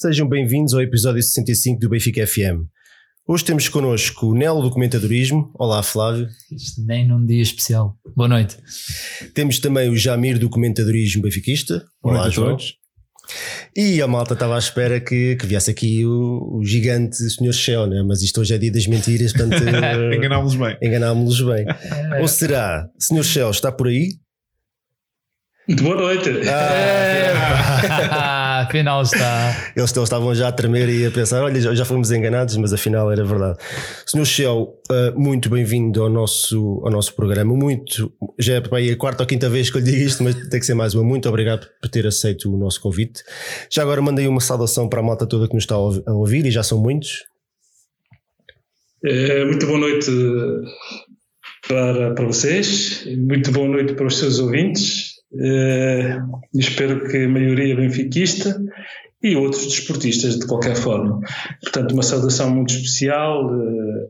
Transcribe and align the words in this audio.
Sejam 0.00 0.26
bem-vindos 0.26 0.72
ao 0.72 0.80
episódio 0.80 1.22
65 1.22 1.78
do 1.78 1.90
Benfica 1.90 2.26
FM. 2.26 2.64
Hoje 3.28 3.44
temos 3.44 3.68
connosco 3.68 4.28
o 4.28 4.34
Nelo 4.34 4.62
do 4.62 4.70
Comentadorismo. 4.70 5.50
Olá, 5.52 5.82
Flávio. 5.82 6.26
Isto 6.50 6.82
nem 6.86 7.06
num 7.06 7.22
dia 7.26 7.42
especial. 7.42 7.98
Boa 8.16 8.26
noite. 8.26 8.56
Temos 9.34 9.58
também 9.58 9.90
o 9.90 9.96
Jamir 9.98 10.38
do 10.38 10.48
Comentadorismo 10.48 11.20
Benfiquista. 11.20 11.84
Olá, 12.02 12.20
noite 12.20 12.28
a 12.28 12.30
João. 12.30 12.48
todos. 12.52 12.76
E 13.76 14.00
a 14.00 14.06
malta 14.06 14.32
estava 14.32 14.56
à 14.56 14.58
espera 14.58 14.98
que, 15.02 15.36
que 15.36 15.44
viesse 15.44 15.70
aqui 15.70 16.02
o, 16.06 16.56
o 16.56 16.64
gigante 16.64 17.16
Sr. 17.16 17.52
Shell, 17.52 17.86
né? 17.86 18.02
mas 18.02 18.22
isto 18.22 18.40
hoje 18.40 18.54
é 18.54 18.58
dia 18.58 18.72
das 18.72 18.86
mentiras, 18.86 19.34
portanto 19.34 19.62
eh, 19.68 20.16
Enganámos 20.16 20.54
bem. 20.54 20.78
enganámos-los 20.80 21.42
bem. 21.42 21.66
Ou 22.22 22.26
será, 22.26 22.88
Sr. 22.98 23.22
Shell 23.22 23.50
está 23.50 23.70
por 23.70 23.88
aí? 23.88 24.14
Muito 25.68 25.84
boa 25.84 25.94
noite. 25.94 26.30
Ah, 26.48 28.36
afinal 28.62 29.02
está. 29.02 29.50
Eles, 29.76 29.90
eles 29.90 29.96
estavam 30.04 30.34
já 30.34 30.48
a 30.48 30.52
tremer 30.52 30.88
e 30.88 31.06
a 31.06 31.10
pensar: 31.10 31.42
olha, 31.42 31.60
já, 31.60 31.74
já 31.74 31.84
fomos 31.84 32.10
enganados, 32.10 32.56
mas 32.56 32.72
afinal 32.72 33.10
era 33.10 33.24
verdade. 33.24 33.58
Sr. 34.06 34.24
Shell, 34.24 34.74
eh, 34.90 35.10
muito 35.16 35.48
bem-vindo 35.48 36.02
ao 36.02 36.08
nosso, 36.08 36.80
ao 36.84 36.90
nosso 36.90 37.14
programa. 37.14 37.54
Muito, 37.54 38.12
já 38.38 38.54
é 38.54 38.60
para 38.60 38.78
aí 38.78 38.90
a 38.90 38.96
quarta 38.96 39.22
ou 39.22 39.26
quinta 39.26 39.48
vez 39.48 39.70
que 39.70 39.76
eu 39.76 39.80
lhe 39.80 39.90
digo 39.90 40.02
isto, 40.04 40.22
mas 40.22 40.34
tem 40.48 40.60
que 40.60 40.66
ser 40.66 40.74
mais 40.74 40.94
uma. 40.94 41.04
Muito 41.04 41.28
obrigado 41.28 41.66
por 41.80 41.88
ter 41.88 42.06
aceito 42.06 42.52
o 42.52 42.56
nosso 42.58 42.80
convite. 42.80 43.22
Já 43.70 43.82
agora 43.82 44.00
mandei 44.02 44.26
uma 44.26 44.40
saudação 44.40 44.88
para 44.88 45.00
a 45.00 45.02
malta 45.02 45.26
toda 45.26 45.46
que 45.48 45.54
nos 45.54 45.64
está 45.64 45.74
a 45.74 45.78
ouvi- 45.78 46.02
a 46.06 46.12
ouvir 46.12 46.46
e 46.46 46.50
já 46.50 46.62
são 46.62 46.78
muitos. 46.78 47.24
Eh, 49.04 49.44
muito 49.46 49.66
boa 49.66 49.78
noite 49.78 50.10
para, 51.66 52.14
para 52.14 52.26
vocês, 52.26 53.04
muito 53.16 53.50
boa 53.52 53.68
noite 53.68 53.94
para 53.94 54.06
os 54.06 54.18
seus 54.18 54.38
ouvintes. 54.38 55.19
Eh, 55.32 56.18
espero 56.54 57.08
que 57.08 57.24
a 57.24 57.28
maioria 57.28 57.76
benfiquista 57.76 58.60
e 59.22 59.36
outros 59.36 59.66
desportistas 59.66 60.38
de 60.38 60.46
qualquer 60.46 60.76
forma. 60.76 61.20
Portanto, 61.62 61.92
uma 61.92 62.02
saudação 62.02 62.50
muito 62.50 62.72
especial 62.72 63.48
eh, 63.54 64.08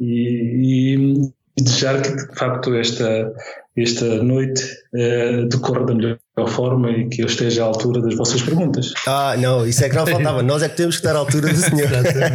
e, 0.00 0.94
e 0.94 1.62
desejar 1.62 2.02
que 2.02 2.14
de 2.14 2.34
facto 2.36 2.74
esta, 2.74 3.32
esta 3.76 4.22
noite 4.22 4.62
eh, 4.94 5.44
decorra 5.46 5.86
da 5.86 5.94
melhor 5.94 6.18
forma 6.48 6.90
e 6.90 7.08
que 7.08 7.22
eu 7.22 7.26
esteja 7.26 7.62
à 7.62 7.66
altura 7.66 8.00
das 8.02 8.16
vossas 8.16 8.42
perguntas. 8.42 8.92
Ah, 9.06 9.36
não, 9.38 9.64
isso 9.66 9.84
é 9.84 9.88
que 9.88 9.94
não 9.94 10.04
faltava. 10.06 10.42
Nós 10.42 10.62
é 10.64 10.68
que 10.68 10.76
temos 10.76 10.96
que 10.96 11.00
estar 11.06 11.14
à 11.14 11.20
altura 11.20 11.48
do 11.48 11.56
senhor. 11.56 11.88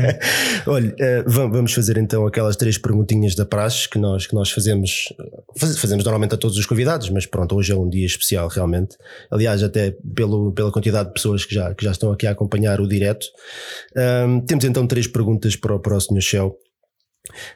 Olha, 0.68 0.96
eh, 0.98 1.24
va- 1.28 1.48
vamos 1.48 1.74
fazer 1.74 1.98
então 1.98 2.26
aquelas 2.26 2.56
três 2.56 2.78
perguntinhas 2.78 3.36
da 3.36 3.46
praxe 3.46 3.90
que 3.90 4.00
nós, 4.00 4.26
que 4.26 4.34
nós 4.34 4.50
fazemos, 4.52 5.14
faz- 5.58 5.78
fazemos 5.78 6.04
normalmente 6.06 6.34
a 6.34 6.38
todos 6.38 6.58
os 6.58 6.66
convidados, 6.66 7.10
mas 7.10 7.26
pronto, 7.26 7.56
hoje 7.56 7.72
é 7.72 7.76
um 7.76 7.90
dia 7.90 8.06
especial 8.06 8.48
realmente. 8.48 8.96
Aliás, 9.30 9.62
até 9.64 9.94
pelo, 10.16 10.54
pela 10.54 10.72
quantidade 10.72 11.10
de 11.10 11.14
pessoas 11.14 11.44
que 11.44 11.54
já, 11.54 11.74
que 11.76 11.84
já 11.84 11.92
estão 11.92 12.12
aqui 12.12 12.26
a 12.26 12.32
acompanhar 12.32 12.80
o 12.80 12.88
direto. 12.88 13.26
Ahm, 13.98 14.40
temos 14.46 14.64
então 14.64 14.88
três 14.88 15.08
perguntas 15.08 15.56
para, 15.56 15.76
o- 15.76 15.80
para 15.80 15.96
o 15.98 16.00
Sr. 16.00 16.22
Shell. 16.22 16.56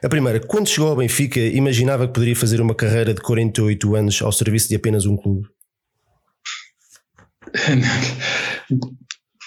A 0.02 0.08
primeira, 0.08 0.38
quando 0.40 0.68
chegou 0.68 0.90
ao 0.90 0.96
Benfica, 0.96 1.40
imaginava 1.40 2.06
que 2.06 2.12
poderia 2.12 2.36
fazer 2.36 2.60
uma 2.60 2.74
carreira 2.74 3.14
de 3.14 3.20
48 3.22 3.96
anos 3.96 4.20
ao 4.22 4.30
serviço 4.30 4.68
de 4.68 4.76
apenas 4.76 5.06
um 5.06 5.16
clube? 5.16 5.48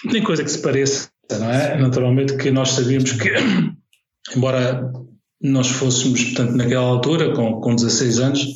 Nem 0.04 0.22
coisa 0.22 0.44
que 0.44 0.50
se 0.50 0.62
pareça, 0.62 1.10
não 1.30 1.50
é? 1.50 1.78
Naturalmente 1.78 2.36
que 2.36 2.50
nós 2.50 2.70
sabíamos 2.70 3.12
que, 3.12 3.30
embora 4.34 4.92
nós 5.40 5.68
fôssemos, 5.68 6.24
portanto, 6.24 6.56
naquela 6.56 6.86
altura, 6.86 7.34
com, 7.34 7.60
com 7.60 7.74
16 7.74 8.18
anos, 8.18 8.46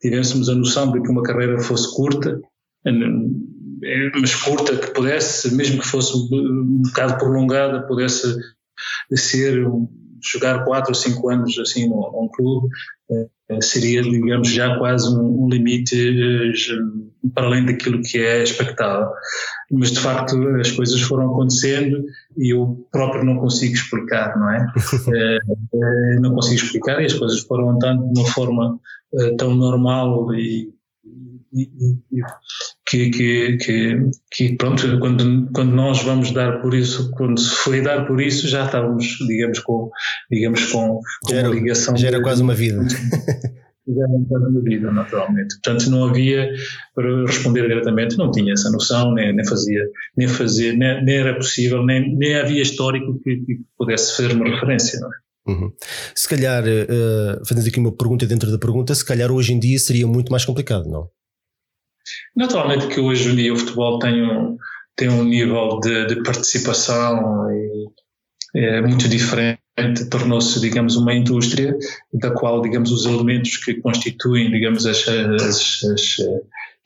tivéssemos 0.00 0.48
a 0.48 0.54
noção 0.54 0.92
de 0.92 1.02
que 1.02 1.10
uma 1.10 1.22
carreira 1.22 1.60
fosse 1.60 1.94
curta, 1.94 2.40
eh, 2.86 4.10
mas 4.20 4.34
curta, 4.34 4.76
que 4.76 4.92
pudesse, 4.92 5.54
mesmo 5.54 5.80
que 5.80 5.86
fosse 5.86 6.16
um 6.16 6.82
bocado 6.82 7.18
prolongada, 7.18 7.86
pudesse 7.86 8.34
ser, 9.14 9.66
jogar 10.22 10.64
4 10.64 10.90
ou 10.90 10.94
5 10.94 11.30
anos 11.30 11.58
assim 11.58 11.88
num 11.88 12.28
clube, 12.28 12.68
eh, 13.10 13.28
seria, 13.60 14.02
digamos, 14.02 14.50
já 14.50 14.76
quase 14.78 15.08
um, 15.16 15.48
limite 15.48 15.96
eh, 15.96 16.52
para 17.34 17.46
além 17.46 17.64
daquilo 17.66 18.00
que 18.02 18.18
é 18.18 18.42
expectável. 18.42 19.08
Mas 19.70 19.92
de 19.92 20.00
facto 20.00 20.36
as 20.60 20.70
coisas 20.72 21.00
foram 21.02 21.30
acontecendo 21.30 22.04
e 22.36 22.54
eu 22.54 22.86
próprio 22.90 23.24
não 23.24 23.36
consigo 23.38 23.74
explicar, 23.74 24.36
não 24.38 24.50
é? 24.50 24.66
Eh, 25.14 25.38
eh, 25.74 26.20
não 26.20 26.34
consigo 26.34 26.56
explicar 26.56 27.00
e 27.00 27.06
as 27.06 27.14
coisas 27.14 27.40
foram 27.42 27.70
andando 27.70 28.12
de 28.12 28.20
uma 28.20 28.28
forma 28.28 28.78
eh, 29.14 29.34
tão 29.36 29.54
normal 29.54 30.32
e- 30.34 30.72
e- 31.52 31.96
e 32.12 32.20
que, 32.90 33.08
que, 33.10 33.56
que, 33.58 34.10
que, 34.32 34.56
pronto, 34.56 34.98
quando, 34.98 35.48
quando 35.52 35.72
nós 35.72 36.02
vamos 36.02 36.32
dar 36.32 36.60
por 36.60 36.74
isso, 36.74 37.08
quando 37.12 37.38
se 37.38 37.50
foi 37.50 37.80
dar 37.80 38.04
por 38.04 38.20
isso, 38.20 38.48
já 38.48 38.64
estávamos, 38.66 39.06
digamos, 39.28 39.60
com, 39.60 39.90
digamos, 40.28 40.64
com, 40.72 41.00
com 41.22 41.32
era, 41.32 41.48
uma 41.48 41.54
ligação. 41.54 41.96
já 41.96 42.08
era 42.08 42.20
quase 42.20 42.42
uma 42.42 42.52
vida. 42.52 42.82
já 42.88 44.08
não 44.08 44.22
estava 44.22 44.50
na 44.50 44.60
vida, 44.60 44.90
naturalmente. 44.90 45.54
Portanto, 45.62 45.88
não 45.88 46.08
havia, 46.08 46.50
para 46.92 47.26
responder 47.26 47.68
diretamente, 47.68 48.18
não 48.18 48.32
tinha 48.32 48.54
essa 48.54 48.70
noção, 48.72 49.14
nem, 49.14 49.36
nem 49.36 49.46
fazia, 49.46 49.84
nem 50.16 50.26
fazia, 50.26 50.72
nem, 50.72 51.04
nem 51.04 51.16
era 51.16 51.36
possível, 51.36 51.86
nem, 51.86 52.16
nem 52.16 52.34
havia 52.34 52.60
histórico 52.60 53.20
que, 53.22 53.36
que 53.36 53.60
pudesse 53.78 54.16
fazer 54.16 54.34
uma 54.34 54.50
referência, 54.50 54.98
não 54.98 55.08
é? 55.08 55.12
Uhum. 55.46 55.72
Se 56.14 56.28
calhar, 56.28 56.64
eh, 56.66 57.40
fazendo 57.46 57.66
aqui 57.66 57.78
uma 57.78 57.96
pergunta 57.96 58.26
dentro 58.26 58.50
da 58.50 58.58
pergunta, 58.58 58.94
se 58.94 59.04
calhar 59.04 59.30
hoje 59.32 59.52
em 59.52 59.58
dia 59.58 59.78
seria 59.78 60.06
muito 60.06 60.30
mais 60.30 60.44
complicado, 60.44 60.88
não? 60.88 61.08
Naturalmente 62.36 62.86
que 62.88 63.00
hoje 63.00 63.30
em 63.30 63.36
dia 63.36 63.52
o 63.52 63.56
futebol 63.56 63.98
tem 63.98 64.22
um, 64.22 64.56
tem 64.96 65.08
um 65.08 65.24
nível 65.24 65.80
de, 65.80 66.06
de 66.06 66.22
participação 66.22 67.48
é 68.54 68.80
muito 68.80 69.08
diferente, 69.08 69.60
tornou-se, 70.10 70.60
digamos, 70.60 70.96
uma 70.96 71.14
indústria 71.14 71.76
da 72.12 72.32
qual, 72.32 72.60
digamos, 72.60 72.90
os 72.90 73.06
elementos 73.06 73.56
que 73.58 73.74
constituem, 73.74 74.50
digamos, 74.50 74.86
as, 74.86 75.06
as, 75.06 75.84
as 75.84 76.16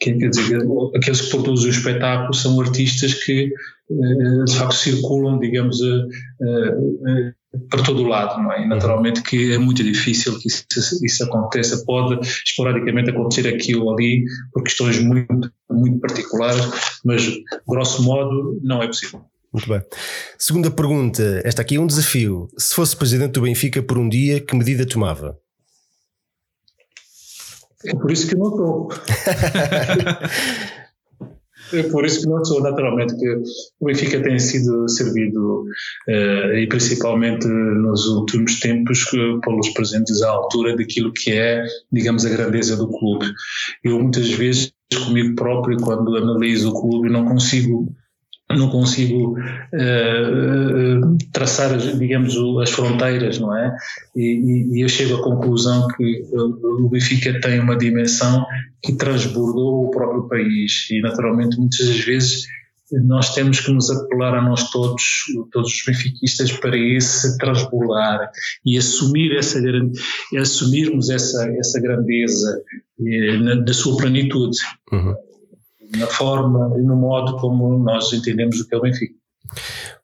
dizer, 0.00 0.60
aqueles 0.94 1.22
que 1.22 1.30
produzem 1.30 1.68
o 1.68 1.70
espetáculo 1.70 2.34
são 2.34 2.60
artistas 2.60 3.14
que 3.14 3.50
eh, 3.90 4.44
de 4.44 4.56
facto 4.56 4.74
circulam, 4.74 5.38
digamos, 5.38 5.80
eh, 5.80 6.06
eh, 6.42 7.32
para 7.70 7.82
todo 7.82 8.02
o 8.02 8.06
lado, 8.06 8.42
não 8.42 8.52
é? 8.52 8.64
E 8.64 8.68
naturalmente 8.68 9.22
que 9.22 9.52
é 9.52 9.58
muito 9.58 9.82
difícil 9.82 10.38
que 10.38 10.48
isso, 10.48 10.64
isso 11.02 11.24
aconteça, 11.24 11.84
pode 11.84 12.20
esporadicamente 12.44 13.10
acontecer 13.10 13.48
aqui 13.48 13.74
ou 13.74 13.92
ali 13.92 14.24
por 14.52 14.62
questões 14.62 14.98
muito, 14.98 15.50
muito 15.70 16.00
particulares, 16.00 16.64
mas 17.04 17.22
grosso 17.66 18.02
modo 18.02 18.60
não 18.62 18.82
é 18.82 18.86
possível. 18.86 19.24
Muito 19.52 19.68
bem. 19.68 19.82
Segunda 20.36 20.70
pergunta, 20.70 21.40
esta 21.44 21.62
aqui 21.62 21.76
é 21.76 21.80
um 21.80 21.86
desafio. 21.86 22.48
Se 22.58 22.74
fosse 22.74 22.96
presidente 22.96 23.32
do 23.32 23.42
Benfica 23.42 23.80
por 23.82 23.98
um 23.98 24.08
dia, 24.08 24.40
que 24.40 24.56
medida 24.56 24.84
tomava? 24.84 25.38
É 27.86 27.94
por 27.94 28.10
isso 28.10 28.26
que 28.26 28.34
não 28.34 28.48
estou. 28.48 28.88
É 31.72 31.82
por 31.84 32.04
isso 32.04 32.20
que 32.20 32.28
não 32.28 32.44
sou, 32.44 32.62
naturalmente, 32.62 33.16
que 33.16 33.28
o 33.80 33.86
Benfica 33.86 34.22
tem 34.22 34.38
sido 34.38 34.88
servido, 34.88 35.64
eh, 36.08 36.60
e 36.60 36.66
principalmente 36.68 37.46
nos 37.46 38.06
últimos 38.06 38.60
tempos, 38.60 39.04
pelos 39.42 39.70
presentes 39.70 40.22
à 40.22 40.30
altura 40.30 40.76
daquilo 40.76 41.12
que 41.12 41.32
é, 41.32 41.64
digamos, 41.90 42.26
a 42.26 42.30
grandeza 42.30 42.76
do 42.76 42.88
clube. 42.88 43.26
Eu 43.82 43.98
muitas 43.98 44.30
vezes, 44.30 44.72
comigo 45.06 45.34
próprio, 45.34 45.78
quando 45.78 46.16
analiso 46.16 46.70
o 46.70 46.80
clube, 46.80 47.10
não 47.10 47.24
consigo 47.24 47.92
não 48.50 48.68
consigo 48.70 49.36
eh, 49.72 51.00
traçar, 51.32 51.76
digamos, 51.78 52.36
as 52.62 52.70
fronteiras, 52.70 53.38
não 53.38 53.56
é? 53.56 53.74
E, 54.14 54.70
e- 54.76 54.82
eu 54.82 54.88
chego 54.88 55.16
à 55.16 55.22
conclusão 55.22 55.88
que 55.96 56.22
eh, 56.22 56.36
o 56.36 56.88
Benfica 56.88 57.40
tem 57.40 57.58
uma 57.60 57.76
dimensão 57.76 58.44
que 58.82 58.92
transbordou 58.96 59.86
o 59.86 59.90
próprio 59.90 60.28
país 60.28 60.86
e, 60.90 61.00
naturalmente, 61.00 61.58
muitas 61.58 61.86
das 61.86 61.98
vezes 62.00 62.44
nós 63.06 63.34
temos 63.34 63.60
que 63.60 63.72
nos 63.72 63.90
apelar 63.90 64.34
a 64.34 64.42
nós 64.42 64.70
todos, 64.70 65.02
todos 65.50 65.72
os 65.72 65.82
benfiquistas, 65.86 66.52
para 66.52 66.76
esse 66.76 67.36
transbordar 67.38 68.30
e 68.64 68.76
assumir 68.76 69.34
essa 69.36 69.58
assumirmos 70.38 71.08
essa, 71.10 71.48
essa 71.58 71.80
grandeza 71.80 72.62
eh, 73.00 73.56
da 73.64 73.72
sua 73.72 73.96
plenitude 73.96 74.56
Uhum. 74.92 75.14
Na 75.96 76.06
forma 76.06 76.74
e 76.78 76.82
no 76.82 76.96
modo 76.96 77.36
como 77.36 77.78
nós 77.78 78.12
entendemos 78.12 78.60
o 78.60 78.68
que 78.68 78.74
é 78.74 78.78
o 78.78 78.82
Benfica. 78.82 79.14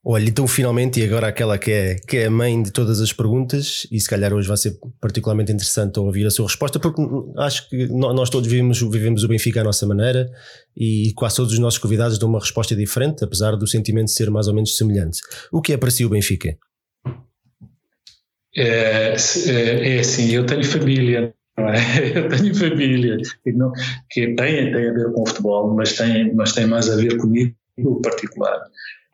Olha, 0.02 0.28
então 0.28 0.46
finalmente, 0.46 0.98
e 0.98 1.04
agora 1.04 1.28
aquela 1.28 1.58
que 1.58 1.70
é, 1.70 1.94
que 1.94 2.16
é 2.18 2.26
a 2.26 2.30
mãe 2.30 2.62
de 2.62 2.70
todas 2.70 3.00
as 3.00 3.12
perguntas, 3.12 3.86
e 3.90 4.00
se 4.00 4.08
calhar 4.08 4.32
hoje 4.32 4.48
vai 4.48 4.56
ser 4.56 4.78
particularmente 4.98 5.52
interessante 5.52 6.00
ouvir 6.00 6.26
a 6.26 6.30
sua 6.30 6.46
resposta, 6.46 6.78
porque 6.78 7.02
acho 7.36 7.68
que 7.68 7.86
nós 7.88 8.30
todos 8.30 8.48
vivemos, 8.48 8.80
vivemos 8.80 9.24
o 9.24 9.28
Benfica 9.28 9.60
à 9.60 9.64
nossa 9.64 9.86
maneira 9.86 10.30
e 10.74 11.12
quase 11.14 11.36
todos 11.36 11.52
os 11.52 11.58
nossos 11.58 11.78
convidados 11.78 12.18
dão 12.18 12.30
uma 12.30 12.40
resposta 12.40 12.74
diferente, 12.74 13.24
apesar 13.24 13.56
do 13.56 13.66
sentimento 13.66 14.10
ser 14.10 14.30
mais 14.30 14.48
ou 14.48 14.54
menos 14.54 14.76
semelhante. 14.76 15.20
O 15.52 15.60
que 15.60 15.74
é 15.74 15.76
para 15.76 15.90
si 15.90 16.04
o 16.04 16.08
Benfica? 16.08 16.56
É, 18.56 19.14
é, 19.14 19.96
é 19.96 20.00
assim, 20.00 20.30
eu 20.30 20.46
tenho 20.46 20.64
família, 20.64 21.34
é? 21.68 22.16
Eu 22.16 22.28
tenho 22.28 22.54
família 22.54 23.16
que, 23.44 23.52
não, 23.52 23.72
que 24.10 24.34
tem, 24.34 24.72
tem 24.72 24.88
a 24.88 24.92
ver 24.92 25.12
com 25.12 25.22
o 25.22 25.26
futebol, 25.26 25.74
mas 25.74 25.96
tem, 25.96 26.34
mas 26.34 26.52
tem 26.52 26.66
mais 26.66 26.88
a 26.88 26.96
ver 26.96 27.16
comigo 27.18 27.54
particular. 28.02 28.60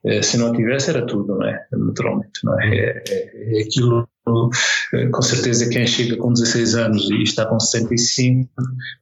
Eh, 0.07 0.23
se 0.23 0.39
não 0.39 0.53
tivesse, 0.53 0.91
era 0.91 1.05
tudo, 1.05 1.37
não 1.37 1.47
é? 1.47 1.67
Naturalmente, 1.73 2.41
não 2.45 2.61
é? 2.61 2.77
É, 2.77 3.05
é, 3.09 3.59
é 3.59 3.63
aquilo, 3.63 4.09
com 4.25 5.23
certeza, 5.23 5.69
quem 5.69 5.87
chega 5.87 6.17
com 6.17 6.33
16 6.33 6.75
anos 6.77 7.11
e 7.11 7.23
está 7.23 7.45
com 7.47 7.59
65, 7.59 8.49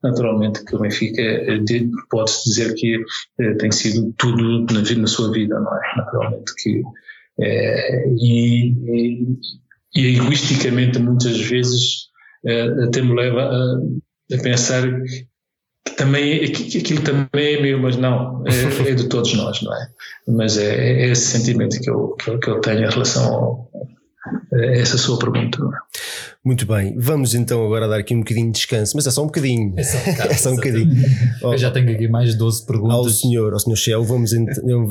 naturalmente 0.03 0.65
que 0.65 0.75
o 0.75 0.79
Benfica 0.81 1.21
eh, 1.21 1.61
pode-se 2.11 2.49
dizer 2.49 2.75
que 2.75 3.05
tem 3.59 3.71
sido 3.71 4.15
tudo 4.17 4.67
na, 4.73 4.81
na 4.83 5.07
sua 5.07 5.31
vida, 5.31 5.61
não 5.61 5.77
é? 5.77 5.97
Naturalmente 5.97 6.55
que. 6.57 6.83
É, 7.39 8.09
e, 8.09 8.69
e, 8.71 9.39
e 9.97 10.17
egoisticamente, 10.17 10.99
muitas 11.01 11.39
vezes, 11.41 12.09
até 12.85 13.03
me 13.03 13.15
leva 13.15 13.41
a, 13.43 14.35
a 14.35 14.43
pensar 14.43 14.83
também 15.97 16.45
aquilo 16.45 17.03
também 17.03 17.55
é 17.55 17.61
meu, 17.61 17.79
mas 17.79 17.97
não, 17.97 18.43
é, 18.47 18.91
é, 18.91 18.95
de 18.95 19.09
todos 19.09 19.35
nós, 19.35 19.63
não 19.63 19.73
é? 19.73 19.89
Mas 20.27 20.57
é, 20.57 21.05
é 21.05 21.11
esse 21.11 21.39
sentimento 21.39 21.79
que 21.81 21.91
eu, 21.91 22.15
que 22.17 22.31
eu, 22.31 22.39
que 22.39 22.51
eu 22.51 22.61
tenho 22.61 22.85
em 22.85 22.91
relação 22.91 23.33
ao, 23.33 23.71
a 24.53 24.67
essa 24.77 24.97
sua 24.97 25.19
pergunta. 25.19 25.59
É? 25.59 25.99
Muito 26.45 26.67
bem, 26.67 26.95
vamos 26.99 27.35
então 27.35 27.65
agora 27.65 27.87
dar 27.87 28.01
aqui 28.01 28.15
um 28.15 28.21
bocadinho 28.21 28.47
de 28.47 28.59
descanso, 28.59 28.97
mas 28.97 29.07
é 29.07 29.11
só 29.11 29.23
um 29.23 29.27
bocadinho. 29.27 29.75
É 29.77 29.83
só 29.83 29.99
um, 29.99 30.13
bocado, 30.13 30.31
é 30.33 30.37
só 30.37 30.51
um 30.51 30.57
bocadinho. 30.57 30.91
Eu 31.43 31.59
já 31.59 31.71
tenho 31.71 31.91
aqui 31.91 32.09
mais 32.09 32.35
12 32.35 32.67
perguntas. 32.67 32.97
Ao 32.97 33.09
senhor, 33.09 33.53
ao 33.53 33.59
senhor 33.59 33.77
Shell, 33.77 34.05
vamos 34.05 34.33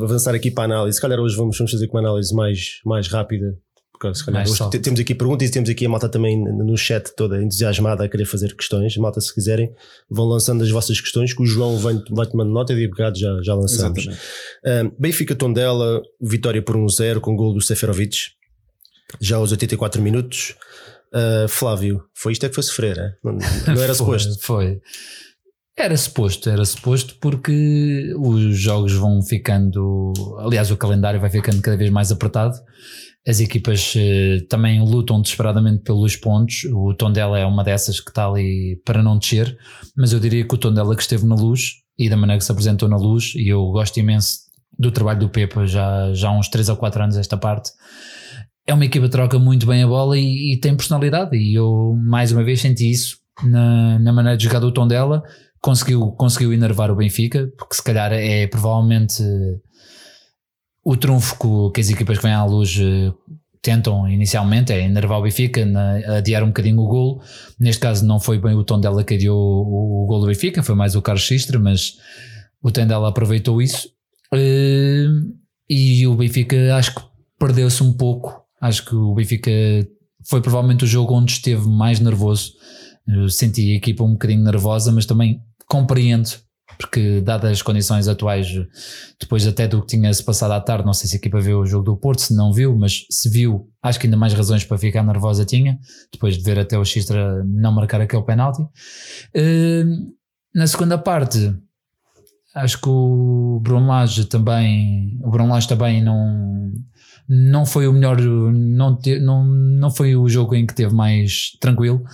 avançar 0.02 0.34
aqui 0.34 0.50
para 0.50 0.64
a 0.64 0.76
análise. 0.76 0.96
Se 0.96 1.02
calhar 1.02 1.18
hoje 1.18 1.36
vamos, 1.36 1.56
vamos 1.58 1.72
fazer 1.72 1.88
uma 1.90 2.00
análise 2.00 2.34
mais, 2.34 2.80
mais 2.84 3.08
rápida 3.08 3.56
porque 4.04 4.18
se 4.18 4.26
calhar 4.26 4.46
hoje 4.46 4.78
temos 4.80 5.00
aqui 5.00 5.14
perguntas 5.14 5.48
e 5.48 5.50
temos 5.50 5.70
aqui 5.70 5.86
a 5.86 5.88
malta 5.88 6.10
também 6.10 6.38
no 6.38 6.76
chat 6.76 7.10
toda 7.16 7.42
entusiasmada 7.42 8.04
a 8.04 8.08
querer 8.08 8.26
fazer 8.26 8.54
questões. 8.54 8.94
Malta, 8.98 9.18
se 9.18 9.32
quiserem, 9.32 9.72
vão 10.10 10.26
lançando 10.26 10.62
as 10.62 10.70
vossas 10.70 11.00
questões 11.00 11.32
que 11.32 11.42
o 11.42 11.46
João 11.46 11.78
vai, 11.78 11.98
vai 12.10 12.26
tomando 12.26 12.50
nota 12.50 12.74
e 12.74 12.76
de 12.76 12.88
bocado 12.88 13.18
já, 13.18 13.40
já 13.42 13.54
lançamos. 13.54 14.06
Um, 14.06 14.90
Benfica 14.98 15.34
Tondela, 15.34 16.02
vitória 16.20 16.60
por 16.60 16.76
1-0 16.76 17.16
um 17.16 17.20
com 17.20 17.34
gol 17.34 17.54
do 17.54 17.62
Seferovic, 17.62 18.18
já 19.20 19.36
aos 19.36 19.50
84 19.52 20.02
minutos. 20.02 20.54
Uh, 21.14 21.48
Flávio, 21.48 22.02
foi 22.12 22.32
isto 22.32 22.44
é 22.44 22.48
que 22.48 22.54
foi 22.56 22.64
sofrer, 22.64 22.98
é? 22.98 23.14
não, 23.24 23.38
não 23.74 23.82
era 23.82 23.94
suposto? 23.94 24.38
foi. 24.40 24.80
Era 25.76 25.96
suposto, 25.96 26.50
era 26.50 26.64
suposto 26.64 27.16
porque 27.20 28.12
os 28.16 28.56
jogos 28.56 28.92
vão 28.92 29.22
ficando, 29.22 30.12
aliás, 30.38 30.70
o 30.70 30.76
calendário 30.76 31.20
vai 31.20 31.30
ficando 31.30 31.60
cada 31.62 31.76
vez 31.76 31.90
mais 31.90 32.12
apertado 32.12 32.60
as 33.26 33.40
equipas 33.40 33.94
uh, 33.94 34.46
também 34.48 34.82
lutam 34.82 35.20
desesperadamente 35.20 35.82
pelos 35.82 36.16
pontos. 36.16 36.64
O 36.72 36.94
Tondela 36.94 37.38
é 37.38 37.46
uma 37.46 37.64
dessas 37.64 38.00
que 38.00 38.10
está 38.10 38.26
ali 38.26 38.80
para 38.84 39.02
não 39.02 39.18
descer, 39.18 39.56
mas 39.96 40.12
eu 40.12 40.20
diria 40.20 40.46
que 40.46 40.54
o 40.54 40.58
Tondela 40.58 40.94
que 40.94 41.02
esteve 41.02 41.26
na 41.26 41.34
luz 41.34 41.84
e 41.98 42.08
da 42.08 42.16
maneira 42.16 42.38
que 42.38 42.44
se 42.44 42.52
apresentou 42.52 42.88
na 42.88 42.96
luz, 42.96 43.32
e 43.36 43.48
eu 43.48 43.64
gosto 43.70 43.98
imenso 43.98 44.40
do 44.78 44.90
trabalho 44.90 45.20
do 45.20 45.28
Pepa 45.28 45.64
já, 45.66 46.12
já 46.12 46.28
há 46.28 46.36
uns 46.36 46.48
3 46.48 46.68
ou 46.68 46.76
4 46.76 47.02
anos 47.02 47.16
esta 47.16 47.36
parte. 47.36 47.70
É 48.66 48.74
uma 48.74 48.84
equipa 48.84 49.06
que 49.06 49.12
troca 49.12 49.38
muito 49.38 49.66
bem 49.66 49.82
a 49.82 49.86
bola 49.86 50.18
e, 50.18 50.54
e 50.54 50.60
tem 50.60 50.76
personalidade, 50.76 51.36
e 51.36 51.54
eu 51.54 51.96
mais 52.04 52.32
uma 52.32 52.42
vez 52.42 52.60
senti 52.60 52.90
isso 52.90 53.18
na, 53.44 53.98
na 53.98 54.12
maneira 54.12 54.36
de 54.36 54.44
jogar 54.44 54.58
do 54.58 54.72
Tondela. 54.72 55.22
Conseguiu, 55.60 56.12
conseguiu 56.12 56.52
enervar 56.52 56.90
o 56.90 56.96
Benfica, 56.96 57.48
porque 57.56 57.74
se 57.74 57.82
calhar 57.82 58.12
é 58.12 58.46
provavelmente 58.46 59.22
o 60.84 60.96
trunfo 60.96 61.72
que, 61.72 61.80
as 61.80 61.88
equipas 61.88 62.18
que 62.18 62.24
vêm 62.24 62.32
à 62.32 62.44
luz 62.44 62.78
eh, 62.78 63.12
tentam 63.62 64.06
inicialmente 64.08 64.72
é 64.72 64.84
enervar 64.84 65.18
o 65.18 65.22
Benfica, 65.22 65.66
adiar 66.16 66.42
um 66.42 66.48
bocadinho 66.48 66.80
o 66.80 66.86
golo. 66.86 67.22
Neste 67.58 67.80
caso 67.80 68.06
não 68.06 68.20
foi 68.20 68.38
bem 68.38 68.54
o 68.54 68.62
tom 68.62 68.78
dela 68.78 69.02
que 69.02 69.14
adiou 69.14 69.38
o, 69.38 70.04
o 70.04 70.06
golo 70.06 70.20
do 70.20 70.26
Benfica, 70.26 70.62
foi 70.62 70.74
mais 70.74 70.94
o 70.94 71.00
Carlos 71.00 71.24
Xistre, 71.24 71.58
mas 71.58 71.96
o 72.62 72.70
Tendela 72.70 73.08
aproveitou 73.08 73.62
isso. 73.62 73.88
Eh, 74.32 75.06
e 75.68 76.06
o 76.06 76.14
Benfica 76.14 76.76
acho 76.76 76.94
que 76.94 77.02
perdeu-se 77.38 77.82
um 77.82 77.92
pouco. 77.92 78.44
Acho 78.60 78.84
que 78.84 78.94
o 78.94 79.14
Benfica 79.14 79.50
foi 80.26 80.42
provavelmente 80.42 80.84
o 80.84 80.86
jogo 80.86 81.14
onde 81.14 81.32
esteve 81.32 81.66
mais 81.66 82.00
nervoso. 82.00 82.52
Eu 83.06 83.28
senti 83.30 83.72
a 83.72 83.76
equipa 83.76 84.04
um 84.04 84.12
bocadinho 84.12 84.42
nervosa, 84.42 84.92
mas 84.92 85.06
também 85.06 85.40
compreendo 85.66 86.28
porque 86.78 87.20
dadas 87.20 87.52
as 87.52 87.62
condições 87.62 88.08
atuais, 88.08 88.48
depois 89.20 89.46
até 89.46 89.66
do 89.66 89.80
que 89.80 89.88
tinha-se 89.88 90.22
passado 90.22 90.52
à 90.52 90.60
tarde, 90.60 90.86
não 90.86 90.92
sei 90.92 91.08
se 91.08 91.16
a 91.16 91.18
equipa 91.18 91.40
viu 91.40 91.60
o 91.60 91.66
jogo 91.66 91.84
do 91.84 91.96
Porto, 91.96 92.22
se 92.22 92.34
não 92.34 92.52
viu, 92.52 92.76
mas 92.76 93.04
se 93.10 93.28
viu, 93.28 93.68
acho 93.82 93.98
que 93.98 94.06
ainda 94.06 94.16
mais 94.16 94.32
razões 94.32 94.64
para 94.64 94.78
ficar 94.78 95.02
nervosa 95.02 95.44
tinha, 95.44 95.78
depois 96.12 96.36
de 96.36 96.44
ver 96.44 96.58
até 96.58 96.78
o 96.78 96.84
Xistra 96.84 97.44
não 97.44 97.72
marcar 97.72 98.00
aquele 98.00 98.22
penalti. 98.22 98.62
Uh, 98.62 100.14
na 100.54 100.66
segunda 100.66 100.96
parte, 100.96 101.52
acho 102.54 102.80
que 102.80 102.88
o 102.88 103.60
Brunlage 103.62 104.26
também, 104.26 105.18
o 105.22 105.30
Brunlage 105.30 105.66
também 105.66 106.02
não, 106.02 106.72
não 107.28 107.66
foi 107.66 107.88
o 107.88 107.92
melhor, 107.92 108.20
não, 108.20 108.98
não, 109.20 109.44
não 109.44 109.90
foi 109.90 110.14
o 110.14 110.28
jogo 110.28 110.54
em 110.54 110.66
que 110.66 110.74
teve 110.74 110.94
mais 110.94 111.50
tranquilo. 111.60 112.04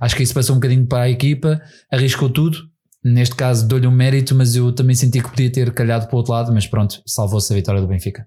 Acho 0.00 0.16
que 0.16 0.22
isso 0.22 0.34
passou 0.34 0.56
um 0.56 0.58
bocadinho 0.58 0.86
para 0.86 1.04
a 1.04 1.10
equipa, 1.10 1.60
arriscou 1.90 2.30
tudo, 2.30 2.69
Neste 3.02 3.34
caso 3.34 3.66
dou-lhe 3.66 3.86
um 3.86 3.90
mérito, 3.90 4.34
mas 4.34 4.54
eu 4.54 4.72
também 4.72 4.94
senti 4.94 5.22
que 5.22 5.30
podia 5.30 5.50
ter 5.50 5.72
calhado 5.72 6.06
para 6.06 6.14
o 6.14 6.18
outro 6.18 6.32
lado, 6.32 6.52
mas 6.52 6.66
pronto, 6.66 7.02
salvou-se 7.06 7.52
a 7.52 7.56
vitória 7.56 7.80
do 7.80 7.86
Benfica. 7.86 8.26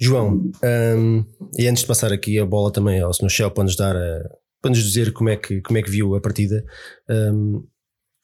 João, 0.00 0.50
um, 0.96 1.24
e 1.56 1.66
antes 1.66 1.82
de 1.82 1.86
passar 1.86 2.12
aqui 2.12 2.38
a 2.38 2.44
bola 2.44 2.70
também 2.70 3.00
ao 3.00 3.14
Sr. 3.14 3.30
Shell 3.30 3.50
para 3.50 3.64
nos 3.64 3.76
dar 3.76 3.96
a, 3.96 4.18
para 4.60 4.70
nos 4.70 4.82
dizer 4.82 5.12
como 5.12 5.30
é 5.30 5.36
que, 5.36 5.60
como 5.62 5.78
é 5.78 5.82
que 5.82 5.90
viu 5.90 6.14
a 6.14 6.20
partida, 6.20 6.64
um, 7.08 7.64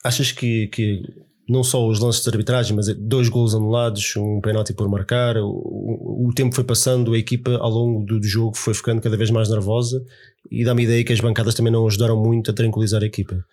achas 0.05 0.33
que, 0.33 0.69
que 0.69 1.03
não 1.49 1.65
só 1.65 1.87
os 1.87 1.99
lances 1.99 2.23
de 2.23 2.31
arbitragem, 2.31 2.77
mas 2.77 2.87
dois 2.97 3.29
gols 3.29 3.55
anulados, 3.55 4.15
um 4.17 4.41
penalti 4.41 4.73
por 4.73 4.89
marcar, 4.89 5.37
o, 5.37 6.29
o 6.29 6.33
tempo 6.35 6.55
foi 6.55 6.65
passando, 6.65 7.13
a 7.13 7.19
equipa 7.19 7.57
ao 7.59 7.71
longo 7.71 8.05
do, 8.05 8.21
do 8.21 8.27
jogo 8.27 8.57
foi 8.57 8.73
ficando 8.73 9.01
cada 9.01 9.17
vez 9.17 9.31
mais 9.31 9.49
nervosa 9.49 10.03
e 10.51 10.65
dá-me 10.65 10.85
ideia 10.85 11.05
que 11.05 11.13
as 11.13 11.21
bancadas 11.21 11.55
também 11.55 11.73
não 11.73 11.87
ajudaram 11.87 12.17
muito 12.17 12.51
a 12.51 12.55
tranquilizar 12.55 13.03
a 13.03 13.07
equipa. 13.07 13.45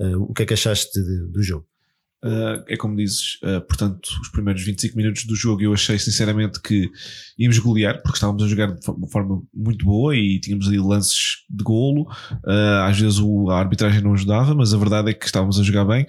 Uh, 0.00 0.22
o 0.22 0.34
que 0.34 0.42
é 0.42 0.46
que 0.46 0.54
achaste 0.54 1.00
de, 1.00 1.26
do 1.28 1.42
jogo? 1.42 1.66
Uh, 2.24 2.64
é 2.68 2.76
como 2.78 2.96
dizes, 2.96 3.34
uh, 3.42 3.60
portanto, 3.60 4.08
os 4.22 4.30
primeiros 4.30 4.62
25 4.64 4.96
minutos 4.96 5.26
do 5.26 5.36
jogo 5.36 5.60
eu 5.60 5.74
achei 5.74 5.98
sinceramente 5.98 6.58
que 6.58 6.90
íamos 7.38 7.58
golear, 7.58 8.00
porque 8.00 8.16
estávamos 8.16 8.42
a 8.42 8.46
jogar 8.48 8.68
de 8.68 8.90
uma 8.90 9.06
forma 9.08 9.42
muito 9.52 9.84
boa 9.84 10.16
e 10.16 10.40
tínhamos 10.40 10.66
ali 10.66 10.78
lances 10.78 11.44
de 11.50 11.62
golo. 11.62 12.10
Uh, 12.32 12.80
às 12.86 12.98
vezes 12.98 13.18
o, 13.18 13.50
a 13.50 13.58
arbitragem 13.58 14.00
não 14.00 14.14
ajudava, 14.14 14.54
mas 14.54 14.72
a 14.72 14.78
verdade 14.78 15.10
é 15.10 15.12
que 15.12 15.26
estávamos 15.26 15.60
a 15.60 15.62
jogar 15.62 15.84
bem. 15.84 16.06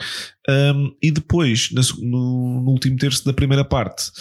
Um, 0.48 0.96
e 1.04 1.12
depois, 1.12 1.70
no, 2.00 2.62
no, 2.62 2.72
último 2.72 2.96
terço 2.96 3.25
da 3.25 3.34
primeira 3.34 3.65
parte, 3.65 4.12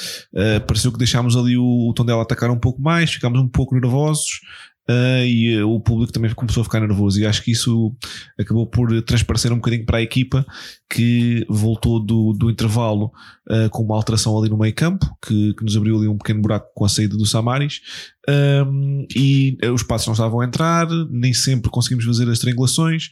pareceu 0.67 0.91
que 0.91 0.99
deixámos 0.99 1.37
ali 1.37 1.57
o, 1.57 1.91
o 1.91 1.95
Tondela 1.95 2.23
atacar 2.23 2.51
um 2.51 2.59
pouco 2.59 2.83
mais, 2.83 3.13
ficámos 3.13 3.39
um 3.39 3.47
pouco 3.47 3.75
nervosos. 3.75 4.41
Uh, 4.89 5.25
e 5.25 5.63
uh, 5.63 5.71
o 5.71 5.81
público 5.81 6.13
também 6.13 6.33
começou 6.35 6.61
a 6.61 6.65
ficar 6.65 6.81
nervoso. 6.81 7.19
E 7.19 7.27
acho 7.27 7.43
que 7.43 7.51
isso 7.51 7.95
acabou 8.39 8.67
por 8.67 9.03
transparecer 9.03 9.53
um 9.53 9.57
bocadinho 9.57 9.87
para 9.87 9.99
a 9.99 10.03
equipa 10.03 10.45
que 10.91 11.45
voltou 11.49 11.99
do, 11.99 12.33
do 12.33 12.51
intervalo 12.51 13.11
uh, 13.49 13.71
com 13.71 13.83
uma 13.83 13.97
alteração 13.97 14.39
ali 14.39 14.51
no 14.51 14.59
meio 14.59 14.75
campo 14.75 15.07
que, 15.27 15.55
que, 15.55 15.65
nos 15.65 15.77
abriu 15.77 15.97
ali 15.97 16.07
um 16.07 16.19
pequeno 16.19 16.43
buraco 16.43 16.69
com 16.75 16.85
a 16.85 16.89
saída 16.89 17.17
do 17.17 17.25
Samaris. 17.25 17.81
Um, 18.29 19.07
e 19.15 19.59
os 19.75 19.83
passos 19.83 20.07
não 20.07 20.15
estavam 20.15 20.41
a 20.41 20.47
entrar 20.47 20.89
nem 21.11 21.35
sempre 21.35 21.71
conseguimos 21.71 22.05
fazer 22.05 22.29
as 22.29 22.39
triangulações. 22.39 23.11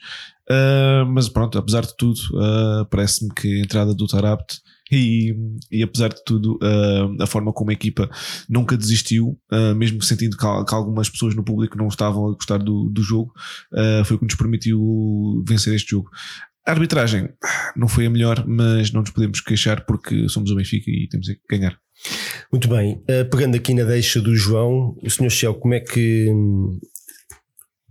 Mas 1.09 1.29
pronto, 1.29 1.57
apesar 1.57 1.83
de 1.83 1.97
tudo 1.97 2.21
parece-me 2.91 3.31
que 3.35 3.61
a 3.61 3.61
entrada 3.63 3.95
do 3.95 4.07
Tarabt 4.07 4.61
e, 4.93 5.35
e 5.71 5.83
apesar 5.83 6.09
de 6.09 6.23
tudo, 6.23 6.59
uh, 6.63 7.23
a 7.23 7.27
forma 7.27 7.51
como 7.51 7.71
a 7.71 7.73
equipa 7.73 8.11
nunca 8.47 8.77
desistiu, 8.77 9.39
uh, 9.51 9.75
mesmo 9.75 10.03
sentindo 10.03 10.37
que, 10.37 10.65
que, 10.65 10.75
algumas 10.75 11.09
pessoas 11.09 11.35
no 11.35 11.43
público 11.43 11.79
não 11.79 11.89
estavam 11.89 12.29
a 12.29 12.35
gostar 12.35 12.59
do, 12.59 12.91
do 12.91 13.03
jogo, 13.03 13.33
uh, 13.73 14.05
foi 14.05 14.17
o 14.17 14.19
que 14.19 14.27
nos 14.27 14.35
permitiu 14.35 15.43
vencer 15.49 15.75
este 15.75 15.93
jogo. 15.93 16.11
A 16.67 16.73
arbitragem 16.73 17.31
não 17.75 17.89
foi 17.89 18.05
a 18.05 18.11
melhor, 18.11 18.47
mas 18.47 18.93
não 18.93 19.01
nos 19.01 19.11
podemos 19.11 19.41
queixar 19.41 19.85
porque 19.87 20.29
somos 20.29 20.51
o 20.51 20.55
Benfica 20.55 20.91
e 20.91 21.09
temos 21.09 21.27
que 21.27 21.41
ganhar. 21.51 21.77
Muito 22.53 22.69
bem, 22.69 23.03
pegando 23.31 23.57
aqui 23.57 23.75
na 23.75 23.85
deixa 23.85 24.21
do 24.21 24.35
João, 24.37 24.97
o 25.03 25.11
Sr. 25.11 25.31
Shell, 25.31 25.55
como 25.55 25.75
é 25.75 25.81
que 25.81 26.31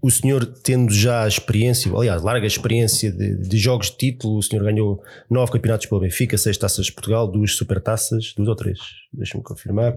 o 0.01 0.09
senhor 0.09 0.45
tendo 0.45 0.91
já 0.91 1.23
a 1.23 1.27
experiência, 1.27 1.91
aliás, 1.95 2.23
larga 2.23 2.47
experiência 2.47 3.11
de, 3.11 3.35
de, 3.35 3.57
jogos 3.57 3.91
de 3.91 3.97
título, 3.97 4.37
o 4.37 4.43
senhor 4.43 4.63
ganhou 4.63 5.03
nove 5.29 5.51
campeonatos 5.51 5.85
pelo 5.85 6.01
Benfica, 6.01 6.37
seis 6.37 6.57
taças 6.57 6.87
de 6.87 6.91
Portugal, 6.91 7.27
duas 7.27 7.55
supertaças, 7.55 8.33
duas 8.35 8.49
ou 8.49 8.55
três, 8.55 8.79
deixa-me 9.13 9.43
confirmar. 9.43 9.93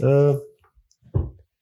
Uh... 0.00 0.56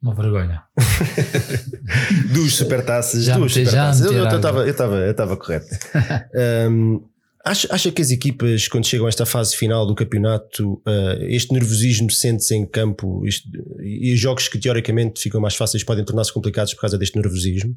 Uma 0.02 0.14
vergonha. 0.14 0.62
duas 2.34 2.52
supertaças, 2.52 3.26
duas 3.26 3.52
supertaças. 3.52 4.06
Eu 4.12 5.10
estava 5.10 5.36
correto. 5.36 5.66
um, 6.70 7.02
Acha, 7.46 7.68
acha 7.70 7.92
que 7.92 8.00
as 8.00 8.10
equipas, 8.10 8.68
quando 8.68 8.86
chegam 8.86 9.04
a 9.04 9.08
esta 9.08 9.26
fase 9.26 9.54
final 9.54 9.86
do 9.86 9.94
campeonato, 9.94 10.74
uh, 10.86 11.22
este 11.28 11.52
nervosismo 11.52 12.10
sente-se 12.10 12.54
em 12.54 12.64
campo 12.64 13.26
isto, 13.26 13.46
e 13.82 14.14
os 14.14 14.18
jogos 14.18 14.48
que 14.48 14.58
teoricamente 14.58 15.20
ficam 15.20 15.40
mais 15.40 15.54
fáceis 15.54 15.84
podem 15.84 16.04
tornar-se 16.04 16.32
complicados 16.32 16.72
por 16.72 16.80
causa 16.80 16.96
deste 16.96 17.16
nervosismo? 17.16 17.76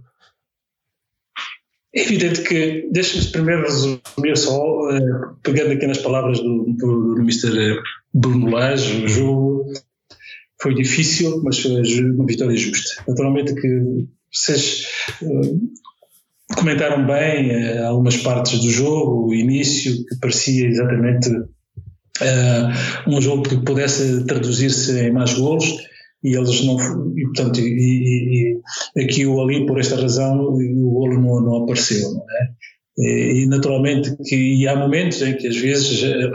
é 1.97 2.01
evidente 2.01 2.43
que, 2.43 2.87
deixa-me 2.91 3.25
primeiro 3.25 3.63
resumir 3.63 4.37
só, 4.37 4.61
pegando 5.41 5.71
aqui 5.71 5.87
nas 5.87 5.97
palavras 5.97 6.39
do, 6.39 6.65
do, 6.77 7.15
do 7.15 7.21
Mr. 7.21 7.81
Bruno 8.13 8.51
Lage, 8.51 9.03
o 9.03 9.07
jogo 9.07 9.73
foi 10.61 10.75
difícil, 10.75 11.41
mas 11.43 11.59
foi 11.59 11.71
uma 12.11 12.25
vitória 12.27 12.55
justa. 12.55 13.03
Naturalmente 13.07 13.55
que 13.55 14.07
vocês 14.31 14.85
uh, 15.23 15.59
comentaram 16.55 17.05
bem 17.05 17.51
uh, 17.51 17.87
algumas 17.87 18.17
partes 18.17 18.59
do 18.59 18.69
jogo, 18.69 19.27
o 19.27 19.33
início, 19.33 20.05
que 20.05 20.19
parecia 20.19 20.67
exatamente 20.67 21.29
uh, 21.29 23.09
um 23.09 23.21
jogo 23.21 23.43
que 23.43 23.57
pudesse 23.57 24.25
traduzir-se 24.25 24.99
em 24.99 25.11
mais 25.11 25.33
golos, 25.33 25.65
e 26.23 26.35
eles 26.35 26.63
não 26.63 26.77
e 27.15 27.23
portanto 27.25 27.59
e, 27.59 27.63
e, 27.63 28.59
e 28.95 29.03
aqui 29.03 29.25
ou 29.25 29.41
ali 29.41 29.65
por 29.65 29.79
esta 29.79 29.95
razão 29.95 30.39
o 30.39 30.89
golo 30.89 31.13
não, 31.13 31.41
não 31.41 31.63
apareceu 31.63 32.11
não 32.11 32.21
é? 32.23 32.49
e, 32.97 33.43
e 33.43 33.47
naturalmente 33.47 34.15
que 34.25 34.67
há 34.67 34.75
momentos 34.75 35.21
em 35.21 35.35
que 35.37 35.47
às 35.47 35.57
vezes 35.57 36.03
eh, 36.03 36.31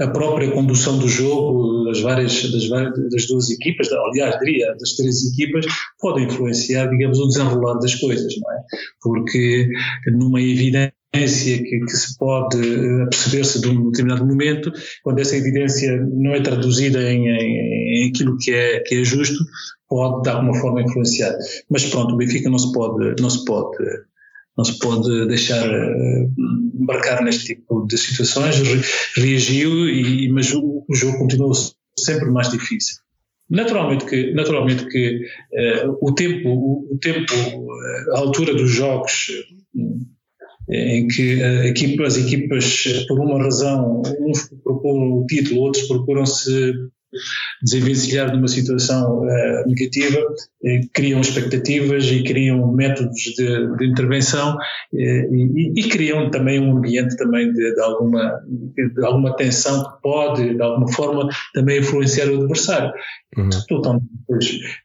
a 0.00 0.08
própria 0.08 0.50
condução 0.50 0.98
do 0.98 1.08
jogo 1.08 1.84
das 1.84 2.00
várias, 2.00 2.50
das 2.50 2.68
das 2.68 3.26
duas 3.26 3.50
equipas, 3.50 3.88
aliás, 3.92 4.38
diria 4.40 4.74
das 4.78 4.94
três 4.94 5.32
equipas, 5.32 5.66
pode 6.00 6.24
influenciar, 6.24 6.88
digamos, 6.88 7.18
o 7.18 7.28
desenrolar 7.28 7.78
das 7.78 7.94
coisas, 7.94 8.34
não 8.40 8.52
é? 8.52 8.62
Porque 9.00 9.68
numa 10.06 10.40
evidência 10.40 10.92
que, 11.12 11.80
que, 11.80 11.96
se 11.96 12.16
pode 12.16 12.58
eh, 12.58 13.04
perceber-se 13.04 13.60
de 13.60 13.68
um 13.68 13.90
determinado 13.90 14.26
momento, 14.26 14.72
quando 15.04 15.18
essa 15.18 15.36
evidência 15.36 16.00
não 16.00 16.32
é 16.32 16.40
traduzida 16.40 17.02
em, 17.02 17.28
em, 17.28 18.06
em, 18.06 18.08
aquilo 18.08 18.36
que 18.38 18.50
é, 18.50 18.80
que 18.80 18.94
é 18.96 19.04
justo, 19.04 19.44
pode 19.88 20.22
de 20.22 20.30
alguma 20.30 20.54
forma 20.54 20.82
influenciar. 20.82 21.36
Mas 21.70 21.84
pronto, 21.84 22.14
o 22.14 22.16
Benfica 22.16 22.48
não 22.48 22.58
se 22.58 22.72
pode, 22.72 23.20
não 23.20 23.28
se 23.28 23.44
pode 23.44 23.76
não 24.56 24.64
se 24.64 24.78
pode 24.78 25.26
deixar 25.28 25.66
uh, 25.66 26.32
embarcar 26.74 27.22
neste 27.24 27.54
tipo 27.54 27.86
de 27.86 27.96
situações, 27.96 28.56
reagiu, 29.16 29.88
e, 29.88 30.28
mas 30.28 30.52
o, 30.52 30.84
o 30.88 30.94
jogo 30.94 31.18
continuou 31.18 31.52
sempre 31.98 32.30
mais 32.30 32.50
difícil. 32.50 32.96
Naturalmente 33.48 34.04
que, 34.06 34.32
naturalmente 34.32 34.86
que 34.88 35.24
uh, 35.86 35.98
o 36.00 36.14
tempo, 36.14 36.48
o, 36.48 36.94
o 36.94 36.98
tempo, 36.98 37.34
uh, 37.34 38.16
a 38.16 38.18
altura 38.18 38.54
dos 38.54 38.70
jogos 38.70 39.28
em 40.70 41.08
que 41.08 41.40
equipa, 41.66 42.04
as 42.04 42.16
equipas, 42.16 42.84
por 43.08 43.18
uma 43.18 43.42
razão, 43.42 44.00
uns 44.20 44.48
procuram 44.62 45.18
o 45.18 45.26
título, 45.26 45.62
outros 45.62 45.86
procuram 45.86 46.24
se 46.24 46.72
desenvencilhar 47.62 48.30
de 48.30 48.38
uma 48.38 48.48
situação 48.48 49.20
uh, 49.20 49.68
negativa, 49.68 50.18
eh, 50.64 50.80
criam 50.92 51.20
expectativas 51.20 52.04
e 52.06 52.22
criam 52.22 52.72
métodos 52.72 53.20
de, 53.36 53.76
de 53.76 53.86
intervenção 53.86 54.56
eh, 54.94 55.28
e, 55.30 55.72
e, 55.76 55.88
criam 55.88 56.30
também 56.30 56.60
um 56.60 56.76
ambiente 56.76 57.16
também 57.16 57.52
de, 57.52 57.74
de, 57.74 57.80
alguma, 57.80 58.40
de 58.76 59.04
alguma 59.04 59.36
tensão 59.36 59.82
que 59.84 60.02
pode, 60.02 60.54
de 60.54 60.62
alguma 60.62 60.90
forma, 60.92 61.28
também 61.54 61.80
influenciar 61.80 62.28
o 62.28 62.42
adversário. 62.42 62.92
Uhum. 63.36 63.48
Totalmente 63.68 64.06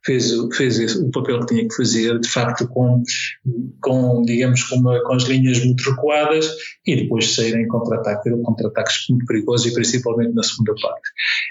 fez, 0.06 0.32
fez 0.56 0.96
o 0.96 1.12
papel 1.12 1.40
que 1.42 1.48
tinha 1.48 1.68
que 1.68 1.76
fazer, 1.76 2.20
de 2.20 2.28
facto, 2.28 2.68
com, 2.68 3.04
com 3.82 4.22
digamos, 4.24 4.64
com, 4.64 4.78
uma, 4.78 5.02
com 5.04 5.14
as 5.14 5.24
linhas 5.24 5.64
muito 5.64 5.90
recuadas 5.90 6.50
e 6.86 6.96
depois 6.96 7.34
sair 7.34 7.56
em 7.56 7.68
contra-ataque. 7.68 8.30
Contra-ataques 8.30 9.06
muito 9.10 9.26
perigosos 9.26 9.68
e 9.68 9.74
principalmente 9.74 10.34
na 10.34 10.44
segunda 10.44 10.74
parte. 10.82 11.10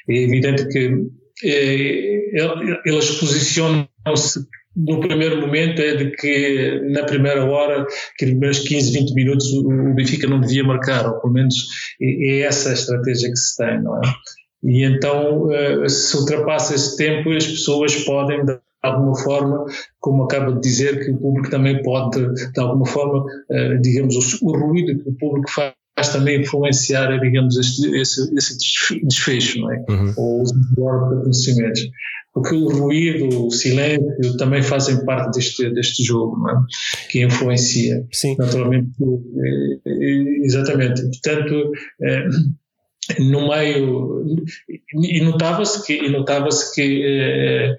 É 0.09 0.23
evidente 0.23 0.69
que 0.69 1.07
eles 1.43 3.11
posicionam-se 3.19 4.47
no 4.77 5.01
primeiro 5.01 5.41
momento 5.41 5.81
é 5.81 5.97
de 5.97 6.11
que 6.11 6.83
na 6.91 7.05
primeira 7.05 7.45
hora, 7.47 7.87
que 8.19 8.27
nos 8.27 8.35
primeiros 8.35 8.59
15, 8.61 8.93
20 8.93 9.15
minutos 9.15 9.53
o 9.53 9.95
Benfica 9.95 10.27
não 10.27 10.41
devia 10.41 10.63
marcar, 10.63 11.07
ou 11.07 11.19
pelo 11.19 11.33
menos 11.33 11.55
é, 12.01 12.27
é 12.27 12.41
essa 12.41 12.71
a 12.71 12.75
estratégia 12.75 13.31
que 13.31 13.37
se 13.37 13.57
tem, 13.57 13.83
não 13.83 13.97
é? 13.97 14.01
E 14.63 14.85
então, 14.85 15.51
eh, 15.53 15.89
se 15.89 16.17
ultrapassa 16.17 16.75
esse 16.75 16.97
tempo, 16.97 17.31
as 17.31 17.47
pessoas 17.47 17.95
podem, 18.05 18.45
de 18.45 18.59
alguma 18.83 19.17
forma, 19.17 19.65
como 20.01 20.25
acaba 20.25 20.53
de 20.53 20.61
dizer, 20.61 21.05
que 21.05 21.11
o 21.11 21.17
público 21.19 21.51
também 21.51 21.83
pode, 21.83 22.21
de 22.35 22.61
alguma 22.61 22.87
forma, 22.87 23.25
eh, 23.51 23.77
digamos, 23.77 24.43
o, 24.43 24.53
ruído 24.53 25.03
que 25.03 25.09
o 25.09 25.15
público 25.15 25.51
faz 25.51 25.73
também 26.05 26.41
influenciar, 26.41 27.19
digamos, 27.21 27.57
esse, 27.57 27.97
esse, 27.97 28.35
esse 28.37 28.59
desfecho, 29.03 29.61
não 29.61 29.73
é? 29.73 29.85
Uhum. 29.89 30.15
Ou 30.17 30.43
os 30.43 30.53
acontecimentos. 30.53 31.89
Porque 32.35 32.55
o 32.55 32.69
ruído, 32.69 33.47
o 33.47 33.51
silêncio 33.51 34.37
também 34.37 34.63
fazem 34.63 35.03
parte 35.07 35.39
deste, 35.39 35.71
deste 35.71 36.05
jogo, 36.05 36.37
não 36.39 36.51
é? 36.51 36.63
Que 37.11 37.25
influencia. 37.25 38.07
Sim. 38.13 38.37
Naturalmente, 38.39 38.91
eh, 39.87 40.45
exatamente. 40.45 41.01
Portanto, 41.03 41.73
no 43.19 43.49
meio 43.49 44.25
e 44.95 45.21
notava-se 45.23 45.87
que 45.87 45.95
e 45.95 46.11
notava-se 46.11 46.75
que 46.75 47.03
eh, 47.05 47.77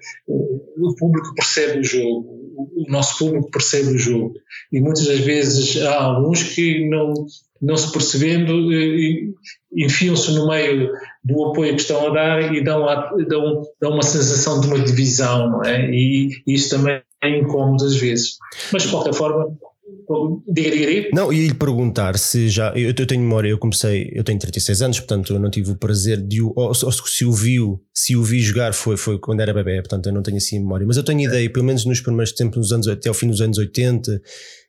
o 0.78 0.94
público 0.96 1.34
percebe 1.34 1.80
o 1.80 1.84
jogo 1.84 2.38
o 2.58 2.90
nosso 2.90 3.18
público 3.18 3.50
percebe 3.50 3.90
o 3.90 3.98
jogo 3.98 4.34
e 4.72 4.80
muitas 4.80 5.06
das 5.06 5.20
vezes 5.20 5.80
há 5.82 6.02
alguns 6.02 6.42
que 6.42 6.88
não 6.88 7.12
não 7.60 7.76
se 7.76 7.92
percebendo 7.92 8.72
eh, 8.72 9.28
enfiam-se 9.74 10.32
no 10.32 10.48
meio 10.48 10.90
do 11.24 11.44
apoio 11.46 11.74
que 11.74 11.80
estão 11.80 12.06
a 12.06 12.10
dar 12.10 12.54
e 12.54 12.62
dão, 12.62 12.88
a, 12.88 13.12
dão, 13.28 13.62
dão 13.80 13.92
uma 13.92 14.02
sensação 14.02 14.60
de 14.60 14.66
uma 14.66 14.78
divisão 14.78 15.50
não 15.50 15.64
é? 15.64 15.90
E, 15.90 16.30
e 16.46 16.54
isso 16.54 16.70
também 16.70 17.02
é 17.22 17.38
incómodo 17.38 17.84
às 17.84 17.96
vezes. 17.96 18.38
Mas 18.72 18.84
de 18.84 18.90
qualquer 18.90 19.14
forma 19.14 19.56
Diga, 20.46 20.70
diga, 20.70 20.86
diga. 20.86 21.08
Não, 21.12 21.30
e 21.30 21.48
lhe 21.48 21.54
perguntar 21.54 22.16
se 22.18 22.48
já. 22.48 22.72
Eu, 22.74 22.94
eu, 22.96 23.06
tenho 23.06 23.20
memória, 23.20 23.50
eu 23.50 23.58
comecei, 23.58 24.10
eu 24.14 24.24
tenho 24.24 24.38
36 24.38 24.80
anos, 24.80 25.00
portanto 25.00 25.34
eu 25.34 25.38
não 25.38 25.50
tive 25.50 25.70
o 25.72 25.76
prazer 25.76 26.20
de 26.26 26.40
o. 26.40 26.50
Ou, 26.56 26.68
ou, 26.68 26.92
se 26.92 27.24
o 27.26 27.32
viu, 27.32 27.78
se 27.92 28.16
o 28.16 28.22
vi 28.22 28.40
jogar 28.40 28.72
foi, 28.72 28.96
foi 28.96 29.18
quando 29.18 29.40
era 29.40 29.52
bebê, 29.52 29.76
portanto 29.82 30.06
eu 30.06 30.12
não 30.12 30.22
tenho 30.22 30.38
assim 30.38 30.60
memória. 30.60 30.86
Mas 30.86 30.96
eu 30.96 31.02
tenho 31.02 31.20
ideia, 31.20 31.50
pelo 31.50 31.66
menos 31.66 31.84
nos 31.84 32.00
primeiros 32.00 32.32
tempos, 32.32 32.56
nos 32.56 32.72
anos, 32.72 32.88
até 32.88 33.10
ao 33.10 33.14
fim 33.14 33.28
dos 33.28 33.42
anos 33.42 33.58
80, 33.58 34.18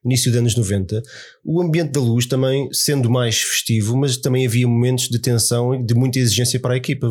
início 0.04 0.30
dos 0.30 0.40
anos 0.40 0.56
90, 0.58 1.02
o 1.46 1.62
ambiente 1.62 1.92
da 1.92 2.02
luz 2.02 2.26
também 2.26 2.68
sendo 2.74 3.10
mais 3.10 3.40
festivo, 3.40 3.96
mas 3.96 4.18
também 4.18 4.46
havia 4.46 4.68
momentos 4.68 5.08
de 5.08 5.20
tensão 5.20 5.74
e 5.74 5.82
de 5.82 5.94
muita 5.94 6.20
exigência 6.20 6.60
para 6.60 6.74
a 6.74 6.78
equipa. 6.78 7.08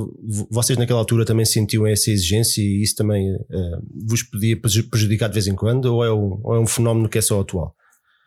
Vocês 0.50 0.78
naquela 0.78 0.98
altura 0.98 1.24
também 1.24 1.46
sentiam 1.46 1.86
essa 1.86 2.10
exigência 2.10 2.60
e 2.60 2.82
isso 2.82 2.94
também 2.94 3.34
uh, 3.34 3.82
vos 4.06 4.22
podia 4.22 4.54
prejudicar 4.60 5.28
de 5.28 5.34
vez 5.34 5.46
em 5.46 5.54
quando, 5.54 5.86
ou 5.86 6.04
é, 6.04 6.12
um, 6.12 6.40
ou 6.42 6.54
é 6.54 6.60
um 6.60 6.66
fenómeno 6.66 7.08
que 7.08 7.16
é 7.16 7.22
só 7.22 7.40
atual? 7.40 7.74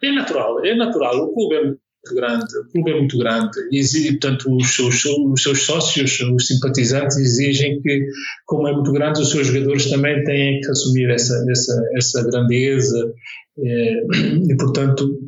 É 0.04 0.12
natural, 0.12 0.66
é 0.66 0.76
natural. 0.76 1.16
O 1.24 1.34
clube 1.34 1.56
é 1.56 1.64
muito 1.64 1.80
grande, 2.16 2.58
o 2.58 2.72
clube 2.72 2.92
é 2.92 2.98
muito 2.98 3.18
grande 3.18 3.60
e, 3.72 4.12
portanto, 4.12 4.56
os 4.56 4.76
seus, 4.76 5.06
os 5.06 5.44
seus 5.44 5.62
sócios, 5.62 6.20
os 6.20 6.48
simpatizantes 6.48 7.18
exigem 7.18 7.80
que, 7.82 8.08
como 8.46 8.68
é 8.68 8.74
muito 8.74 8.92
grande, 8.92 9.22
os 9.22 9.30
seus 9.30 9.48
jogadores 9.48 9.90
também 9.90 10.24
têm 10.24 10.60
que 10.62 10.72
assumir 10.72 11.10
essa, 11.12 11.46
essa, 11.50 11.84
essa 11.96 12.24
grandeza 12.24 13.14
é, 13.60 14.04
e, 14.50 14.58
portanto, 14.58 15.20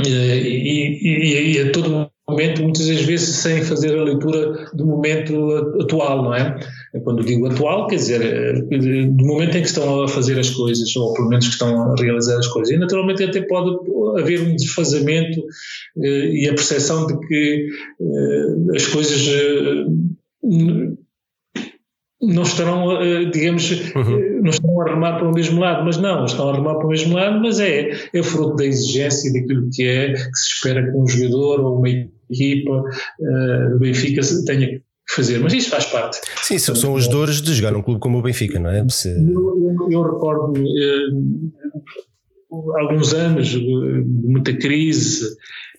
é, 0.00 0.38
e, 0.38 0.98
e, 1.02 1.56
e 1.56 1.60
a 1.60 1.72
todo 1.72 2.10
momento, 2.28 2.62
muitas 2.62 2.86
das 2.86 3.00
vezes 3.00 3.36
sem 3.36 3.62
fazer 3.62 3.98
a 3.98 4.02
leitura 4.02 4.68
do 4.74 4.86
momento 4.86 5.54
atual, 5.80 6.22
não 6.22 6.34
é? 6.34 6.58
Quando 7.02 7.24
digo 7.24 7.46
atual, 7.46 7.86
quer 7.86 7.96
dizer, 7.96 8.22
eh, 8.22 8.60
do 9.06 9.24
momento 9.24 9.56
em 9.56 9.62
que 9.62 9.68
estão 9.68 10.02
a 10.02 10.08
fazer 10.08 10.38
as 10.38 10.50
coisas, 10.50 10.94
ou 10.96 11.14
pelo 11.14 11.28
menos 11.28 11.46
que 11.46 11.52
estão 11.52 11.92
a 11.92 11.94
realizar 11.98 12.38
as 12.38 12.46
coisas. 12.48 12.74
E 12.74 12.78
naturalmente 12.78 13.24
até 13.24 13.40
pode 13.42 13.76
haver 14.20 14.40
um 14.40 14.56
desfazamento 14.56 15.42
eh, 16.02 16.30
e 16.32 16.48
a 16.48 16.54
percepção 16.54 17.06
de 17.06 17.18
que 17.26 17.68
eh, 18.00 18.76
as 18.76 18.86
coisas 18.86 19.28
não 22.20 22.42
estarão, 22.42 23.30
digamos, 23.30 23.70
uhum. 23.94 24.40
não 24.42 24.50
estão 24.50 24.80
a 24.80 24.90
remar 24.90 25.18
para 25.18 25.28
o 25.28 25.32
mesmo 25.32 25.60
lado, 25.60 25.84
mas 25.84 25.98
não, 25.98 26.24
estão 26.24 26.48
a 26.48 26.56
remar 26.56 26.74
para 26.74 26.86
o 26.86 26.90
mesmo 26.90 27.14
lado, 27.14 27.40
mas 27.40 27.60
é, 27.60 27.90
é 28.12 28.22
fruto 28.22 28.56
da 28.56 28.64
exigência 28.64 29.32
daquilo 29.32 29.68
que 29.72 29.84
é, 29.84 30.12
que 30.12 30.36
se 30.36 30.54
espera 30.54 30.90
que 30.90 30.96
um 30.96 31.06
jogador 31.06 31.60
ou 31.60 31.78
uma 31.78 31.88
equipa 32.30 32.72
uh, 32.72 33.70
do 33.72 33.78
Benfica 33.78 34.20
tenha 34.46 34.68
que 34.68 34.82
fazer, 35.08 35.38
mas 35.40 35.52
isso 35.52 35.70
faz 35.70 35.86
parte. 35.86 36.18
Sim, 36.42 36.58
são, 36.58 36.74
são 36.74 36.94
os 36.94 37.08
dores 37.08 37.40
de 37.40 37.54
jogar 37.54 37.74
um 37.76 37.82
clube 37.82 38.00
como 38.00 38.18
o 38.18 38.22
Benfica, 38.22 38.58
não 38.58 38.70
é? 38.70 38.86
Se... 38.88 39.08
Eu, 39.08 39.76
eu, 39.80 39.90
eu 39.90 40.02
recordo 40.02 40.54
eh, 40.58 41.10
alguns 42.80 43.14
anos 43.14 43.48
de 43.48 44.04
muita 44.24 44.54
crise, 44.54 45.26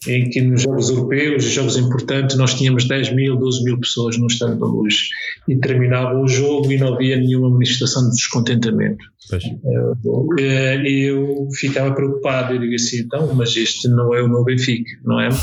em 0.07 0.29
que 0.29 0.41
nos 0.41 0.61
Jogos 0.61 0.89
Europeus, 0.89 1.43
jogos 1.43 1.77
importantes, 1.77 2.37
nós 2.37 2.53
tínhamos 2.53 2.87
10 2.87 3.13
mil, 3.13 3.35
12 3.35 3.63
mil 3.63 3.79
pessoas 3.79 4.17
no 4.17 4.27
Estado 4.27 4.57
da 4.57 4.65
Luz 4.65 5.09
e 5.47 5.57
terminava 5.57 6.17
o 6.19 6.27
jogo 6.27 6.71
e 6.71 6.77
não 6.77 6.93
havia 6.93 7.17
nenhuma 7.17 7.49
manifestação 7.49 8.03
de 8.09 8.15
descontentamento. 8.15 9.03
Eh, 9.35 10.39
eh, 10.39 10.81
e 10.83 11.03
eu 11.09 11.47
ficava 11.53 11.93
preocupado, 11.93 12.53
eu 12.53 12.59
digo 12.59 12.75
assim, 12.75 12.99
então, 12.99 13.33
mas 13.35 13.55
este 13.55 13.87
não 13.87 14.13
é 14.13 14.21
o 14.21 14.29
meu 14.29 14.43
Benfica, 14.43 14.91
não 15.03 15.19
é? 15.19 15.29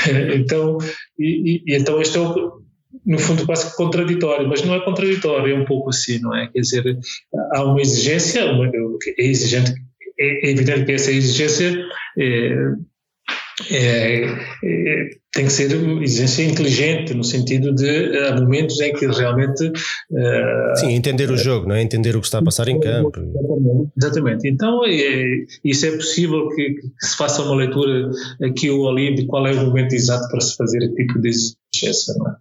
então, 0.34 0.78
e, 1.18 1.62
e, 1.66 1.76
então 1.76 2.00
este 2.00 2.16
é 2.16 2.20
o, 2.20 2.60
no 3.04 3.18
fundo 3.18 3.46
quase 3.46 3.70
que 3.70 3.76
contraditório, 3.76 4.48
mas 4.48 4.64
não 4.64 4.74
é 4.74 4.84
contraditório, 4.84 5.54
é 5.54 5.58
um 5.58 5.64
pouco 5.64 5.90
assim, 5.90 6.18
não 6.20 6.34
é? 6.34 6.48
Quer 6.48 6.60
dizer, 6.60 6.98
há 7.54 7.64
uma 7.64 7.80
exigência, 7.80 8.52
uma, 8.52 8.66
é 8.66 9.26
exigente 9.26 9.74
é, 10.20 10.46
é 10.46 10.50
evidente 10.50 10.84
que 10.84 10.92
essa 10.92 11.10
exigência 11.10 11.82
é, 12.18 12.54
é, 13.70 14.24
é, 14.64 15.10
tem 15.32 15.44
que 15.44 15.52
ser 15.52 15.72
exigência 16.02 16.42
inteligente, 16.44 17.14
no 17.14 17.22
sentido 17.22 17.74
de 17.74 18.18
há 18.18 18.40
momentos 18.40 18.80
em 18.80 18.92
que 18.92 19.06
realmente. 19.06 19.68
Uh, 20.10 20.76
Sim, 20.76 20.92
entender 20.92 21.30
o 21.30 21.36
jogo, 21.36 21.68
não 21.68 21.74
é? 21.74 21.82
Entender 21.82 22.16
o 22.16 22.20
que 22.20 22.26
está 22.26 22.38
a 22.38 22.42
passar 22.42 22.68
em 22.68 22.80
campo. 22.80 23.12
Exatamente. 23.96 24.48
Então, 24.48 24.84
é, 24.84 25.44
isso 25.64 25.86
é 25.86 25.92
possível 25.92 26.48
que, 26.48 26.74
que, 26.74 27.06
se 27.06 27.16
faça 27.16 27.42
uma 27.42 27.54
leitura 27.54 28.10
aqui 28.42 28.70
ou 28.70 28.88
ali 28.88 29.14
de 29.14 29.26
qual 29.26 29.46
é 29.46 29.52
o 29.52 29.66
momento 29.66 29.94
exato 29.94 30.28
para 30.30 30.40
se 30.40 30.56
fazer 30.56 30.92
tipo 30.94 31.20
de 31.20 31.30
não 32.18 32.30
é? 32.30 32.36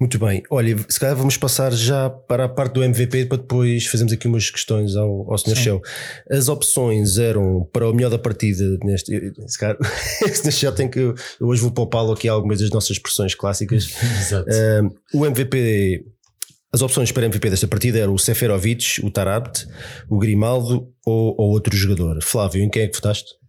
Muito 0.00 0.18
bem. 0.18 0.42
Olha, 0.50 0.76
se 0.88 0.98
calhar 0.98 1.16
vamos 1.16 1.36
passar 1.36 1.72
já 1.72 2.08
para 2.08 2.46
a 2.46 2.48
parte 2.48 2.74
do 2.74 2.82
MVP 2.82 3.26
para 3.26 3.38
depois 3.38 3.86
fazermos 3.86 4.12
aqui 4.12 4.26
umas 4.26 4.50
questões 4.50 4.96
ao, 4.96 5.30
ao 5.30 5.38
Sr. 5.38 5.56
Shell. 5.56 5.82
As 6.30 6.48
opções 6.48 7.18
eram 7.18 7.68
para 7.72 7.88
o 7.88 7.94
melhor 7.94 8.10
da 8.10 8.18
partida 8.18 8.78
neste. 8.82 9.32
Se 9.46 9.58
calhar. 9.58 9.76
Shell 10.50 10.72
tem 10.72 10.88
que. 10.88 10.98
Eu 10.98 11.14
hoje 11.40 11.60
vou 11.60 11.70
poupá-lo 11.70 12.12
aqui 12.12 12.28
algumas 12.28 12.60
das 12.60 12.70
nossas 12.70 12.92
expressões 12.92 13.34
clássicas. 13.34 13.90
Exato. 14.20 14.48
Uh, 14.48 15.18
o 15.18 15.26
MVP. 15.26 16.04
As 16.74 16.80
opções 16.80 17.12
para 17.12 17.26
MVP 17.26 17.50
desta 17.50 17.68
partida 17.68 17.98
eram 17.98 18.14
o 18.14 18.18
Seferovic, 18.18 19.04
o 19.04 19.10
Tarabt, 19.10 19.66
o 20.08 20.18
Grimaldo 20.18 20.88
ou, 21.04 21.34
ou 21.36 21.50
outro 21.50 21.76
jogador. 21.76 22.22
Flávio, 22.22 22.62
em 22.62 22.70
quem 22.70 22.84
é 22.84 22.88
que 22.88 22.94
votaste? 22.94 23.41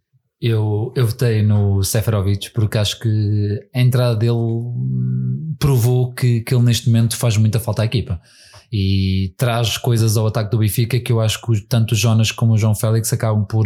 Eu, 0.46 0.92
eu 0.94 1.08
votei 1.08 1.42
no 1.42 1.82
Seferovic 1.84 2.52
porque 2.52 2.78
acho 2.78 3.00
que 3.00 3.70
a 3.74 3.80
entrada 3.80 4.14
dele 4.14 4.34
provou 5.58 6.14
que, 6.14 6.42
que 6.42 6.54
ele 6.54 6.66
neste 6.66 6.88
momento 6.88 7.16
faz 7.16 7.38
muita 7.38 7.62
falta 7.62 7.82
à 7.82 7.86
equipa 7.86 8.20
e 8.70 9.34
traz 9.38 9.78
coisas 9.78 10.18
ao 10.18 10.28
ataque 10.28 10.52
do 10.52 10.58
Benfica 10.58 11.00
que 11.00 11.14
eu 11.14 11.22
acho 11.22 11.40
que 11.42 11.62
tanto 11.62 11.94
o 11.94 11.96
Jonas 11.96 12.30
como 12.30 12.52
o 12.52 12.58
João 12.58 12.76
Félix 12.76 13.14
acabam 13.14 13.46
por 13.46 13.66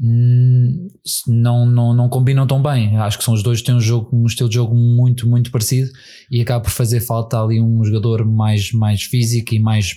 hum, 0.00 0.88
não, 1.28 1.64
não, 1.64 1.94
não 1.94 2.08
combinam 2.08 2.44
tão 2.44 2.60
bem. 2.60 2.96
Acho 2.96 3.16
que 3.16 3.22
são 3.22 3.32
os 3.32 3.44
dois 3.44 3.60
que 3.60 3.66
têm 3.66 3.76
um, 3.76 3.80
jogo, 3.80 4.10
um 4.12 4.26
estilo 4.26 4.48
de 4.48 4.56
jogo 4.56 4.74
muito, 4.74 5.28
muito 5.28 5.52
parecido 5.52 5.88
e 6.28 6.42
acaba 6.42 6.64
por 6.64 6.70
fazer 6.70 6.98
falta 6.98 7.40
ali 7.40 7.60
um 7.60 7.84
jogador 7.84 8.26
mais, 8.26 8.72
mais 8.72 9.04
físico 9.04 9.54
e 9.54 9.60
mais, 9.60 9.94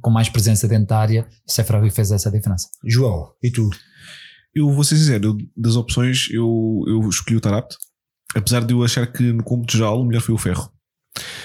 com 0.00 0.10
mais 0.10 0.30
presença 0.30 0.66
dentro 0.66 0.86
da 0.86 0.98
área. 0.98 1.28
Seferovic 1.46 1.94
fez 1.94 2.10
essa 2.12 2.30
diferença. 2.30 2.66
João, 2.82 3.32
e 3.42 3.50
tu? 3.50 3.68
Eu 4.56 4.72
vou 4.72 4.82
ser 4.82 4.96
sincero, 4.96 5.26
eu, 5.26 5.36
das 5.54 5.76
opções 5.76 6.28
eu, 6.30 6.82
eu 6.86 7.06
escolhi 7.10 7.36
o 7.36 7.40
Tarapt, 7.42 7.76
apesar 8.34 8.64
de 8.64 8.72
eu 8.72 8.82
achar 8.82 9.06
que 9.06 9.22
no 9.30 9.44
cômputo 9.44 9.76
geral 9.76 10.00
o 10.00 10.04
melhor 10.04 10.22
foi 10.22 10.34
o 10.34 10.38
Ferro. 10.38 10.72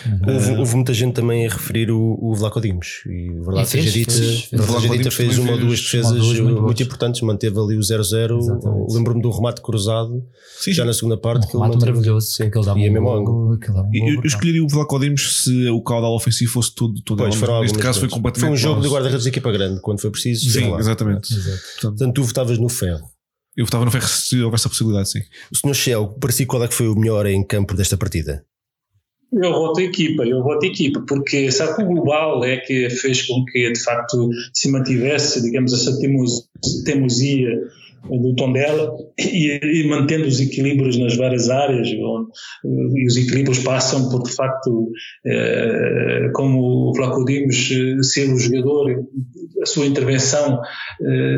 Uhum. 0.06 0.34
Houve, 0.34 0.52
houve, 0.58 0.76
muita 0.76 0.94
gente 0.94 1.14
também 1.14 1.46
a 1.46 1.50
referir 1.50 1.92
o, 1.92 2.18
o 2.20 2.34
Vlaco 2.36 2.60
Dimos 2.60 3.04
e 3.06 3.30
verdade 3.30 3.68
e 3.68 3.72
fez, 3.72 3.84
seja 3.86 3.92
dita, 3.92 4.12
fez, 4.12 4.44
fez, 4.44 4.66
Vlaco 4.66 4.82
fez, 4.82 5.00
Dimos 5.00 5.14
fez 5.14 5.38
uma 5.38 5.52
ou 5.52 5.58
duas 5.60 5.80
defesas 5.80 6.12
duas 6.12 6.40
muito, 6.40 6.62
muito, 6.62 6.84
importantes, 6.84 7.22
manteve 7.22 7.60
ali 7.60 7.78
o 7.78 7.80
0-0. 7.80 8.94
Lembro-me 8.94 9.22
do 9.22 9.30
remate 9.30 9.62
cruzado 9.62 10.24
Sim, 10.60 10.74
já 10.74 10.86
na 10.86 10.94
segunda 10.94 11.18
parte. 11.18 11.46
Um 11.46 11.50
que 11.50 11.54
remate 11.54 11.80
maravilhoso, 11.80 12.28
sim, 12.28 12.50
que 12.50 12.58
ele 12.58 12.66
dava 12.66 12.80
e 12.80 12.90
um 12.90 12.94
mesmo 12.94 13.08
gol, 13.08 13.18
ângulo. 13.18 13.60
eu, 13.94 14.16
eu 14.16 14.22
escolheria 14.26 14.64
o 14.64 14.68
Vlaco 14.68 15.00
Dimos 15.00 15.44
se 15.44 15.70
o 15.70 15.82
caudal 15.82 16.16
ofensivo 16.16 16.52
fosse 16.52 16.74
todo, 16.74 17.02
todo 17.04 17.20
Pois, 17.20 17.36
foram 17.36 17.62
Neste 17.62 17.78
caso 17.78 18.00
foi 18.00 18.10
completamente. 18.10 18.50
Foi 18.50 18.54
um 18.54 18.58
jogo 18.58 18.82
de 18.82 18.88
guarda-redes 18.88 19.24
de 19.24 19.30
equipa 19.30 19.52
grande, 19.52 19.80
quando 19.82 20.00
foi 20.00 20.10
preciso. 20.10 20.50
Sim, 20.50 20.76
exatamente. 20.78 21.30
Portanto, 21.82 22.14
tu 22.14 22.24
votavas 22.24 22.58
no 22.58 22.70
ferro. 22.70 23.12
Eu 23.56 23.66
votava 23.66 23.84
no 23.84 23.92
Ferro 23.92 24.08
se 24.08 24.42
houvesse 24.42 24.66
a 24.66 24.70
possibilidade, 24.70 25.10
sim. 25.10 25.20
O 25.52 25.58
senhor 25.58 25.74
Shell, 25.74 26.08
para 26.20 26.32
si, 26.32 26.46
qual 26.46 26.64
é 26.64 26.68
que 26.68 26.74
foi 26.74 26.88
o 26.88 26.96
melhor 26.96 27.26
em 27.26 27.46
campo 27.46 27.76
desta 27.76 27.98
partida? 27.98 28.46
Eu 29.34 29.54
voto 29.54 29.80
equipa, 29.80 30.26
eu 30.26 30.44
voto 30.44 30.66
equipa, 30.66 31.04
porque 31.08 31.52
sabe 31.52 31.76
que 31.76 31.84
o 31.84 31.88
global 31.88 32.44
é 32.44 32.58
que 32.58 32.90
fez 32.90 33.26
com 33.26 33.46
que 33.46 33.72
de 33.72 33.80
facto 33.80 34.30
se 34.54 34.70
mantivesse, 34.70 35.42
digamos, 35.42 35.74
essa 35.74 35.98
teimosia 36.86 37.62
do 38.10 38.36
tom 38.36 38.52
dela 38.52 38.96
e, 39.18 39.60
e 39.64 39.88
mantendo 39.88 40.28
os 40.28 40.40
equilíbrios 40.40 40.98
nas 40.98 41.16
várias 41.16 41.50
áreas, 41.50 41.88
eh, 41.88 41.96
e 42.64 43.08
os 43.08 43.16
equilíbrios 43.16 43.60
passam 43.60 44.10
por 44.10 44.24
de 44.24 44.34
facto, 44.34 44.90
eh, 45.26 46.30
como 46.34 46.90
o 46.90 46.96
Flaco 46.96 47.24
Dimos, 47.26 47.70
eh, 47.72 48.02
ser 48.04 48.34
o 48.34 48.38
jogador, 48.38 49.06
a 49.62 49.66
sua 49.66 49.86
intervenção 49.86 50.60
eh, 51.02 51.36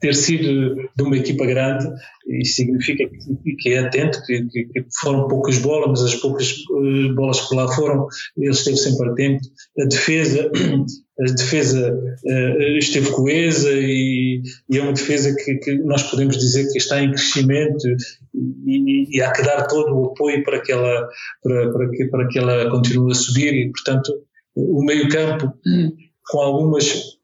ter 0.00 0.14
sido 0.14 0.76
de 0.96 1.02
uma 1.02 1.16
equipa 1.16 1.44
grande, 1.44 1.86
isso 2.28 2.54
significa 2.56 3.04
que, 3.08 3.56
que 3.56 3.68
é 3.70 3.78
atento, 3.78 4.22
que, 4.26 4.44
que- 4.46 4.68
foram 5.00 5.26
poucas 5.28 5.58
bolas, 5.58 5.88
mas 5.88 6.02
as 6.02 6.14
poucas 6.16 6.52
eh, 6.52 7.12
bolas 7.14 7.40
que 7.48 7.54
lá 7.54 7.66
foram, 7.68 8.06
ele 8.36 8.50
esteve 8.50 8.76
sempre 8.76 9.08
atento. 9.08 9.48
A 9.80 9.84
defesa, 9.84 10.50
a 11.20 11.32
defesa 11.32 11.98
eh, 12.26 12.78
esteve 12.78 13.10
coesa 13.10 13.70
e, 13.72 14.42
e 14.70 14.78
é 14.78 14.82
uma 14.82 14.92
defesa 14.92 15.34
que, 15.34 15.54
que 15.56 15.74
nós 15.78 16.02
podemos 16.04 16.36
dizer 16.36 16.70
que 16.70 16.78
está 16.78 17.00
em 17.02 17.10
crescimento 17.10 17.86
e, 18.66 19.16
e 19.16 19.22
há 19.22 19.32
que 19.32 19.42
dar 19.42 19.66
todo 19.66 19.94
o 19.96 20.06
apoio 20.12 20.42
para 20.44 20.60
que 20.60 20.70
ela, 20.72 21.08
para, 21.42 21.72
para 21.72 21.90
que, 21.90 22.04
para 22.06 22.28
que 22.28 22.38
ela 22.38 22.70
continue 22.70 23.12
a 23.12 23.14
subir 23.14 23.54
e, 23.54 23.70
portanto, 23.70 24.12
o 24.54 24.84
meio 24.84 25.08
campo 25.08 25.52
com 26.30 26.40
algumas 26.40 27.17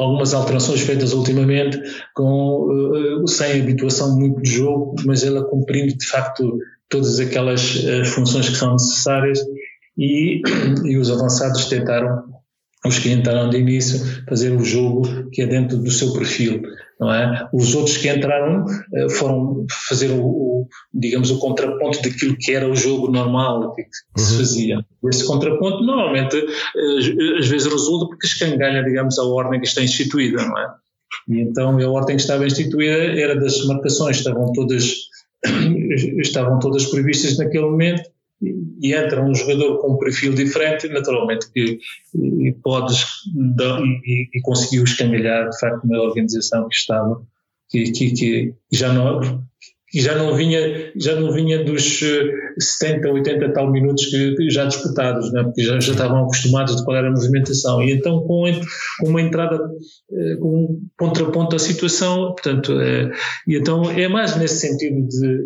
algumas 0.00 0.34
alterações 0.34 0.80
feitas 0.80 1.12
ultimamente, 1.12 1.80
com, 2.14 2.68
eh, 2.94 3.26
sem 3.26 3.60
habituação 3.60 4.16
muito 4.16 4.40
de 4.42 4.50
jogo, 4.50 4.96
mas 5.04 5.24
ela 5.24 5.44
cumprindo 5.44 5.96
de 5.96 6.06
facto 6.06 6.58
todas 6.88 7.18
aquelas 7.18 7.84
eh, 7.84 8.04
funções 8.04 8.48
que 8.48 8.56
são 8.56 8.72
necessárias 8.72 9.40
e, 9.96 10.42
e 10.84 10.96
os 10.96 11.10
avançados 11.10 11.66
tentaram, 11.66 12.24
os 12.86 12.98
que 12.98 13.10
entraram 13.10 13.50
de 13.50 13.58
início, 13.58 14.24
fazer 14.28 14.50
o 14.50 14.64
jogo 14.64 15.30
que 15.30 15.42
é 15.42 15.46
dentro 15.46 15.78
do 15.78 15.90
seu 15.90 16.12
perfil, 16.12 16.62
não 17.00 17.12
é? 17.12 17.48
Os 17.52 17.74
outros 17.74 17.96
que 17.96 18.08
entraram 18.08 18.64
eh, 18.94 19.08
foram 19.10 19.66
fazer 19.88 20.10
o, 20.10 20.24
o, 20.24 20.68
digamos, 20.92 21.30
o 21.30 21.38
contraponto 21.38 22.02
daquilo 22.02 22.36
que 22.36 22.52
era 22.52 22.68
o 22.68 22.76
jogo 22.76 23.10
normal 23.10 23.74
que, 23.74 23.82
que 23.84 24.20
se 24.20 24.36
fazia. 24.36 24.84
Esse 25.10 25.26
contraponto 25.26 25.82
normalmente 25.82 26.36
eh, 26.36 27.38
às 27.38 27.48
vezes 27.48 27.66
resulta 27.66 28.06
porque 28.06 28.26
escangalha, 28.26 28.82
digamos, 28.84 29.18
a 29.18 29.24
ordem 29.24 29.60
que 29.60 29.66
está 29.66 29.82
instituída, 29.82 30.44
não 30.44 30.58
é? 30.58 30.74
E 31.28 31.40
então 31.40 31.78
a 31.78 31.90
ordem 31.90 32.16
que 32.16 32.22
estava 32.22 32.46
instituída 32.46 33.20
era 33.20 33.38
das 33.38 33.64
marcações, 33.66 34.18
estavam 34.18 34.52
todas 34.52 34.94
estavam 36.20 36.58
todas 36.58 36.86
previstas 36.86 37.36
naquele 37.38 37.64
momento 37.64 38.02
e 38.84 38.92
entra 38.92 39.24
um 39.24 39.34
jogador 39.34 39.78
com 39.78 39.94
um 39.94 39.96
perfil 39.96 40.34
diferente, 40.34 40.86
naturalmente 40.88 41.50
que 41.50 41.78
e 42.14 42.52
podes 42.62 43.06
dar, 43.56 43.80
e, 43.80 44.28
e 44.34 44.42
conseguiu 44.42 44.84
escangalhar 44.84 45.48
de 45.48 45.58
facto 45.58 45.84
uma 45.84 46.02
organização 46.02 46.68
que 46.68 46.76
estava 46.76 47.22
que, 47.70 47.90
que, 47.92 48.12
que 48.12 48.54
já 48.70 48.92
não 48.92 49.42
que 49.88 50.00
já 50.02 50.14
não 50.14 50.36
vinha 50.36 50.92
já 50.96 51.18
não 51.18 51.32
vinha 51.32 51.64
dos 51.64 52.02
eh, 52.02 52.30
70, 52.58 53.08
80 53.08 53.52
tal 53.54 53.72
minutos 53.72 54.04
que, 54.04 54.34
que 54.34 54.50
já 54.50 54.66
disputados, 54.66 55.32
né? 55.32 55.44
porque 55.44 55.62
já, 55.62 55.80
já 55.80 55.92
estavam 55.92 56.24
acostumados 56.24 56.76
de 56.76 56.84
qual 56.84 56.98
era 56.98 57.08
a 57.08 57.10
movimentação 57.10 57.82
e 57.82 57.90
então 57.90 58.20
com, 58.26 58.44
uma 59.00 59.22
entrada 59.22 59.58
eh, 60.12 60.36
com 60.36 60.48
um 60.48 60.80
contraponto 60.98 61.56
à 61.56 61.58
situação, 61.58 62.34
portanto 62.34 62.78
eh, 62.78 63.10
e 63.48 63.56
então 63.56 63.90
é 63.90 64.08
mais 64.08 64.36
nesse 64.36 64.60
sentido 64.60 65.08
de 65.08 65.42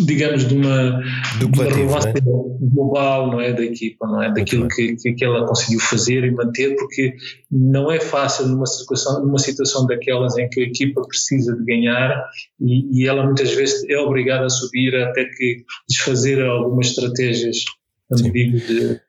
digamos 0.00 0.46
de 0.46 0.54
uma, 0.54 1.00
de 1.38 1.44
uma 1.44 1.56
coletivo, 1.56 1.76
relevância 1.76 2.14
não 2.24 2.46
global 2.60 3.30
não 3.30 3.40
é 3.40 3.52
da 3.52 3.62
equipa 3.62 4.06
não 4.06 4.22
é 4.22 4.32
daquilo 4.32 4.66
que, 4.68 4.96
que, 4.96 5.24
ela 5.24 5.46
conseguiu 5.46 5.78
fazer 5.80 6.24
e 6.24 6.30
manter 6.30 6.74
porque 6.76 7.14
não 7.50 7.90
é 7.90 8.00
fácil 8.00 8.48
numa 8.48 8.66
situação 8.66 9.24
numa 9.24 9.38
situação 9.38 9.86
daquelas 9.86 10.36
em 10.36 10.48
que 10.48 10.60
a 10.60 10.64
equipa 10.64 11.02
precisa 11.02 11.54
de 11.56 11.64
ganhar 11.64 12.24
e, 12.60 13.00
e 13.02 13.08
ela 13.08 13.24
muitas 13.24 13.52
vezes 13.52 13.88
é 13.88 13.98
obrigada 13.98 14.46
a 14.46 14.50
subir 14.50 14.94
até 14.96 15.24
que 15.24 15.64
desfazer 15.88 16.42
algumas 16.42 16.88
estratégias 16.88 17.58
não 18.10 18.30
digo 18.30 18.58
de, 18.58 18.80
de 18.90 19.00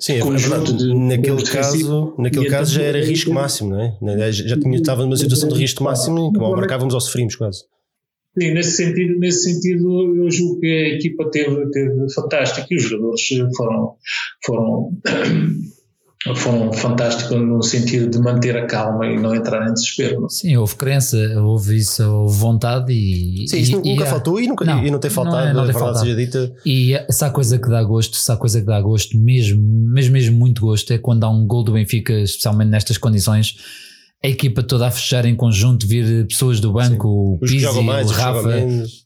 Sim, 0.00 0.14
é 0.14 0.24
verdade. 0.24 0.72
de- 0.74 0.94
naquele 0.94 1.42
de 1.42 1.50
caso, 1.50 2.14
naquele 2.18 2.48
caso 2.48 2.72
já 2.72 2.82
era 2.82 3.04
risco 3.04 3.32
máximo, 3.32 3.70
não 3.70 3.80
é? 3.80 4.32
Já 4.32 4.58
tinha, 4.58 4.76
estava 4.76 5.02
numa 5.02 5.16
situação 5.16 5.48
de 5.48 5.56
risco 5.56 5.82
máximo 5.82 6.28
e 6.28 6.32
que 6.32 6.38
mal 6.38 6.56
marcávamos 6.56 6.94
ou 6.94 7.00
sofrimos 7.00 7.34
quase. 7.34 7.64
Sim, 8.36 8.54
nesse 8.54 8.70
sentido, 8.72 9.18
nesse 9.18 9.52
sentido, 9.52 10.16
eu 10.16 10.30
julgo 10.30 10.60
que 10.60 10.66
a 10.66 10.94
equipa 10.96 11.30
teve, 11.30 11.70
teve 11.70 12.12
fantástico 12.14 12.66
e 12.70 12.76
os 12.76 12.82
jogadores 12.82 13.20
foram, 13.56 13.94
foram, 14.44 14.90
foram 16.36 16.72
fantásticos 16.72 17.36
no 17.40 17.62
sentido 17.62 18.08
de 18.10 18.18
manter 18.18 18.56
a 18.56 18.66
calma 18.66 19.06
e 19.06 19.18
não 19.18 19.34
entrar 19.34 19.68
em 19.68 19.72
desespero. 19.72 20.28
Sim, 20.28 20.56
houve 20.56 20.76
crença, 20.76 21.16
houve 21.40 21.76
isso, 21.78 22.02
houve 22.04 22.38
vontade 22.38 22.92
e. 22.92 23.48
Sim, 23.48 23.58
isso 23.58 23.72
e- 23.72 23.90
nunca 23.90 24.04
e 24.04 24.06
faltou 24.06 24.40
e, 24.40 24.46
nunca, 24.46 24.64
Não, 24.64 24.84
e 24.84 24.90
não 24.90 24.98
tem 24.98 25.10
não 25.10 25.14
faltado, 25.14 25.48
é, 25.48 25.52
não 25.52 25.62
a 25.62 25.64
tem 25.64 25.72
verdade 25.72 25.78
faltado. 25.78 26.04
seja 26.04 26.16
dita. 26.16 26.54
E 26.64 26.92
se 27.10 27.24
há 27.24 27.30
coisa 27.30 27.58
que 27.58 27.68
dá 27.68 27.82
gosto, 27.82 28.16
se 28.16 28.30
há 28.30 28.36
coisa 28.36 28.60
que 28.60 28.66
dá 28.66 28.80
gosto, 28.80 29.18
mesmo, 29.18 29.60
mesmo, 29.62 30.12
mesmo 30.12 30.36
muito 30.36 30.60
gosto, 30.60 30.92
é 30.92 30.98
quando 30.98 31.24
há 31.24 31.30
um 31.30 31.46
gol 31.46 31.64
do 31.64 31.72
Benfica, 31.72 32.12
especialmente 32.20 32.68
nestas 32.70 32.98
condições, 32.98 33.56
a 34.22 34.28
equipa 34.28 34.62
toda 34.62 34.86
a 34.86 34.90
fechar 34.90 35.24
em 35.24 35.36
conjunto, 35.36 35.86
vir 35.86 36.26
pessoas 36.26 36.58
do 36.60 36.72
banco, 36.72 37.08
o 37.08 37.38
Os 37.40 37.50
que 37.50 37.56
Pizzi, 37.56 37.82
mais, 37.82 38.10
o 38.10 38.12
Rafa. 38.12 38.50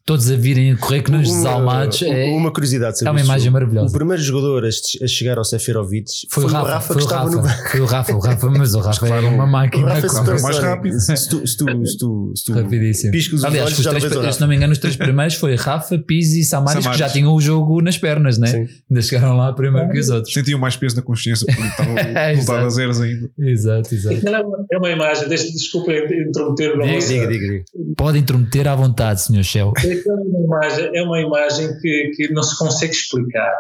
Todos 0.05 0.31
a 0.31 0.37
virem 0.37 0.73
a 0.73 0.77
correr 0.77 1.03
que 1.03 1.11
nos 1.11 1.29
desalmados. 1.29 2.03
Uma, 2.03 2.15
é, 2.15 2.31
uma 2.31 2.51
curiosidade 2.53 2.97
é 3.07 3.11
uma 3.11 3.21
imagem 3.21 3.45
jogo. 3.45 3.53
maravilhosa. 3.55 3.89
O 3.89 3.93
primeiro 3.99 4.23
jogador 4.23 4.65
a, 4.65 4.69
a 4.69 5.07
chegar 5.07 5.39
ao 5.39 5.45
Seferovic 5.45 6.11
foi, 6.31 6.45
o 6.45 6.47
Rafa, 6.49 6.69
Rafa 6.69 6.87
foi 6.89 6.97
que 6.97 7.03
o 7.03 7.05
estava 7.05 7.25
Rafa, 7.25 7.37
no 7.37 7.43
banco. 7.43 7.69
foi 7.71 7.81
o 7.81 7.85
Rafa, 7.85 8.13
o 8.15 8.19
Rafa, 8.19 8.51
mas 8.51 8.75
o 8.75 8.81
Rafa 8.81 9.07
era 9.09 9.27
uma 9.29 9.45
O 9.45 9.49
máquina. 9.51 9.89
Rafa 9.95 10.07
é 10.07 10.41
mais 10.43 10.59
rápido. 10.59 11.01
Se 11.01 11.29
tu, 11.29 11.47
se 11.47 11.57
tu, 11.57 11.87
se 11.87 11.99
tu, 11.99 12.33
se 12.37 12.45
tu 12.45 12.53
Rapidíssimo. 12.53 13.13
piscas 13.13 13.39
os 13.41 13.45
Aliás, 13.45 13.67
olhos, 13.67 13.79
os 13.79 13.87
três, 13.87 14.05
o 14.17 14.33
se 14.33 14.41
não 14.41 14.49
me 14.49 14.57
engano, 14.57 14.73
os 14.73 14.79
três 14.79 14.97
primeiros 14.97 15.35
foi 15.35 15.55
Rafa, 15.57 15.99
Pizzi 15.99 16.41
e 16.41 16.45
Samaris, 16.45 16.87
que 16.87 16.99
já 16.99 17.09
tinham 17.09 17.33
o 17.35 17.41
jogo 17.41 17.81
nas 17.81 17.97
pernas, 17.99 18.39
né? 18.39 18.49
Sim. 18.49 18.67
Ainda 18.91 19.03
chegaram 19.03 19.37
lá 19.37 19.53
primeiro 19.53 19.89
que 19.91 19.99
os 19.99 20.09
outros. 20.09 20.33
Sentiam 20.35 20.59
mais 20.59 20.77
peso 20.77 20.97
na 20.97 21.03
consciência 21.03 21.47
porque 21.47 21.63
estavam 21.69 21.95
Exato. 21.99 22.37
voltados 22.37 22.67
a 22.67 22.71
zeros 22.77 23.01
ainda. 23.01 23.31
Exato, 23.39 23.95
exato. 23.95 24.27
É 24.29 24.41
uma- 24.41 24.65
É 24.73 24.79
uma 24.79 24.91
imagem, 24.91 25.29
deixa, 25.29 25.45
desculpa 25.53 25.93
interromper 25.93 26.73
Diga, 26.73 26.99
Diga, 27.01 27.29
diga. 27.29 27.65
Pode 27.97 28.19
intrometer 28.19 28.67
à 28.69 28.75
vontade, 28.75 29.23
Sr. 29.23 29.43
Shell. 29.45 29.73
é 29.93 30.13
uma 30.13 30.41
imagem, 30.41 30.91
é 30.97 31.03
uma 31.03 31.21
imagem 31.21 31.69
que, 31.81 32.11
que 32.17 32.33
não 32.33 32.43
se 32.43 32.59
consegue 32.59 32.93
explicar. 32.93 33.55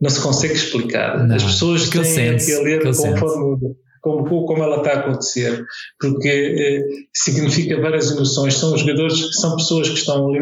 Não 0.00 0.10
se 0.10 0.20
consegue 0.20 0.54
explicar. 0.54 1.26
Não, 1.26 1.36
As 1.36 1.44
pessoas 1.44 1.88
aquele 1.88 2.04
têm 2.04 2.38
sense, 2.38 2.56
que 2.56 2.64
ler 2.64 2.82
conforme, 2.82 3.74
como, 4.00 4.46
como 4.46 4.62
ela 4.64 4.78
está 4.78 4.94
a 4.94 4.98
acontecer, 5.00 5.64
porque 6.00 6.28
eh, 6.28 6.82
significa 7.14 7.80
várias 7.80 8.10
emoções. 8.10 8.54
São 8.58 8.76
jogadores, 8.76 9.36
são 9.40 9.54
pessoas 9.54 9.88
que 9.88 9.98
estão 9.98 10.28
ali, 10.28 10.40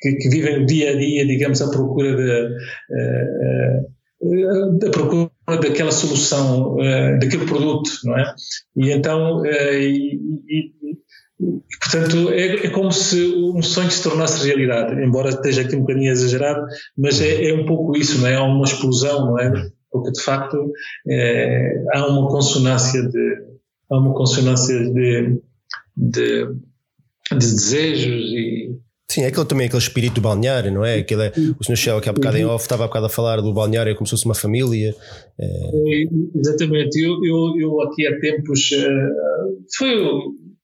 que, 0.00 0.12
que 0.14 0.28
vivem 0.28 0.62
o 0.62 0.66
dia 0.66 0.92
a 0.92 0.96
dia, 0.96 1.26
digamos, 1.26 1.60
à 1.60 1.68
procura 1.68 2.14
de. 2.16 2.30
eh, 2.30 3.80
eh, 4.22 4.78
da 4.80 4.90
procura 4.90 5.30
daquela 5.60 5.90
solução, 5.90 6.76
eh, 6.80 7.18
daquele 7.18 7.44
produto, 7.44 7.90
não 8.04 8.16
é? 8.18 8.34
E 8.76 8.90
então, 8.92 9.44
eh, 9.44 9.80
e- 9.80 10.14
e- 10.48 10.72
e, 10.82 10.96
portanto, 11.80 12.30
é, 12.30 12.66
é 12.66 12.70
como 12.70 12.90
se 12.90 13.34
um 13.34 13.62
sonho 13.62 13.90
se 13.90 14.02
tornasse 14.02 14.46
realidade, 14.46 15.00
embora 15.02 15.30
esteja 15.30 15.62
aqui 15.62 15.76
um 15.76 15.80
bocadinho 15.80 16.10
exagerado, 16.10 16.66
mas 16.96 17.20
é, 17.20 17.50
é 17.50 17.54
um 17.54 17.66
pouco 17.66 17.96
isso, 17.96 18.20
não 18.20 18.26
é? 18.26 18.36
Há 18.36 18.42
uma 18.42 18.64
explosão, 18.64 19.26
não 19.26 19.38
é? 19.38 19.70
Porque 19.90 20.12
de 20.12 20.22
facto 20.22 20.72
eh, 21.08 21.84
há 21.92 22.06
uma 22.06 22.28
consonância 22.28 23.02
de 23.02 23.46
há 23.90 23.98
uma 23.98 24.14
consonância 24.14 24.78
de, 24.92 25.40
de, 25.96 26.46
de 27.32 27.38
desejos 27.38 28.32
e 28.32 28.76
Sim, 29.08 29.22
é 29.22 29.28
aquele, 29.28 29.46
também 29.46 29.66
aquele 29.68 29.80
espírito 29.80 30.16
do 30.16 30.20
balneário, 30.20 30.72
não 30.72 30.84
é? 30.84 30.98
Aquele, 30.98 31.28
o 31.60 31.64
Sr. 31.64 31.76
Shell 31.76 32.00
que 32.00 32.08
há 32.08 32.12
bocado 32.12 32.36
em 32.36 32.44
off 32.44 32.64
estava 32.64 32.84
há 32.84 32.86
bocado 32.88 33.06
a 33.06 33.08
falar 33.08 33.40
do 33.40 33.52
balneário 33.52 33.94
como 33.94 34.04
se 34.04 34.10
fosse 34.10 34.24
uma 34.24 34.34
família. 34.34 34.94
É, 35.38 36.04
Exatamente, 36.34 36.98
eu, 36.98 37.24
eu, 37.24 37.54
eu 37.56 37.80
aqui 37.82 38.04
há 38.06 38.18
tempos 38.18 38.68
eh, 38.72 39.08
foi 39.78 39.96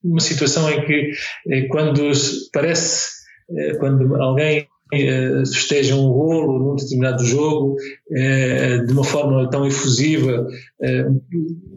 uma 0.04 0.20
situação 0.20 0.68
em 0.70 0.84
que 0.84 1.10
eh, 1.48 1.62
quando 1.68 2.10
parece 2.52 3.08
eh, 3.56 3.74
quando 3.78 4.14
alguém 4.16 4.66
eh, 4.92 5.42
festeja 5.52 5.94
um 5.96 6.10
golo 6.12 6.58
num 6.58 6.76
determinado 6.76 7.24
jogo 7.24 7.76
de 8.86 8.92
uma 8.92 9.04
forma 9.04 9.48
tão 9.50 9.66
efusiva 9.66 10.46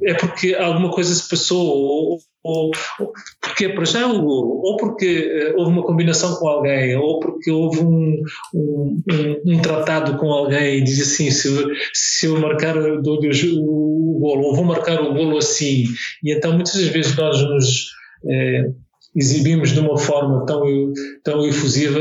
é 0.03 0.13
porque 0.15 0.53
alguma 0.55 0.91
coisa 0.91 1.13
se 1.15 1.27
passou 1.29 1.65
ou, 1.65 2.19
ou, 2.43 2.71
porque 3.41 3.65
é 3.65 3.69
para 3.69 3.85
já 3.85 4.05
um 4.05 4.21
golo 4.21 4.61
ou 4.63 4.75
porque 4.77 5.53
houve 5.57 5.71
uma 5.71 5.83
combinação 5.83 6.35
com 6.35 6.47
alguém 6.47 6.95
ou 6.97 7.19
porque 7.21 7.49
houve 7.51 7.79
um, 7.79 8.21
um, 8.53 9.01
um- 9.11 9.53
um 9.53 9.61
tratado 9.61 10.17
com 10.17 10.27
alguém 10.31 10.79
e 10.79 10.83
diz 10.83 11.01
assim 11.01 11.31
se 11.31 11.47
eu, 11.47 11.69
se 11.93 12.25
eu 12.25 12.37
marcar 12.39 12.77
o, 12.77 12.99
o 12.99 14.19
golo 14.19 14.43
ou 14.47 14.55
vou 14.55 14.65
marcar 14.65 15.01
o 15.01 15.13
golo 15.13 15.37
assim. 15.37 15.85
E 16.23 16.33
então 16.35 16.53
muitas 16.53 16.75
vezes 16.87 17.15
nós 17.15 17.41
nos 17.41 17.85
eh, 18.27 18.71
exibimos 19.15 19.71
de 19.71 19.79
uma 19.79 19.97
forma 19.97 20.45
tão, 20.45 20.63
tão 21.23 21.45
efusiva 21.45 21.99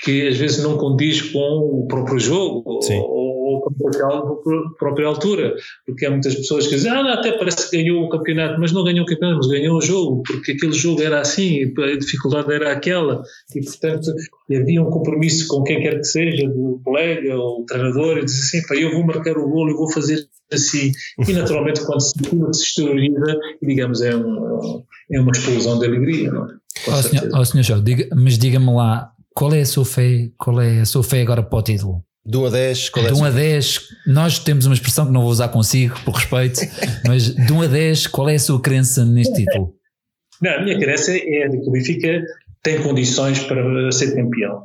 que 0.00 0.28
às 0.28 0.36
vezes 0.36 0.62
não 0.62 0.76
condiz 0.76 1.20
com 1.20 1.38
o 1.38 1.86
próprio 1.86 2.18
jogo 2.18 2.80
Sim. 2.82 2.98
ou, 2.98 3.23
com 3.64 3.74
a 3.74 4.74
própria, 4.78 5.06
altura, 5.06 5.54
porque 5.86 6.04
há 6.06 6.10
muitas 6.10 6.34
pessoas 6.34 6.66
que 6.66 6.74
dizem, 6.76 6.90
ah, 6.90 7.02
não, 7.02 7.10
até 7.12 7.32
parece 7.32 7.70
que 7.70 7.76
ganhou 7.82 8.04
o 8.04 8.08
campeonato, 8.08 8.60
mas 8.60 8.72
não 8.72 8.84
ganhou 8.84 9.04
o 9.04 9.08
campeonato, 9.08 9.38
mas 9.38 9.46
ganhou 9.48 9.78
o 9.78 9.80
jogo, 9.80 10.22
porque 10.26 10.52
aquele 10.52 10.72
jogo 10.72 11.02
era 11.02 11.20
assim, 11.20 11.72
a 11.78 11.96
dificuldade 11.98 12.52
era 12.52 12.72
aquela, 12.72 13.22
e 13.54 13.64
portanto 13.64 14.12
havia 14.50 14.82
um 14.82 14.90
compromisso 14.90 15.46
com 15.48 15.62
quem 15.62 15.80
quer 15.80 15.96
que 15.98 16.04
seja, 16.04 16.46
do 16.48 16.80
colega 16.84 17.36
ou 17.36 17.62
o 17.62 17.64
treinador, 17.64 18.18
e 18.18 18.24
diz 18.24 18.38
assim, 18.40 18.66
pá, 18.66 18.74
eu 18.74 18.92
vou 18.92 19.04
marcar 19.04 19.36
o 19.38 19.48
golo, 19.48 19.70
eu 19.70 19.76
vou 19.76 19.90
fazer 19.92 20.26
assim, 20.52 20.92
e 21.26 21.32
naturalmente 21.32 21.84
quando 21.84 22.00
se, 22.00 22.12
aquilo 22.24 22.52
se 22.52 22.64
exterioriza, 22.64 23.38
digamos, 23.62 24.02
é, 24.02 24.14
um, 24.14 24.82
é 25.10 25.20
uma 25.20 25.30
explosão 25.32 25.78
de 25.78 25.86
alegria, 25.86 26.30
não 26.30 26.44
é? 26.44 26.54
Ó 26.88 27.02
certeza. 27.02 27.20
senhor, 27.20 27.40
ó, 27.40 27.44
senhor 27.44 27.82
diga- 27.82 28.08
mas 28.14 28.36
diga-me 28.38 28.72
lá, 28.72 29.10
qual 29.34 29.52
é 29.54 29.60
a 29.60 29.66
sua 29.66 29.84
fé? 29.84 30.30
Qual 30.38 30.60
é 30.60 30.80
a 30.80 30.84
sua 30.84 31.02
fé 31.02 31.22
agora 31.22 31.42
para 31.42 31.58
o 31.58 31.62
título? 31.62 32.04
De 32.26 32.38
1 32.38 32.46
a 32.46 32.50
10, 32.50 32.88
qual 32.88 33.04
é 33.04 33.08
de 33.08 33.12
a 33.12 33.14
1 33.14 33.18
sua- 33.18 33.28
a 33.28 33.30
10, 33.30 33.80
nós 34.06 34.38
temos 34.38 34.64
uma 34.66 34.74
expressão 34.74 35.06
que 35.06 35.12
não 35.12 35.20
vou 35.22 35.30
usar 35.30 35.48
consigo, 35.48 35.98
por 36.04 36.14
respeito, 36.14 36.60
mas 37.06 37.34
de 37.34 37.52
1 37.52 37.62
a 37.62 37.66
10, 37.66 38.06
qual 38.06 38.28
é 38.28 38.34
a 38.36 38.38
sua 38.38 38.60
crença 38.60 39.04
neste 39.04 39.34
título? 39.34 39.74
Não, 40.40 40.52
a 40.52 40.62
minha 40.62 40.78
crença 40.78 41.12
é 41.12 41.48
de 41.48 41.60
que 41.60 41.68
o 41.68 41.70
Benfica 41.70 42.22
tem 42.62 42.82
condições 42.82 43.40
para 43.40 43.92
ser 43.92 44.14
campeão. 44.14 44.64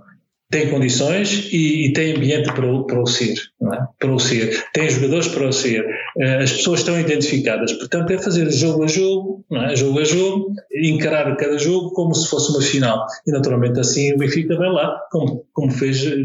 Tem 0.52 0.68
condições 0.72 1.48
e, 1.54 1.86
e 1.88 1.94
tem 1.94 2.16
ambiente 2.16 2.52
para, 2.54 2.66
o- 2.66 2.84
para 2.86 3.00
o 3.00 3.06
ser, 3.06 3.36
é? 3.62 3.78
Para 4.00 4.12
o 4.16 4.20
ser. 4.20 4.66
Tem 4.74 4.90
jogadores 4.90 5.28
para 5.28 5.48
o 5.48 5.52
ser. 5.54 5.86
Eh, 6.18 6.38
As 6.44 6.52
pessoas 6.54 6.80
estão 6.80 7.00
identificadas. 7.00 7.72
Portanto, 7.74 8.10
é 8.12 8.18
fazer 8.18 8.50
jogo 8.52 8.84
a 8.84 8.88
jogo, 8.88 9.46
é? 9.52 9.76
Jogo 9.76 10.00
a 10.00 10.04
jogo, 10.04 10.52
encarar 10.74 11.36
cada 11.38 11.56
jogo 11.60 11.92
como 11.92 12.16
se 12.16 12.28
fosse 12.28 12.50
uma 12.52 12.62
final. 12.64 13.06
E 13.28 13.32
naturalmente 13.32 13.80
assim 13.80 14.12
o 14.14 14.18
Benfica 14.18 14.58
vai 14.58 14.70
lá, 14.72 15.00
como, 15.12 15.46
como 15.54 15.72
fez 15.72 16.04
eh, 16.04 16.18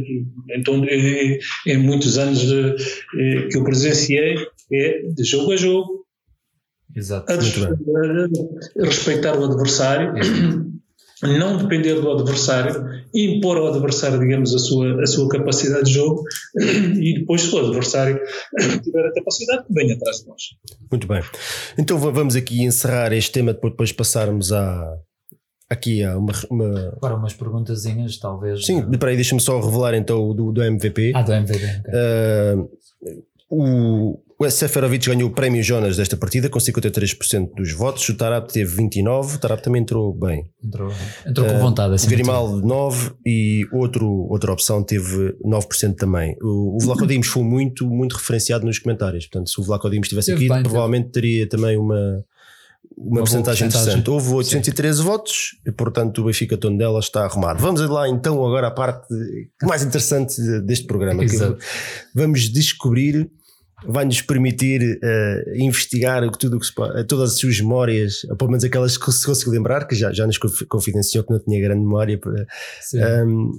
então, 0.57 0.83
em, 0.87 1.39
em 1.67 1.77
muitos 1.77 2.17
anos 2.17 2.39
de- 2.41 2.77
eh, 3.21 3.49
que 3.51 3.59
eu 3.59 3.65
presenciei, 3.65 4.37
é 4.73 5.03
de 5.15 5.23
jogo 5.25 5.53
a 5.53 5.57
jogo, 5.57 6.07
Exato. 6.97 7.31
a 7.31 8.85
respeitar 8.87 9.39
o 9.39 9.45
adversário, 9.45 10.15
não 11.23 11.57
depender 11.57 11.95
do 12.01 12.11
adversário, 12.11 12.85
impor 13.15 13.57
ao 13.59 13.69
adversário, 13.69 14.19
digamos, 14.19 14.55
a 14.55 14.59
sua, 14.59 15.01
a 15.03 15.07
sua 15.07 15.29
capacidade 15.29 15.85
de 15.85 15.93
jogo 15.93 16.23
e 17.01 17.19
depois, 17.21 17.43
se 17.43 17.55
o 17.55 17.59
adversário 17.59 18.21
tiver 18.83 19.07
a 19.07 19.13
capacidade, 19.13 19.67
que 19.67 19.73
venha 19.73 19.95
atrás 19.95 20.19
de 20.21 20.27
nós. 20.29 20.43
Muito 20.91 21.07
bem. 21.07 21.23
Então 21.79 21.99
va- 21.99 22.11
vamos 22.11 22.35
aqui 22.37 22.63
encerrar 22.65 23.13
este 23.13 23.33
tema 23.33 23.55
para 23.55 23.71
depois 23.71 23.93
passarmos 23.93 24.53
a, 24.53 24.97
aqui 25.71 26.03
a 26.03 26.19
uma, 26.19 26.33
uma- 26.51 26.89
Agora 26.97 27.15
umas 27.17 27.33
perguntazinhas, 27.35 28.19
talvez. 28.19 28.67
Sim, 28.67 28.83
peraí, 28.99 29.15
deixa-me 29.15 29.41
só 29.41 29.61
revelar 29.61 29.95
então 29.95 30.29
o 30.29 30.35
do, 30.35 30.53
do 30.53 30.63
MVP. 30.63 31.13
Ah, 31.15 31.23
do 31.23 31.33
MVD. 31.33 31.65
ok. 31.65 31.93
Uh, 32.61 32.71
o, 33.51 34.19
o 34.39 34.51
Seferovic 34.51 35.09
ganhou 35.09 35.29
o 35.29 35.33
prémio 35.33 35.63
Jonas 35.63 35.97
desta 35.97 36.17
partida 36.17 36.49
com 36.49 36.59
53% 36.59 37.55
dos 37.55 37.73
votos. 37.73 38.09
O 38.09 38.15
Tarap 38.15 38.51
teve 38.51 38.77
29%. 38.77 39.35
O 39.35 39.39
Tarap 39.39 39.63
também 39.63 39.83
entrou 39.83 40.13
bem. 40.13 40.51
Entrou, 40.63 40.93
entrou 41.27 41.47
com 41.47 41.59
vontade. 41.59 41.95
Assim, 41.95 42.09
Grimaldo 42.09 42.61
9% 42.67 43.15
e 43.25 43.67
outro, 43.73 44.09
outra 44.09 44.53
opção 44.53 44.83
teve 44.83 45.37
9% 45.45 45.95
também. 45.95 46.37
O, 46.43 46.77
o 46.77 46.79
Vlaco 46.81 47.07
Dimos 47.07 47.29
foi 47.29 47.45
muito, 47.45 47.89
muito 47.89 48.17
referenciado 48.17 48.67
nos 48.67 48.79
comentários. 48.79 49.27
Portanto, 49.27 49.51
se 49.51 49.61
o 49.61 49.65
Vlaco 49.65 49.89
Dimos 49.89 50.07
estivesse 50.07 50.33
aqui, 50.33 50.49
bem, 50.49 50.63
provavelmente 50.63 51.11
teria 51.11 51.49
também 51.49 51.77
uma, 51.77 52.25
uma, 52.97 53.23
percentagem 53.23 53.69
percentagem. 53.69 53.69
interessante. 53.69 54.11
Houve 54.11 54.31
813 54.31 55.03
votos 55.03 55.57
e, 55.67 55.73
portanto, 55.73 56.23
o 56.23 56.25
Benfica 56.25 56.57
Tondela 56.57 56.99
está 56.99 57.23
a 57.23 57.25
arrumar. 57.27 57.55
Vamos 57.55 57.81
lá 57.89 58.09
então 58.09 58.45
agora 58.45 58.69
à 58.69 58.71
parte 58.71 59.07
mais 59.63 59.83
interessante 59.83 60.41
deste 60.63 60.87
programa. 60.87 61.25
Exato. 61.25 61.59
vamos 62.15 62.49
descobrir, 62.49 63.31
vai-nos 63.87 64.21
permitir 64.23 64.99
eh, 65.03 65.45
investigar 65.57 66.29
tudo 66.33 66.59
que 66.59 66.67
se 66.67 66.73
todas 67.09 67.33
as 67.33 67.39
suas 67.39 67.61
memórias, 67.61 68.25
ou 68.31 68.37
pelo 68.37 68.51
menos 68.51 68.65
aquelas 68.65 68.97
que 68.97 69.11
se 69.13 69.25
conseguiu 69.27 69.53
lembrar, 69.53 69.87
que 69.87 69.95
já, 69.95 70.13
já 70.13 70.27
nos 70.27 70.39
confi- 70.39 70.67
confidenciou 70.67 71.25
que 71.25 71.33
não 71.33 71.41
tinha 71.41 71.61
grande 71.61 71.81
memória. 71.83 72.19
para- 72.19 72.47
Sim. 72.81 73.01
Ahm, 73.03 73.51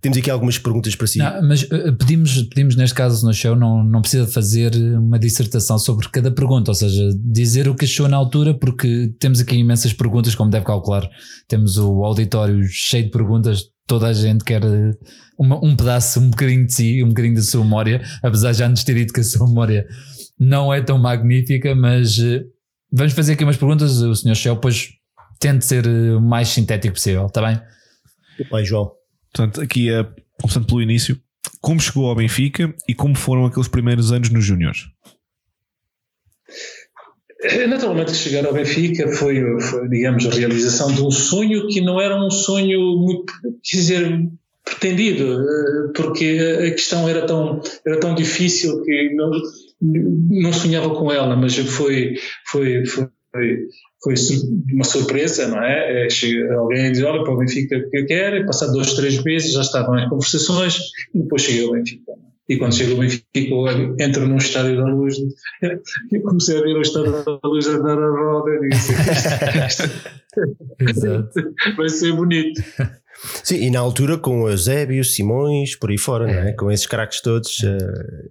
temos 0.00 0.18
aqui 0.18 0.30
algumas 0.30 0.58
perguntas 0.58 0.94
para 0.94 1.06
si. 1.06 1.18
Não, 1.18 1.42
mas 1.48 1.62
uh, 1.62 1.96
pedimos, 1.98 2.42
pedimos 2.42 2.76
neste 2.76 2.94
caso 2.94 3.24
no 3.26 3.32
show, 3.32 3.56
não, 3.56 3.82
não 3.82 4.02
precisa 4.02 4.26
fazer 4.26 4.74
uma 4.74 5.18
dissertação 5.18 5.78
sobre 5.78 6.06
cada 6.10 6.30
pergunta, 6.30 6.70
ou 6.70 6.74
seja, 6.74 7.08
dizer 7.24 7.68
o 7.68 7.74
que 7.74 7.86
achou 7.86 8.06
na 8.06 8.16
altura, 8.16 8.52
porque 8.52 9.14
temos 9.18 9.40
aqui 9.40 9.56
imensas 9.56 9.94
perguntas, 9.94 10.34
como 10.34 10.50
deve 10.50 10.66
calcular. 10.66 11.08
Temos 11.48 11.78
o 11.78 12.04
auditório 12.04 12.62
cheio 12.68 13.04
de 13.04 13.10
perguntas, 13.10 13.62
toda 13.86 14.06
a 14.08 14.12
gente 14.12 14.44
quer 14.44 14.64
uh, 14.64 14.90
uma- 15.38 15.64
um 15.64 15.76
pedaço, 15.76 16.20
um 16.20 16.30
bocadinho 16.30 16.66
de 16.66 16.72
si, 16.74 17.02
um 17.02 17.08
bocadinho 17.08 17.34
da 17.34 17.42
sua 17.42 17.62
memória, 17.64 18.02
apesar 18.22 18.52
de 18.52 18.58
já 18.58 18.68
nos 18.68 18.84
ter 18.84 18.94
dito 18.94 19.12
que 19.12 19.20
a 19.20 19.24
sua 19.24 19.46
memória 19.46 19.86
não 20.38 20.72
é 20.72 20.80
tão 20.80 20.98
magnífica, 20.98 21.74
mas 21.74 22.18
uh, 22.18 22.40
vamos 22.92 23.12
fazer 23.12 23.34
aqui 23.34 23.44
umas 23.44 23.56
perguntas. 23.56 24.00
O 24.02 24.14
Sr. 24.14 24.34
Shell, 24.34 24.54
depois 24.56 24.88
tente 25.38 25.64
ser 25.64 25.86
uh, 25.86 26.18
o 26.18 26.20
mais 26.20 26.48
sintético 26.48 26.94
possível, 26.94 27.26
está 27.26 27.42
bem? 27.46 27.60
Pai 28.50 28.64
João. 28.64 28.90
Portanto, 29.32 29.60
aqui 29.60 29.90
é, 29.92 30.04
começando 30.40 30.66
pelo 30.66 30.82
início, 30.82 31.18
como 31.60 31.80
chegou 31.80 32.08
ao 32.08 32.14
Benfica 32.16 32.74
e 32.88 32.94
como 32.94 33.14
foram 33.14 33.44
aqueles 33.46 33.68
primeiros 33.68 34.12
anos 34.12 34.30
nos 34.30 34.44
Júniores? 34.44 34.80
Eh, 37.44 37.66
Naturalmente 37.66 38.12
que 38.12 38.16
chegar 38.16 38.46
ao 38.46 38.54
Benfica 38.54 39.08
foi, 39.08 39.60
foi, 39.60 39.88
digamos, 39.88 40.26
a 40.26 40.30
realização 40.30 40.92
de 40.92 41.02
um 41.02 41.10
sonho 41.10 41.66
que 41.68 41.80
não 41.80 42.00
era 42.00 42.16
um 42.16 42.30
sonho 42.30 42.80
muito, 42.96 43.32
quer 43.62 43.76
dizer, 43.76 44.28
pretendido, 44.64 45.42
eh, 45.42 45.92
porque 45.94 46.38
a 46.66 46.70
questão 46.70 47.06
era 47.06 47.26
tão, 47.26 47.60
era 47.86 48.00
tão 48.00 48.14
difícil 48.14 48.82
que 48.82 49.14
não, 49.14 49.30
não 49.80 50.52
sonhava 50.52 50.90
com 50.94 51.12
ela, 51.12 51.36
mas 51.36 51.54
foi, 51.56 52.14
foi, 52.46 52.86
foi, 52.86 53.08
foi 54.02 54.14
uma 54.72 54.84
surpresa, 54.84 55.46
não 55.46 55.62
é? 55.62 56.06
é 56.06 56.52
alguém 56.54 56.92
diz, 56.92 57.02
olha, 57.02 57.22
para 57.24 57.34
o 57.34 57.36
Benfica 57.36 57.78
que 57.90 57.98
eu 57.98 58.06
quero, 58.06 58.36
e 58.36 58.46
passado 58.46 58.72
dois, 58.72 58.94
três 58.94 59.22
meses 59.22 59.52
já 59.52 59.60
estavam 59.60 59.94
as 59.94 60.08
conversações, 60.08 60.78
e 61.14 61.18
depois 61.18 61.42
cheguei 61.42 61.66
ao 61.66 61.72
Benfica. 61.72 62.12
E 62.46 62.58
quando 62.58 62.74
chego 62.74 62.92
ao 62.92 62.98
Benfica, 62.98 63.26
entro 63.98 64.28
num 64.28 64.36
estádio 64.36 64.76
da 64.76 64.84
luz, 64.84 65.16
e 66.12 66.20
comecei 66.20 66.58
a 66.58 66.62
ver 66.62 66.76
o 66.76 66.82
estádio 66.82 67.24
da 67.24 67.40
luz 67.42 67.66
a 67.68 67.78
dar 67.78 67.98
a 67.98 68.10
roda, 68.10 68.50
e 68.50 68.68
disse, 68.68 68.92
vai 71.76 71.88
ser 71.88 72.12
bonito. 72.12 72.62
Sim, 73.42 73.62
e 73.62 73.70
na 73.70 73.80
altura 73.80 74.18
com 74.18 74.42
o 74.42 74.50
Eusébio, 74.50 75.02
Simões, 75.04 75.74
por 75.74 75.90
aí 75.90 75.96
fora, 75.96 76.30
é. 76.30 76.34
não 76.34 76.42
é? 76.48 76.52
Com 76.52 76.70
esses 76.70 76.86
craques 76.86 77.22
todos. 77.22 77.60
Uh... 77.60 78.28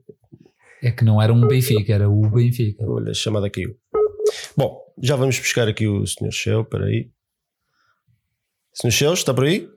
É 0.83 0.91
que 0.91 1.03
não 1.03 1.19
era 1.19 1.33
um 1.33 1.47
Benfica, 1.47 1.93
era 1.93 2.07
o 2.07 2.21
Benfica. 2.29 2.85
Olha, 2.85 3.09
a 3.11 3.15
chamada 3.15 3.49
caiu. 3.49 3.75
Bom, 4.55 4.79
já 5.01 5.15
vamos 5.15 5.39
buscar 5.39 5.67
aqui 5.67 5.87
o 5.87 6.05
Sr. 6.05 6.31
Shell, 6.31 6.61
espera 6.61 6.85
aí. 6.85 7.09
Sr. 8.73 8.91
Shell, 8.91 9.13
está 9.13 9.33
por 9.33 9.45
aí? 9.45 9.67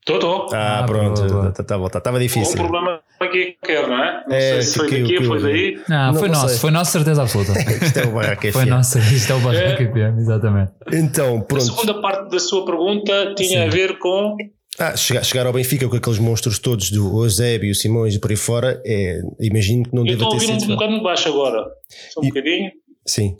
Estou, 0.00 0.16
estou. 0.16 0.52
Ah, 0.54 0.80
ah, 0.80 0.84
pronto, 0.84 1.22
estava 1.60 1.88
tá, 1.90 2.00
tá, 2.00 2.18
difícil. 2.18 2.54
Um 2.54 2.56
problema 2.56 3.00
aqui 3.28 3.56
quer, 3.62 3.86
não 3.86 4.02
é? 4.02 4.24
Não 4.28 4.36
é, 4.36 4.40
sei 4.40 4.62
se 4.62 4.78
foi 4.78 4.90
daqui, 4.90 5.24
foi 5.24 5.42
daí. 5.42 5.80
Não, 5.88 6.14
foi 6.14 6.28
não 6.28 6.40
nosso, 6.40 6.60
foi 6.60 6.70
nosso, 6.70 6.92
certeza 6.92 7.22
absoluta. 7.22 7.52
isto 7.84 7.98
é 7.98 8.06
o 8.06 8.12
Barraca 8.12 8.52
Foi 8.52 8.64
nosso, 8.64 8.98
isto 8.98 9.32
é 9.32 9.34
o 9.34 9.40
Barraca 9.40 9.82
é. 9.82 10.20
exatamente. 10.20 10.72
Então, 10.92 11.40
pronto. 11.40 11.62
A 11.62 11.64
segunda 11.64 12.00
parte 12.00 12.30
da 12.30 12.38
sua 12.38 12.64
pergunta 12.64 13.34
tinha 13.34 13.62
Sim. 13.62 13.66
a 13.66 13.70
ver 13.70 13.98
com. 13.98 14.36
Ah, 14.78 14.96
chegar, 14.96 15.24
chegar 15.24 15.46
ao 15.46 15.52
Benfica 15.52 15.88
com 15.88 15.96
aqueles 15.96 16.18
monstros 16.18 16.58
todos 16.58 16.90
do 16.90 17.24
Eusébio, 17.24 17.74
Simões 17.74 18.14
e 18.14 18.20
por 18.20 18.30
aí 18.30 18.36
fora, 18.36 18.80
é, 18.86 19.20
imagino 19.40 19.82
que 19.84 19.94
não 19.94 20.04
deve 20.04 20.18
ter 20.18 20.40
sido. 20.40 20.40
Estou 20.40 20.50
a 20.50 20.54
ouvir 20.54 20.64
um 20.64 20.76
bocadinho 20.76 21.02
baixo 21.02 21.28
agora. 21.28 21.66
Só 22.10 22.20
um 22.20 22.24
e, 22.24 22.28
bocadinho. 22.28 22.70
Sim. 23.06 23.36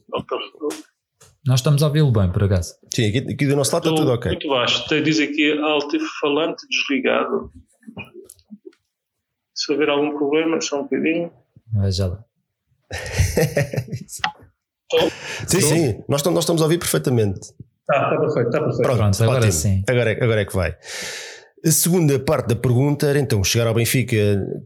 Nós 1.46 1.60
estamos 1.60 1.82
a 1.82 1.86
ouvi-lo 1.86 2.10
bem, 2.10 2.30
por 2.30 2.42
acaso. 2.42 2.74
Sim, 2.92 3.08
aqui, 3.08 3.18
aqui 3.18 3.46
do 3.46 3.54
nosso 3.54 3.72
lado 3.72 3.88
está 3.88 3.96
tudo 3.96 4.12
ok. 4.12 4.32
Muito 4.32 4.48
baixo. 4.48 4.84
Diz 5.02 5.20
aqui 5.20 5.52
alto-falante 5.52 6.66
desligado. 6.68 7.50
Se 9.58 9.72
houver 9.72 9.88
algum 9.88 10.16
problema, 10.16 10.60
só 10.60 10.78
um 10.78 10.84
bocadinho. 10.84 11.32
Veja 11.72 12.06
lá. 12.06 12.24
sim, 15.48 15.60
sim, 15.60 16.04
nós, 16.08 16.22
nós 16.22 16.44
estamos 16.44 16.62
a 16.62 16.64
ouvir 16.64 16.78
perfeitamente. 16.78 17.40
Está, 17.80 18.04
está 18.04 18.20
perfeito, 18.20 18.46
está 18.46 18.60
perfeito. 18.60 18.82
Pronto, 18.82 18.98
Pronto 18.98 19.24
agora 19.24 19.50
sim. 19.50 19.82
Agora, 19.88 20.12
é, 20.12 20.24
agora 20.24 20.40
é 20.42 20.44
que 20.44 20.54
vai. 20.54 20.76
A 21.66 21.70
segunda 21.72 22.20
parte 22.20 22.50
da 22.50 22.54
pergunta 22.54 23.04
era 23.08 23.18
então 23.18 23.42
chegar 23.42 23.66
ao 23.66 23.74
Benfica, 23.74 24.16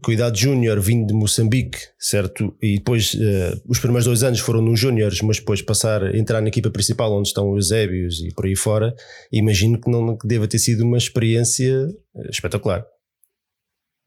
cuidado 0.03 0.37
júnior, 0.37 0.79
vindo 0.79 1.07
de 1.07 1.13
Moçambique, 1.15 1.79
certo? 1.97 2.55
E 2.61 2.77
depois 2.77 3.15
uh, 3.15 3.59
os 3.67 3.79
primeiros 3.79 4.05
dois 4.05 4.21
anos 4.21 4.39
foram 4.39 4.61
nos 4.61 4.79
júniores, 4.79 5.19
mas 5.21 5.39
depois 5.39 5.59
passar 5.59 6.03
a 6.03 6.15
entrar 6.15 6.39
na 6.39 6.49
equipa 6.49 6.69
principal 6.69 7.11
onde 7.11 7.29
estão 7.29 7.51
os 7.51 7.71
Ébios 7.71 8.21
e 8.21 8.31
por 8.31 8.45
aí 8.45 8.55
fora, 8.55 8.93
imagino 9.31 9.81
que 9.81 9.89
não 9.89 10.15
que 10.15 10.27
deva 10.27 10.47
ter 10.47 10.59
sido 10.59 10.83
uma 10.83 10.97
experiência 10.97 11.87
eh, 12.15 12.29
espetacular. 12.29 12.85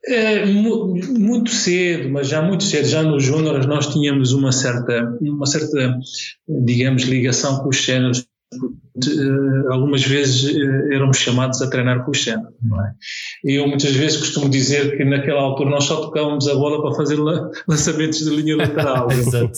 É, 0.09 0.47
muito 0.47 1.51
cedo, 1.51 2.09
mas 2.11 2.29
já 2.29 2.41
muito 2.41 2.63
cedo, 2.63 2.87
já 2.87 3.03
nos 3.03 3.25
júniores 3.25 3.67
nós 3.67 3.93
tínhamos 3.93 4.33
uma 4.33 4.53
certa, 4.53 5.17
uma 5.21 5.47
certa, 5.47 5.99
digamos, 6.49 7.03
ligação 7.03 7.59
com 7.59 7.69
os 7.71 7.77
géneros 7.77 8.27
Uh, 8.55 9.71
algumas 9.73 10.03
vezes 10.03 10.55
uh, 10.55 10.93
éramos 10.93 11.19
chamados 11.19 11.61
a 11.61 11.69
treinar 11.69 12.05
com 12.05 12.13
o 12.13 12.15
Xena, 12.15 12.49
não 12.63 12.81
é? 12.81 12.93
E 13.45 13.57
eu 13.57 13.67
muitas 13.67 13.91
vezes 13.91 14.17
costumo 14.17 14.49
dizer 14.49 14.97
que 14.97 15.05
naquela 15.05 15.43
altura 15.43 15.71
nós 15.71 15.85
só 15.85 16.01
tocávamos 16.01 16.49
a 16.49 16.55
bola 16.55 16.81
para 16.81 16.95
fazer 16.95 17.17
la 17.17 17.51
lançamentos 17.69 18.21
de 18.21 18.31
linha 18.31 18.57
lateral. 18.57 19.09
Exato. 19.13 19.53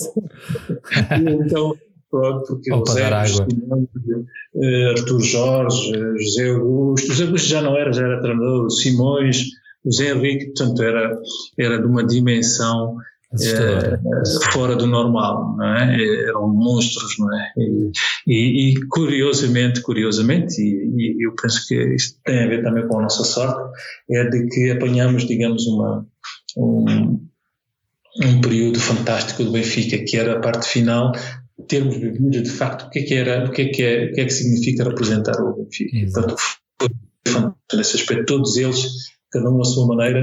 então, 1.15 1.77
pronto, 2.09 2.47
porque 2.47 2.73
o 2.73 2.85
Zé, 2.87 3.07
uh, 3.07 4.89
Artur 4.89 5.21
Jorge, 5.21 5.93
José 6.17 6.49
Augusto, 6.49 7.07
José 7.07 7.23
Augusto 7.25 7.47
já 7.47 7.61
não 7.61 7.77
era, 7.77 7.93
já 7.93 8.03
era 8.03 8.21
treinador, 8.21 8.69
Simões, 8.71 9.45
o 9.83 9.91
Zé 9.91 10.11
Henrique, 10.11 10.47
portanto 10.47 10.83
era, 10.83 11.17
era 11.57 11.79
de 11.79 11.85
uma 11.85 12.05
dimensão 12.05 12.97
é, 13.31 13.99
fora 14.51 14.75
do 14.75 14.87
normal, 14.87 15.55
não 15.55 15.75
é? 15.75 16.23
Eram 16.23 16.47
monstros, 16.47 17.15
não 17.19 17.31
é? 17.31 17.53
E, 17.57 17.91
e, 18.27 18.71
e 18.71 18.87
curiosamente, 18.87 19.81
curiosamente, 19.81 20.59
e, 20.59 21.15
e, 21.19 21.25
eu 21.27 21.35
penso 21.39 21.67
que 21.67 21.75
isto 21.93 22.19
tem 22.25 22.43
a 22.43 22.47
ver 22.47 22.63
também 22.63 22.87
com 22.87 22.97
a 22.97 23.03
nossa 23.03 23.23
sorte, 23.23 23.79
é 24.09 24.23
de 24.27 24.47
que 24.47 24.71
apanhamos, 24.71 25.27
digamos, 25.27 25.67
uma, 25.67 26.07
um, 26.57 27.27
um 28.23 28.41
período 28.41 28.79
fantástico 28.79 29.43
do 29.43 29.51
Benfica, 29.51 30.03
que 30.03 30.17
era 30.17 30.37
a 30.37 30.39
parte 30.39 30.67
final, 30.67 31.11
termos 31.67 31.97
vivido 31.97 32.41
de 32.41 32.49
facto 32.49 32.87
o 32.87 32.89
que 32.89 32.99
é 32.99 33.03
que 33.03 33.13
era, 33.13 33.45
o 33.45 33.51
que 33.51 33.61
é 33.61 33.69
que, 33.69 33.83
é, 33.83 34.05
o 34.05 34.13
que, 34.13 34.21
é 34.21 34.25
que 34.25 34.33
significa 34.33 34.83
representar 34.85 35.39
o 35.39 35.55
Benfica. 35.55 36.11
Portanto, 36.11 36.35
foi 36.79 36.89
fantástico 37.27 37.75
nesse 37.75 37.95
aspecto, 37.97 38.25
todos 38.25 38.57
eles 38.57 38.87
cada 39.31 39.49
um 39.49 39.61
à 39.61 39.65
sua 39.65 39.87
maneira, 39.87 40.21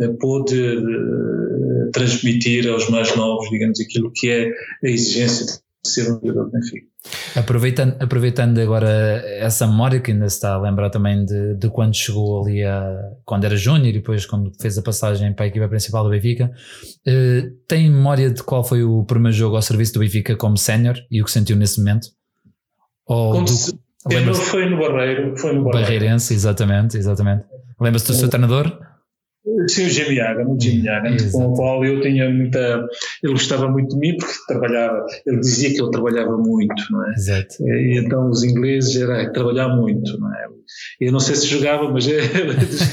eh, 0.00 0.08
pôde 0.20 0.58
eh, 0.58 1.90
transmitir 1.92 2.68
aos 2.68 2.88
mais 2.88 3.14
novos, 3.16 3.48
digamos, 3.50 3.80
aquilo 3.80 4.10
que 4.14 4.30
é 4.30 4.50
a 4.84 4.90
exigência 4.90 5.46
de 5.46 5.52
ser 5.88 6.10
um 6.10 6.20
jogador 6.20 6.46
de 6.46 6.52
Benfica. 6.52 6.86
Aproveitando, 7.36 7.96
aproveitando 8.00 8.58
agora 8.58 9.22
essa 9.38 9.66
memória 9.66 10.00
que 10.00 10.10
ainda 10.10 10.28
se 10.28 10.36
está 10.36 10.54
a 10.54 10.60
lembrar 10.60 10.90
também 10.90 11.24
de, 11.24 11.54
de 11.54 11.70
quando 11.70 11.94
chegou 11.94 12.42
ali 12.42 12.64
a, 12.64 13.12
quando 13.24 13.44
era 13.44 13.56
júnior 13.56 13.88
e 13.88 13.92
depois 13.92 14.26
quando 14.26 14.52
fez 14.60 14.76
a 14.76 14.82
passagem 14.82 15.32
para 15.32 15.44
a 15.44 15.48
equipa 15.48 15.68
principal 15.68 16.04
do 16.04 16.10
Benfica, 16.10 16.50
eh, 17.06 17.50
tem 17.66 17.88
memória 17.90 18.30
de 18.30 18.42
qual 18.42 18.64
foi 18.64 18.82
o 18.82 19.04
primeiro 19.04 19.36
jogo 19.36 19.56
ao 19.56 19.62
serviço 19.62 19.94
do 19.94 20.00
Benfica 20.00 20.36
como 20.36 20.56
sénior 20.56 20.96
e 21.10 21.22
o 21.22 21.24
que 21.24 21.30
sentiu 21.30 21.56
nesse 21.56 21.78
momento? 21.78 22.08
Ou 23.06 23.42
do, 23.42 23.48
se, 23.48 23.72
foi 24.44 24.68
no 24.68 24.78
Barreiro, 24.78 25.36
foi 25.36 25.52
no 25.54 25.64
Barreiro. 25.64 25.86
Barreirense, 25.86 26.34
exatamente, 26.34 26.96
exatamente. 26.96 27.44
Lembra-se 27.80 28.06
do 28.06 28.14
seu 28.14 28.28
treinador? 28.28 28.78
Sim, 29.66 29.86
o 29.86 29.88
Jimmy 29.88 30.20
Hagan, 30.20 30.46
o 30.46 30.60
Jimmy 30.60 30.88
Hagan, 30.88 31.16
com 31.32 31.46
o 31.46 31.54
qual 31.54 31.84
eu 31.84 32.00
tinha 32.00 32.28
muita. 32.28 32.86
Ele 33.22 33.32
gostava 33.32 33.68
muito 33.68 33.94
de 33.94 33.98
mim 33.98 34.16
porque 34.16 34.34
trabalhava, 34.46 35.06
ele 35.26 35.40
dizia 35.40 35.70
que 35.70 35.80
ele 35.80 35.90
trabalhava 35.90 36.36
muito, 36.36 36.74
não 36.90 37.06
é? 37.06 37.12
Exato. 37.14 37.54
E 37.60 37.98
então 37.98 38.28
os 38.28 38.44
ingleses 38.44 39.00
era 39.00 39.30
trabalhar 39.32 39.68
muito, 39.68 40.18
não 40.18 40.34
é? 40.34 40.46
Eu 41.00 41.12
não 41.12 41.20
sei 41.20 41.34
se 41.34 41.46
jogava, 41.46 41.90
mas 41.90 42.06
ele 42.08 42.22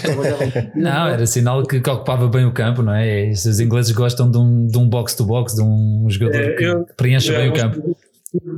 trabalhava 0.02 0.44
muito. 0.44 0.78
Não, 0.78 1.08
era 1.08 1.26
sinal 1.26 1.64
que, 1.64 1.82
que, 1.82 1.90
ocupava 1.90 2.28
bem 2.28 2.46
o 2.46 2.54
campo, 2.54 2.82
não 2.82 2.94
é? 2.94 3.30
Os 3.30 3.60
ingleses 3.60 3.92
gostam 3.92 4.32
de 4.32 4.38
um, 4.38 4.68
de 4.68 4.78
um 4.78 4.88
box-to-box, 4.88 5.56
de 5.56 5.62
um 5.62 6.08
jogador 6.10 6.42
é, 6.42 6.56
eu, 6.60 6.86
que 6.86 6.94
preenche 6.94 7.32
bem 7.32 7.50
o 7.50 7.54
campo. 7.54 7.98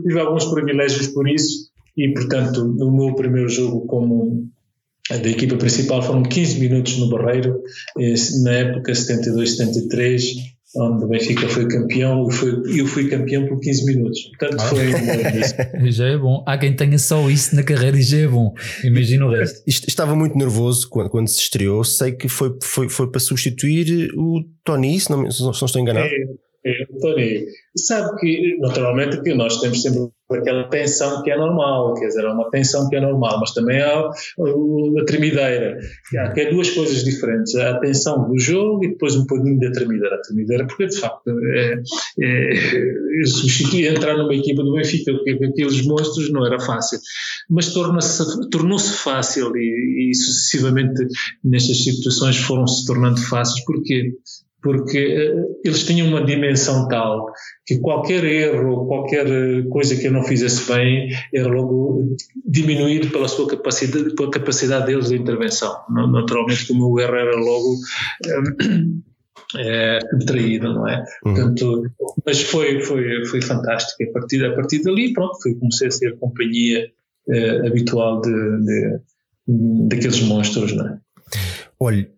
Tive 0.03 0.19
alguns 0.19 0.45
privilégios 0.45 1.07
por 1.07 1.27
isso 1.27 1.69
e, 1.95 2.13
portanto, 2.13 2.63
no 2.63 2.91
meu 2.91 3.15
primeiro 3.15 3.49
jogo 3.49 3.85
como 3.87 4.47
da 5.09 5.29
equipa 5.29 5.55
principal 5.55 6.01
foram 6.01 6.23
15 6.23 6.59
minutos 6.59 6.97
no 6.97 7.09
Barreiro, 7.09 7.61
na 8.43 8.51
época 8.51 8.91
72-73, 8.91 10.21
onde 10.75 11.05
o 11.05 11.07
Benfica 11.07 11.47
foi 11.47 11.67
campeão 11.67 12.27
e 12.67 12.79
eu 12.79 12.87
fui 12.87 13.09
campeão 13.09 13.47
por 13.47 13.59
15 13.59 13.85
minutos. 13.85 14.21
Portanto, 14.37 14.61
foi. 14.63 14.91
Já 15.91 16.07
é 16.07 16.17
bom. 16.17 16.43
Há 16.45 16.57
quem 16.57 16.75
tenha 16.75 16.99
só 16.99 17.29
isso 17.29 17.55
na 17.55 17.63
carreira 17.63 17.97
e 17.97 18.01
já 18.01 18.17
é 18.17 18.27
bom. 18.27 18.53
Imagina 18.83 19.25
o 19.25 19.31
resto. 19.31 19.63
Estava 19.65 20.15
muito 20.15 20.37
nervoso 20.37 20.87
quando, 20.89 21.09
quando 21.09 21.27
se 21.27 21.39
estreou. 21.39 21.83
Sei 21.83 22.11
que 22.11 22.27
foi, 22.27 22.57
foi, 22.61 22.89
foi 22.89 23.09
para 23.09 23.19
substituir 23.19 24.11
o 24.15 24.43
Tony, 24.63 24.99
se 24.99 25.09
não, 25.09 25.29
se 25.31 25.41
não 25.41 25.51
estou 25.51 25.81
enganado. 25.81 26.05
É, 26.05 26.46
Tony. 26.99 27.45
Sabe 27.77 28.19
que, 28.19 28.58
naturalmente, 28.60 29.21
que 29.21 29.34
nós 29.34 29.60
temos 29.60 29.82
sempre 29.82 30.10
aquela 30.32 30.67
tensão 30.69 31.23
que 31.23 31.32
é 31.32 31.38
normal, 31.38 31.93
quer 31.93 32.08
dizer, 32.08 32.25
é 32.25 32.30
uma 32.30 32.49
tensão 32.49 32.89
que 32.89 32.95
é 32.95 33.01
normal, 33.01 33.39
mas 33.39 33.53
também 33.53 33.80
há 33.82 33.99
a 33.99 35.06
tremideira. 35.06 35.80
Há 36.17 36.32
que 36.32 36.41
é 36.41 36.51
duas 36.51 36.69
coisas 36.71 37.03
diferentes, 37.03 37.56
a 37.56 37.80
tensão 37.80 38.27
do 38.27 38.38
jogo 38.38 38.84
e 38.84 38.89
depois 38.89 39.15
um 39.15 39.25
pouquinho 39.25 39.60
da 39.60 39.71
tremideira. 39.71 40.15
A 40.15 40.21
tremideira, 40.21 40.67
porque 40.67 40.88
de 40.88 40.99
facto 40.99 41.30
é, 41.30 41.82
é, 42.21 43.88
entrar 43.89 44.17
numa 44.17 44.36
equipa 44.36 44.63
do 44.63 44.73
Benfica 44.73 45.13
com 45.13 45.45
aqueles 45.45 45.86
monstros 45.86 46.32
não 46.32 46.45
era 46.45 46.60
fácil, 46.60 46.99
mas 47.49 47.73
tornou-se 47.73 48.93
fácil 48.97 49.56
e, 49.56 50.10
e 50.10 50.15
sucessivamente 50.15 51.08
nestas 51.43 51.84
situações 51.84 52.38
foram 52.38 52.67
se 52.67 52.86
tornando 52.86 53.19
fáceis, 53.21 53.63
porque 53.65 54.12
porque 54.67 54.97
eh, 54.97 55.45
eles 55.63 55.86
tinham 55.86 56.10
uma 56.10 56.25
dimensão 56.25 56.89
tal 56.89 57.32
que 57.65 57.80
qualquer 57.80 58.25
erro, 58.25 58.86
qualquer 58.86 59.25
eh, 59.25 59.63
coisa 59.69 59.95
que 59.95 60.08
eu 60.08 60.12
não 60.12 60.23
fizesse 60.23 60.69
bem 60.69 61.10
era 61.34 61.47
logo 61.47 62.17
diminuído 62.45 63.10
pela 63.10 63.30
sua 63.30 63.47
capacidade, 63.47 64.13
pela 64.13 64.30
capacidade 64.30 64.88
deles 64.88 65.08
de 65.08 65.15
intervenção. 65.15 65.73
Naturalmente, 65.89 66.67
como 66.67 66.91
o 66.91 66.99
erro 66.99 67.15
era 67.15 67.38
logo 67.38 67.77
é, 69.56 69.99
subtraído, 70.10 70.73
não 70.73 70.86
é? 70.86 71.06
Uhum. 71.23 71.34
Portanto, 71.34 71.84
mas 72.25 72.41
foi, 72.41 72.82
foi, 72.82 73.25
foi 73.25 73.41
fantástico. 73.41 74.03
A 74.10 74.19
partir, 74.19 74.45
a 74.45 74.53
partir 74.53 74.84
dali, 74.84 75.13
pronto, 75.13 75.41
foi, 75.41 75.56
comecei 75.56 75.88
a 75.88 75.91
ser 75.91 76.08
a 76.13 76.17
companhia 76.17 76.91
é, 77.30 77.67
habitual 77.67 78.19
de, 78.19 78.32
de, 78.65 78.99
daqueles 79.88 80.19
monstros, 80.23 80.73
não 80.73 80.88
é? 80.88 80.99
Olha, 81.80 82.10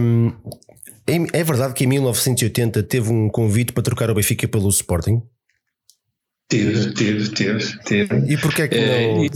hum, 0.00 0.32
é, 1.06 1.40
é 1.40 1.44
verdade 1.44 1.74
que 1.74 1.84
em 1.84 1.88
1980 1.88 2.82
teve 2.82 3.10
um 3.10 3.28
convite 3.28 3.72
para 3.72 3.82
trocar 3.82 4.10
o 4.10 4.14
Benfica 4.14 4.46
pelo 4.48 4.68
Sporting? 4.68 5.22
Tive, 6.50 6.92
tive, 6.92 7.28
tive, 7.30 7.78
tive. 7.84 8.32
E 8.32 8.36
porquê 8.36 8.62
é 8.62 8.68
que 8.68 8.74
É, 8.76 9.06
não, 9.14 9.24
e- 9.24 9.30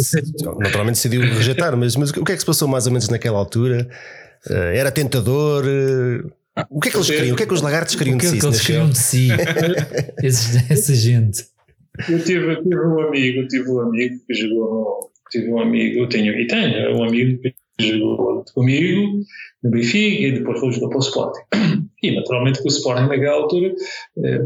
naturalmente 0.61 0.97
decidiu 0.97 1.23
rejeitar, 1.23 1.77
mas, 1.77 1.97
mas 1.97 2.11
o 2.11 2.25
que 2.25 2.33
é 2.33 2.35
que 2.35 2.41
se 2.41 2.47
passou 2.47 2.69
mais 2.69 2.87
ou 2.87 2.93
menos 2.93 3.09
naquela 3.09 3.39
altura? 3.39 3.89
Eh, 4.49 4.77
Era 4.79 4.93
tentador? 4.93 5.65
eh, 5.67 6.23
O 6.71 6.81
que 6.81 6.89
é 6.89 6.91
que 6.91 6.97
eles 6.99 7.07
queriam? 7.11 7.35
O 7.35 7.37
que 7.37 7.43
é 7.43 7.47
que 7.47 7.55
os 7.55 7.63
lagartos 7.63 7.95
queriam 7.97 8.17
O 8.17 8.21
que 8.21 8.27
de 8.27 8.33
é 8.33 8.35
si? 8.35 8.41
que 8.41 8.47
eles 8.47 8.61
queriam 8.67 8.91
de 8.91 8.99
si? 8.99 9.29
Essa 10.23 10.95
gente. 10.95 11.45
Eu 12.09 12.23
tive, 12.23 12.57
tive 12.63 12.77
um 12.81 13.01
amigo, 13.09 13.49
tive 13.49 13.71
um 13.71 13.81
amigo 13.81 14.17
que 14.27 14.35
jogou 14.35 14.71
no, 14.71 15.11
tive 15.31 15.51
um 15.51 15.61
amigo, 15.61 16.07
tenho 16.09 16.33
e 16.39 16.47
tenho 16.47 16.97
um 16.97 17.03
amigo 17.05 17.41
que 17.43 17.55
jogou 17.81 18.45
comigo 18.55 19.21
no 19.63 19.71
Benfica 19.71 20.23
e 20.23 20.33
depois 20.33 20.61
foi 20.61 20.73
jogar 20.73 20.89
para 20.89 20.99
o 20.99 21.01
Sporting. 21.01 21.41
E 22.01 22.15
naturalmente 22.15 22.61
que 22.61 22.69
o 22.69 22.71
Sporting 22.71 23.09
naquela 23.09 23.43
altura, 23.43 23.75
eh, 24.25 24.45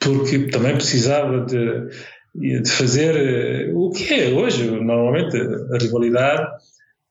porque 0.00 0.48
também 0.48 0.74
precisava 0.74 1.46
de, 1.46 1.86
de 2.34 2.68
fazer 2.68 3.14
eh, 3.14 3.72
o 3.72 3.90
que 3.90 4.12
é 4.12 4.30
hoje, 4.30 4.68
normalmente 4.68 5.36
a 5.36 5.78
rivalidade, 5.80 6.48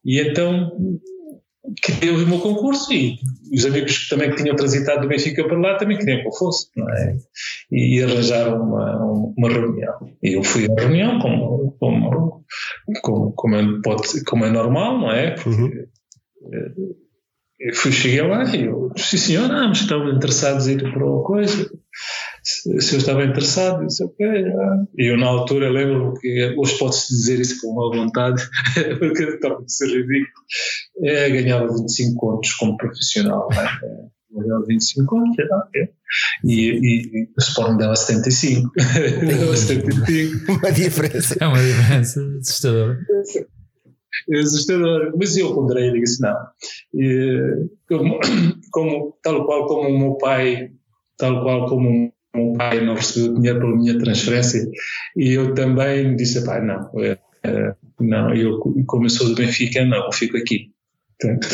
e 0.03 0.19
então 0.19 0.69
criou 1.81 2.17
o 2.17 2.27
meu 2.27 2.39
concurso 2.39 2.91
e 2.91 3.15
os 3.53 3.65
amigos 3.65 3.97
que 3.97 4.09
também 4.09 4.29
que 4.31 4.37
tinham 4.41 4.55
transitado 4.55 5.01
do 5.01 5.07
Benfica 5.07 5.43
para 5.47 5.57
lá 5.59 5.77
também 5.77 5.97
queriam 5.97 6.21
que 6.21 6.27
eu 6.27 6.31
fosse, 6.33 6.67
não 6.75 6.89
é? 6.89 7.15
E 7.71 8.01
arranjaram 8.03 8.61
uma, 8.61 9.03
uma 9.37 9.49
reunião. 9.49 9.93
E 10.23 10.33
eu 10.37 10.43
fui 10.43 10.65
à 10.69 10.81
reunião 10.81 11.19
como, 11.19 11.75
como, 11.79 12.43
como, 13.01 13.31
como, 13.33 13.55
é, 13.55 13.63
pode, 13.83 14.23
como 14.25 14.45
é 14.45 14.49
normal, 14.49 14.99
não 14.99 15.11
é? 15.11 15.31
Porque, 15.31 15.49
Uhum. 15.49 15.71
eh, 16.53 16.71
eu 17.61 17.75
fui, 17.75 17.91
cheguei 17.91 18.21
lá 18.21 18.43
e 18.55 18.65
eu 18.65 18.89
sim 18.95 19.17
senhor, 19.17 19.51
ah, 19.51 19.67
mas 19.67 19.79
estavam 19.81 20.09
interessados 20.13 20.67
em 20.67 20.73
ir 20.75 20.93
para 20.93 21.05
uma 21.05 21.23
coisa. 21.23 21.69
Se, 22.43 22.81
se 22.81 22.95
eu 22.95 22.99
estava 22.99 23.23
interessado, 23.23 23.81
eu 23.81 23.87
disse, 23.87 24.03
ok. 24.03 24.25
ah." 24.27 24.85
E 24.97 25.11
eu, 25.11 25.17
na 25.17 25.27
altura, 25.27 25.69
lembro-me 25.69 26.19
que 26.19 26.55
hoje 26.57 26.77
pode-se 26.77 27.09
dizer 27.09 27.39
isso 27.39 27.61
com 27.61 27.67
uma 27.73 27.95
vontade, 27.95 28.41
porque 28.99 29.37
torna-se 29.39 29.77
ser 29.77 29.87
ridículo. 29.87 30.45
É, 31.03 31.29
ganhava 31.29 31.67
25 31.67 32.15
contos 32.15 32.53
como 32.53 32.77
profissional, 32.77 33.47
não 33.51 33.61
é? 33.61 33.65
É, 33.65 34.19
Ganhava 34.31 34.63
25 34.67 35.05
contos, 35.07 35.39
é, 35.39 35.55
ok. 35.55 35.89
E, 36.45 36.71
e, 36.71 37.01
e 37.13 37.23
o 37.23 37.39
Sporting 37.41 37.77
dava 37.77 37.95
75. 37.95 38.71
dava 38.75 39.57
75. 39.57 40.51
Uma 40.51 40.71
diferença. 40.71 41.37
É 41.39 41.47
uma 41.47 41.61
diferença 41.61 42.21
assustadora. 42.39 42.99
É 44.31 44.39
assustador. 44.39 45.13
Mas 45.17 45.35
eu 45.37 45.53
ponderei 45.53 45.89
e 45.89 45.93
digo 45.93 46.03
assim, 46.03 46.21
não. 46.21 46.35
E, 46.93 47.69
como, 47.87 48.19
como, 48.71 49.17
tal 49.23 49.45
qual 49.45 49.65
como 49.65 49.89
o 49.89 49.99
meu 49.99 50.17
pai, 50.17 50.71
tal 51.17 51.41
qual 51.41 51.67
como 51.67 52.13
meu 52.35 52.53
pai 52.53 52.85
não 52.85 52.95
recebeu 52.95 53.35
dinheiro 53.35 53.59
pela 53.59 53.75
minha 53.75 53.97
transferência, 53.97 54.67
e 55.17 55.31
eu 55.33 55.53
também 55.53 56.15
disse, 56.15 56.43
pai, 56.45 56.63
não, 56.65 56.89
é, 57.03 57.17
é, 57.43 57.73
não, 57.99 58.33
eu 58.35 58.59
como 58.85 59.05
eu 59.05 59.09
sou 59.09 59.27
do 59.29 59.35
Benfica, 59.35 59.85
não, 59.85 60.05
eu 60.05 60.11
fico 60.11 60.37
aqui. 60.37 60.71
Portanto, 61.21 61.49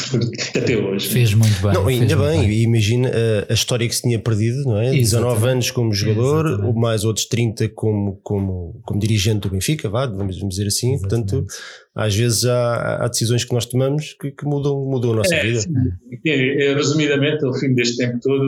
Até 0.55 0.77
hoje. 0.77 1.09
Fez 1.09 1.33
muito 1.33 1.59
bem. 1.59 1.73
Não, 1.73 1.87
ainda 1.87 2.15
muito 2.15 2.29
bem, 2.29 2.61
imagina 2.61 3.09
a, 3.09 3.51
a 3.51 3.53
história 3.55 3.87
que 3.87 3.95
se 3.95 4.03
tinha 4.03 4.19
perdido, 4.19 4.63
não 4.63 4.77
é? 4.77 4.91
19 4.91 4.99
Exatamente. 5.01 5.47
anos 5.47 5.71
como 5.71 5.91
jogador, 5.91 6.45
Exatamente. 6.45 6.79
mais 6.79 7.03
outros 7.03 7.25
30 7.25 7.69
como, 7.69 8.19
como, 8.21 8.79
como 8.85 8.99
dirigente 8.99 9.39
do 9.39 9.49
Benfica, 9.49 9.89
vá, 9.89 10.05
vamos 10.05 10.37
dizer 10.37 10.67
assim. 10.67 10.99
Portanto, 10.99 11.37
Exatamente. 11.37 11.53
às 11.95 12.15
vezes 12.15 12.45
há, 12.45 13.05
há 13.05 13.07
decisões 13.07 13.43
que 13.43 13.53
nós 13.55 13.65
tomamos 13.65 14.15
que, 14.21 14.29
que 14.31 14.45
mudam, 14.45 14.85
mudam 14.85 15.13
a 15.13 15.15
nossa 15.15 15.33
É, 15.33 15.41
vida. 15.43 15.59
sim. 15.61 15.73
É, 16.27 16.67
é, 16.67 16.73
resumidamente, 16.75 17.43
ao 17.43 17.53
fim 17.55 17.73
deste 17.73 17.97
tempo 17.97 18.19
todo, 18.21 18.45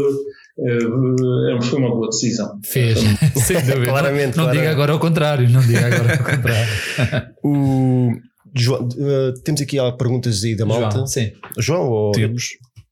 é, 0.59 1.61
foi 1.61 1.79
uma 1.79 1.89
boa 1.89 2.07
decisão. 2.09 2.59
Fez, 2.65 2.99
sem 3.45 3.57
dúvida. 3.65 3.85
Claramente, 3.85 4.37
não, 4.37 4.45
não 4.45 4.51
claramente. 4.51 4.57
diga 4.59 4.71
agora 4.71 4.91
ao 4.93 4.99
contrário, 4.99 5.49
não 5.49 5.61
diga 5.61 5.85
agora 5.87 6.13
ao 6.17 6.23
contrário. 6.23 7.27
O, 7.43 8.11
João, 8.55 8.87
eh, 8.97 9.33
temos 9.43 9.61
aqui 9.61 9.77
perguntas 9.97 10.43
aí 10.43 10.55
da 10.55 10.65
malta. 10.65 10.95
João, 10.95 11.07
sim, 11.07 11.31
João, 11.59 11.87
ou 11.89 12.11
Temos, 12.11 12.45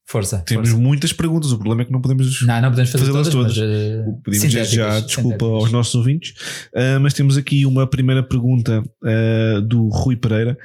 força. 0.08 0.44
temos 0.46 0.70
força. 0.70 0.84
muitas 0.84 1.12
perguntas, 1.12 1.52
o 1.52 1.58
problema 1.58 1.82
é 1.82 1.86
que 1.86 1.92
não 1.92 2.02
podemos. 2.02 2.42
Não, 2.46 2.62
não 2.62 2.70
podemos 2.70 2.92
fazer 2.92 3.06
Fazê-las 3.06 3.30
todas, 3.30 3.56
todas. 3.56 3.70
mas, 3.70 3.80
eh, 3.80 4.06
Pedimos 4.24 4.54
desde 4.54 4.76
já 4.76 5.00
desculpa 5.00 5.46
aos 5.46 5.72
nossos 5.72 5.96
ouvintes, 5.96 6.34
Ah, 6.76 7.00
mas 7.02 7.14
temos 7.14 7.36
aqui 7.38 7.66
uma 7.66 7.88
primeira 7.90 8.22
pergunta 8.22 8.84
ah, 9.04 9.60
do 9.62 9.88
Rui 9.90 10.16
Pereira 10.16 10.56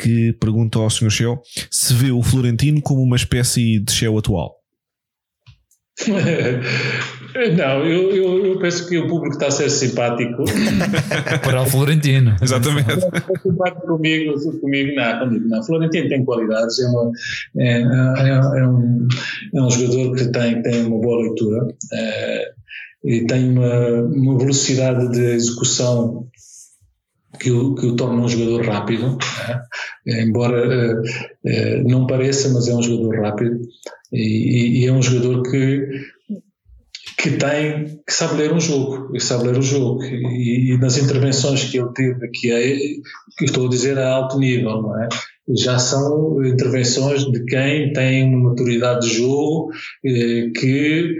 que 0.00 0.32
pergunta 0.40 0.78
ao 0.78 0.88
Sr. 0.88 1.10
Shell 1.10 1.40
se 1.70 1.92
vê 1.92 2.10
o 2.10 2.22
Florentino 2.22 2.80
como 2.80 3.02
uma 3.02 3.16
espécie 3.16 3.78
de 3.80 3.92
Shell 3.92 4.16
atual. 4.18 4.54
Não, 7.56 7.84
eu, 7.84 8.10
eu, 8.12 8.46
eu 8.46 8.58
penso 8.58 8.88
que 8.88 8.96
o 8.98 9.06
público 9.06 9.34
está 9.34 9.48
a 9.48 9.50
ser 9.50 9.68
simpático. 9.70 10.44
Para 11.42 11.62
o 11.62 11.66
Florentino. 11.66 12.34
Exatamente. 12.40 12.90
Está 12.90 13.40
simpático 13.42 13.86
comigo, 13.86 14.34
comigo, 14.60 14.94
não, 14.94 15.18
comigo 15.20 15.48
não. 15.48 15.62
Florentino 15.62 16.08
tem 16.08 16.24
qualidades, 16.24 16.78
é, 16.78 16.86
uma, 16.86 17.10
é, 17.58 17.80
é, 17.82 18.60
é 18.60 18.66
um, 18.66 19.08
é 19.54 19.62
um 19.62 19.70
jogador 19.70 20.14
que 20.16 20.32
tem, 20.32 20.62
tem 20.62 20.86
uma 20.86 21.00
boa 21.00 21.22
leitura 21.22 21.66
eh, 21.92 22.52
e 23.04 23.26
tem 23.26 23.50
uma, 23.50 24.02
uma 24.02 24.38
velocidade 24.38 25.10
de 25.10 25.22
execução 25.34 26.26
que 27.38 27.50
o, 27.50 27.74
que 27.74 27.86
o 27.86 27.96
torna 27.96 28.22
um 28.22 28.28
jogador 28.28 28.66
rápido, 28.66 29.18
né? 30.06 30.22
embora 30.22 30.58
eh, 30.64 31.02
eh, 31.44 31.82
não 31.82 32.06
pareça, 32.06 32.48
mas 32.50 32.68
é 32.68 32.74
um 32.74 32.82
jogador 32.82 33.22
rápido 33.22 33.60
e, 34.12 34.82
e 34.82 34.86
é 34.86 34.92
um 34.92 35.02
jogador 35.02 35.42
que 35.42 35.88
que 37.18 37.30
tem 37.32 38.00
que 38.06 38.12
sabe 38.12 38.36
ler 38.36 38.52
um 38.52 38.60
jogo, 38.60 39.12
que 39.12 39.20
sabe 39.20 39.48
ler 39.48 39.58
o 39.58 39.62
jogo 39.62 40.02
e, 40.04 40.72
e 40.72 40.78
nas 40.78 40.98
intervenções 40.98 41.64
que 41.64 41.78
ele 41.78 41.92
teve 41.92 42.28
que 42.28 42.52
é 42.52 42.76
que 43.38 43.44
estou 43.44 43.66
a 43.66 43.70
dizer 43.70 43.98
a 43.98 44.14
alto 44.14 44.38
nível, 44.38 44.82
não 44.82 45.02
é? 45.02 45.08
Já 45.56 45.78
são 45.78 46.44
intervenções 46.44 47.24
de 47.24 47.44
quem 47.44 47.92
tem 47.92 48.24
uma 48.24 48.50
maturidade 48.50 49.08
de 49.08 49.16
jogo 49.16 49.70
eh, 50.04 50.50
que 50.54 51.16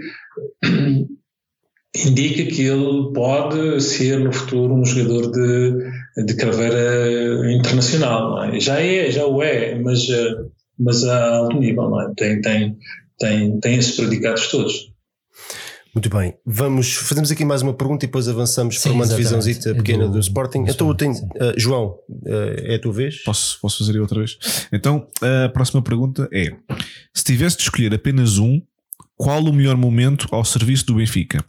indica 2.05 2.45
que 2.45 2.61
ele 2.61 3.11
pode 3.13 3.81
ser 3.81 4.19
no 4.19 4.31
futuro 4.31 4.73
um 4.73 4.85
jogador 4.85 5.31
de, 5.31 5.91
de 6.25 6.33
carreira 6.35 7.51
internacional. 7.51 8.31
Não 8.31 8.43
é? 8.45 8.59
Já 8.59 8.81
é, 8.81 9.11
já 9.11 9.25
o 9.25 9.41
é, 9.43 9.75
mas, 9.75 10.09
eh, 10.09 10.35
mas 10.79 11.03
a 11.03 11.35
alto 11.35 11.57
nível, 11.59 11.89
não 11.89 12.01
é? 12.01 12.13
Tem, 12.15 12.41
tem, 12.41 12.77
tem, 13.19 13.59
tem 13.59 13.75
esses 13.77 13.95
predicados 13.95 14.47
todos. 14.47 14.91
Muito 15.93 16.09
bem, 16.11 16.35
vamos, 16.45 16.93
fazemos 16.93 17.31
aqui 17.31 17.43
mais 17.43 17.63
uma 17.63 17.73
pergunta 17.73 18.05
e 18.05 18.07
depois 18.07 18.27
avançamos 18.27 18.75
Sim, 18.79 18.89
para 18.89 18.91
uma 18.93 19.07
divisãozita 19.07 19.71
É 19.71 19.73
pequena 19.73 20.05
do, 20.05 20.11
do- 20.13 20.19
Sporting. 20.19 20.63
do 20.65 20.69
então 20.69 20.87
eu 20.89 20.93
tenho, 20.93 21.11
Sporting, 21.13 21.39
eh, 21.43 21.53
João, 21.57 21.97
eh, 22.25 22.73
é 22.73 22.75
a 22.75 22.79
tua 22.79 22.93
vez? 22.93 23.23
Posso, 23.23 23.59
posso 23.59 23.79
fazer 23.83 23.99
outra 23.99 24.19
vez? 24.19 24.37
Então, 24.71 25.07
a 25.45 25.49
próxima 25.49 25.81
pergunta 25.81 26.29
é: 26.31 26.51
se 27.13 27.23
tivesse 27.23 27.57
de 27.57 27.63
escolher 27.63 27.93
apenas 27.95 28.37
um, 28.37 28.61
qual 29.15 29.41
o 29.43 29.51
melhor 29.51 29.75
momento 29.75 30.27
ao 30.31 30.45
serviço 30.45 30.85
do 30.85 30.95
Benfica? 30.95 31.43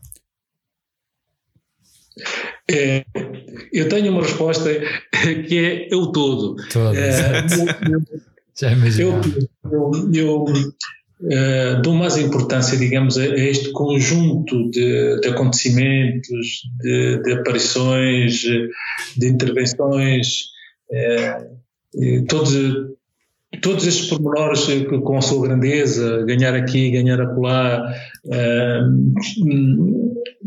É, 2.71 3.05
eu 3.73 3.89
tenho 3.89 4.13
uma 4.13 4.23
resposta 4.23 4.69
que 5.49 5.89
é, 5.91 5.95
o 5.97 6.13
todo. 6.13 6.57
Todo, 6.73 6.97
É, 6.97 7.45
exato. 7.45 7.55
eu- 7.91 8.01
Já 8.61 8.73
eu, 8.73 9.21
eu, 9.71 10.11
eu 10.13 10.45
eh, 11.31 11.81
dou 11.81 11.95
mais 11.95 12.17
importância, 12.17 12.77
digamos, 12.77 13.17
a, 13.17 13.23
a 13.23 13.39
este 13.39 13.71
conjunto 13.71 14.69
de, 14.71 15.21
de 15.21 15.29
acontecimentos, 15.29 16.63
de, 16.81 17.23
de 17.23 17.33
aparições, 17.35 18.45
eh, 18.45 18.69
de 19.17 19.29
intervenções, 19.29 20.27
eh, 20.91 21.47
eh, 22.03 22.25
todos, 22.29 22.53
todos 23.63 23.87
estes 23.87 24.09
pormenores 24.09 24.67
com 25.05 25.17
a 25.17 25.23
sua 25.23 25.47
grandeza, 25.49 26.23
ganhar 26.25 26.55
aqui, 26.55 26.91
ganhar 26.91 27.21
acolá, 27.21 27.93
eh, 28.31 28.81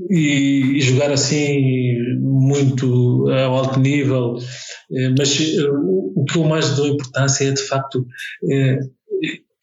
e, 0.10 0.78
e 0.78 0.82
jogar 0.82 1.12
assim 1.12 1.98
muito 2.20 3.28
ao 3.30 3.58
alto 3.58 3.80
nível, 3.80 4.38
eh, 4.92 5.10
mas 5.18 5.40
eh, 5.40 5.68
o, 5.72 6.24
que 6.26 6.38
eu 6.38 6.44
mais 6.44 6.76
dou 6.76 6.88
importância 6.88 7.46
é 7.46 7.52
de 7.52 7.62
facto 7.62 8.06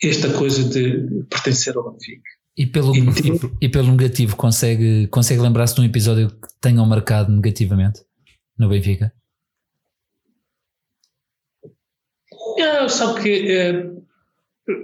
esta 0.02 0.30
coisa 0.32 0.64
de 0.68 1.24
pertencer 1.28 1.76
ao 1.76 1.92
Benfica. 1.92 2.22
E 2.56 2.66
pelo, 2.66 2.94
E- 2.94 3.00
e, 3.00 3.66
e 3.66 3.68
pelo 3.68 3.90
negativo, 3.92 4.36
consegue, 4.36 5.06
consegue 5.08 5.40
lembrar-se 5.40 5.76
de 5.76 5.80
um 5.80 5.84
episódio 5.84 6.28
que 6.28 6.48
tenham 6.60 6.84
marcado 6.86 7.32
negativamente 7.32 8.00
no 8.58 8.68
Benfica? 8.68 9.12
Ah, 12.60 12.88
sabe 12.88 13.22
que 13.22 13.52
eh, 13.52 13.90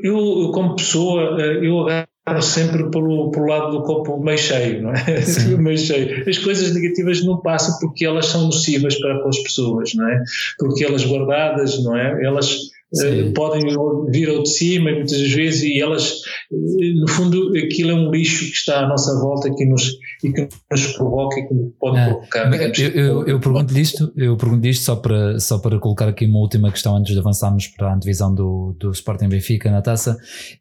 eu, 0.03 0.51
como 0.53 0.77
pessoa, 0.77 1.41
eh, 1.41 1.67
eu 1.67 1.87
agarro 1.89 2.43
sempre 2.43 2.91
pelo, 2.91 3.31
pelo 3.31 3.47
lado 3.47 3.71
do 3.73 3.83
copo 3.83 4.23
meio 4.23 4.39
cheio, 4.39 4.83
não 4.83 4.93
é? 4.93 5.05
Meio 5.59 5.79
cheio. 5.79 6.29
As 6.29 6.39
coisas 6.39 6.75
negativas 6.75 7.25
não 7.25 7.41
passam 7.41 7.79
porque 7.81 8.05
elas 8.07 8.27
são 8.27 8.45
nocivas 8.45 8.99
para, 8.99 9.19
para 9.19 9.29
as 9.29 9.39
pessoas, 9.39 9.95
não 9.95 10.09
é? 10.09 10.23
Porque 10.59 10.85
elas 10.85 11.05
guardadas, 11.05 11.83
não 11.83 11.97
é? 11.97 12.25
Elas, 12.25 12.71
Uh, 13.03 13.33
podem 13.33 13.63
vir 14.11 14.29
ao 14.29 14.43
de 14.43 14.51
cima 14.51 14.93
muitas 14.93 15.21
vezes 15.33 15.63
e 15.63 15.81
elas, 15.81 16.13
uh, 16.51 17.01
no 17.01 17.09
fundo, 17.09 17.53
aquilo 17.57 17.91
é 17.91 17.95
um 17.95 18.11
lixo 18.11 18.45
que 18.45 18.57
está 18.57 18.85
à 18.85 18.89
nossa 18.89 19.19
volta 19.21 19.51
que 19.55 19.65
nos, 19.65 19.91
e 20.23 20.33
que 20.33 20.49
nos 20.71 20.87
provoca 20.97 21.41
e 21.41 21.49
que 21.49 21.55
nos 21.55 21.73
pode 21.79 21.99
ah, 21.99 22.07
provocar. 22.07 22.53
Eu, 22.79 22.91
eu, 22.91 23.27
eu 23.27 23.41
pergunto-lhe 23.41 23.81
isto, 23.81 24.13
eu 24.17 24.37
pergunto 24.37 24.67
isto 24.67 24.85
só 24.85 24.97
para, 24.97 25.41
só 25.41 25.59
para 25.59 25.79
colocar 25.79 26.09
aqui 26.09 26.27
uma 26.27 26.39
última 26.39 26.71
questão 26.71 26.97
antes 26.97 27.13
de 27.13 27.19
avançarmos 27.19 27.67
para 27.69 27.93
a 27.93 27.97
divisão 27.97 28.35
do, 28.35 28.77
do 28.79 28.91
Sporting 28.93 29.29
Benfica 29.29 29.71
na 29.71 29.83
taça. 29.83 30.17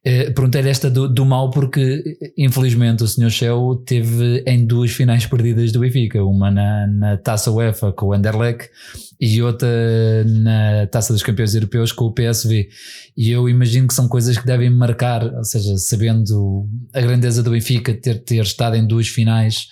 Uh, 0.06 0.34
Perguntei-lhe 0.34 0.70
esta 0.70 0.90
do, 0.90 1.08
do 1.08 1.26
mal 1.26 1.52
porque, 1.52 2.04
infelizmente, 2.38 3.04
o 3.04 3.08
Sr. 3.08 3.30
Shell 3.30 3.84
teve 3.86 4.44
em 4.48 4.66
duas 4.66 4.92
finais 4.92 5.26
perdidas 5.26 5.72
do 5.72 5.80
Benfica, 5.80 6.24
uma 6.24 6.50
na, 6.50 6.88
na 6.88 7.18
taça 7.18 7.52
UEFA 7.52 7.92
com 7.92 8.08
o 8.08 8.14
Anderlecht 8.14 8.70
e 9.26 9.42
outra 9.42 9.70
na 10.26 10.86
Taça 10.88 11.14
dos 11.14 11.24
Campeões 11.24 11.56
Europeus 11.56 11.94
com 11.94 12.04
o 12.04 12.14
PSV. 12.14 12.68
E 13.16 13.32
eu 13.32 13.48
imagino 13.48 13.88
que 13.88 13.94
são 13.94 14.10
coisas 14.10 14.38
que 14.38 14.46
devem 14.46 14.70
marcar, 14.70 15.24
ou 15.24 15.46
seja, 15.46 15.78
sabendo 15.78 16.68
a 16.94 17.00
grandeza 17.00 17.42
do 17.42 17.52
Benfica 17.52 17.94
ter, 17.94 18.22
ter 18.22 18.44
estado 18.44 18.76
em 18.76 18.86
duas 18.86 19.08
finais. 19.08 19.68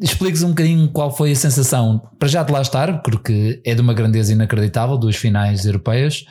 Expliques 0.00 0.44
um 0.44 0.50
bocadinho 0.50 0.88
qual 0.92 1.14
foi 1.14 1.32
a 1.32 1.36
sensação 1.36 2.00
para 2.16 2.28
já 2.28 2.44
de 2.44 2.52
lá 2.52 2.62
estar, 2.62 3.02
porque 3.02 3.60
é 3.66 3.74
de 3.74 3.80
uma 3.80 3.92
grandeza 3.92 4.32
inacreditável, 4.32 4.96
duas 4.96 5.16
finais 5.16 5.66
europeias, 5.66 6.24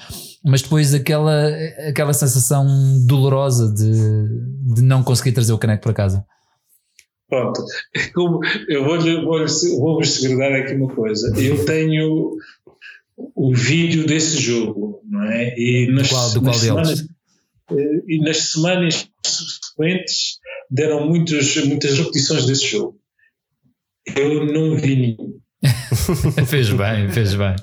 mas 0.45 0.62
depois 0.62 0.93
aquela, 0.93 1.49
aquela 1.89 2.14
sensação 2.14 2.66
dolorosa 3.05 3.74
de, 3.74 4.76
de 4.76 4.82
não 4.82 5.03
conseguir 5.03 5.34
trazer 5.34 5.51
o 5.51 5.58
caneco 5.58 5.84
para 5.84 5.93
casa. 5.93 6.24
Pronto, 7.30 7.61
eu 8.69 8.86
vou-vos 8.86 9.63
vou, 9.63 9.95
vou 9.95 10.03
segredar 10.03 10.53
aqui 10.53 10.73
uma 10.75 10.93
coisa. 10.93 11.34
Eu 11.38 11.65
tenho 11.65 12.38
o 13.36 13.53
vídeo 13.53 14.05
desse 14.05 14.39
jogo, 14.39 15.01
não 15.03 15.23
é? 15.23 15.53
E 15.57 15.88
nas, 15.91 16.09
qual, 16.09 16.32
do 16.32 16.41
qual 16.41 16.53
nas 16.53 16.57
semanas, 16.57 17.07
eh, 17.71 18.01
e 18.07 18.19
nas 18.21 18.38
semanas 18.38 19.09
subsequentes 19.25 20.39
deram 20.69 21.07
muitos, 21.07 21.57
muitas 21.65 21.97
repetições 21.97 22.45
desse 22.45 22.67
jogo. 22.67 22.97
Eu 24.15 24.45
não 24.45 24.78
vi 24.78 24.95
nenhum. 24.95 25.39
fez 26.47 26.69
bem, 26.69 27.09
fez 27.11 27.34
bem. 27.36 27.55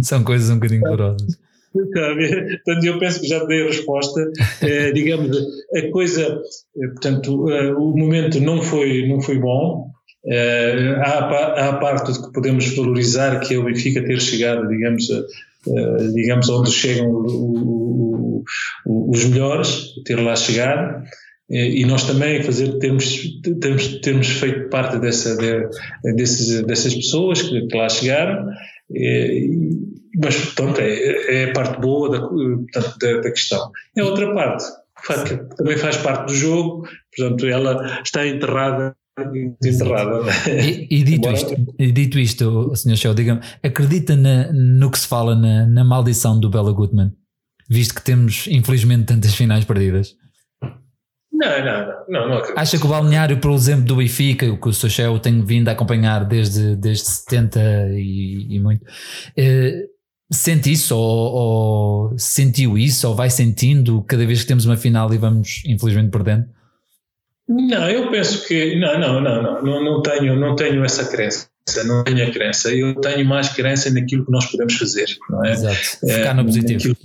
São 0.00 0.22
coisas 0.22 0.50
um 0.50 0.54
bocadinho 0.54 0.82
dolorosas. 0.84 1.38
Portanto, 1.72 2.84
eu 2.84 2.98
penso 2.98 3.20
que 3.20 3.26
já 3.26 3.44
dei 3.44 3.62
a 3.62 3.66
resposta. 3.66 4.30
É, 4.60 4.92
digamos, 4.92 5.36
a 5.74 5.90
coisa, 5.90 6.40
eh, 6.76 6.86
portanto, 6.88 7.50
eh, 7.50 7.72
o 7.74 7.96
momento 7.96 8.40
não 8.40 8.62
foi, 8.62 9.08
não 9.08 9.20
foi 9.20 9.38
bom. 9.38 9.90
É, 10.24 10.94
há, 10.98 11.18
há 11.24 11.68
a 11.70 11.76
parte 11.78 12.12
que 12.12 12.32
podemos 12.32 12.76
valorizar 12.76 13.40
que 13.40 13.54
é 13.54 13.58
o 13.58 13.64
Benfica 13.64 14.04
ter 14.04 14.20
chegado, 14.20 14.68
digamos, 14.68 15.08
digamos 16.14 16.48
onde 16.48 16.70
chegam 16.70 17.10
o, 17.10 18.44
o, 18.86 19.10
os 19.10 19.24
melhores, 19.24 19.94
ter 20.04 20.14
lá 20.20 20.36
chegado 20.36 21.02
e 21.50 21.84
nós 21.84 22.04
também 22.06 22.42
fazer 22.42 22.78
termos 22.78 23.40
termos, 23.60 24.00
termos 24.00 24.28
feito 24.28 24.68
parte 24.70 24.98
dessa 24.98 25.36
de, 25.36 26.14
desses, 26.14 26.62
dessas 26.62 26.94
pessoas 26.94 27.42
que, 27.42 27.66
que 27.66 27.76
lá 27.76 27.88
chegaram 27.88 28.46
mas, 30.16 30.36
portanto, 30.36 30.80
é, 30.80 31.42
é 31.42 31.50
a 31.50 31.52
parte 31.52 31.80
boa 31.80 32.10
da, 32.10 32.20
portanto, 32.20 32.98
da, 32.98 33.20
da 33.20 33.30
questão. 33.30 33.70
É 33.96 34.02
outra 34.02 34.32
parte, 34.34 34.64
que 35.28 35.56
também 35.56 35.76
faz 35.76 35.96
parte 35.96 36.26
do 36.26 36.34
jogo, 36.34 36.88
portanto, 37.16 37.46
ela 37.46 38.00
está 38.02 38.26
enterrada 38.26 38.94
enterrada. 39.64 40.22
E, 40.48 40.86
e, 40.90 41.02
dito, 41.02 41.30
isto, 41.30 41.54
e 41.78 41.92
dito 41.92 42.18
isto, 42.18 42.74
Sr. 42.74 42.96
Show, 42.96 43.14
diga-me, 43.14 43.40
acredita 43.62 44.16
na, 44.16 44.50
no 44.52 44.90
que 44.90 44.98
se 44.98 45.06
fala 45.06 45.34
na, 45.34 45.66
na, 45.66 45.84
maldição 45.84 46.38
do 46.38 46.48
Bella 46.48 46.72
Goodman? 46.72 47.12
Visto 47.68 47.94
que 47.94 48.02
temos, 48.02 48.46
infelizmente, 48.48 49.06
tantas 49.06 49.34
finais 49.34 49.64
perdidas. 49.64 50.14
Não, 51.32 51.64
não, 51.64 51.86
não, 51.86 52.04
não, 52.08 52.28
não 52.28 52.36
acredito. 52.38 52.58
Acha 52.58 52.78
que 52.78 52.86
o 52.86 52.88
balneário, 52.88 53.38
por 53.38 53.52
exemplo, 53.52 53.84
do 53.84 53.96
Benfica, 53.96 54.56
que 54.56 54.68
o 54.68 54.72
Sochel 54.72 55.18
tem 55.18 55.44
vindo 55.44 55.68
a 55.68 55.72
acompanhar 55.72 56.24
desde, 56.24 56.76
desde 56.76 57.04
70 57.04 57.60
e, 57.94 58.56
e 58.56 58.60
muito, 58.60 58.84
eh, 59.36 59.86
Sente 60.32 60.72
isso 60.72 60.96
ou, 60.96 61.32
ou, 61.32 62.18
sentiu 62.18 62.78
isso 62.78 63.06
ou 63.08 63.14
vai 63.14 63.28
sentindo 63.28 64.02
cada 64.02 64.26
vez 64.26 64.40
que 64.40 64.46
temos 64.46 64.64
uma 64.64 64.76
final 64.76 65.12
e 65.12 65.18
vamos 65.18 65.62
infelizmente 65.66 66.10
perdendo? 66.10 66.46
Não, 67.48 67.88
eu 67.88 68.10
penso 68.10 68.46
que 68.46 68.78
não, 68.78 68.98
não, 68.98 69.20
não, 69.20 69.42
não, 69.42 69.62
não, 69.62 69.84
não 69.84 70.02
tenho, 70.02 70.34
não 70.36 70.56
tenho 70.56 70.84
essa 70.84 71.04
crença, 71.04 71.48
não 71.84 72.02
tenho 72.04 72.26
a 72.26 72.30
crença. 72.30 72.72
Eu 72.72 72.94
tenho 72.94 73.26
mais 73.26 73.48
crença 73.50 73.90
naquilo 73.90 74.24
que 74.24 74.32
nós 74.32 74.46
podemos 74.46 74.74
fazer, 74.74 75.06
não 75.28 75.44
é? 75.44 75.52
Exato. 75.52 75.76
Ficar 76.00 76.30
é, 76.30 76.34
no 76.34 76.44
positivo. 76.44 76.96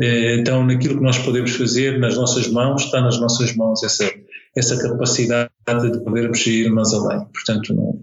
É, 0.00 0.36
então, 0.36 0.64
naquilo 0.64 0.98
que 0.98 1.02
nós 1.02 1.18
podemos 1.18 1.56
fazer 1.56 1.98
nas 1.98 2.16
nossas 2.16 2.46
mãos, 2.48 2.84
está 2.84 3.00
nas 3.00 3.18
nossas 3.18 3.54
mãos 3.56 3.82
essa 3.82 4.08
essa 4.56 4.76
capacidade 4.80 5.50
de 5.66 6.00
podermos 6.00 6.46
ir 6.46 6.70
mais 6.70 6.92
além. 6.92 7.24
Portanto, 7.26 7.74
não, 7.74 7.98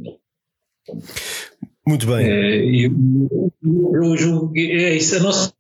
muito 1.88 2.08
bem. 2.08 2.26
É, 2.26 2.86
eu, 2.86 2.92
eu 4.04 4.18
julgo 4.18 4.52
que 4.52 4.60
é 4.60 4.96
isso, 4.96 5.16
a 5.16 5.20
nossa, 5.20 5.54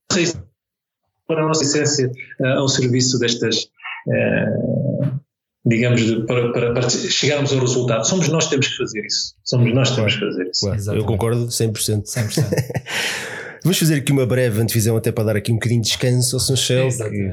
para 1.27 1.43
a 1.43 1.47
nossa 1.47 1.63
essência 1.63 2.11
uh, 2.39 2.59
ao 2.59 2.67
serviço 2.67 3.19
destas, 3.19 3.63
uh, 4.07 5.19
digamos, 5.65 6.01
de, 6.01 6.25
para, 6.25 6.51
para, 6.51 6.73
para, 6.73 6.89
chegarmos 6.89 7.51
ao 7.51 7.59
resultado. 7.59 8.05
Somos 8.07 8.27
nós 8.29 8.45
que 8.45 8.51
temos 8.51 8.67
que 8.67 8.77
fazer 8.77 9.05
isso. 9.05 9.35
Somos 9.43 9.73
nós 9.73 9.89
que 9.89 9.95
temos 9.95 10.13
que 10.13 10.19
fazer 10.19 10.49
isso. 10.49 10.65
Claro, 10.65 10.99
eu 10.99 11.05
concordo 11.05 11.47
100%. 11.47 12.03
100%. 12.03 12.43
Vamos 13.63 13.79
fazer 13.79 13.95
aqui 13.95 14.11
uma 14.11 14.27
breve 14.27 14.61
antevisão 14.61 14.95
até 14.95 15.11
para 15.11 15.23
dar 15.23 15.35
aqui 15.37 15.51
um 15.51 15.55
bocadinho 15.55 15.81
de 15.81 15.87
descanso 15.87 16.35
ao 16.35 16.39
Sanchel, 16.39 16.87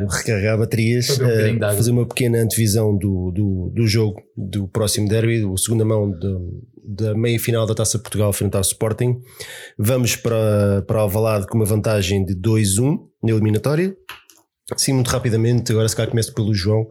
recarregar 0.09 0.57
baterias, 0.57 1.21
um 1.21 1.25
uh, 1.27 1.77
fazer 1.77 1.91
uma 1.91 2.07
pequena 2.07 2.39
antevisão 2.39 2.97
do, 2.97 3.31
do, 3.31 3.71
do 3.75 3.87
jogo 3.87 4.23
do 4.35 4.67
próximo 4.67 5.07
derby, 5.07 5.45
o 5.45 5.59
segunda 5.59 5.85
mão 5.85 6.11
de, 6.11 6.39
da 6.85 7.15
meia 7.15 7.39
final 7.39 7.67
da 7.67 7.75
Taça 7.75 7.99
Portugal 7.99 8.33
frente 8.33 8.55
ao 8.57 8.61
Sporting. 8.61 9.21
Vamos 9.79 10.17
para, 10.17 10.83
para 10.87 11.01
Alvalade 11.01 11.47
com 11.47 11.57
uma 11.57 11.65
vantagem 11.65 12.25
de 12.25 12.35
2-1 12.35 12.99
na 13.23 13.31
eliminatória. 13.31 13.97
Sim, 14.77 14.95
muito 14.95 15.09
rapidamente, 15.09 15.73
agora 15.73 15.89
se 15.89 15.97
calhar 15.97 16.11
começo 16.11 16.35
pelo 16.35 16.55
João. 16.55 16.83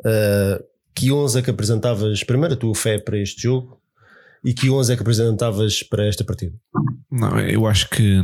Uh, 0.00 0.62
que 0.94 1.12
11 1.12 1.38
é 1.38 1.42
que 1.42 1.50
apresentavas 1.50 2.24
primeiro 2.24 2.54
a 2.54 2.56
tua 2.56 2.74
fé 2.74 2.98
para 2.98 3.18
este 3.18 3.42
jogo 3.42 3.80
e 4.44 4.54
que 4.54 4.70
11 4.70 4.92
é 4.92 4.96
que 4.96 5.02
apresentavas 5.02 5.82
para 5.82 6.06
esta 6.06 6.24
partida? 6.24 6.54
Não, 7.10 7.38
eu 7.40 7.66
acho 7.66 7.90
que 7.90 8.22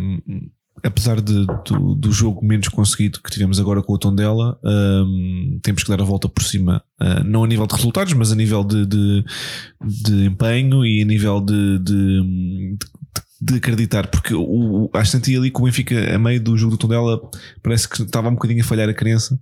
apesar 0.83 1.21
de, 1.21 1.47
do, 1.65 1.95
do, 1.95 2.13
jogo 2.13 2.45
menos 2.45 2.69
conseguido 2.69 3.21
que 3.23 3.31
tivemos 3.31 3.61
agora 3.61 3.83
com 3.83 3.93
o 3.93 3.99
Tondela, 3.99 4.59
um, 4.65 5.61
temos 5.63 5.83
que 5.83 5.89
dar 5.89 6.01
a 6.01 6.05
volta 6.05 6.29
por 6.29 6.43
cima, 6.43 6.83
uh, 7.01 7.25
não 7.25 7.45
a 7.45 7.47
nível 7.47 7.67
de 7.67 7.75
resultados, 7.75 8.13
mas 8.15 8.33
a 8.33 8.37
nível 8.37 8.65
de, 8.65 8.87
de, 8.87 9.25
de 9.81 10.25
empenho 10.27 10.85
e 10.85 11.03
a 11.03 11.05
nível 11.05 11.41
de, 11.41 11.79
de, 11.79 12.77
de 13.45 13.57
acreditar, 13.57 14.07
porque 14.07 14.33
o, 14.35 14.85
o, 14.85 14.91
acho 14.95 15.11
que 15.11 15.17
senti 15.17 15.37
ali 15.37 15.51
que 15.51 15.61
o 15.61 15.65
Benfica, 15.65 16.15
a 16.15 16.17
meio 16.17 16.41
do 16.41 16.57
jogo 16.57 16.77
do 16.77 16.79
Tondela, 16.79 17.21
parece 17.61 17.89
que 17.89 18.01
estava 18.01 18.29
um 18.29 18.35
bocadinho 18.35 18.63
a 18.63 18.65
falhar 18.65 18.89
a 18.89 18.95
crença, 18.95 19.37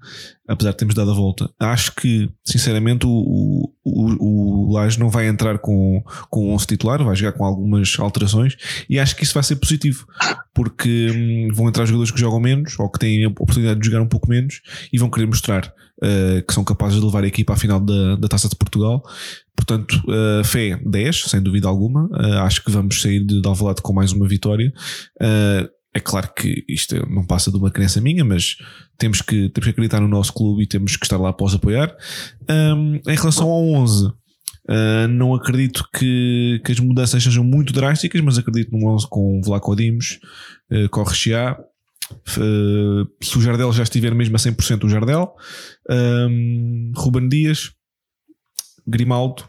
apesar 0.49 0.71
de 0.71 0.79
termos 0.79 0.95
dado 0.95 1.11
a 1.11 1.14
volta. 1.14 1.51
Acho 1.61 1.95
que, 1.95 2.31
sinceramente, 2.43 3.05
o, 3.07 3.71
o, 3.85 4.68
o 4.68 4.73
Laje 4.73 4.99
não 4.99 5.11
vai 5.11 5.29
entrar 5.29 5.59
com, 5.59 6.03
com 6.31 6.55
11 6.55 6.66
titular, 6.66 7.05
vai 7.05 7.14
jogar 7.14 7.33
com 7.33 7.45
algumas 7.45 7.95
alterações 7.99 8.57
e 8.89 8.99
acho 8.99 9.14
que 9.14 9.23
isso 9.23 9.35
vai 9.35 9.43
ser 9.43 9.57
positivo, 9.57 10.07
porque 10.55 11.11
hum, 11.14 11.55
vão 11.55 11.68
entrar 11.68 11.85
jogadores 11.85 12.11
que 12.11 12.18
jogam 12.18 12.41
menos 12.41 12.79
ou 12.79 12.91
que 12.91 12.99
têm 12.99 13.27
a 13.27 13.29
oportunidade 13.29 13.81
de 13.81 13.87
jogar 13.87 14.01
um 14.01 14.09
pouco 14.09 14.31
menos 14.31 14.62
e 14.91 14.99
vão 14.99 15.11
querer 15.11 15.27
mostrar 15.27 15.75
uh, 16.03 16.43
que 16.47 16.55
são 16.55 16.64
capazes 16.64 16.99
de 16.99 17.05
levar 17.05 17.25
a 17.25 17.29
equipa 17.29 17.53
à 17.53 17.57
final 17.57 17.79
da, 17.79 18.16
da 18.16 18.29
Taça 18.29 18.49
de 18.49 18.57
Portugal. 18.57 19.03
Portanto, 19.61 20.02
uh, 20.08 20.42
fé 20.42 20.80
10, 20.86 21.24
sem 21.24 21.42
dúvida 21.42 21.68
alguma. 21.68 22.06
Uh, 22.06 22.38
acho 22.44 22.64
que 22.64 22.70
vamos 22.70 23.02
sair 23.02 23.22
de 23.22 23.42
Alvalade 23.44 23.82
com 23.82 23.92
mais 23.92 24.11
uma 24.11 24.26
vitória. 24.26 24.72
Uh, 25.20 25.68
é 25.92 26.00
claro 26.00 26.30
que 26.34 26.64
isto 26.66 26.94
não 27.11 27.26
passa 27.26 27.50
de 27.50 27.58
uma 27.58 27.70
crença 27.70 28.00
minha, 28.00 28.24
mas 28.24 28.56
temos 28.96 29.20
que, 29.20 29.50
temos 29.50 29.66
que 29.66 29.70
acreditar 29.70 30.00
no 30.00 30.08
nosso 30.08 30.32
clube 30.32 30.62
e 30.62 30.66
temos 30.66 30.96
que 30.96 31.04
estar 31.04 31.18
lá 31.18 31.30
para 31.30 31.44
os 31.44 31.54
apoiar. 31.54 31.94
Um, 32.48 32.94
em 33.06 33.16
relação 33.16 33.48
ao 33.48 33.62
11, 33.62 34.06
uh, 34.06 34.12
não 35.11 35.34
acredito 35.34 35.84
que, 35.94 36.62
que 36.64 36.72
as 36.72 36.80
mudanças 36.80 37.22
sejam 37.22 37.44
muito 37.44 37.72
drásticas, 37.72 38.20
mas 38.22 38.38
acredito 38.38 38.72
num 38.72 38.86
11 38.86 39.06
com 39.11 39.42
Vlaco 39.44 39.76
Dimos, 39.76 40.20
uh, 40.72 40.88
Correia, 40.88 41.58
uh, 41.58 43.08
se 43.20 43.36
o 43.36 43.42
Jardel 43.42 43.72
já 43.72 43.82
estiver 43.82 44.14
mesmo 44.14 44.36
a 44.36 44.38
100% 44.38 44.84
o 44.84 44.88
Jardel, 44.88 45.34
um, 45.90 46.92
Ruben 46.96 47.28
Dias, 47.28 47.72
Grimaldo, 48.87 49.45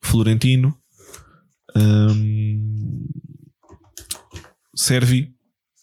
Florentino, 0.00 0.76
um, 1.76 3.06
Servi. 4.74 5.34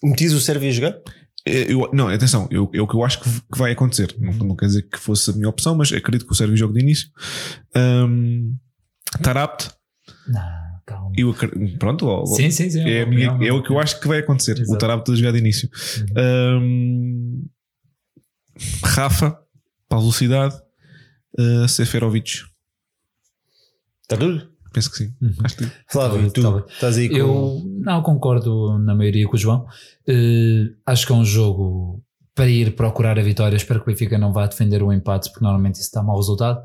Metis 0.03 0.33
o 0.33 0.39
Servi 0.39 0.67
a 0.67 0.71
jogar? 0.71 0.95
É, 1.45 1.71
eu, 1.71 1.89
não, 1.93 2.07
atenção, 2.07 2.47
eu, 2.51 2.69
é 2.73 2.81
o 2.81 2.87
que 2.87 2.95
eu 2.95 3.03
acho 3.03 3.21
que, 3.21 3.29
que 3.29 3.57
vai 3.57 3.71
acontecer. 3.71 4.15
Não, 4.19 4.33
não, 4.33 4.55
quer 4.55 4.67
dizer 4.67 4.83
que 4.83 4.99
fosse 4.99 5.31
a 5.31 5.33
minha 5.33 5.49
opção, 5.49 5.75
mas 5.75 5.91
acredito 5.91 6.25
que 6.25 6.31
o 6.31 6.35
Servi 6.35 6.55
jogue 6.55 6.73
de 6.73 6.81
início. 6.81 7.09
Um, 7.75 8.55
Tarapt. 9.21 9.71
Não, 10.27 10.41
calma. 10.85 11.11
Eu, 11.17 11.33
pronto, 11.79 12.25
sim, 12.27 12.51
sim, 12.51 12.69
sim, 12.69 12.81
é, 12.81 13.05
minha, 13.05 13.37
é, 13.41 13.51
o 13.51 13.63
que 13.63 13.71
eu 13.71 13.79
acho 13.79 13.99
que 13.99 14.07
vai 14.07 14.19
acontecer. 14.19 14.59
Exato. 14.59 14.73
O 14.73 14.77
Tarapto 14.77 15.11
a 15.11 15.15
jogar 15.15 15.31
de 15.31 15.39
início. 15.39 15.69
Uhum. 16.15 16.61
Um, 16.61 17.49
Rafa, 18.83 19.39
para 19.87 19.97
a 19.97 20.01
velocidade, 20.01 20.55
uh, 21.39 21.67
Seferovic. 21.67 22.48
Está 24.09 24.17
tudo? 24.17 24.49
Penso 24.73 24.91
que 24.91 24.97
sim. 24.97 25.13
Uhum. 25.21 25.33
Acho 25.43 25.57
que... 25.57 25.71
Flávio, 25.87 26.31
tu 26.31 26.41
talvez. 26.41 26.65
estás 26.71 26.97
aí 26.97 27.09
com... 27.09 27.15
Eu 27.15 27.61
não 27.77 28.01
concordo 28.01 28.79
na 28.79 28.95
maioria 28.95 29.27
com 29.27 29.35
o 29.35 29.39
João. 29.39 29.67
Uh, 30.07 30.75
acho 30.83 31.05
que 31.05 31.11
é 31.11 31.15
um 31.15 31.23
jogo 31.23 32.03
para 32.33 32.47
ir 32.47 32.75
procurar 32.75 33.19
a 33.19 33.21
vitória. 33.21 33.55
Espero 33.55 33.79
que 33.79 33.89
o 33.89 33.93
Benfica 33.93 34.17
não 34.17 34.33
vá 34.33 34.47
defender 34.47 34.81
o 34.81 34.91
empate, 34.91 35.29
porque 35.29 35.43
normalmente 35.43 35.75
isso 35.75 35.91
dá 35.93 36.01
mau 36.01 36.15
resultado. 36.15 36.59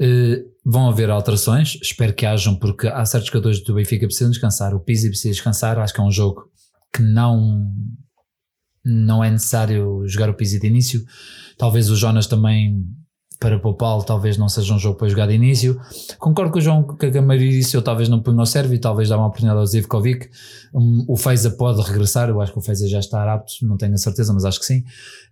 Uh, 0.00 0.50
vão 0.64 0.88
haver 0.88 1.10
alterações, 1.10 1.78
espero 1.82 2.14
que 2.14 2.24
hajam, 2.24 2.54
porque 2.56 2.88
há 2.88 3.04
certos 3.04 3.28
jogadores 3.28 3.62
do 3.62 3.74
Benfica 3.74 4.00
que 4.00 4.06
precisam 4.06 4.30
descansar. 4.30 4.74
O 4.74 4.80
Pizzi 4.80 5.10
precisa 5.10 5.34
descansar. 5.34 5.78
Acho 5.78 5.92
que 5.92 6.00
é 6.00 6.04
um 6.04 6.10
jogo 6.10 6.50
que 6.94 7.02
não, 7.02 7.70
não 8.82 9.22
é 9.22 9.30
necessário 9.30 10.04
jogar 10.06 10.30
o 10.30 10.34
Pizzi 10.34 10.58
de 10.58 10.66
início. 10.66 11.04
Talvez 11.58 11.90
o 11.90 11.96
Jonas 11.96 12.26
também 12.26 12.82
para 13.40 13.58
poupá-lo 13.58 14.02
talvez 14.02 14.36
não 14.36 14.48
seja 14.48 14.74
um 14.74 14.78
jogo 14.78 14.98
para 14.98 15.08
jogar 15.08 15.26
de 15.26 15.34
início. 15.34 15.80
Concordo 16.18 16.52
com 16.52 16.58
o 16.58 16.60
João 16.60 16.86
que 16.96 17.06
a 17.06 17.22
maioria 17.22 17.50
disse 17.50 17.76
eu 17.76 17.82
talvez 17.82 18.08
não 18.08 18.46
serve 18.46 18.74
e 18.74 18.78
talvez 18.78 19.08
dá 19.08 19.16
uma 19.16 19.26
oportunidade 19.26 19.60
ao 19.60 19.66
Zivkovic. 19.66 20.28
Um, 20.74 21.04
o 21.08 21.16
Feiza 21.16 21.50
pode 21.50 21.80
regressar, 21.80 22.28
eu 22.28 22.40
acho 22.40 22.52
que 22.52 22.58
o 22.58 22.62
Feiza 22.62 22.88
já 22.88 22.98
está 22.98 23.32
apto, 23.32 23.54
não 23.62 23.76
tenho 23.76 23.94
a 23.94 23.98
certeza, 23.98 24.32
mas 24.32 24.44
acho 24.44 24.58
que 24.58 24.66
sim. 24.66 24.80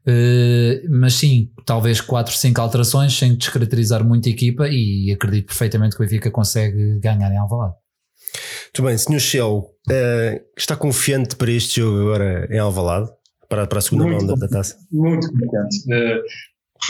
Uh, 0.06 0.88
mas 0.88 1.14
sim, 1.14 1.50
talvez 1.64 2.00
4, 2.00 2.32
5 2.32 2.60
alterações 2.60 3.18
sem 3.18 3.34
descaracterizar 3.34 4.04
muito 4.04 4.28
a 4.28 4.32
equipa 4.32 4.68
e 4.68 5.12
acredito 5.12 5.46
perfeitamente 5.46 5.96
que 5.96 6.02
o 6.02 6.06
Benfica 6.06 6.30
consegue 6.30 7.00
ganhar 7.00 7.30
em 7.32 7.36
Alvalade. 7.36 7.74
Muito 8.66 8.82
bem, 8.82 8.98
Sr. 8.98 9.20
Shell, 9.20 9.58
uh, 9.58 10.40
está 10.56 10.76
confiante 10.76 11.34
para 11.34 11.50
este 11.50 11.80
jogo 11.80 12.02
agora 12.02 12.46
em 12.50 12.58
Alvalade? 12.58 13.10
Para, 13.48 13.66
para 13.66 13.78
a 13.78 13.82
segunda 13.82 14.04
muito 14.04 14.26
mão 14.26 14.34
da, 14.34 14.46
da 14.46 14.48
taça? 14.48 14.76
Muito 14.92 15.28
confiante. 15.28 15.76
Uh, 15.86 16.22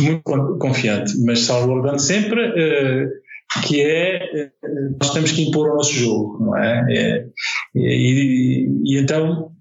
muito 0.00 0.58
confiante, 0.58 1.16
mas 1.24 1.40
salvaguardando 1.40 2.00
sempre 2.00 2.48
uh, 2.48 3.10
que 3.62 3.80
é 3.82 4.50
uh, 4.62 4.96
nós 5.00 5.12
temos 5.12 5.32
que 5.32 5.42
impor 5.42 5.70
o 5.70 5.76
nosso 5.76 5.92
jogo, 5.92 6.44
não 6.44 6.56
é? 6.56 6.84
é 6.88 7.26
e, 7.74 8.68
e, 8.84 8.98
então, 8.98 9.52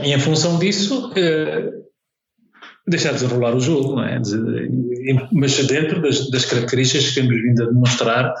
e 0.00 0.12
em 0.12 0.18
função 0.18 0.58
disso, 0.58 1.10
uh, 1.10 1.84
deixar 2.86 3.12
de 3.12 3.20
desenrolar 3.20 3.54
o 3.54 3.60
jogo, 3.60 3.96
não 3.96 4.04
é? 4.04 4.20
mas 5.32 5.66
dentro 5.66 6.00
das, 6.02 6.30
das, 6.30 6.44
características 6.44 7.08
que 7.08 7.14
temos 7.14 7.42
vindo 7.42 7.62
a 7.62 7.66
demonstrar 7.66 8.34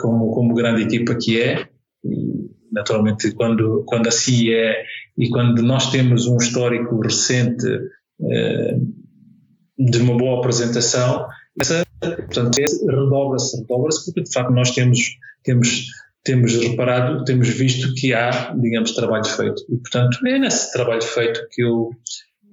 como, 0.00 0.32
como 0.32 0.54
grande 0.54 0.82
equipa 0.82 1.16
que 1.16 1.40
é, 1.40 1.68
e 2.04 2.48
naturalmente 2.70 3.32
quando, 3.32 3.84
quando 3.86 4.08
assim 4.08 4.50
é 4.50 4.84
e 5.16 5.28
quando 5.28 5.62
nós 5.62 5.90
temos 5.90 6.26
um 6.26 6.36
histórico 6.36 7.00
recente 7.00 7.66
de 9.78 9.98
uma 9.98 10.16
boa 10.16 10.38
apresentação, 10.38 11.26
essa, 11.60 11.84
portanto, 12.00 12.56
redobra-se, 12.88 13.56
redobra-se, 13.58 14.04
porque 14.04 14.22
de 14.22 14.32
facto 14.32 14.50
nós 14.52 14.70
temos, 14.72 14.98
temos, 15.44 15.86
temos 16.24 16.54
reparado, 16.54 17.24
temos 17.24 17.48
visto 17.48 17.94
que 17.94 18.12
há, 18.12 18.54
digamos, 18.58 18.92
trabalho 18.92 19.24
feito. 19.24 19.62
E, 19.68 19.76
portanto, 19.76 20.18
é 20.26 20.38
nesse 20.38 20.72
trabalho 20.72 21.02
feito 21.02 21.40
que 21.50 21.62
eu, 21.62 21.90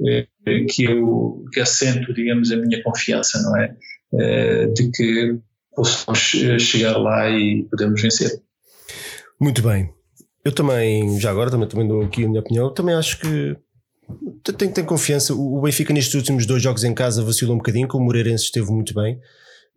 eh, 0.07 0.27
que 0.69 0.83
eu 0.83 1.43
que 1.51 1.59
assento, 1.59 2.13
digamos, 2.13 2.51
a 2.51 2.57
minha 2.57 2.81
confiança, 2.83 3.41
não 3.41 3.57
é? 3.57 3.75
Eh, 4.13 4.67
de 4.67 4.91
que 4.91 5.39
possamos 5.75 6.33
eh, 6.35 6.59
chegar 6.59 6.97
lá 6.97 7.29
e 7.29 7.63
podemos 7.69 8.01
vencer. 8.01 8.31
Muito 9.39 9.61
bem. 9.61 9.93
Eu 10.43 10.51
também, 10.51 11.19
já 11.19 11.31
agora, 11.31 11.49
também, 11.49 11.67
também 11.67 11.87
dou 11.87 12.03
aqui 12.03 12.23
a 12.23 12.27
minha 12.27 12.39
opinião, 12.39 12.73
também 12.73 12.95
acho 12.95 13.19
que 13.19 13.57
tenho, 14.57 14.71
tenho 14.71 14.87
confiança. 14.87 15.33
O 15.33 15.61
Benfica 15.61 15.93
nestes 15.93 16.13
últimos 16.13 16.45
dois 16.45 16.61
jogos 16.61 16.83
em 16.83 16.93
casa 16.93 17.23
vacilou 17.23 17.55
um 17.55 17.57
bocadinho, 17.57 17.87
com 17.87 17.97
o 17.97 18.01
Moreirense 18.01 18.45
esteve 18.45 18.71
muito 18.71 18.93
bem. 18.93 19.19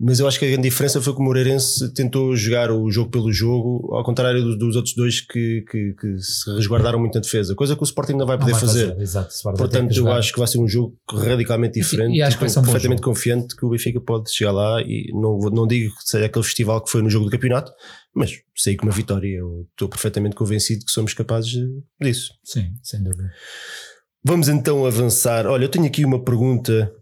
Mas 0.01 0.21
eu 0.21 0.29
acho 0.29 0.39
que 0.39 0.45
a 0.45 0.49
grande 0.49 0.69
diferença 0.69 1.03
foi 1.03 1.13
que 1.13 1.19
o 1.19 1.25
Moreirense 1.25 1.93
tentou 1.93 2.35
jogar 2.37 2.71
o 2.71 2.89
jogo 2.89 3.11
pelo 3.11 3.33
jogo, 3.33 3.93
ao 3.93 4.05
contrário 4.05 4.45
dos, 4.45 4.57
dos 4.57 4.77
outros 4.77 4.95
dois 4.95 5.21
que, 5.21 5.65
que, 5.69 5.93
que, 5.95 6.19
se 6.21 6.49
resguardaram 6.53 7.01
muito 7.01 7.17
na 7.17 7.21
defesa, 7.21 7.53
coisa 7.57 7.75
que 7.75 7.83
o 7.83 7.85
Sporting 7.85 8.13
não 8.13 8.25
vai 8.25 8.39
poder 8.39 8.53
não 8.53 8.59
vai 8.61 8.69
fazer. 8.69 8.89
fazer. 8.91 9.03
Exato, 9.03 9.35
Portanto, 9.57 9.97
eu 9.97 10.13
acho 10.13 10.33
que 10.33 10.39
vai 10.39 10.47
ser 10.47 10.59
um 10.59 10.69
jogo 10.69 10.97
radicalmente 11.11 11.81
diferente 11.81 12.15
e, 12.15 12.19
e 12.19 12.23
acho 12.23 12.39
que 12.39 12.45
um 12.45 12.63
perfeitamente 12.63 13.03
confiante 13.03 13.57
que 13.57 13.67
o 13.67 13.71
Benfica 13.71 14.01
pode 14.01 14.33
chegar 14.33 14.53
lá 14.53 14.81
e 14.83 15.11
não, 15.13 15.37
não 15.51 15.67
digo 15.67 15.93
que 15.97 16.09
seja 16.09 16.27
aquele 16.27 16.45
festival 16.45 16.81
que 16.81 16.91
foi 16.93 17.03
no 17.03 17.11
jogo 17.11 17.25
do 17.25 17.31
campeonato, 17.33 17.73
mas 18.15 18.31
sei 18.55 18.77
que 18.77 18.85
uma 18.85 18.93
vitória. 18.93 19.37
Eu 19.37 19.67
estou 19.73 19.89
perfeitamente 19.89 20.37
convencido 20.37 20.85
que 20.85 20.93
somos 20.93 21.13
capazes 21.13 21.53
disso. 22.01 22.35
Sim, 22.45 22.71
sem 22.85 23.03
dúvida. 23.03 23.33
Vamos 24.25 24.49
então 24.49 24.85
avançar. 24.85 25.47
Olha, 25.47 25.65
eu 25.65 25.69
tenho 25.69 25.87
aqui 25.87 26.05
uma 26.05 26.23
pergunta 26.23 26.93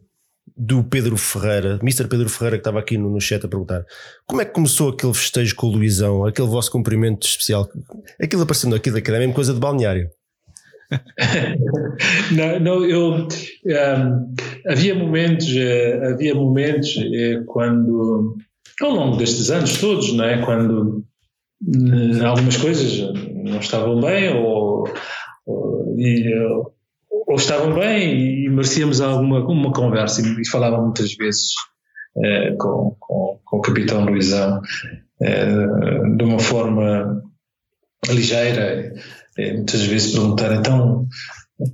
do 0.56 0.82
Pedro 0.84 1.16
Ferreira, 1.16 1.78
Mr. 1.82 2.08
Pedro 2.08 2.28
Ferreira, 2.28 2.56
que 2.56 2.60
estava 2.60 2.78
aqui 2.78 2.96
no, 2.96 3.10
no 3.10 3.20
chat 3.20 3.44
a 3.44 3.48
perguntar: 3.48 3.84
como 4.26 4.40
é 4.40 4.44
que 4.44 4.52
começou 4.52 4.90
aquele 4.90 5.12
festejo 5.12 5.54
com 5.54 5.66
o 5.66 5.70
Luizão, 5.70 6.24
aquele 6.24 6.48
vosso 6.48 6.70
cumprimento 6.70 7.26
especial? 7.26 7.68
Aquilo 8.20 8.42
aparecendo 8.42 8.74
aqui 8.74 8.90
daquilo, 8.90 9.16
é 9.16 9.20
mesma 9.20 9.34
coisa 9.34 9.52
de 9.52 9.60
balneário. 9.60 10.08
não, 12.30 12.60
não, 12.60 12.84
eu 12.84 13.14
um, 13.14 13.28
havia 14.68 14.94
momentos, 14.94 15.48
uh, 15.48 16.12
havia 16.12 16.34
momentos 16.34 16.96
uh, 16.96 17.44
quando 17.46 18.36
ao 18.80 18.90
longo 18.90 19.16
destes 19.16 19.50
anos 19.50 19.78
todos, 19.78 20.12
não 20.12 20.24
é? 20.24 20.42
Quando 20.42 21.04
uh, 21.66 22.24
algumas 22.24 22.56
coisas 22.56 22.98
não 23.44 23.58
estavam 23.58 24.00
bem 24.00 24.32
ou, 24.32 24.88
ou 25.44 25.98
e, 25.98 26.32
ou 27.26 27.36
estavam 27.36 27.74
bem 27.74 28.44
e 28.44 28.48
merecíamos 28.48 29.00
alguma 29.00 29.44
uma 29.44 29.72
conversa. 29.72 30.22
E 30.22 30.48
falava 30.48 30.80
muitas 30.80 31.14
vezes 31.14 31.54
eh, 32.24 32.54
com, 32.58 32.96
com, 32.98 33.40
com, 33.44 33.56
o 33.58 33.60
capitão 33.60 34.06
Luizão 34.06 34.62
eh, 35.20 35.46
de 36.16 36.24
uma 36.24 36.38
forma 36.38 37.22
ligeira 38.08 38.94
eh, 39.36 39.52
muitas 39.52 39.82
vezes 39.82 40.12
perguntar 40.12 40.54
então 40.54 41.06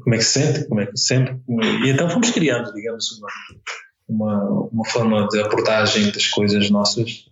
como 0.03 0.15
é 0.15 0.19
que 0.19 0.25
se 0.25 0.41
sente, 0.41 0.69
como 0.69 0.81
é 0.81 0.87
que 0.87 0.97
se 0.97 1.07
sente 1.07 1.41
e 1.85 1.91
então 1.91 2.11
fomos 2.11 2.31
criando 2.31 2.73
digamos 2.73 3.07
uma, 3.19 3.29
uma, 4.09 4.69
uma 4.73 4.85
forma 4.87 5.29
de 5.29 5.41
abordagem 5.41 6.11
das 6.11 6.27
coisas 6.29 6.71
nossas 6.71 7.27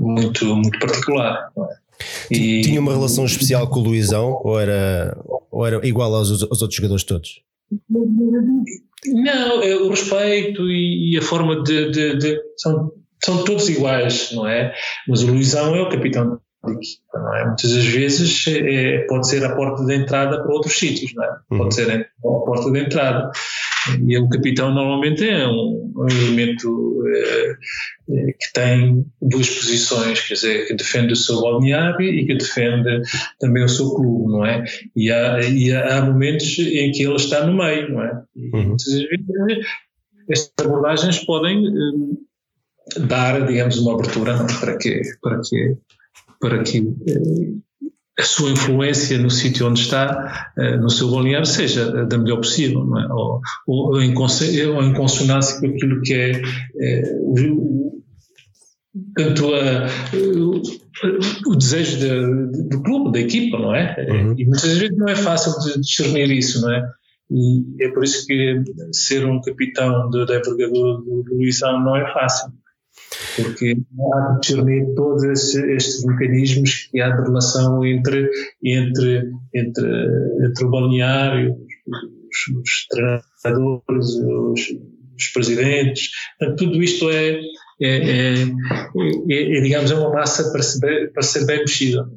muito, 0.00 0.56
muito 0.56 0.78
particular 0.78 1.50
é? 1.58 1.84
E... 2.30 2.62
Tinha 2.62 2.80
uma 2.80 2.92
relação 2.92 3.24
especial 3.24 3.68
com 3.68 3.80
o 3.80 3.82
Luizão 3.82 4.40
ou 4.42 4.60
era, 4.60 5.16
ou 5.54 5.64
era 5.64 5.86
igual 5.86 6.14
aos, 6.14 6.30
aos 6.42 6.62
outros 6.62 6.74
jogadores 6.74 7.04
todos? 7.04 7.40
Não, 9.06 9.62
é 9.62 9.76
o 9.76 9.88
respeito 9.88 10.68
e, 10.68 11.16
a 11.16 11.22
forma 11.22 11.62
de, 11.62 11.90
de, 11.90 12.18
de, 12.18 12.40
são, 12.56 12.92
são 13.24 13.44
todos 13.44 13.68
iguais, 13.68 14.32
não 14.32 14.46
é? 14.48 14.74
Mas 15.08 15.22
o 15.22 15.28
Luizão 15.28 15.74
é 15.76 15.80
o 15.80 15.88
capitão 15.88 16.40
da 16.64 16.72
equipa, 16.72 17.18
não 17.18 17.36
é? 17.36 17.46
Muitas 17.46 17.72
das 17.72 17.84
vezes 17.84 18.46
é, 18.48 19.06
pode 19.06 19.28
ser 19.28 19.44
a 19.44 19.54
porta 19.54 19.84
de 19.84 19.94
entrada 19.94 20.42
para 20.42 20.52
outros 20.52 20.76
sítios, 20.76 21.14
não 21.14 21.24
é? 21.24 21.28
Pode 21.48 21.62
uhum. 21.62 21.70
ser 21.70 21.92
a 21.92 22.22
porta 22.22 22.72
de 22.72 22.80
entrada. 22.80 23.30
E 24.06 24.18
o 24.18 24.28
capitão 24.28 24.72
normalmente 24.72 25.28
é 25.28 25.46
um, 25.46 25.92
um 25.96 26.08
elemento 26.08 26.94
eh, 27.14 27.56
que 28.08 28.52
tem 28.52 29.04
duas 29.20 29.48
posições, 29.48 30.20
quer 30.20 30.34
dizer, 30.34 30.66
que 30.66 30.74
defende 30.74 31.12
o 31.12 31.16
seu 31.16 31.40
balneário 31.40 32.02
e 32.02 32.26
que 32.26 32.34
defende 32.34 33.02
também 33.38 33.64
o 33.64 33.68
seu 33.68 33.90
clube, 33.94 34.32
não 34.32 34.44
é? 34.44 34.64
E 34.96 35.10
há, 35.10 35.40
e 35.40 35.72
há 35.72 36.02
momentos 36.02 36.58
em 36.58 36.90
que 36.92 37.02
ele 37.02 37.16
está 37.16 37.46
no 37.46 37.56
meio, 37.56 37.92
não 37.92 38.02
é? 38.02 38.22
E 38.36 38.56
uhum. 38.56 38.76
estas 40.28 40.52
abordagens 40.60 41.24
podem 41.24 41.66
eh, 41.66 43.00
dar, 43.00 43.46
digamos, 43.46 43.78
uma 43.78 43.94
abertura 43.94 44.36
não, 44.36 44.46
para 44.46 44.76
que 44.76 45.00
para 45.22 45.40
que 45.40 45.76
para 46.40 46.62
que 46.62 46.78
eh, 46.78 47.54
a 48.18 48.22
sua 48.22 48.50
influência 48.50 49.18
no 49.18 49.30
sítio 49.30 49.66
onde 49.66 49.80
está, 49.80 50.52
eh, 50.56 50.76
no 50.76 50.88
seu 50.88 51.10
balneário, 51.10 51.46
seja 51.46 52.06
da 52.06 52.16
melhor 52.16 52.36
possível, 52.36 52.80
é? 52.96 53.12
ou, 53.12 53.40
ou, 53.66 54.00
em, 54.00 54.14
ou, 54.16 54.82
em, 54.82 54.94
consonância 54.94 55.60
com 55.60 55.66
aquilo 55.66 56.00
que 56.00 56.14
é, 56.14 56.42
é 56.80 57.02
o, 57.20 58.02
tanto 59.16 59.52
a, 59.52 59.88
o, 60.16 60.62
o 61.50 61.56
desejo 61.56 61.98
de, 61.98 62.52
de, 62.52 62.68
do 62.68 62.82
clube, 62.84 63.12
da 63.12 63.20
equipa, 63.20 63.58
não 63.58 63.74
é? 63.74 63.96
Uhum. 64.08 64.34
E 64.38 64.44
muitas 64.44 64.78
vezes 64.78 64.96
não 64.96 65.08
é 65.08 65.16
fácil 65.16 65.52
de 65.60 65.80
discernir 65.80 66.30
isso, 66.30 66.60
não 66.62 66.72
é? 66.72 66.88
E 67.32 67.64
é 67.80 67.88
por 67.88 68.04
isso 68.04 68.24
que 68.26 68.62
ser 68.92 69.26
um 69.26 69.40
capitão 69.40 70.08
da 70.10 70.22
envergadura 70.22 70.98
do 71.02 71.24
Luizão 71.32 71.82
não 71.82 71.96
é 71.96 72.12
fácil 72.12 72.52
porque 73.36 73.76
há 74.14 74.32
de 74.32 74.40
discernir 74.40 74.94
todos 74.94 75.24
estes 75.24 76.04
mecanismos 76.04 76.88
que 76.90 77.00
há 77.00 77.10
de 77.10 77.22
relação 77.22 77.84
entre, 77.84 78.30
entre, 78.62 79.30
entre, 79.54 80.46
entre 80.46 80.64
o 80.64 80.70
balneário, 80.70 81.54
os, 81.54 82.56
os 82.60 82.86
treinadores, 83.42 84.06
os, 84.14 84.60
os 85.16 85.28
presidentes. 85.32 86.10
Portanto, 86.38 86.58
tudo 86.58 86.82
isto 86.82 87.10
é, 87.10 87.40
é, 87.80 87.88
é, 87.88 88.34
é, 89.30 89.58
é, 89.58 89.60
digamos, 89.60 89.90
é 89.90 89.94
uma 89.94 90.10
massa 90.10 90.50
para 90.50 90.62
ser, 90.62 91.12
para 91.12 91.22
ser 91.22 91.46
bem 91.46 91.58
mexida. 91.58 92.08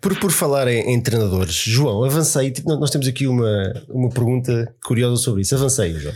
Por, 0.00 0.18
por 0.18 0.30
falar 0.30 0.68
em, 0.68 0.94
em 0.94 1.02
treinadores, 1.02 1.54
João, 1.54 2.04
avancei. 2.04 2.50
Tipo, 2.50 2.76
nós 2.76 2.90
temos 2.90 3.08
aqui 3.08 3.26
uma, 3.26 3.84
uma 3.88 4.08
pergunta 4.08 4.74
curiosa 4.84 5.16
sobre 5.16 5.42
isso. 5.42 5.54
Avancei, 5.54 5.94
João. 5.94 6.14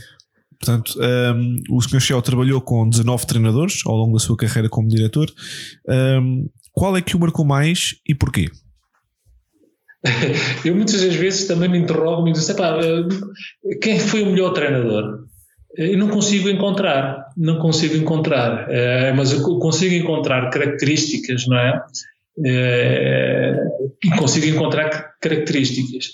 Portanto, 0.58 0.94
um, 0.98 1.58
o 1.70 1.80
Sr. 1.80 2.00
Shell 2.00 2.22
trabalhou 2.22 2.60
com 2.60 2.88
19 2.88 3.26
treinadores 3.26 3.80
ao 3.86 3.96
longo 3.96 4.14
da 4.14 4.18
sua 4.18 4.36
carreira 4.36 4.68
como 4.68 4.88
diretor. 4.88 5.30
Um, 5.88 6.48
qual 6.72 6.96
é 6.96 7.02
que 7.02 7.16
o 7.16 7.20
marcou 7.20 7.44
mais 7.44 7.96
e 8.08 8.14
porquê? 8.14 8.50
Eu 10.64 10.74
muitas 10.74 11.00
das 11.00 11.14
vezes 11.14 11.46
também 11.46 11.68
me 11.68 11.78
interrogo 11.78 12.28
e 12.28 12.32
digo, 12.32 13.32
quem 13.80 13.98
foi 13.98 14.22
o 14.22 14.26
melhor 14.26 14.52
treinador? 14.52 15.24
Eu 15.76 15.98
não 15.98 16.08
consigo 16.08 16.48
encontrar, 16.48 17.26
não 17.36 17.58
consigo 17.58 17.96
encontrar, 17.96 18.70
é, 18.70 19.12
mas 19.12 19.32
eu 19.32 19.42
consigo 19.58 19.94
encontrar 19.94 20.48
características, 20.50 21.48
não 21.48 21.58
é? 21.58 21.82
é 22.46 23.56
consigo 24.16 24.46
encontrar 24.46 25.16
características. 25.20 26.10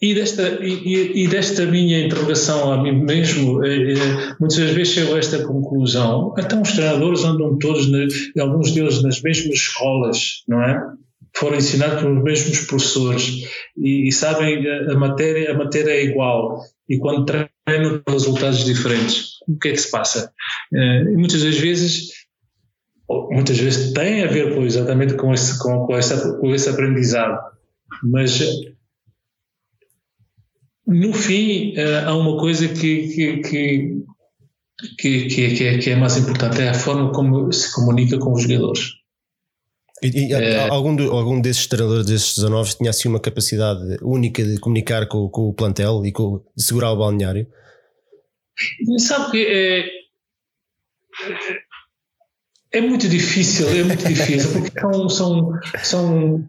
E 0.00 0.14
desta, 0.14 0.64
e, 0.64 1.24
e, 1.24 1.28
desta 1.28 1.66
minha 1.66 2.06
interrogação 2.06 2.72
a 2.72 2.80
mim 2.82 2.92
mesmo, 2.92 3.64
eh, 3.64 3.94
muitas 4.38 4.58
vezes 4.70 4.94
chego 4.94 5.14
a 5.14 5.18
esta 5.18 5.42
conclusão. 5.44 6.32
Então, 6.38 6.62
os 6.62 6.72
treinadores 6.72 7.24
andam 7.24 7.58
todos, 7.58 7.88
alguns 8.38 8.72
deles 8.72 9.02
nas 9.02 9.20
mesmas 9.20 9.56
escolas, 9.56 10.44
não 10.46 10.62
é? 10.62 10.80
Foram 11.36 11.56
ensinados 11.56 12.00
pelos 12.00 12.22
mesmos 12.22 12.60
professores 12.60 13.44
e, 13.76 14.08
e 14.08 14.12
sabem 14.12 14.64
a, 14.68 14.92
a, 14.92 14.96
matéria, 14.96 15.52
a 15.52 15.58
matéria 15.58 15.90
é 15.90 16.04
igual. 16.04 16.60
E 16.88 16.98
quando 16.98 17.26
treinam, 17.26 18.00
resultados 18.08 18.64
diferentes. 18.64 19.38
O 19.48 19.58
que 19.58 19.68
é 19.68 19.72
que 19.72 19.78
se 19.78 19.90
passa? 19.90 20.32
Eh, 20.72 21.04
muitas 21.10 21.42
das 21.42 21.56
vezes 21.56 22.18
muitas 23.30 23.58
vezes 23.58 23.92
tem 23.92 24.22
a 24.22 24.26
ver 24.26 24.54
com, 24.54 24.64
exatamente 24.64 25.14
com 25.14 25.32
esse, 25.32 25.58
com, 25.58 25.86
com, 25.86 25.94
com 26.40 26.54
esse 26.54 26.68
aprendizado. 26.68 27.38
Mas 28.02 28.38
no 30.88 31.12
fim, 31.12 31.74
uh, 31.76 32.08
há 32.08 32.16
uma 32.16 32.38
coisa 32.38 32.66
que, 32.66 33.08
que, 33.08 33.36
que, 33.42 34.04
que, 34.98 35.26
que, 35.28 35.64
é, 35.66 35.78
que 35.78 35.90
é 35.90 35.96
mais 35.96 36.16
importante, 36.16 36.62
é 36.62 36.70
a 36.70 36.74
forma 36.74 37.12
como 37.12 37.52
se 37.52 37.72
comunica 37.74 38.18
com 38.18 38.32
os 38.32 38.42
jogadores. 38.42 38.94
E, 40.02 40.28
e 40.28 40.32
é, 40.32 40.68
algum, 40.68 40.96
do, 40.96 41.10
algum 41.12 41.40
desses 41.40 41.66
treinadores, 41.66 42.06
desses 42.06 42.36
19, 42.36 42.78
tinha 42.78 42.90
assim 42.90 43.08
uma 43.08 43.20
capacidade 43.20 43.98
única 44.00 44.42
de 44.42 44.58
comunicar 44.58 45.06
com, 45.06 45.28
com 45.28 45.48
o 45.48 45.52
plantel 45.52 46.06
e 46.06 46.12
com, 46.12 46.42
de 46.56 46.62
segurar 46.62 46.92
o 46.92 46.96
balneário? 46.96 47.46
Sabe 48.98 49.30
que 49.32 49.46
é, 49.46 49.84
é 52.70 52.80
muito 52.80 53.08
difícil, 53.08 53.66
é 53.68 53.82
muito 53.82 54.06
difícil, 54.06 54.50
porque 54.52 54.78
são, 54.78 55.08
são, 55.08 55.52
são, 55.82 56.44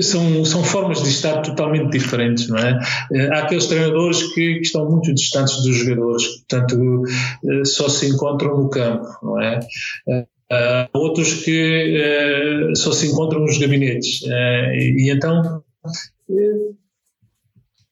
são, 0.00 0.44
são 0.44 0.64
formas 0.64 1.02
de 1.02 1.10
estar 1.10 1.40
totalmente 1.42 1.92
diferentes, 1.92 2.48
não 2.48 2.58
é? 2.58 2.78
Eh, 3.12 3.28
há 3.32 3.44
aqueles 3.44 3.66
treinadores 3.66 4.22
que, 4.34 4.54
que 4.56 4.62
estão 4.62 4.90
muito 4.90 5.14
distantes 5.14 5.62
dos 5.62 5.76
jogadores, 5.76 6.26
portanto 6.26 7.04
eh, 7.44 7.64
só 7.64 7.88
se 7.88 8.08
encontram 8.08 8.56
no 8.56 8.68
campo, 8.68 9.06
não 9.22 9.40
é? 9.40 9.60
Eh, 10.08 10.26
há 10.50 10.88
outros 10.94 11.34
que 11.34 12.72
só 12.74 12.90
se 12.90 13.06
encontram 13.06 13.40
nos 13.40 13.58
gabinetes, 13.58 14.22
e 14.22 15.12
então 15.12 15.62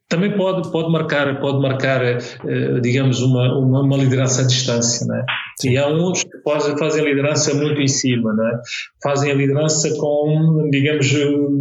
também 0.09 0.37
pode, 0.37 0.71
pode 0.71 0.93
marcar, 0.93 1.41
pode 1.41 1.61
marcar 1.61 2.01
uh, 2.03 2.81
digamos, 2.81 3.21
uma, 3.21 3.59
uma, 3.59 3.83
uma, 3.83 3.97
liderança 3.97 4.43
à 4.43 4.47
distância. 4.47 5.07
Né? 5.07 5.25
E 5.65 5.77
há 5.79 5.89
uns 5.89 6.23
que 6.23 6.43
fazem, 6.45 6.77
fazem 6.77 7.03
a 7.03 7.05
liderança 7.05 7.55
muito 7.55 7.81
em 7.81 7.89
cima, 7.89 8.33
né? 8.35 8.61
fazem 9.03 9.33
a 9.33 9.35
liderança 9.35 9.89
com, 9.97 10.69
digamos, 10.71 11.13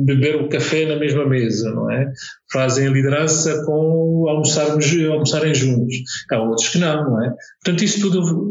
beber 0.05 0.35
o 0.35 0.49
café 0.49 0.85
na 0.85 0.97
mesma 0.97 1.25
mesa, 1.25 1.71
não 1.71 1.89
é? 1.91 2.11
fazem 2.51 2.87
a 2.87 2.91
liderança 2.91 3.63
com 3.65 4.25
almoçarmos, 4.27 4.85
almoçarem 5.09 5.53
juntos. 5.55 5.95
Há 6.31 6.39
outros 6.41 6.69
que 6.69 6.77
não, 6.77 7.03
não 7.03 7.23
é? 7.23 7.33
Portanto, 7.63 7.83
isso 7.83 8.01
tudo 8.01 8.49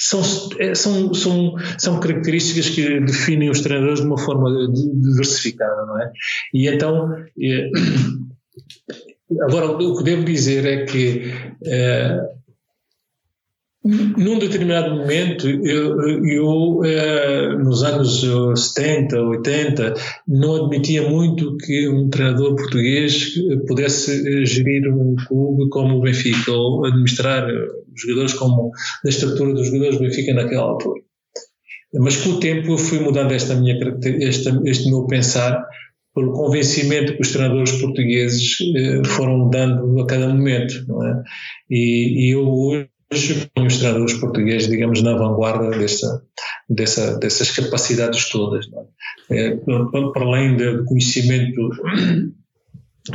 são, 0.00 0.20
é, 0.58 0.74
são, 0.74 1.14
são, 1.14 1.54
são 1.78 2.00
características 2.00 2.70
que 2.70 3.00
definem 3.00 3.50
os 3.50 3.60
treinadores 3.60 4.00
de 4.00 4.06
uma 4.06 4.18
forma 4.18 4.50
diversificada, 4.72 5.86
não 5.86 6.02
é? 6.02 6.10
E 6.54 6.68
então, 6.68 7.08
é, 7.40 7.70
Agora, 9.40 9.66
o 9.70 9.96
que 9.96 10.04
devo 10.04 10.24
dizer 10.24 10.64
é 10.66 10.84
que 10.84 11.32
uh, 11.62 12.32
num 13.84 14.38
determinado 14.38 14.94
momento, 14.94 15.48
eu, 15.48 16.24
eu 16.24 16.80
uh, 16.80 17.58
nos 17.58 17.82
anos 17.82 18.20
70, 18.74 19.20
80, 19.20 19.94
não 20.28 20.64
admitia 20.64 21.08
muito 21.08 21.56
que 21.56 21.88
um 21.88 22.08
treinador 22.08 22.54
português 22.54 23.34
pudesse 23.66 24.46
gerir 24.46 24.86
um 24.88 25.16
clube 25.26 25.68
como 25.70 25.96
o 25.96 26.00
Benfica 26.00 26.52
ou 26.52 26.84
administrar 26.84 27.44
jogadores 27.94 28.34
como 28.34 28.70
a 29.04 29.08
estrutura 29.08 29.52
dos 29.52 29.66
jogadores 29.66 29.96
do 29.96 30.04
Benfica 30.04 30.34
naquela 30.34 30.62
altura. 30.62 31.02
Mas 31.94 32.16
com 32.16 32.30
o 32.30 32.40
tempo 32.40 32.72
eu 32.72 32.78
fui 32.78 33.00
mudando 33.00 33.32
esta 33.32 33.54
minha, 33.54 33.76
esta, 34.20 34.60
este 34.64 34.88
meu 34.90 35.06
pensar 35.06 35.62
pelo 36.14 36.32
convencimento 36.32 37.14
que 37.14 37.22
os 37.22 37.32
treinadores 37.32 37.72
portugueses 37.80 38.58
eh, 38.76 39.02
foram 39.04 39.48
dando 39.48 40.00
a 40.00 40.06
cada 40.06 40.28
momento, 40.28 40.84
não 40.86 41.06
é? 41.06 41.22
E, 41.70 42.26
e 42.26 42.34
eu 42.34 42.46
hoje 42.46 42.90
ponho 43.54 43.66
os 43.66 43.78
treinadores 43.78 44.14
portugueses, 44.14 44.68
digamos, 44.68 45.02
na 45.02 45.16
vanguarda 45.16 45.70
dessa, 45.70 46.22
dessa, 46.68 47.18
dessas 47.18 47.50
capacidades 47.50 48.28
todas, 48.28 48.66
é? 49.30 49.46
É, 49.46 49.56
para 49.56 50.24
além 50.24 50.56
do 50.56 50.84
conhecimento 50.84 51.70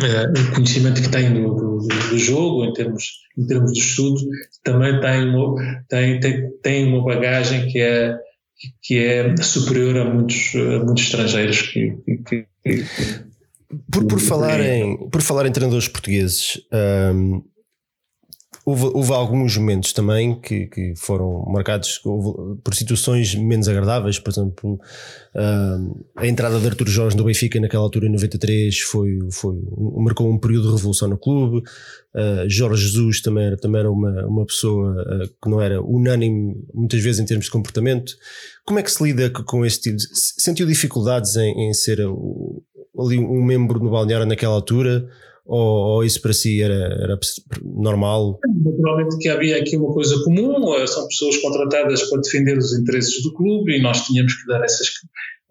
é, 0.02 0.24
o 0.50 0.56
conhecimento 0.56 1.02
que 1.02 1.10
tem 1.10 1.34
do, 1.34 1.54
do, 1.54 1.78
do, 1.78 2.18
jogo, 2.18 2.66
em 2.66 2.74
termos, 2.74 3.04
em 3.38 3.46
termos 3.46 3.74
de 3.74 3.80
estudo, 3.80 4.20
também 4.64 5.00
tem 5.00 5.30
uma, 5.30 5.84
tem, 5.88 6.20
tem, 6.20 6.52
tem 6.62 6.88
uma 6.88 7.04
bagagem 7.04 7.68
que 7.68 7.80
é, 7.80 8.18
que 8.82 8.98
é 8.98 9.36
superior 9.38 9.98
a 9.98 10.06
muitos, 10.06 10.54
a 10.56 10.84
muitos 10.84 11.04
estrangeiros 11.04 11.62
que, 11.62 11.98
que, 12.28 12.48
por, 13.92 14.06
por, 14.06 14.20
falar 14.20 14.60
em, 14.62 15.10
por 15.10 15.22
falar 15.22 15.46
em 15.46 15.52
treinadores 15.52 15.88
portugueses, 15.88 16.62
um, 17.14 17.44
houve, 18.68 18.84
houve, 18.94 19.14
alguns 19.14 19.56
momentos 19.56 19.94
também 19.94 20.38
que, 20.42 20.68
que 20.68 20.94
foram 20.98 21.46
marcados 21.48 22.02
por 22.62 22.76
situações 22.76 23.34
menos 23.34 23.70
agradáveis. 23.70 24.20
Por 24.20 24.30
exemplo, 24.30 24.78
um, 25.34 26.04
a 26.18 26.28
entrada 26.28 26.60
de 26.60 26.68
Artur 26.68 26.86
Jorge 26.90 27.16
no 27.16 27.24
Benfica 27.24 27.62
naquela 27.62 27.84
altura, 27.84 28.08
em 28.08 28.12
93, 28.12 28.78
foi, 28.80 29.20
foi, 29.32 29.56
marcou 29.96 30.30
um 30.30 30.38
período 30.38 30.68
de 30.68 30.76
revolução 30.76 31.08
no 31.08 31.18
clube. 31.18 31.60
Uh, 32.14 32.50
Jorge 32.50 32.84
Jesus 32.84 33.22
também 33.22 33.46
era, 33.46 33.56
também 33.56 33.80
era 33.80 33.90
uma, 33.90 34.26
uma 34.26 34.46
pessoa 34.46 35.02
uh, 35.02 35.28
que 35.42 35.50
não 35.50 35.62
era 35.62 35.82
unânime, 35.82 36.62
muitas 36.74 37.02
vezes, 37.02 37.22
em 37.22 37.26
termos 37.26 37.46
de 37.46 37.52
comportamento. 37.52 38.18
Como 38.66 38.80
é 38.80 38.84
que 38.84 38.92
se 38.92 39.02
lida 39.02 39.30
com 39.30 39.66
este 39.66 39.84
tipo? 39.84 39.96
De, 39.96 40.04
sentiu 40.14 40.68
dificuldades 40.68 41.38
em, 41.38 41.70
em 41.70 41.74
ser 41.74 42.02
ali 42.02 43.18
um 43.18 43.46
membro 43.46 43.80
no 43.80 43.92
balneário 43.92 44.26
naquela 44.26 44.56
altura? 44.56 45.08
Ou, 45.48 45.96
ou, 45.96 46.04
isso 46.04 46.22
para 46.22 46.34
si 46.34 46.62
era, 46.62 46.74
era, 46.74 47.20
normal? 47.64 48.38
Naturalmente 48.66 49.18
que 49.18 49.30
havia 49.30 49.58
aqui 49.58 49.78
uma 49.78 49.94
coisa 49.94 50.22
comum, 50.26 50.76
eh, 50.76 50.86
são 50.86 51.08
pessoas 51.08 51.38
contratadas 51.38 52.04
para 52.10 52.22
defender 52.22 52.58
os 52.58 52.78
interesses 52.78 53.24
do 53.24 53.34
clube 53.34 53.78
e 53.78 53.82
nós 53.82 54.06
tínhamos 54.06 54.34
que 54.34 54.46
dar 54.46 54.62
essas, 54.62 54.88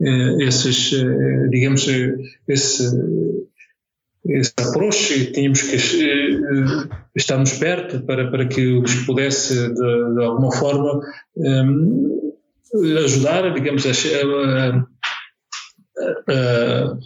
eh, 0.02 0.44
esses, 0.44 0.92
eh, 0.92 1.48
digamos, 1.48 1.88
esse, 2.46 2.90
esse 4.28 4.52
approach 4.58 5.32
tínhamos 5.32 5.62
que 5.62 5.76
estarmos 7.14 7.54
perto 7.54 8.04
para, 8.04 8.30
para 8.30 8.46
que 8.46 8.78
os 8.78 8.94
pudesse 9.06 9.54
de, 9.54 10.14
de 10.14 10.24
alguma 10.24 10.52
forma 10.52 11.00
um, 11.36 12.32
ajudar, 13.04 13.54
digamos, 13.54 13.86
a, 13.86 13.90
a, 16.28 16.98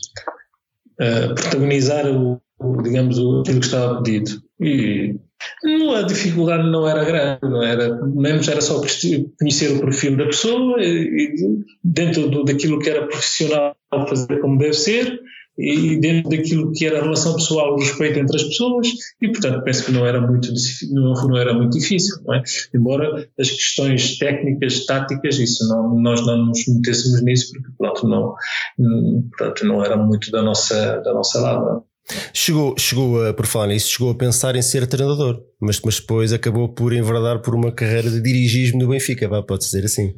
a, 1.01 1.34
protagonizar 1.34 2.07
o, 2.07 2.32
o, 2.32 2.41
digamos, 2.83 3.19
aquilo 3.19 3.61
que 3.61 3.67
estava 3.67 4.03
pedido. 4.03 4.31
E 4.61 5.17
a 5.97 6.03
dificuldade 6.03 6.71
não 6.71 6.87
era 6.87 7.05
grande, 7.05 7.41
não 7.43 7.63
era, 7.63 8.07
menos 8.07 8.47
era 8.49 8.61
só 8.61 8.81
conhecer 9.39 9.77
o 9.77 9.81
perfil 9.81 10.17
da 10.17 10.27
pessoa 10.27 10.77
e, 10.83 11.35
dentro 11.83 12.29
do, 12.29 12.45
daquilo 12.45 12.79
que 12.79 12.91
era 12.91 13.07
profissional 13.07 13.75
fazer 14.09 14.41
como 14.41 14.59
deve 14.59 14.75
ser 14.75 15.21
e 15.59 15.99
dentro 15.99 16.31
daquilo 16.31 16.73
que 16.73 16.87
era 16.87 17.01
a 17.01 17.03
relação 17.03 17.35
pessoal, 17.35 17.75
o 17.75 17.79
respeito 17.79 18.19
entre 18.19 18.37
as 18.37 18.45
pessoas, 18.45 18.89
e 19.21 19.29
portanto 19.29 19.63
penso 19.63 19.85
que 19.85 19.93
não 19.93 20.07
era 20.07 20.21
muito, 20.21 20.49
não, 20.91 21.13
não 21.13 21.37
era 21.37 21.53
muito 21.53 21.79
difícil, 21.79 22.17
é? 22.33 22.43
Embora 22.75 23.29
as 23.39 23.51
questões 23.51 24.19
técnicas, 24.19 24.87
táticas, 24.87 25.39
isso 25.39 25.69
não, 25.69 26.01
nós 26.01 26.25
não 26.27 26.47
nos 26.47 26.67
metêssemos 26.67 27.23
nisso, 27.23 27.53
porque 27.53 27.69
pronto, 27.77 28.09
não, 28.09 28.35
portanto, 29.37 29.67
não 29.67 29.85
era 29.85 29.97
muito 29.97 30.31
da 30.31 30.43
nossa, 30.43 31.01
da 31.01 31.13
nossa 31.13 31.41
lado. 31.41 31.85
Chegou, 32.34 32.74
chegou 32.78 33.24
a, 33.24 33.32
por 33.32 33.46
falar 33.46 33.68
nisso, 33.68 33.90
chegou 33.90 34.11
a 34.11 34.14
pensar 34.14 34.57
em 34.57 34.62
ser 34.62 34.86
treinador, 34.86 35.42
mas, 35.61 35.80
mas 35.80 36.01
depois 36.01 36.32
acabou 36.32 36.68
por 36.68 36.92
enverdar 36.92 37.40
por 37.40 37.55
uma 37.55 37.70
carreira 37.72 38.11
de 38.11 38.20
dirigismo 38.20 38.80
no 38.80 38.88
Benfica, 38.88 39.28
pode 39.42 39.64
dizer 39.64 39.84
assim. 39.84 40.14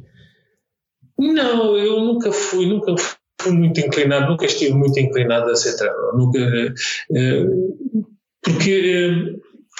Não, 1.17 1.77
eu 1.77 2.01
nunca 2.01 2.31
fui, 2.31 2.65
nunca 2.65 2.95
fui 3.39 3.51
muito 3.51 3.79
inclinado, 3.79 4.31
nunca 4.31 4.45
estive 4.45 4.73
muito 4.73 4.99
inclinado 4.99 5.51
a 5.51 5.55
ser 5.55 5.75
treinador, 5.77 6.17
nunca, 6.17 6.39
eh, 7.15 7.45
porque 8.41 9.39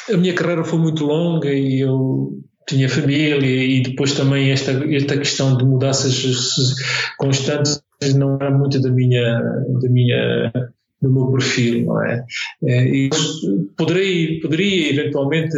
eh, 0.09 0.13
a 0.13 0.17
minha 0.17 0.33
carreira 0.33 0.63
foi 0.63 0.79
muito 0.79 1.05
longa 1.05 1.51
e 1.51 1.79
eu 1.79 2.39
tinha 2.67 2.87
família 2.87 3.63
e 3.63 3.81
depois 3.81 4.13
também 4.13 4.51
esta, 4.51 4.71
esta 4.93 5.17
questão 5.17 5.57
de 5.57 5.65
mudanças 5.65 6.15
constantes 7.17 7.81
não 8.15 8.35
era 8.35 8.51
muito 8.51 8.81
da 8.81 8.91
minha, 8.91 9.39
da 9.81 9.89
minha 9.89 10.51
do 11.03 11.13
meu 11.13 11.31
perfil, 11.31 11.85
não 11.85 12.03
é? 12.03 12.25
Eh, 12.63 12.85
e 12.87 13.09
poderei, 13.77 14.39
poderia 14.39 14.89
eventualmente 14.91 15.55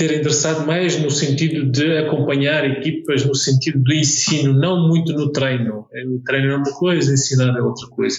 ter 0.00 0.12
endereçado 0.12 0.66
mais 0.66 0.98
no 0.98 1.10
sentido 1.10 1.70
de 1.70 1.98
acompanhar 1.98 2.64
equipas, 2.64 3.22
no 3.26 3.34
sentido 3.34 3.80
do 3.80 3.92
ensino, 3.92 4.54
não 4.54 4.88
muito 4.88 5.12
no 5.12 5.30
treino. 5.30 5.86
O 6.06 6.22
treino 6.24 6.52
é 6.52 6.56
uma 6.56 6.72
coisa, 6.72 7.12
ensinar 7.12 7.54
é 7.54 7.60
outra 7.60 7.86
coisa. 7.88 8.16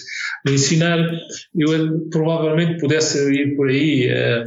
Ensinar, 0.48 0.98
eu 1.56 2.08
provavelmente 2.08 2.78
pudesse 2.78 3.18
ir 3.34 3.56
por 3.56 3.68
aí, 3.68 4.08
uh, 4.12 4.44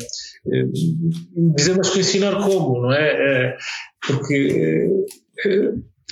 uh, 0.48 1.56
dizer, 1.58 1.76
mas 1.76 1.94
ensinar 1.98 2.42
como, 2.42 2.84
não 2.84 2.94
é? 2.94 3.50
Uh, 3.50 4.08
porque 4.08 4.90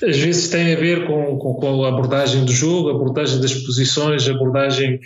às 0.02 0.18
vezes 0.18 0.50
tem 0.50 0.74
a 0.74 0.80
ver 0.80 1.06
com, 1.06 1.38
com, 1.38 1.54
com, 1.54 1.86
a 1.86 1.90
abordagem 1.90 2.46
do 2.46 2.52
jogo, 2.52 2.90
a 2.90 2.96
abordagem 2.96 3.40
das 3.40 3.54
posições, 3.54 4.28
a 4.28 4.32
abordagem 4.32 5.00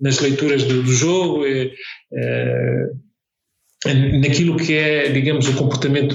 nas 0.00 0.18
leituras 0.20 0.64
do, 0.64 0.82
do 0.82 0.92
jogo. 0.92 1.46
E, 1.46 1.72
naquilo 4.20 4.56
que 4.56 4.74
é, 4.74 5.10
digamos, 5.10 5.48
o 5.48 5.56
comportamento 5.56 6.14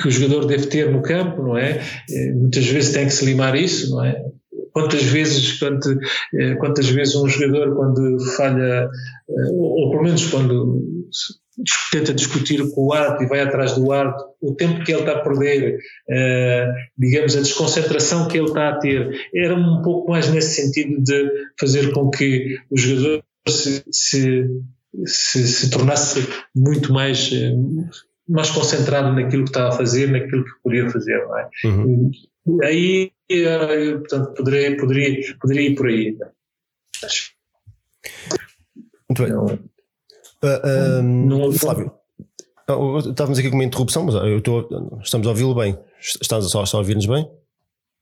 que 0.00 0.08
o 0.08 0.10
jogador 0.10 0.46
deve 0.46 0.66
ter 0.66 0.90
no 0.90 1.02
campo, 1.02 1.42
não 1.42 1.56
é? 1.56 1.80
Eh, 2.10 2.32
muitas 2.32 2.66
vezes 2.66 2.92
tem 2.92 3.06
que 3.06 3.12
se 3.12 3.24
limar 3.24 3.54
isso, 3.54 3.90
não 3.90 4.04
é? 4.04 4.20
Quantas 4.72 5.02
vezes, 5.04 5.58
quantas, 5.58 5.96
eh, 6.34 6.54
quantas 6.56 6.88
vezes 6.88 7.14
um 7.14 7.28
jogador 7.28 7.74
quando 7.76 8.18
falha, 8.36 8.88
ou 9.28 9.90
pelo 9.90 10.02
menos 10.02 10.26
quando 10.26 11.08
tenta 11.92 12.12
discutir 12.12 12.60
com 12.72 12.86
o 12.86 12.92
árbitro 12.92 13.24
e 13.24 13.28
vai 13.28 13.40
atrás 13.40 13.74
do 13.74 13.92
árbitro, 13.92 14.26
o 14.40 14.54
tempo 14.54 14.84
que 14.84 14.92
ele 14.92 15.00
está 15.00 15.12
a 15.12 15.22
perder, 15.22 15.78
digamos, 16.98 17.36
a 17.36 17.40
desconcentração 17.40 18.28
que 18.28 18.36
ele 18.36 18.48
está 18.48 18.70
a 18.70 18.78
ter, 18.78 19.08
era 19.34 19.54
um 19.54 19.80
pouco 19.82 20.10
mais 20.10 20.28
nesse 20.30 20.62
sentido 20.62 21.02
de 21.02 21.30
fazer 21.58 21.92
com 21.92 22.10
que 22.10 22.58
o 22.70 22.76
jogador 22.76 23.22
se, 23.48 23.84
se 23.90 24.44
se, 25.04 25.46
se 25.46 25.70
tornasse 25.70 26.20
muito 26.54 26.92
mais, 26.92 27.30
eh, 27.32 27.52
mais 28.28 28.50
concentrado 28.50 29.12
naquilo 29.12 29.44
que 29.44 29.50
estava 29.50 29.68
a 29.68 29.76
fazer, 29.76 30.10
naquilo 30.10 30.44
que 30.44 30.62
podia 30.62 30.88
fazer, 30.90 31.18
não 31.24 31.38
é? 31.38 31.50
Uhum. 31.64 32.10
Aí, 32.62 33.10
portanto, 33.28 34.34
poderia, 34.34 34.76
poderia, 34.76 35.36
poderia 35.40 35.68
ir 35.68 35.74
por 35.74 35.88
aí. 35.88 36.16
Muito 39.08 39.22
bem. 39.22 39.32
Não, 39.32 39.58
uh, 40.44 41.00
um, 41.00 41.26
não, 41.26 41.52
Flávio, 41.52 41.92
oh, 42.68 42.98
estávamos 42.98 43.38
aqui 43.38 43.50
com 43.50 43.56
uma 43.56 43.64
interrupção, 43.64 44.04
mas 44.04 44.14
eu 44.14 44.38
estou, 44.38 44.68
estamos 45.02 45.26
a 45.26 45.30
ouvi-lo 45.30 45.54
bem. 45.54 45.78
Estás 46.00 46.44
só, 46.46 46.64
só 46.64 46.76
a 46.76 46.80
ouvir-nos 46.80 47.06
bem? 47.06 47.28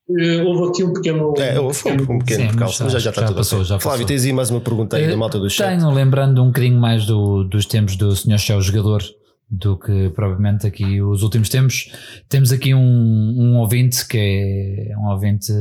Uh, 0.08 0.44
houve 0.44 0.70
aqui 0.70 0.84
um 0.84 0.92
pequeno. 0.92 1.34
É, 1.38 1.60
houve 1.60 1.88
um, 1.88 2.14
um 2.14 2.18
pequeno 2.18 2.48
percalço, 2.48 2.82
mas 2.82 2.92
já, 2.92 2.98
já, 2.98 3.10
está 3.10 3.22
já 3.22 3.26
tudo 3.28 3.36
passou, 3.36 3.64
já 3.64 3.78
Flávio, 3.78 4.06
tens 4.06 4.24
aí 4.24 4.32
mais 4.32 4.50
uma 4.50 4.60
pergunta 4.60 4.96
aí 4.96 5.08
da 5.08 5.16
malta 5.16 5.38
do 5.38 5.48
chat? 5.48 5.78
Tenho, 5.78 5.90
lembrando 5.90 6.42
um 6.42 6.46
bocadinho 6.46 6.80
mais 6.80 7.06
do, 7.06 7.44
dos 7.44 7.66
tempos 7.66 7.96
do 7.96 8.14
Sr. 8.14 8.38
Chão 8.38 8.60
jogador 8.60 9.02
do 9.48 9.78
que 9.78 10.10
provavelmente 10.10 10.66
aqui 10.66 11.02
os 11.02 11.22
últimos 11.22 11.48
tempos. 11.48 11.92
Temos 12.28 12.52
aqui 12.52 12.74
um, 12.74 12.80
um 12.80 13.58
ouvinte 13.58 14.06
que 14.08 14.88
é 14.90 14.98
um 14.98 15.10
ouvinte 15.10 15.52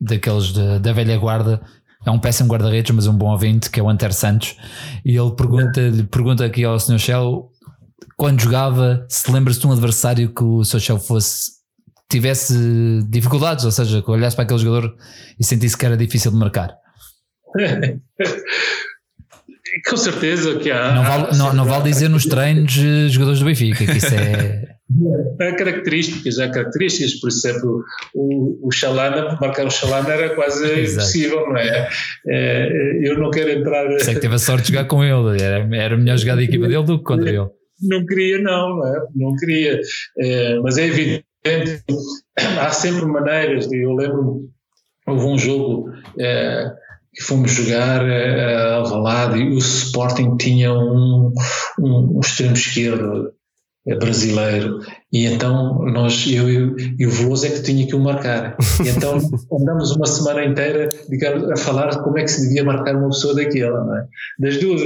daqueles 0.00 0.52
de, 0.52 0.80
da 0.80 0.92
velha 0.92 1.16
guarda. 1.16 1.62
É 2.04 2.10
um 2.10 2.18
péssimo 2.18 2.48
guarda-redes, 2.50 2.94
mas 2.94 3.06
um 3.06 3.16
bom 3.16 3.30
ouvinte, 3.30 3.70
que 3.70 3.80
é 3.80 3.82
o 3.82 3.88
Anter 3.88 4.12
Santos. 4.12 4.56
E 5.04 5.16
ele 5.16 5.30
pergunta, 5.32 5.80
pergunta 6.10 6.44
aqui 6.44 6.64
ao 6.64 6.78
Sr. 6.78 6.98
Shell 6.98 7.50
quando 8.16 8.40
jogava, 8.40 9.04
se 9.08 9.30
lembra-se 9.30 9.60
de 9.60 9.66
um 9.66 9.72
adversário 9.72 10.32
que 10.32 10.44
o 10.44 10.64
Sr. 10.64 10.80
Shell 10.80 10.98
fosse 10.98 11.52
tivesse 12.08 13.02
dificuldades, 13.08 13.64
ou 13.64 13.70
seja, 13.70 14.02
que 14.02 14.10
olhasse 14.10 14.36
para 14.36 14.44
aquele 14.44 14.60
jogador 14.60 14.94
e 15.38 15.44
sentisse 15.44 15.76
que 15.76 15.84
era 15.84 15.96
difícil 15.96 16.30
de 16.30 16.36
marcar. 16.36 16.76
Com 19.88 19.96
certeza 19.96 20.56
que 20.58 20.70
há. 20.70 20.94
Não 20.94 21.02
vale, 21.02 21.36
não, 21.36 21.52
não 21.52 21.64
vale 21.64 21.90
dizer 21.90 22.08
nos 22.08 22.24
treinos 22.24 22.76
eh, 22.78 23.08
jogadores 23.08 23.40
do 23.40 23.44
Benfica, 23.44 23.84
que 23.84 23.98
isso 23.98 24.14
é. 24.14 24.73
Há 25.40 25.56
características, 25.56 26.38
há 26.38 26.50
características, 26.50 27.14
por 27.14 27.28
exemplo, 27.28 27.84
o, 28.14 28.68
o 28.68 28.70
Chalana, 28.70 29.36
marcar 29.40 29.66
o 29.66 29.70
Chalana 29.70 30.12
era 30.12 30.34
quase 30.34 30.64
Exato. 30.64 31.00
impossível, 31.00 31.40
não 31.48 31.56
é? 31.56 31.88
é? 32.28 33.08
Eu 33.08 33.18
não 33.18 33.30
quero 33.30 33.50
entrar. 33.50 33.90
Sei 34.00 34.14
que 34.14 34.20
teve 34.20 34.34
a 34.34 34.38
sorte 34.38 34.66
de 34.66 34.72
jogar 34.72 34.86
com 34.86 35.02
ele, 35.02 35.42
era, 35.42 35.66
era 35.74 35.96
melhor 35.96 36.18
jogar 36.18 36.36
da 36.36 36.42
equipa 36.42 36.68
dele 36.68 36.84
do 36.84 36.98
que 36.98 37.04
contra 37.04 37.30
ele. 37.30 37.48
Não 37.82 38.04
queria, 38.06 38.38
não, 38.38 38.76
não, 38.76 38.86
é? 38.86 39.00
não 39.14 39.36
queria, 39.36 39.80
é, 40.18 40.58
mas 40.60 40.78
é 40.78 40.86
evidente 40.86 41.24
há 42.60 42.70
sempre 42.70 43.06
maneiras 43.06 43.68
de. 43.68 43.82
Eu 43.82 43.94
lembro, 43.94 44.48
houve 45.06 45.24
um 45.24 45.38
jogo 45.38 45.90
é, 46.18 46.70
que 47.12 47.22
fomos 47.22 47.52
jogar 47.52 48.06
é, 48.06 48.76
a 48.76 48.82
Valade 48.82 49.40
e 49.40 49.48
o 49.48 49.58
Sporting 49.58 50.36
tinha 50.36 50.72
um, 50.72 51.32
um, 51.78 52.16
um 52.16 52.20
extremo 52.20 52.54
esquerdo 52.54 53.32
brasileiro 53.86 54.80
e 55.12 55.26
então 55.26 55.84
nós 55.84 56.26
eu, 56.26 56.48
eu 56.48 56.76
e 56.98 57.06
o 57.06 57.10
Veloso 57.10 57.46
é 57.46 57.50
que 57.50 57.62
tinha 57.62 57.86
que 57.86 57.94
o 57.94 58.00
marcar 58.00 58.56
e 58.82 58.88
então 58.88 59.18
andamos 59.52 59.90
uma 59.90 60.06
semana 60.06 60.44
inteira 60.44 60.88
digamos, 61.08 61.50
a 61.50 61.56
falar 61.56 62.02
como 62.02 62.18
é 62.18 62.22
que 62.22 62.30
se 62.30 62.46
devia 62.46 62.64
marcar 62.64 62.96
uma 62.96 63.08
pessoa 63.08 63.34
daquela 63.34 63.84
não 63.84 63.98
é? 63.98 64.06
das 64.38 64.58
duas 64.58 64.80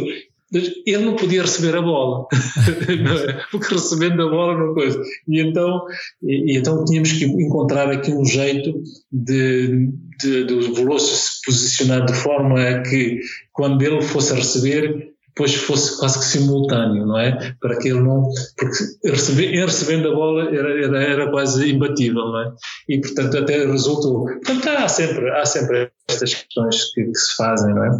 ele 0.51 1.05
não 1.05 1.15
podia 1.15 1.43
receber 1.43 1.77
a 1.77 1.83
bola, 1.83 2.27
porque 3.53 3.75
recebendo 3.75 4.23
a 4.23 4.31
bola 4.31 4.59
não 4.59 4.73
coisa. 4.73 4.99
E 5.29 5.41
então, 5.41 5.85
e, 6.23 6.55
e, 6.55 6.57
então 6.57 6.85
tínhamos 6.87 7.13
que 7.13 7.27
encontrar 7.27 7.91
aqui 7.91 8.13
um 8.13 8.25
jeito 8.25 8.83
de, 9.13 9.91
de, 10.19 10.45
de 10.45 10.55
o 10.55 10.75
Veloso 10.75 11.07
se 11.07 11.43
posicionar 11.45 12.07
de 12.07 12.15
forma 12.15 12.63
a 12.63 12.81
que 12.81 13.21
quando 13.53 13.83
ele 13.83 14.01
fosse 14.01 14.33
a 14.33 14.37
receber, 14.37 15.13
depois 15.39 15.55
fosse 15.55 15.97
quase 16.01 16.19
que 16.19 16.25
simultâneo, 16.25 17.07
não 17.07 17.17
é? 17.17 17.55
Para 17.61 17.79
que 17.79 17.89
ele 17.89 18.01
não. 18.01 18.29
Porque 18.57 18.85
receber, 19.05 19.65
recebendo 19.65 20.09
a 20.09 20.15
bola 20.15 20.55
era, 20.55 20.85
era, 20.85 21.03
era 21.03 21.31
quase 21.31 21.71
imbatível, 21.71 22.27
não 22.27 22.41
é? 22.41 22.53
E 22.89 23.01
portanto 23.01 23.39
até 23.39 23.65
resultou. 23.65 24.25
Portanto 24.25 24.69
há 24.69 24.89
sempre, 24.89 25.31
há 25.31 25.47
sempre 25.47 25.93
estas 26.09 26.35
questões 26.35 26.93
que, 26.93 27.05
que 27.05 27.15
se 27.19 27.37
fazem, 27.37 27.73
não 27.73 27.85
é? 27.85 27.99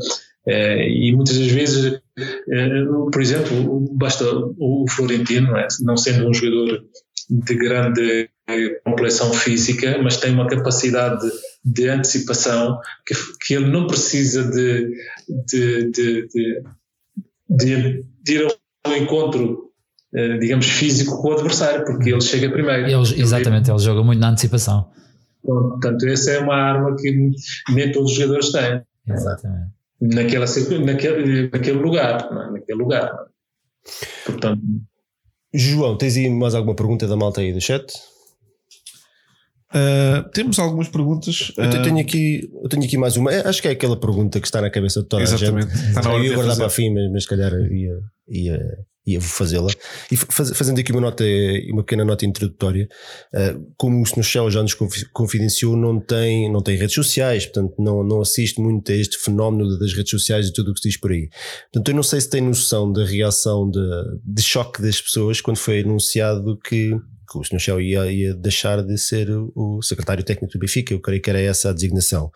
É, 0.49 0.89
e 0.89 1.13
muitas 1.15 1.39
das 1.39 1.49
vezes, 1.49 2.01
é, 2.19 2.85
por 3.13 3.21
exemplo, 3.21 3.87
basta 3.93 4.25
o 4.59 4.87
Florentino, 4.89 5.49
não, 5.49 5.59
é? 5.59 5.69
não 5.83 5.97
sendo 5.97 6.29
um 6.29 6.35
jogador 6.35 6.83
de 7.29 7.55
grande 7.55 8.31
complexão 8.83 9.33
física, 9.33 9.99
mas 10.03 10.17
tem 10.17 10.33
uma 10.33 10.49
capacidade 10.49 11.21
de, 11.21 11.33
de 11.65 11.89
antecipação 11.89 12.81
que, 13.07 13.15
que, 13.43 13.55
ele 13.55 13.71
não 13.71 13.87
precisa 13.87 14.43
de, 14.43 14.91
de, 15.29 15.91
de, 15.91 16.29
de, 16.29 16.63
de 17.49 18.05
ir 18.29 18.47
ao 18.85 18.97
encontro, 18.97 19.71
eh, 20.15 20.39
digamos, 20.39 20.67
físico 20.67 21.21
com 21.21 21.29
o 21.29 21.33
adversário, 21.33 21.85
porque 21.85 22.11
ele 22.11 22.21
chega 22.21 22.51
primeiro. 22.51 22.87
Ele, 22.87 23.21
exatamente, 23.21 23.71
ele 23.71 23.79
joga 23.79 24.03
muito 24.03 24.21
na 24.21 24.31
antecipação. 24.31 24.91
Portanto, 25.43 26.07
essa 26.07 26.33
é 26.33 26.39
uma 26.41 26.55
arma 26.55 26.97
que 26.97 27.33
nem 27.71 27.93
todos 27.93 28.11
os 28.11 28.17
jogadores 28.17 28.53
têm. 28.53 28.83
Exatamente 29.09 29.79
naquela, 30.01 30.47
naquele, 30.85 31.51
naquele 31.51 31.79
lugar, 31.79 32.29
é? 32.31 32.53
naquele 32.53 32.79
lugar. 32.79 33.11
Portanto, 34.25 34.63
João, 35.53 35.97
tens 35.97 36.17
aí 36.17 36.31
mais 36.31 36.55
alguma 36.55 36.77
pergunta 36.77 37.07
da 37.07 37.17
malta 37.17 37.41
aí 37.41 37.53
do 37.53 37.61
chat? 37.61 37.93
Uh, 39.75 40.27
temos 40.31 40.59
algumas 40.59 40.89
perguntas. 40.89 41.51
Uh, 41.51 41.63
eu, 41.63 41.83
tenho 41.83 41.99
aqui, 41.99 42.49
eu 42.63 42.69
tenho 42.69 42.85
aqui 42.85 42.97
mais 42.97 43.17
uma. 43.17 43.33
É, 43.33 43.47
acho 43.47 43.61
que 43.61 43.69
é 43.69 43.73
aquela 43.73 43.99
pergunta 43.99 44.41
que 44.41 44.47
está 44.47 44.63
na 44.63 44.71
cabeça 44.71 45.03
de 45.03 45.09
toda 45.09 45.23
exatamente. 45.23 45.71
a 45.71 45.77
gente. 45.77 45.89
Está 45.89 46.03
na 46.03 46.11
hora 46.11 46.25
eu 46.25 46.31
ia 46.31 46.35
guardar 46.35 46.57
para 46.57 46.71
fim, 46.71 46.93
mas, 46.93 47.13
mas 47.13 47.23
se 47.25 47.29
calhar 47.29 47.53
ia, 47.53 48.01
ia, 48.27 48.79
ia 49.07 49.21
fazê-la. 49.21 49.69
E 50.11 50.17
faz, 50.17 50.57
fazendo 50.57 50.81
aqui 50.81 50.91
uma 50.91 51.03
nota, 51.03 51.23
uma 51.71 51.83
pequena 51.83 52.03
nota 52.03 52.25
introdutória, 52.25 52.89
uh, 53.35 53.73
como 53.77 54.03
o. 54.03 54.23
Shell 54.23 54.51
já 54.51 54.63
nos 54.63 54.75
confidenciou, 55.13 55.77
não 55.77 56.01
tem, 56.01 56.51
não 56.51 56.63
tem 56.63 56.75
redes 56.75 56.95
sociais, 56.95 57.45
portanto 57.45 57.75
não, 57.79 58.03
não 58.03 58.23
assiste 58.23 58.59
muito 58.63 58.91
a 58.91 58.95
este 58.95 59.19
fenómeno 59.19 59.79
das 59.79 59.93
redes 59.93 60.11
sociais 60.11 60.49
e 60.49 60.53
tudo 60.53 60.71
o 60.71 60.75
que 60.75 60.81
se 60.81 60.89
diz 60.89 60.99
por 60.99 61.13
aí. 61.13 61.29
Portanto, 61.71 61.89
eu 61.91 61.95
não 61.95 62.03
sei 62.03 62.23
se 62.23 62.31
tem 62.31 62.41
noção 62.41 62.91
da 62.91 63.05
reação 63.05 63.71
de, 63.71 63.81
de 64.25 64.43
choque 64.43 64.81
das 64.81 64.99
pessoas 64.99 65.43
quando 65.43 65.59
foi 65.59 65.81
anunciado 65.81 66.59
que 66.59 66.97
que 67.31 67.39
o 67.39 67.45
Sr. 67.45 67.59
Shell 67.59 67.81
ia, 67.81 68.11
ia, 68.11 68.35
deixar 68.35 68.83
de 68.83 68.97
ser 68.97 69.29
o 69.55 69.83
secretário 69.83 70.25
técnico 70.25 70.53
do 70.53 70.59
Benfica, 70.59 70.95
eu 70.95 71.01
creio 71.01 71.21
que 71.21 71.31
era 71.31 71.41
essa 71.41 71.71
a 71.71 71.73
designação. 71.73 72.31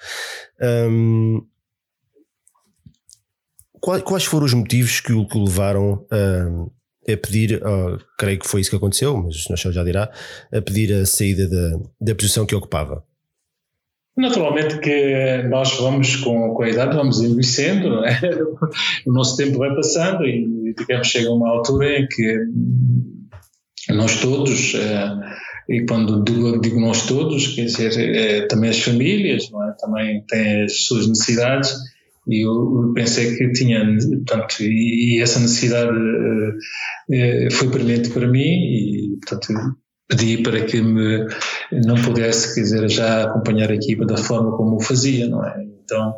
Um, 0.61 1.43
quais 3.81 4.25
foram 4.25 4.47
os 4.47 4.55
motivos 4.55 5.01
que 5.01 5.13
o, 5.13 5.27
levaram 5.35 6.07
a, 6.11 7.13
a 7.13 7.17
pedir, 7.17 7.63
uh, 7.63 7.99
creio 8.19 8.39
que 8.39 8.49
foi 8.49 8.61
isso 8.61 8.71
que 8.71 8.77
aconteceu, 8.77 9.17
mas 9.17 9.35
o 9.35 9.39
Sr. 9.39 9.57
Shell 9.57 9.73
já 9.73 9.85
dirá, 9.85 10.13
a 10.53 10.61
pedir 10.61 10.93
a 10.93 11.07
saída 11.07 11.49
da, 11.49 11.79
da 12.01 12.15
posição 12.15 12.47
que 12.47 12.55
ocupava? 12.55 13.05
Naturalmente 14.15 14.79
que 14.79 15.43
nós 15.49 15.75
vamos 15.79 16.17
com, 16.17 16.53
com 16.55 16.63
a 16.63 16.69
idade, 16.69 16.95
vamos 16.95 17.23
envelhecendo, 17.23 18.05
é? 18.05 18.21
o 19.07 19.13
nosso 19.13 19.39
tempo 19.39 19.59
vai 19.59 19.75
passando 19.75 20.27
e 20.27 20.75
digamos 20.77 21.09
chega 21.09 21.31
uma 21.31 21.49
altura 21.49 21.99
em 21.99 22.07
que 22.07 22.45
nós 23.91 24.21
todos, 24.21 24.75
é, 24.75 25.11
e 25.69 25.85
quando 25.87 26.23
digo, 26.61 26.81
nós 26.81 27.07
todos, 27.07 27.49
quer 27.49 27.65
dizer, 27.65 28.17
é, 28.17 28.47
também 28.47 28.71
as 28.71 28.81
famílias, 28.81 29.45
é? 29.45 29.73
também 29.81 30.25
têm 30.29 30.65
as 30.65 30.85
suas 30.85 31.09
necessidades 31.09 31.73
e 32.29 32.47
eu 32.47 32.93
pensei 32.95 33.37
que 33.37 33.53
tinha, 33.53 33.85
portanto, 34.25 34.57
e, 34.61 35.21
essa 35.21 35.41
necessidade 35.41 35.97
é, 37.11 37.49
foi 37.51 37.71
permanente 37.71 38.11
para 38.11 38.29
mim 38.29 38.41
e, 38.41 39.19
portanto, 39.21 39.77
pedi 40.09 40.43
para 40.43 40.65
que 40.65 40.81
me 40.81 41.27
não 41.85 41.97
pudesse, 42.03 42.55
quer 42.55 42.61
dizer, 42.61 42.89
já 42.89 43.25
acompanhar 43.25 43.71
a 43.71 43.75
equipa 43.75 44.07
da 44.07 44.17
forma 44.17 44.57
como 44.57 44.77
o 44.77 44.81
fazia, 44.81 45.29
não 45.29 45.45
é? 45.45 45.65
Então, 45.83 46.15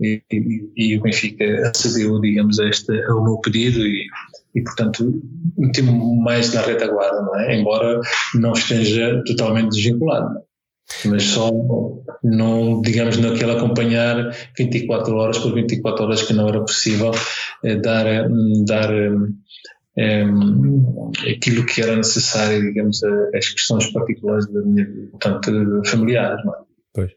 e, 0.00 0.22
e, 0.32 0.72
e 0.76 0.98
o 0.98 1.02
Benfica 1.02 1.70
acedeu, 1.74 2.20
digamos, 2.20 2.58
a 2.58 2.68
este, 2.68 2.92
ao 3.04 3.22
meu 3.22 3.38
pedido 3.38 3.86
e, 3.86 4.06
e 4.54 4.62
portanto, 4.62 5.22
meti-me 5.56 6.22
mais 6.22 6.52
na 6.52 6.62
retaguarda, 6.62 7.22
não 7.22 7.36
é? 7.38 7.58
Embora 7.58 8.00
não 8.34 8.52
esteja 8.52 9.22
totalmente 9.26 9.70
desvinculado, 9.70 10.40
mas 11.06 11.22
só 11.24 11.50
não, 12.22 12.80
digamos, 12.82 13.16
naquele 13.18 13.52
acompanhar 13.52 14.36
24 14.56 15.14
horas 15.14 15.38
por 15.38 15.54
24 15.54 16.04
horas 16.04 16.22
que 16.22 16.32
não 16.32 16.48
era 16.48 16.60
possível 16.60 17.12
é, 17.64 17.76
dar, 17.76 18.04
dar 18.66 18.90
é, 19.96 20.24
aquilo 21.34 21.66
que 21.66 21.80
era 21.80 21.96
necessário, 21.96 22.60
digamos, 22.60 23.00
as 23.34 23.48
questões 23.48 23.90
particulares 23.92 24.46
da 24.52 24.60
minha 24.62 24.86
portanto, 25.10 25.82
familiares. 25.86 26.44
Não 26.44 26.54
é? 26.54 26.71
Pois. 26.94 27.10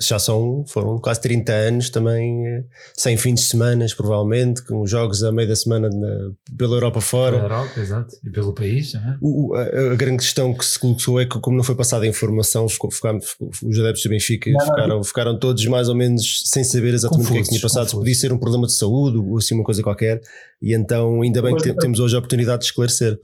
Já 0.00 0.18
são, 0.18 0.64
foram 0.66 0.98
quase 0.98 1.20
30 1.20 1.52
anos 1.52 1.90
também, 1.90 2.46
eh, 2.46 2.64
sem 2.96 3.18
fins 3.18 3.40
de 3.40 3.46
semana, 3.46 3.84
provavelmente, 3.94 4.62
com 4.64 4.86
jogos 4.86 5.22
a 5.22 5.30
meio 5.30 5.46
da 5.46 5.54
semana 5.54 5.90
na, 5.90 6.30
pela 6.56 6.76
Europa 6.76 6.98
fora. 7.02 7.36
Pela 7.36 7.44
Europa, 7.44 7.80
exato, 7.80 8.16
e 8.24 8.30
pelo 8.30 8.54
país. 8.54 8.94
É? 8.94 9.16
O, 9.20 9.54
a, 9.54 9.92
a, 9.92 9.94
grande 9.94 10.22
questão 10.22 10.54
que 10.54 10.64
se 10.64 10.78
colocou 10.78 11.20
é 11.20 11.26
que, 11.26 11.38
como 11.38 11.54
não 11.54 11.64
foi 11.64 11.74
passada 11.74 12.06
a 12.06 12.08
informação, 12.08 12.66
ficou, 12.66 12.90
ficaram, 12.90 13.18
os 13.18 13.78
adeptos 13.78 14.02
do 14.02 14.08
Benfica 14.08 14.50
não, 14.50 14.60
ficaram, 14.60 14.88
não. 14.88 15.04
ficaram 15.04 15.38
todos 15.38 15.66
mais 15.66 15.90
ou 15.90 15.94
menos 15.94 16.44
sem 16.46 16.64
saber 16.64 16.94
exatamente 16.94 17.26
confusos, 17.26 17.30
o 17.30 17.34
que 17.34 17.38
é 17.40 17.42
que 17.42 17.48
tinha 17.50 17.60
passado. 17.60 17.84
Confusos. 17.84 18.00
Podia 18.00 18.14
ser 18.14 18.32
um 18.32 18.38
problema 18.38 18.66
de 18.66 18.72
saúde 18.72 19.18
ou 19.18 19.36
assim 19.36 19.54
uma 19.54 19.64
coisa 19.64 19.82
qualquer, 19.82 20.22
e 20.62 20.74
então 20.74 21.20
ainda 21.20 21.42
bem 21.42 21.54
que 21.54 21.74
temos 21.74 22.00
hoje 22.00 22.16
a 22.16 22.18
oportunidade 22.20 22.60
de 22.60 22.66
esclarecer. 22.66 23.20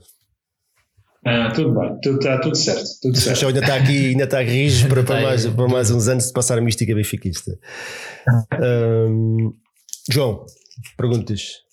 Ah, 1.27 1.49
tudo 1.51 1.73
bem, 1.73 1.99
tudo, 2.03 2.19
está 2.19 2.39
tudo 2.39 2.55
certo. 2.55 2.83
Tudo 3.01 3.17
certo. 3.17 3.43
O 3.43 3.47
ainda 3.47 3.59
está 3.59 3.75
aqui, 3.75 4.09
ainda 4.09 4.23
está 4.25 4.41
rijo 4.41 4.87
para, 4.87 5.03
para, 5.03 5.21
mais, 5.21 5.47
para 5.47 5.67
mais 5.67 5.89
uns 5.89 6.07
anos 6.07 6.27
de 6.27 6.33
passar 6.33 6.55
a 6.59 6.61
mística 6.61 6.93
benfiquista. 6.93 7.57
Um, 8.61 9.51
João, 10.11 10.45
perguntas? 10.95 11.63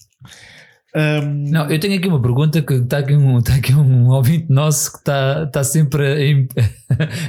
Um... 0.96 1.50
Não, 1.50 1.70
eu 1.70 1.78
tenho 1.78 1.98
aqui 1.98 2.09
uma 2.09 2.20
pergunta 2.20 2.62
que 2.62 2.72
está 2.72 2.98
aqui 2.98 3.14
um, 3.14 3.38
está 3.38 3.55
aqui 3.57 3.74
um 3.74 4.09
ouvinte 4.09 4.46
nosso 4.48 4.90
que 4.92 4.98
está, 4.98 5.44
está 5.46 5.62
sempre 5.62 6.48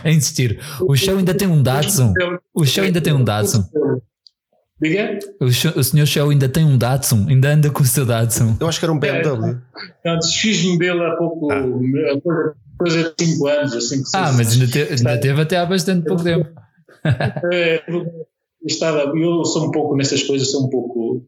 a, 0.04 0.08
a 0.08 0.10
insistir. 0.10 0.62
O 0.80 0.96
show 0.96 1.18
ainda 1.18 1.34
tem 1.34 1.50
um 1.50 1.62
Datsun? 1.62 2.14
O 2.54 2.66
show 2.66 2.86
ainda 2.86 3.02
tem 3.02 3.12
um 3.12 3.24
Datsun? 3.24 3.66
Diga? 4.84 5.18
O, 5.40 5.46
o 5.46 5.84
senhor 5.84 6.06
Shell 6.06 6.30
ainda 6.30 6.50
tem 6.50 6.66
um 6.66 6.78
Datsun, 6.78 7.26
ainda 7.30 7.54
anda 7.54 7.70
com 7.70 7.82
o 7.82 7.86
seu 7.86 8.06
Datsun. 8.06 8.58
Eu 8.60 8.68
acho 8.68 8.80
que 8.80 8.86
era 8.86 8.92
um 8.92 9.00
BMW. 9.00 9.58
É, 10.04 10.16
desfiz-me 10.18 10.78
dele 10.78 11.02
há 11.06 11.16
pouco, 11.16 11.50
ah. 11.50 11.64
coisa 12.78 13.14
de 13.18 13.26
5 13.26 13.48
anos, 13.48 13.74
assim 13.74 14.04
Ah, 14.14 14.34
mas 14.34 14.52
ainda, 14.52 14.68
te, 14.68 14.80
ainda 14.82 15.18
teve 15.18 15.42
até 15.42 15.56
há 15.56 15.66
bastante 15.66 16.06
pouco 16.06 16.22
tempo. 16.22 16.50
É, 17.54 17.82
estava, 18.66 19.14
eu 19.18 19.46
sou 19.46 19.68
um 19.68 19.72
pouco 19.72 19.96
nessas 19.96 20.22
coisas, 20.24 20.52
sou 20.52 20.68
um 20.68 20.70
pouco. 20.70 21.26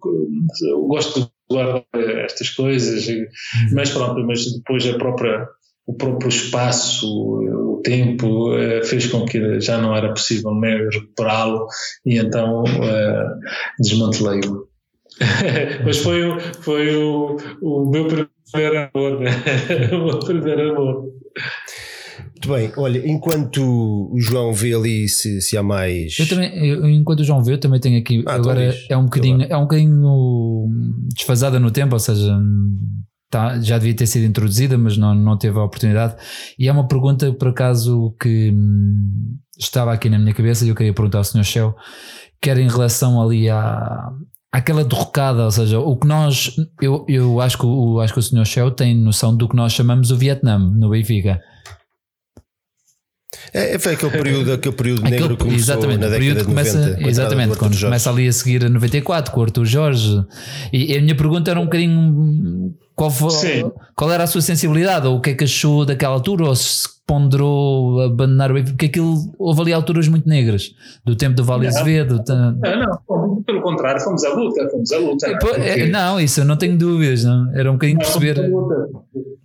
Eu 0.69 0.85
gosto 0.87 1.21
de 1.21 1.27
guardar 1.49 1.85
estas 2.25 2.49
coisas, 2.49 3.07
mas 3.71 3.89
pronto, 3.89 4.21
mas 4.25 4.51
depois 4.51 4.85
a 4.85 4.97
própria 4.97 5.47
o 5.88 5.93
próprio 5.93 6.29
espaço, 6.29 7.07
o 7.07 7.81
tempo 7.83 8.55
eh, 8.55 8.83
fez 8.83 9.07
com 9.07 9.23
que 9.23 9.59
já 9.59 9.77
não 9.77 9.95
era 9.95 10.09
possível 10.09 10.51
mesmo 10.53 10.89
recuperá-lo 10.89 11.67
e 12.05 12.17
então 12.17 12.63
uh, 12.63 13.39
desmantelei-o. 13.79 14.67
Mas 15.86 15.97
foi, 15.99 16.23
o, 16.23 16.39
foi 16.61 16.95
o, 16.95 17.38
o 17.61 17.89
meu 17.89 18.07
primeiro 18.07 18.89
amor, 18.93 19.19
né? 19.19 19.31
o 19.93 20.05
meu 20.05 20.19
primeiro 20.19 20.71
amor. 20.71 21.05
Muito 22.31 22.49
bem, 22.49 22.71
olha, 22.77 23.07
enquanto 23.07 23.61
o 24.11 24.19
João 24.19 24.53
vê 24.53 24.73
ali 24.73 25.07
se, 25.07 25.39
se 25.41 25.55
há 25.55 25.63
mais. 25.63 26.17
Eu 26.19 26.27
também, 26.27 26.67
eu, 26.67 26.89
enquanto 26.89 27.21
o 27.21 27.23
João 27.23 27.43
vê, 27.43 27.53
eu 27.53 27.59
também 27.59 27.79
tenho 27.79 27.99
aqui. 27.99 28.23
Ah, 28.25 28.33
agora 28.33 28.75
é 28.89 28.97
um 28.97 29.05
bocadinho, 29.05 29.43
é 29.43 29.55
um 29.55 29.61
bocadinho 29.61 30.67
desfasada 31.13 31.59
no 31.59 31.71
tempo, 31.71 31.93
ou 31.93 31.99
seja, 31.99 32.38
tá, 33.30 33.59
já 33.59 33.78
devia 33.78 33.95
ter 33.95 34.07
sido 34.07 34.26
introduzida, 34.26 34.78
mas 34.78 34.97
não, 34.97 35.13
não 35.13 35.38
teve 35.38 35.57
a 35.57 35.63
oportunidade. 35.63 36.15
E 36.57 36.67
é 36.67 36.71
uma 36.71 36.88
pergunta, 36.88 37.32
por 37.34 37.49
acaso, 37.49 38.15
que 38.19 38.51
hum, 38.51 39.38
estava 39.57 39.93
aqui 39.93 40.09
na 40.09 40.19
minha 40.19 40.34
cabeça 40.34 40.65
e 40.65 40.69
eu 40.69 40.76
queria 40.76 40.93
perguntar 40.93 41.19
ao 41.19 41.23
Sr. 41.23 41.43
Shell, 41.43 41.76
que 42.41 42.49
era 42.49 42.61
em 42.61 42.69
relação 42.69 43.21
ali 43.21 43.49
à, 43.49 44.09
àquela 44.51 44.84
derrocada, 44.84 45.45
ou 45.45 45.51
seja, 45.51 45.80
o 45.80 45.97
que 45.97 46.07
nós, 46.07 46.55
eu, 46.82 47.05
eu 47.07 47.41
acho, 47.41 47.57
que, 47.57 47.65
o, 47.65 47.99
acho 47.99 48.13
que 48.13 48.19
o 48.19 48.23
Sr. 48.23 48.45
Shell 48.45 48.71
tem 48.71 48.95
noção 48.95 49.36
do 49.36 49.49
que 49.49 49.55
nós 49.55 49.73
chamamos 49.73 50.11
o 50.11 50.17
Vietnã 50.17 50.57
no 50.57 50.89
Benfica. 50.89 51.41
É, 53.53 53.78
foi 53.78 53.93
aquele 53.93 54.11
período, 54.11 54.53
aquele 54.53 54.76
período 54.76 54.99
aquele, 54.99 55.19
negro 55.19 55.38
que 55.38 55.43
começou 55.43 55.76
exatamente, 55.76 55.99
na 55.99 56.07
década 56.07 56.39
de 56.39 56.45
começa, 56.45 56.89
90. 56.89 57.09
Exatamente, 57.09 57.57
quando 57.57 57.80
começa 57.80 58.09
ali 58.09 58.28
a 58.28 58.32
seguir 58.32 58.65
a 58.65 58.69
94 58.69 59.32
com 59.32 59.39
o 59.39 59.43
Arthur 59.43 59.65
Jorge. 59.65 60.23
E 60.73 60.97
a 60.97 61.01
minha 61.01 61.15
pergunta 61.15 61.51
era 61.51 61.59
um 61.59 61.65
bocadinho 61.65 62.73
qual, 62.95 63.11
foi, 63.11 63.29
qual 63.95 64.11
era 64.11 64.23
a 64.23 64.27
sua 64.27 64.41
sensibilidade, 64.41 65.05
ou 65.07 65.17
o 65.17 65.21
que 65.21 65.31
é 65.31 65.33
que 65.33 65.43
achou 65.43 65.85
daquela 65.85 66.13
altura, 66.13 66.45
ou 66.45 66.55
se 66.55 66.87
ponderou 67.05 68.01
abandonar 68.01 68.51
o 68.51 68.63
porque 68.63 68.87
aquilo 68.87 69.15
houve 69.37 69.61
ali 69.61 69.73
alturas 69.73 70.07
muito 70.07 70.27
negras, 70.27 70.73
do 71.05 71.15
tempo 71.15 71.35
do 71.35 71.43
Vale 71.43 71.67
Azevedo. 71.67 72.23
Não, 72.27 72.55
não, 72.57 73.43
pelo 73.43 73.61
contrário, 73.61 74.01
fomos 74.01 74.23
à 74.23 74.33
luta, 74.33 74.69
fomos 74.69 74.91
à 74.91 74.97
luta. 74.97 75.27
Não, 75.27 75.63
é, 75.63 75.87
não 75.87 76.19
isso 76.19 76.41
eu 76.41 76.45
não 76.45 76.57
tenho 76.57 76.77
dúvidas, 76.77 77.23
não. 77.23 77.53
era 77.53 77.69
um 77.69 77.73
bocadinho 77.75 77.99
não, 77.99 78.05
perceber. 78.05 78.51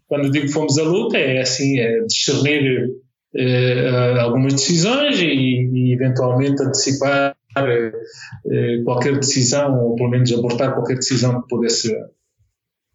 Quando 0.06 0.30
digo 0.30 0.48
fomos 0.48 0.78
à 0.78 0.82
luta, 0.82 1.18
é 1.18 1.40
assim, 1.40 1.78
é 1.78 2.00
discernir 2.04 2.88
eh, 3.36 4.18
algumas 4.20 4.54
decisões 4.54 5.20
e, 5.20 5.26
e 5.26 5.92
eventualmente 5.92 6.62
antecipar 6.62 7.34
eh, 7.56 8.82
qualquer 8.84 9.18
decisão, 9.18 9.78
ou 9.78 9.94
pelo 9.96 10.10
menos 10.10 10.32
abortar 10.32 10.72
qualquer 10.74 10.96
decisão 10.96 11.42
que 11.42 11.48
pudesse 11.48 11.94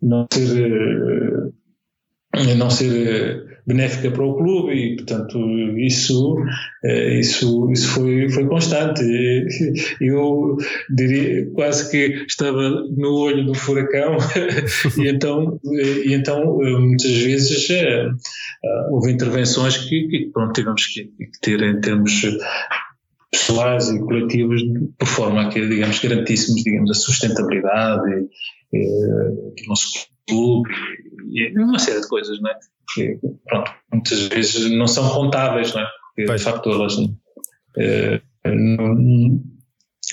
não 0.06 0.28
ser, 0.32 1.51
eh, 2.34 2.56
não 2.56 2.70
ser 2.70 3.45
benéfica 3.68 4.12
para 4.12 4.24
o 4.24 4.36
clube 4.36 4.74
e 4.74 4.95
portanto 4.95 5.39
isso 5.78 6.38
isso 7.20 7.72
isso 7.72 7.88
foi 7.89 8.30
foi 8.30 8.45
constante. 8.47 9.03
Eu 9.99 10.58
diria 10.89 11.49
quase 11.51 11.89
que 11.89 12.26
estava 12.28 12.70
no 12.95 13.14
olho 13.16 13.45
do 13.45 13.53
furacão. 13.53 14.18
E 14.97 15.08
então 15.08 15.60
e 15.64 16.14
então 16.14 16.58
muitas 16.58 17.12
vezes 17.12 17.68
houve 18.91 19.12
intervenções 19.12 19.78
que, 19.78 20.08
que 20.08 20.30
pronto 20.32 20.53
tivemos 20.53 20.86
que, 20.88 21.06
que 21.06 21.39
ter 21.41 21.62
em 21.62 21.82
termos 21.82 22.22
pessoais 23.32 23.89
e 23.89 23.99
coletivos 23.99 24.62
por 24.97 25.08
forma 25.08 25.41
a 25.41 25.49
que 25.49 25.68
digamos 25.68 25.99
garantíssemos 25.99 26.64
digamos 26.64 26.91
a 26.91 26.93
sustentabilidade 26.93 28.28
do 28.84 29.68
nosso 29.68 30.08
clube 30.28 30.70
e 31.32 31.58
uma 31.58 31.80
série 31.80 32.02
de 32.02 32.08
coisas, 32.08 32.40
não 32.42 32.52
é? 32.52 32.56
Que, 32.94 33.20
pronto, 33.48 33.72
muitas 33.92 34.20
vezes 34.28 34.72
não 34.72 34.88
são 34.88 35.10
contáveis, 35.10 35.74
não 35.74 35.82
é? 35.82 35.88
Porque, 36.16 36.34
de 36.34 36.44
facto, 36.44 36.70
elas 36.70 36.98
eh, 37.78 38.22
não, 38.46 38.96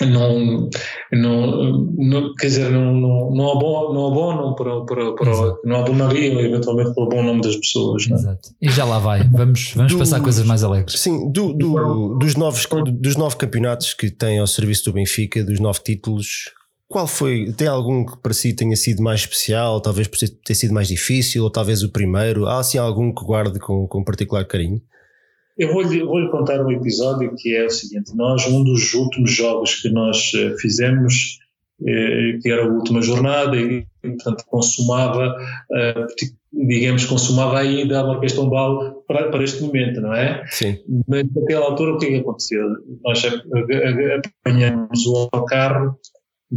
não, 0.01 0.69
não, 1.11 1.93
não, 1.97 2.33
quer 2.33 2.47
dizer, 2.47 2.71
não, 2.71 2.93
não, 2.93 3.31
não, 3.31 3.51
abonam, 3.51 3.93
não 3.93 4.07
abonam 4.07 4.55
para, 4.55 4.85
para, 4.85 5.15
para 5.15 5.31
não 5.63 5.81
abonariam 5.81 6.39
eventualmente 6.39 6.93
para 6.93 7.03
o 7.03 7.09
bom 7.09 7.23
nome 7.23 7.41
das 7.41 7.55
pessoas. 7.55 8.07
Não 8.07 8.17
é? 8.17 8.19
Exato. 8.19 8.49
E 8.61 8.69
já 8.69 8.85
lá 8.85 8.97
vai, 8.97 9.23
vamos, 9.29 9.73
vamos 9.75 9.93
do, 9.93 9.99
passar 9.99 10.19
coisas 10.19 10.45
mais 10.45 10.63
alegres. 10.63 10.99
Sim, 10.99 11.31
do, 11.31 11.53
do, 11.53 12.17
dos, 12.17 12.35
novos, 12.35 12.67
dos 12.99 13.15
nove 13.15 13.35
campeonatos 13.37 13.93
que 13.93 14.09
tem 14.09 14.39
ao 14.39 14.47
serviço 14.47 14.85
do 14.85 14.93
Benfica, 14.93 15.43
dos 15.43 15.59
nove 15.59 15.79
títulos, 15.83 16.45
qual 16.87 17.07
foi? 17.07 17.51
Tem 17.53 17.67
algum 17.67 18.05
que 18.05 18.17
para 18.17 18.33
si 18.33 18.55
tenha 18.55 18.75
sido 18.75 19.01
mais 19.01 19.21
especial, 19.21 19.81
talvez 19.81 20.07
por 20.07 20.17
ter 20.17 20.55
sido 20.55 20.73
mais 20.73 20.87
difícil, 20.87 21.43
ou 21.43 21.49
talvez 21.49 21.83
o 21.83 21.91
primeiro? 21.91 22.45
Há 22.45 22.59
assim 22.59 22.77
algum 22.77 23.13
que 23.13 23.25
guarde 23.25 23.59
com, 23.59 23.87
com 23.87 24.03
particular 24.03 24.45
carinho? 24.45 24.81
Eu 25.57 25.71
vou-lhe 25.71 26.03
vou 26.03 26.29
contar 26.29 26.63
um 26.65 26.71
episódio 26.71 27.33
que 27.37 27.55
é 27.55 27.65
o 27.65 27.69
seguinte: 27.69 28.15
nós, 28.15 28.47
um 28.47 28.63
dos 28.63 28.93
últimos 28.93 29.31
jogos 29.31 29.81
que 29.81 29.89
nós 29.89 30.31
eh, 30.35 30.55
fizemos, 30.59 31.39
eh, 31.85 32.39
que 32.41 32.51
era 32.51 32.63
a 32.65 32.67
última 32.67 33.01
jornada, 33.01 33.55
e 33.55 33.85
portanto 34.01 34.43
consumava, 34.47 35.35
eh, 35.71 36.07
digamos, 36.51 37.05
consumava 37.05 37.59
ainda 37.59 37.99
a 37.99 38.07
Marquês 38.07 38.33
Tombal 38.33 39.03
para, 39.07 39.29
para 39.29 39.43
este 39.43 39.61
momento, 39.61 40.01
não 40.01 40.13
é? 40.13 40.43
Sim. 40.49 40.79
Mas 41.07 41.23
naquela 41.35 41.65
altura 41.65 41.93
o 41.93 41.97
que 41.97 42.07
é 42.07 42.09
que 42.09 42.17
aconteceu? 42.17 42.67
Nós 43.03 43.23
apanhamos 44.43 45.05
o 45.05 45.29
carro 45.45 45.99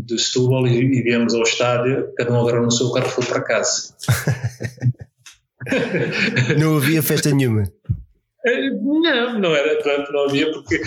de 0.05 0.18
Setúbal 0.18 0.66
e, 0.66 0.78
e 0.78 1.03
viemos 1.03 1.34
ao 1.34 1.42
estádio, 1.42 2.12
cada 2.16 2.32
um 2.32 2.40
agarrou 2.40 2.64
no 2.64 2.70
seu 2.70 2.90
carro 2.92 3.07
e 3.07 3.11
foi 3.11 3.24
para 3.24 3.42
casa. 3.42 3.94
não 6.59 6.76
havia 6.76 7.03
festa 7.03 7.32
nenhuma. 7.32 7.64
Eh, 8.47 8.70
não, 8.70 9.40
não 9.40 9.57
era 9.57 9.82
tanto, 9.82 10.12
não 10.12 10.26
havia, 10.26 10.53
porque 10.53 10.80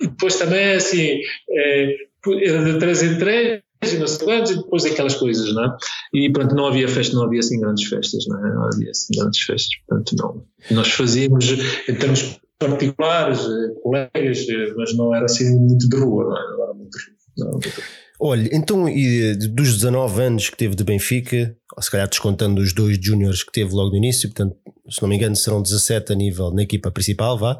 depois 0.00 0.36
também 0.36 0.60
é 0.60 0.74
assim, 0.76 1.20
é, 1.50 1.96
era 2.44 2.64
de 2.64 2.78
três 2.78 3.02
em 3.02 3.18
três, 3.18 3.62
e 3.84 3.98
não 3.98 4.06
sei 4.06 4.24
quantos, 4.24 4.50
e 4.52 4.56
depois 4.56 4.84
aquelas 4.84 5.14
coisas, 5.14 5.52
não 5.52 5.64
é? 5.64 5.76
E 6.14 6.32
pronto, 6.32 6.54
não 6.54 6.66
havia 6.66 6.88
festa, 6.88 7.14
não 7.14 7.24
havia 7.24 7.40
assim 7.40 7.60
grandes 7.60 7.88
festas, 7.88 8.24
não 8.26 8.38
é? 8.38 8.54
Não 8.54 8.64
havia 8.72 8.90
assim 8.90 9.18
grandes 9.18 9.40
festas, 9.40 9.78
portanto 9.86 10.16
não. 10.16 10.44
Nós 10.70 10.88
fazíamos, 10.88 11.44
em 11.88 11.94
termos 11.94 12.40
particulares, 12.58 13.40
eh, 13.40 13.74
colegas, 13.82 14.46
mas 14.76 14.96
não 14.96 15.14
era 15.14 15.26
assim 15.26 15.56
muito 15.56 15.88
de 15.88 15.96
rua, 15.96 16.24
não, 16.24 16.36
é? 16.36 16.56
não 16.56 16.64
era 16.64 16.74
muito 16.74 16.98
de 16.98 17.04
rua. 17.04 17.14
Não, 17.36 17.50
muito 17.52 17.68
de 17.68 17.76
rua. 17.76 18.07
Olha, 18.20 18.48
então 18.52 18.88
e 18.88 19.36
dos 19.36 19.74
19 19.74 20.22
anos 20.22 20.50
que 20.50 20.56
teve 20.56 20.74
de 20.74 20.82
Benfica, 20.82 21.56
ou 21.76 21.82
se 21.82 21.90
calhar 21.90 22.08
descontando 22.08 22.60
os 22.60 22.72
dois 22.72 22.98
júniores 23.00 23.44
que 23.44 23.52
teve 23.52 23.72
logo 23.72 23.90
no 23.90 23.96
início, 23.96 24.28
portanto, 24.28 24.56
se 24.90 25.00
não 25.00 25.08
me 25.08 25.14
engano, 25.14 25.36
serão 25.36 25.62
17 25.62 26.12
a 26.12 26.16
nível 26.16 26.50
na 26.50 26.62
equipa 26.62 26.90
principal, 26.90 27.38
vá. 27.38 27.56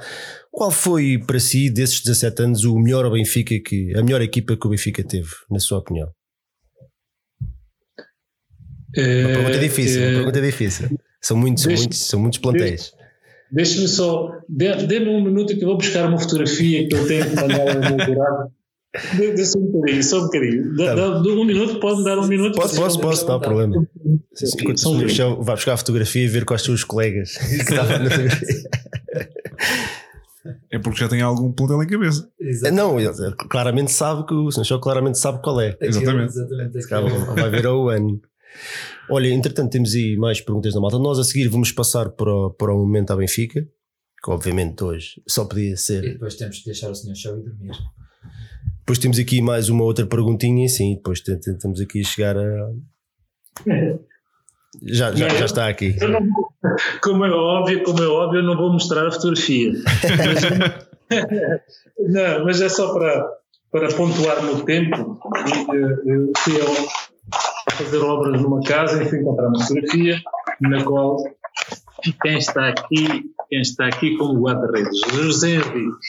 Qual 0.50 0.72
foi 0.72 1.16
para 1.16 1.38
si, 1.38 1.70
desses 1.70 2.00
17 2.02 2.42
anos, 2.42 2.64
o 2.64 2.76
melhor 2.76 3.08
Benfica 3.08 3.54
que, 3.60 3.96
a 3.96 4.02
melhor 4.02 4.20
equipa 4.20 4.56
que 4.56 4.66
o 4.66 4.70
Benfica 4.70 5.04
teve, 5.04 5.28
na 5.48 5.60
sua 5.60 5.78
opinião? 5.78 6.10
É, 8.96 9.26
uma 9.26 9.34
pergunta 9.34 9.58
difícil, 9.58 10.02
é, 10.02 10.06
uma 10.08 10.16
pergunta 10.16 10.40
difícil. 10.40 10.98
São 11.20 11.36
muitos, 11.36 11.62
são 11.62 11.72
muitos, 11.72 11.98
são 11.98 12.20
muitos 12.20 12.38
plantéis. 12.40 12.92
Deixe-me 13.52 13.86
só, 13.86 14.32
dê-me 14.48 15.08
um 15.08 15.22
minuto 15.22 15.56
que 15.56 15.62
eu 15.62 15.68
vou 15.68 15.78
buscar 15.78 16.08
uma 16.08 16.18
fotografia 16.18 16.88
que 16.88 16.94
eu 16.94 17.06
tenho 17.06 17.30
que 17.30 17.36
mandar 17.36 17.60
ao 17.60 17.96
meu 17.96 17.96
só 19.44 19.58
um 19.58 19.66
bocadinho, 19.66 20.04
só 20.04 20.18
um 20.18 20.24
bocadinho. 20.24 20.76
Tá. 20.76 20.94
Dá, 20.94 21.20
um 21.20 21.44
minuto, 21.44 21.80
pode 21.80 22.04
dar 22.04 22.18
um 22.18 22.26
minuto? 22.26 22.54
Posso, 22.54 22.76
posso, 22.76 23.00
posso, 23.00 23.26
não 23.26 23.34
há 23.34 23.40
problema. 23.40 23.86
Enquanto 24.60 24.88
o 24.88 25.08
chão, 25.08 25.42
vai 25.42 25.56
buscar 25.56 25.74
a 25.74 25.76
fotografia 25.76 26.24
e 26.24 26.28
ver 26.28 26.44
quais 26.44 26.62
são 26.62 26.74
os 26.74 26.84
colegas 26.84 27.38
É 30.70 30.78
porque 30.78 31.00
já 31.00 31.08
tem 31.08 31.20
algum 31.20 31.52
plantel 31.52 31.82
em 31.82 31.86
cabeça. 31.86 32.30
Exatamente. 32.40 32.76
Não, 32.76 33.00
ele 33.00 33.34
claramente 33.48 33.90
sabe 33.90 34.26
que 34.26 34.34
o 34.34 34.50
Sancho 34.50 34.78
claramente 34.78 35.18
sabe 35.18 35.42
qual 35.42 35.60
é. 35.60 35.76
Exatamente. 35.80 36.32
Exatamente. 36.74 37.34
vai 37.34 37.50
ver 37.50 37.66
ao 37.66 37.88
ano. 37.88 38.20
Olha, 39.10 39.28
entretanto, 39.28 39.72
temos 39.72 39.94
aí 39.94 40.16
mais 40.16 40.40
perguntas 40.40 40.74
da 40.74 40.80
malta. 40.80 40.98
Nós 40.98 41.18
a 41.18 41.24
seguir 41.24 41.48
vamos 41.48 41.72
passar 41.72 42.10
para 42.10 42.32
o, 42.32 42.50
para 42.50 42.72
o 42.72 42.78
momento 42.78 43.10
à 43.12 43.16
Benfica, 43.16 43.62
que 43.62 44.30
obviamente 44.30 44.82
hoje 44.84 45.22
só 45.26 45.44
podia 45.44 45.76
ser. 45.76 46.04
E 46.04 46.12
depois 46.12 46.34
temos 46.34 46.58
que 46.58 46.66
deixar 46.66 46.90
o 46.90 46.94
senhor 46.94 47.14
show 47.14 47.38
e 47.38 47.42
dormir. 47.42 47.76
Depois 48.88 49.00
temos 49.00 49.18
aqui 49.18 49.42
mais 49.42 49.68
uma 49.68 49.84
outra 49.84 50.06
perguntinha, 50.06 50.66
sim, 50.66 50.94
depois 50.94 51.20
tentamos 51.20 51.78
aqui 51.78 52.02
chegar 52.02 52.38
a. 52.38 52.70
Já, 54.82 55.14
já, 55.14 55.28
já 55.28 55.44
está 55.44 55.68
aqui. 55.68 55.94
Não, 56.00 56.26
como 57.02 57.26
é 57.26 57.30
óbvio, 57.30 57.82
como 57.82 58.02
é 58.02 58.06
óbvio, 58.06 58.40
eu 58.40 58.44
não 58.44 58.56
vou 58.56 58.72
mostrar 58.72 59.06
a 59.06 59.10
fotografia. 59.10 59.72
mas, 61.10 61.20
não, 62.00 62.44
mas 62.46 62.62
é 62.62 62.68
só 62.70 62.94
para, 62.94 63.28
para 63.70 63.88
pontuar 63.94 64.42
no 64.42 64.64
tempo. 64.64 65.20
Eu 66.06 66.32
fui 66.38 66.54
a 67.66 67.70
fazer 67.72 67.98
obras 67.98 68.40
numa 68.40 68.62
casa 68.62 69.02
e 69.02 69.06
fui 69.06 69.18
encontrar 69.20 69.48
uma 69.48 69.66
fotografia 69.66 70.18
na 70.62 70.82
qual 70.82 71.22
quem 72.22 72.38
está 72.38 72.70
aqui, 72.70 73.06
quem 73.50 73.60
está 73.60 73.86
aqui 73.86 74.16
como 74.16 74.40
guarda-redes, 74.40 74.98
José 75.12 75.56
Henriques, 75.56 76.08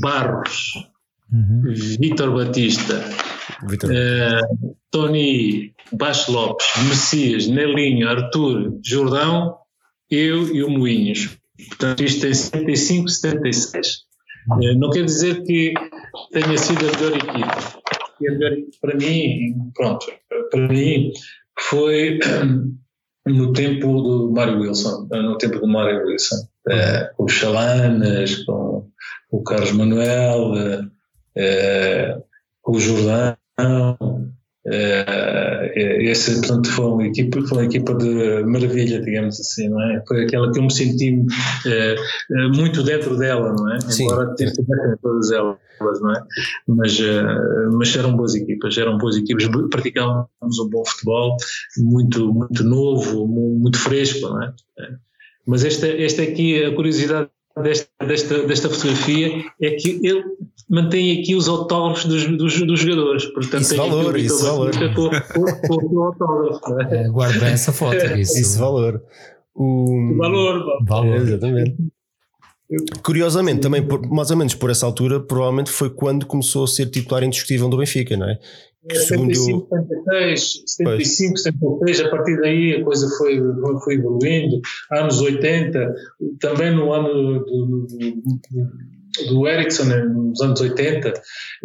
Barros, 0.00 0.95
uhum. 1.32 1.62
Vitor 2.00 2.32
Batista, 2.32 3.02
Vitor. 3.68 3.90
Uh, 3.90 4.76
Tony 4.90 5.72
Baixo 5.92 6.32
Lopes, 6.32 6.66
Messias, 6.88 7.46
Nelinho, 7.46 8.08
Arthur, 8.08 8.78
Jordão, 8.84 9.56
eu 10.10 10.54
e 10.54 10.62
o 10.62 10.70
Moinhos. 10.70 11.36
Portanto, 11.68 12.02
isto 12.02 12.22
tem 12.22 12.34
75, 12.34 13.08
76. 13.08 13.96
Uh, 14.48 14.78
não 14.78 14.90
quer 14.90 15.04
dizer 15.04 15.42
que 15.42 15.74
tenha 16.32 16.58
sido 16.58 16.86
a 16.86 16.92
melhor 16.92 17.16
equipe. 17.16 17.76
A 18.18 18.32
melhor 18.32 18.56
para 18.80 18.96
mim, 18.96 19.70
pronto, 19.74 20.06
para 20.50 20.68
mim 20.68 21.12
foi 21.58 22.18
no 23.26 23.52
tempo 23.52 24.02
do 24.02 24.32
Mário 24.32 24.60
Wilson, 24.60 25.08
no 25.10 25.38
tempo 25.38 25.58
do 25.58 25.66
Mário 25.66 26.06
Wilson, 26.06 26.36
uh, 26.68 27.16
com 27.16 27.24
os 27.24 27.32
Chalanas, 27.32 28.44
com 28.44 28.88
o 29.30 29.42
Carlos 29.42 29.72
Manuel, 29.72 30.52
o 32.66 32.78
Jordão, 32.78 33.36
é, 34.68 36.02
esse, 36.02 36.40
portanto, 36.40 36.68
foi 36.70 36.86
uma, 36.86 37.06
equipa, 37.06 37.40
foi 37.42 37.58
uma 37.58 37.64
equipa 37.66 37.94
de 37.94 38.42
maravilha, 38.44 39.00
digamos 39.00 39.38
assim, 39.38 39.68
não 39.68 39.80
é? 39.80 40.02
Foi 40.08 40.24
aquela 40.24 40.50
que 40.50 40.58
eu 40.58 40.64
me 40.64 40.72
senti 40.72 41.24
é, 41.66 41.96
muito 42.48 42.82
dentro 42.82 43.16
dela, 43.16 43.54
não 43.56 43.72
é? 43.72 43.80
Sim. 43.80 44.04
Embora 44.04 44.34
tivesse 44.34 44.64
todas 45.00 45.30
elas, 45.30 45.56
não 46.00 46.12
é? 46.12 46.22
Mas, 46.66 46.98
mas 47.74 47.96
eram 47.96 48.16
boas 48.16 48.34
equipas, 48.34 48.76
eram 48.76 48.98
boas 48.98 49.16
equipas, 49.16 49.46
praticávamos 49.70 50.58
um 50.58 50.68
bom 50.68 50.84
futebol, 50.84 51.36
muito, 51.78 52.32
muito 52.34 52.64
novo, 52.64 53.26
muito 53.28 53.78
fresco, 53.78 54.28
não 54.28 54.42
é? 54.42 54.52
Mas 55.46 55.64
esta, 55.64 55.86
esta 55.86 56.22
aqui, 56.22 56.64
a 56.64 56.74
curiosidade 56.74 57.30
desta, 57.62 58.06
desta, 58.06 58.46
desta 58.46 58.68
fotografia 58.68 59.44
é 59.60 59.70
que 59.70 60.00
ele 60.02 60.24
mantém 60.68 61.20
aqui 61.20 61.34
os 61.34 61.48
autógrafos 61.48 62.04
dos, 62.04 62.26
dos, 62.36 62.66
dos 62.66 62.80
jogadores. 62.80 63.24
Portanto, 63.26 63.62
isso 63.62 63.76
valor, 63.76 64.16
isso 64.16 64.44
valor. 64.44 64.70
Com, 64.94 65.96
o 65.96 66.02
autógrafo. 66.02 66.80
É? 66.80 67.04
é, 67.04 67.08
guardo 67.08 67.40
bem 67.40 67.50
essa 67.50 67.72
foto. 67.72 67.96
Isso, 68.16 68.38
isso 68.38 68.58
valor. 68.58 69.02
O... 69.54 70.16
Valor, 70.18 70.84
valor. 70.84 71.16
exatamente. 71.16 71.76
Curiosamente, 73.02 73.60
também 73.60 73.86
por, 73.86 74.04
mais 74.08 74.30
ou 74.30 74.36
menos 74.36 74.54
por 74.54 74.70
essa 74.70 74.86
altura, 74.86 75.20
provavelmente 75.20 75.70
foi 75.70 75.88
quando 75.88 76.26
começou 76.26 76.64
a 76.64 76.66
ser 76.66 76.86
titular 76.86 77.22
indiscutível 77.22 77.68
do 77.68 77.76
Benfica, 77.76 78.16
não 78.16 78.28
é? 78.28 78.38
75, 78.92 79.68
76, 79.68 80.62
75, 80.66 81.36
76, 81.38 82.00
a 82.00 82.10
partir 82.10 82.40
daí 82.40 82.74
a 82.74 82.84
coisa 82.84 83.08
foi, 83.18 83.40
foi 83.82 83.94
evoluindo. 83.94 84.60
Anos 84.92 85.20
80, 85.20 85.94
também 86.40 86.74
no 86.74 86.92
ano 86.92 87.44
do, 87.44 87.86
do, 87.86 89.28
do 89.28 89.48
Ericsson, 89.48 89.84
né, 89.84 90.04
nos 90.04 90.40
anos 90.40 90.60
80, 90.60 91.14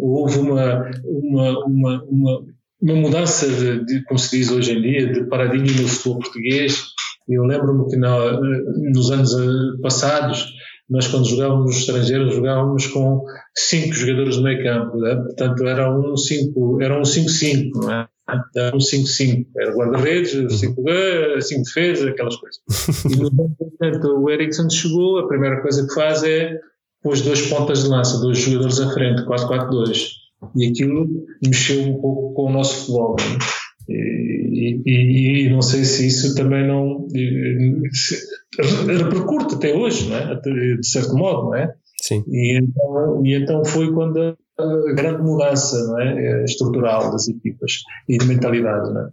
houve 0.00 0.38
uma, 0.38 0.90
uma, 1.04 1.64
uma, 1.64 2.04
uma, 2.04 2.44
uma 2.80 2.94
mudança, 2.96 3.46
de, 3.46 3.84
de, 3.84 4.04
como 4.04 4.18
se 4.18 4.38
diz 4.38 4.50
hoje 4.50 4.72
em 4.72 4.82
dia, 4.82 5.12
de 5.12 5.24
paradigma 5.28 5.82
no 5.82 5.88
futebol 5.88 6.18
português. 6.18 6.82
Eu 7.28 7.44
lembro-me 7.44 7.88
que 7.88 7.96
na, 7.96 8.40
nos 8.92 9.12
anos 9.12 9.32
eh, 9.32 9.80
passados 9.80 10.52
nós 10.92 11.08
quando 11.08 11.26
jogávamos 11.26 11.78
estrangeiros 11.78 12.34
jogávamos 12.34 12.86
com 12.88 13.24
cinco 13.56 13.94
jogadores 13.94 14.36
no 14.36 14.42
meio 14.42 14.62
campo, 14.62 14.98
né? 14.98 15.16
portanto 15.16 15.64
era 15.66 15.90
um 15.90 16.16
5 16.16 16.82
era 16.82 16.98
um 16.98 17.02
5-5, 17.02 17.70
não 17.74 17.90
é? 17.90 18.08
Era 18.54 18.76
um 18.76 18.78
5-5, 18.78 19.46
era 19.56 19.74
guarda-redes, 19.74 20.30
5 20.30 20.82
cinco 21.40 21.62
defesas, 21.64 22.06
aquelas 22.06 22.36
coisas. 22.36 22.60
E 23.10 23.16
no 23.16 23.50
portanto, 23.50 24.08
o 24.20 24.30
Ericsson 24.30 24.70
chegou, 24.70 25.18
a 25.18 25.26
primeira 25.26 25.60
coisa 25.60 25.86
que 25.86 25.92
faz 25.92 26.22
é 26.22 26.58
pôs 27.02 27.20
dois 27.22 27.48
pontas 27.48 27.82
de 27.82 27.88
lança, 27.88 28.20
dois 28.20 28.38
jogadores 28.38 28.80
à 28.80 28.90
frente, 28.92 29.22
4-4-2. 29.24 30.08
E 30.56 30.68
aquilo 30.68 31.08
mexeu 31.44 31.82
um 31.82 32.00
pouco 32.00 32.34
com 32.34 32.44
o 32.46 32.52
nosso 32.52 32.86
futebol. 32.86 33.16
Né? 33.18 33.38
E, 33.88 34.80
e, 34.86 35.46
e, 35.46 35.50
não 35.50 35.62
sei 35.62 35.84
se 35.84 36.06
isso 36.06 36.34
também 36.34 36.66
não 36.66 37.06
repercute 38.86 39.56
até 39.56 39.74
hoje, 39.74 40.08
não 40.08 40.16
é? 40.16 40.40
de 40.40 40.86
certo 40.86 41.14
modo, 41.16 41.50
não 41.50 41.54
é? 41.56 41.74
Sim. 42.00 42.24
E 42.28 42.58
então, 42.58 43.22
e 43.24 43.34
então 43.34 43.64
foi 43.64 43.92
quando 43.92 44.36
a 44.58 44.92
grande 44.92 45.22
mudança 45.22 45.76
não 45.86 46.00
é? 46.00 46.44
estrutural 46.44 47.10
das 47.10 47.28
equipas 47.28 47.82
e 48.08 48.18
de 48.18 48.26
mentalidade. 48.26 48.92
Não 48.92 49.02
é? 49.02 49.08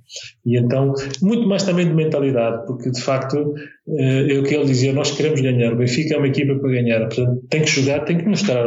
E 0.46 0.58
então, 0.58 0.94
muito 1.22 1.48
mais 1.48 1.64
também 1.64 1.88
de 1.88 1.94
mentalidade, 1.94 2.66
porque 2.66 2.90
de 2.90 3.02
facto 3.02 3.54
é 3.88 4.40
o 4.40 4.44
que 4.44 4.56
ele 4.56 4.66
dizia: 4.66 4.92
nós 4.92 5.12
queremos 5.12 5.40
ganhar, 5.42 5.74
o 5.74 5.78
Benfica 5.78 6.16
é 6.16 6.18
uma 6.18 6.28
equipa 6.28 6.56
para 6.56 6.72
ganhar, 6.72 7.00
portanto 7.08 7.42
tem 7.50 7.62
que 7.62 7.70
jogar, 7.70 8.06
tem 8.06 8.18
que 8.18 8.28
mostrar, 8.28 8.66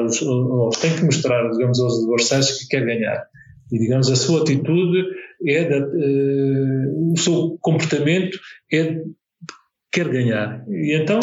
tem 0.80 0.96
que 0.96 1.04
mostrar 1.04 1.50
digamos, 1.50 1.80
aos 1.80 2.02
adversários 2.04 2.58
que 2.58 2.68
quer 2.68 2.84
ganhar. 2.84 3.24
E, 3.72 3.78
digamos, 3.78 4.10
a 4.10 4.16
sua 4.16 4.42
atitude 4.42 5.02
é, 5.46 5.68
da, 5.68 5.86
uh, 5.86 7.12
o 7.12 7.18
seu 7.18 7.58
comportamento 7.60 8.38
é 8.72 9.02
quer 9.90 10.08
ganhar. 10.08 10.64
E 10.68 10.94
então 10.94 11.20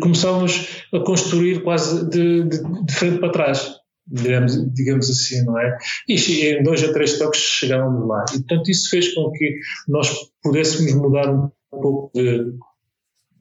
começámos 0.00 0.84
a 0.92 1.00
construir 1.00 1.62
quase 1.62 2.08
de, 2.08 2.44
de, 2.44 2.84
de 2.84 2.94
frente 2.94 3.18
para 3.18 3.32
trás 3.32 3.82
digamos, 4.06 4.74
digamos 4.74 5.10
assim, 5.10 5.44
não 5.44 5.58
é? 5.58 5.78
E 6.08 6.16
em 6.46 6.62
dois 6.62 6.82
a 6.84 6.92
três 6.92 7.18
toques 7.18 7.40
chegávamos 7.40 8.06
lá. 8.06 8.24
E, 8.30 8.38
portanto, 8.38 8.70
isso 8.70 8.90
fez 8.90 9.14
com 9.14 9.30
que 9.30 9.58
nós 9.88 10.10
pudéssemos 10.42 10.92
mudar 10.94 11.32
um 11.32 11.50
pouco 11.70 12.10
de, 12.14 12.52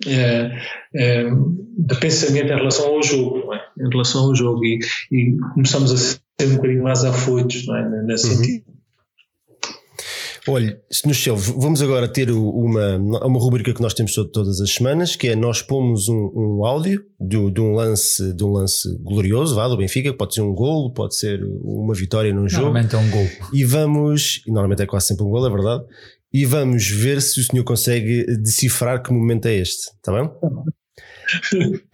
é, 0.08 0.52
é, 0.96 1.30
de 1.30 2.00
pensamento 2.00 2.52
em 2.52 2.56
relação 2.56 2.88
ao 2.88 3.04
jogo, 3.04 3.54
é? 3.54 3.62
em 3.80 3.90
relação 3.90 4.26
ao 4.26 4.36
jogo, 4.36 4.64
e, 4.64 4.80
e, 5.12 5.38
começamos 5.54 5.92
a 5.92 5.98
ser 5.98 6.22
um 6.44 6.56
bocadinho 6.56 6.84
mais 6.84 7.04
afoitos, 7.04 7.66
não 7.68 7.76
é? 7.76 8.04
nesse 8.04 8.28
uhum. 8.28 8.36
sentido. 8.36 8.66
Olha, 10.48 10.82
no 11.06 11.14
Shell, 11.14 11.36
vamos 11.36 11.82
agora 11.82 12.08
ter 12.08 12.32
uma, 12.32 12.98
uma 12.98 13.40
rubrica 13.40 13.74
que 13.74 13.82
nós 13.82 13.94
temos 13.94 14.14
todas 14.14 14.60
as 14.60 14.72
semanas, 14.72 15.16
que 15.16 15.28
é 15.28 15.36
nós 15.36 15.62
pomos 15.62 16.10
um, 16.10 16.32
um 16.36 16.66
áudio 16.66 17.06
de, 17.20 17.52
de, 17.52 17.62
um 17.62 17.74
lance, 17.74 18.34
de 18.34 18.44
um 18.44 18.52
lance 18.52 18.98
glorioso, 19.04 19.56
vá, 19.56 19.68
do 19.68 19.78
Benfica, 19.78 20.12
pode 20.14 20.34
ser 20.34 20.42
um 20.42 20.54
golo, 20.54 20.92
pode 20.92 21.16
ser 21.16 21.44
uma 21.64 21.94
vitória 21.94 22.34
num 22.34 22.50
jogo. 22.50 22.66
Normalmente 22.66 22.96
é 22.96 22.98
um 22.98 23.10
golo. 23.12 23.30
E 23.54 23.64
vamos, 23.64 24.42
e 24.48 24.52
normalmente 24.52 24.82
é 24.82 24.88
quase 24.88 25.08
sempre 25.08 25.24
um 25.24 25.30
golo, 25.30 25.46
é 25.46 25.50
verdade, 25.50 25.84
e 26.34 26.46
vamos 26.46 26.90
ver 26.90 27.22
se 27.22 27.40
o 27.40 27.44
senhor 27.44 27.64
consegue 27.64 28.26
decifrar 28.38 29.04
que 29.04 29.14
momento 29.14 29.48
é 29.48 29.56
este, 29.56 29.92
está 29.96 30.12
bem? 30.12 30.30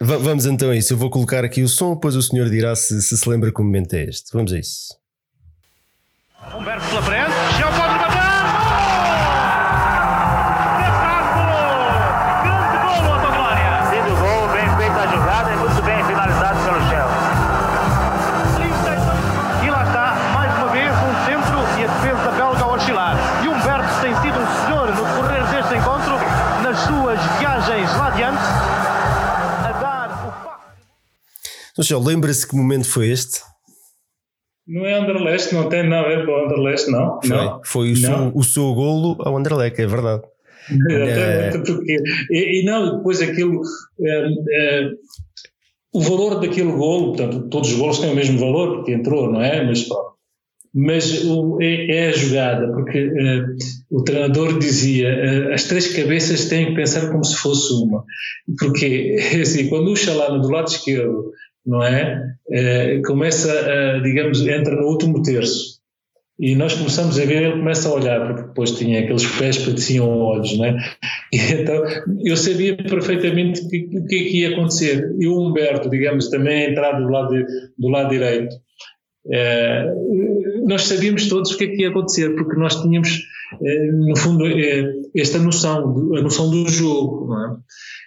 vamos 0.00 0.46
então 0.46 0.70
a 0.70 0.76
isso. 0.76 0.92
Eu 0.94 0.96
vou 0.96 1.10
colocar 1.10 1.44
aqui 1.44 1.62
o 1.62 1.68
som, 1.68 1.94
depois 1.94 2.16
o 2.16 2.22
senhor 2.22 2.48
dirá 2.48 2.74
se 2.74 3.00
se, 3.02 3.16
se 3.16 3.28
lembra 3.28 3.52
que 3.52 3.62
momento 3.62 3.94
é 3.94 4.04
este. 4.04 4.32
Vamos 4.32 4.52
a 4.52 4.58
isso. 4.58 4.96
Humberto 6.56 6.88
pela 6.88 7.02
frente, 7.02 7.32
Então, 31.78 32.02
lembra-se 32.02 32.46
que 32.46 32.56
momento 32.56 32.88
foi 32.88 33.08
este? 33.10 33.40
Não 34.66 34.84
é 34.84 34.98
Anderlecht, 34.98 35.54
não 35.54 35.68
tem 35.68 35.88
nada 35.88 36.06
a 36.06 36.08
ver 36.08 36.26
com 36.26 36.32
o 36.32 36.44
Anderlecht, 36.44 36.90
não. 36.90 37.18
Foi, 37.22 37.30
não. 37.30 37.60
foi 37.64 37.92
o, 37.92 37.96
Seu, 37.96 38.32
o 38.34 38.44
seu 38.44 38.74
golo 38.74 39.16
ao 39.20 39.36
Anderlecht, 39.36 39.80
é 39.80 39.86
verdade. 39.86 40.22
É, 40.90 41.50
porque, 41.50 41.96
e, 42.30 42.60
e, 42.60 42.64
não, 42.66 42.98
depois 42.98 43.22
aquilo. 43.22 43.62
É, 44.02 44.28
é, 44.52 44.90
o 45.94 46.02
valor 46.02 46.40
daquele 46.40 46.72
golo, 46.72 47.14
portanto, 47.14 47.48
todos 47.48 47.72
os 47.72 47.78
golos 47.78 48.00
têm 48.00 48.12
o 48.12 48.14
mesmo 48.14 48.38
valor, 48.38 48.76
porque 48.76 48.92
entrou, 48.92 49.32
não 49.32 49.40
é? 49.40 49.64
Mas 49.64 49.88
Mas 50.74 51.24
o, 51.24 51.58
é, 51.62 51.86
é, 51.90 52.08
a 52.08 52.12
jogada, 52.12 52.70
porque 52.70 53.10
o 53.90 54.02
treinador 54.02 54.58
dizia 54.58 55.54
as 55.54 55.64
três 55.64 55.96
cabeças 55.96 56.50
têm 56.50 56.66
que 56.66 56.74
pensar 56.74 57.10
como 57.10 57.24
se 57.24 57.36
fosse 57.36 57.72
uma. 57.72 58.04
Porque, 58.58 59.16
assim, 59.40 59.70
quando 59.70 59.90
o 59.90 59.96
Chalana 59.96 60.38
do 60.38 60.50
lado 60.50 60.68
esquerdo 60.68 61.32
não 61.68 61.82
é? 61.82 62.34
é 62.50 63.00
começa, 63.06 63.52
a, 63.52 63.98
digamos, 64.00 64.40
entra 64.40 64.74
no 64.74 64.86
último 64.86 65.22
terço. 65.22 65.78
E 66.40 66.54
nós 66.54 66.72
começamos 66.72 67.18
a 67.18 67.24
ver, 67.24 67.42
ele 67.42 67.58
começa 67.58 67.88
a 67.88 67.94
olhar, 67.94 68.26
porque 68.26 68.48
depois 68.48 68.70
tinha 68.70 69.00
aqueles 69.00 69.26
pés 69.26 69.58
que 69.58 69.64
pareciam 69.66 70.08
olhos, 70.08 70.56
não 70.56 70.66
é? 70.66 70.76
E 71.30 71.36
então 71.36 71.82
eu 72.24 72.36
sabia 72.38 72.74
perfeitamente 72.76 73.60
o 73.60 73.68
que, 73.68 73.80
que, 73.80 74.16
é 74.16 74.22
que 74.22 74.40
ia 74.40 74.50
acontecer. 74.50 75.14
E 75.18 75.26
o 75.26 75.38
Humberto, 75.38 75.90
digamos, 75.90 76.30
também 76.30 76.64
a 76.64 76.70
entrar 76.70 76.92
do 76.92 77.08
lado, 77.08 77.34
do 77.76 77.88
lado 77.88 78.08
direito. 78.08 78.54
É, 79.30 79.92
nós 80.64 80.84
sabíamos 80.84 81.28
todos 81.28 81.50
o 81.50 81.58
que 81.58 81.64
é 81.64 81.66
que 81.66 81.82
ia 81.82 81.90
acontecer, 81.90 82.34
porque 82.34 82.56
nós 82.56 82.80
tínhamos, 82.80 83.20
é, 83.62 83.86
no 83.92 84.16
fundo, 84.16 84.44
esta 85.14 85.38
noção, 85.38 86.14
a 86.16 86.22
noção 86.22 86.50
do 86.50 86.66
jogo, 86.66 87.26
não 87.26 87.44
é? 87.44 87.56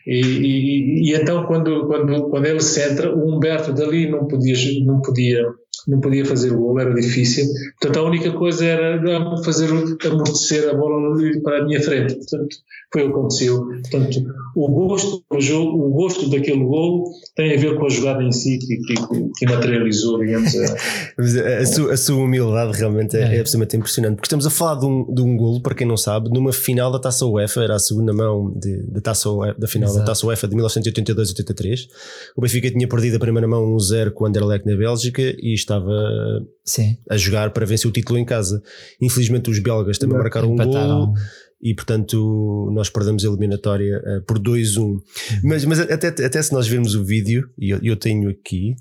E, 0.06 0.20
e, 0.20 1.12
e, 1.12 1.16
então 1.16 1.46
quando, 1.46 1.88
quando, 1.88 2.30
quando 2.30 2.46
ele 2.46 2.62
se 2.62 2.82
entra, 2.82 3.14
o 3.14 3.36
Humberto 3.36 3.74
dali 3.74 4.10
não 4.10 4.28
podia, 4.28 4.56
não 4.84 5.02
podia, 5.02 5.46
não 5.88 6.00
podia 6.00 6.26
fazer 6.26 6.54
o 6.54 6.58
gol, 6.58 6.80
era 6.80 6.94
difícil. 6.94 7.46
Portanto, 7.80 8.00
a 8.00 8.08
única 8.08 8.32
coisa 8.32 8.66
era 8.66 9.02
fazer 9.44 9.70
amortecer 10.06 10.70
a 10.70 10.74
bola 10.74 11.16
para 11.44 11.60
a 11.60 11.66
minha 11.66 11.82
frente. 11.82 12.16
Portanto, 12.16 12.58
foi 12.92 13.04
o 13.04 13.06
que 13.06 13.12
aconteceu. 13.12 13.66
Portanto, 13.66 14.26
o 14.56 14.68
gosto 14.70 15.24
do 15.32 15.40
jogo, 15.40 15.88
o 15.88 15.90
gosto 15.92 16.30
daquele 16.30 16.64
gol 16.64 17.06
tem 17.36 17.56
a 17.56 17.60
ver 17.60 17.78
com 17.78 17.86
a 17.86 17.90
jogada 17.90 18.22
em 18.22 18.32
si 18.32 18.60
que, 18.60 18.78
que, 18.78 18.96
que 19.38 19.46
materializou, 19.46 20.20
digamos. 20.20 20.54
A, 20.56 21.62
a, 21.62 21.66
sua, 21.66 21.94
a 21.94 21.98
sua 21.98 22.18
humildade 22.18 22.78
realmente 22.78 23.16
é, 23.16 23.22
é. 23.22 23.38
é, 23.38 23.40
absolutamente 23.40 23.78
impressionante, 23.78 24.16
porque 24.16 24.28
estamos 24.28 24.46
a 24.46 24.50
falar 24.50 24.76
de 24.76 24.86
um, 24.86 25.14
de 25.14 25.22
um 25.22 25.38
golo, 25.38 25.62
para 25.62 25.74
quem 25.74 25.88
não 25.88 25.96
sabe, 25.96 26.30
numa 26.30 26.52
final 26.52 26.92
da 26.92 27.00
Taça 27.00 27.26
UEFA, 27.26 27.64
era 27.64 27.76
a 27.76 27.80
segunda 27.80 28.12
mão 28.14 28.52
de, 28.56 28.84
de 28.84 29.02
taça 29.02 29.30
UEFA, 29.30 29.60
da 29.60 29.68
final 29.68 29.90
Exato. 29.90 30.06
da 30.06 30.12
Taça 30.12 30.28
UEFA 30.28 30.48
de 30.50 30.56
1982-83. 30.58 31.88
O 32.36 32.42
Benfica 32.42 32.70
tinha 32.70 32.88
perdido 32.88 33.16
a 33.16 33.20
primeira 33.20 33.48
mão 33.48 33.74
1-0 33.76 34.12
com 34.12 34.26
o 34.26 34.28
Anderlecht 34.28 34.68
na 34.68 34.76
Bélgica 34.76 35.22
e 35.22 35.54
estava 35.72 36.46
Sim. 36.66 36.98
a 37.10 37.18
jogar 37.18 37.52
para 37.52 37.66
vencer 37.66 37.90
o 37.90 37.94
título 37.94 38.20
em 38.20 38.26
casa. 38.26 38.62
Infelizmente 39.02 39.50
os 39.50 39.60
belgas 39.60 39.98
também 39.98 40.18
marcaram 40.18 40.52
um 40.52 40.58
golo 40.58 41.14
e 41.62 41.74
portanto 41.74 42.70
nós 42.74 42.90
perdemos 42.90 43.24
a 43.24 43.28
eliminatória 43.28 44.00
uh, 44.00 44.22
por 44.26 44.40
2-1. 44.40 45.00
Mas, 45.44 45.64
mas 45.66 45.80
até, 45.80 46.08
até 46.08 46.42
se 46.42 46.52
nós 46.52 46.68
virmos 46.68 46.96
o 46.96 47.04
vídeo, 47.04 47.50
e 47.58 47.70
eu, 47.70 47.80
eu, 47.82 47.96
tenho 47.96 48.30
aqui, 48.30 48.76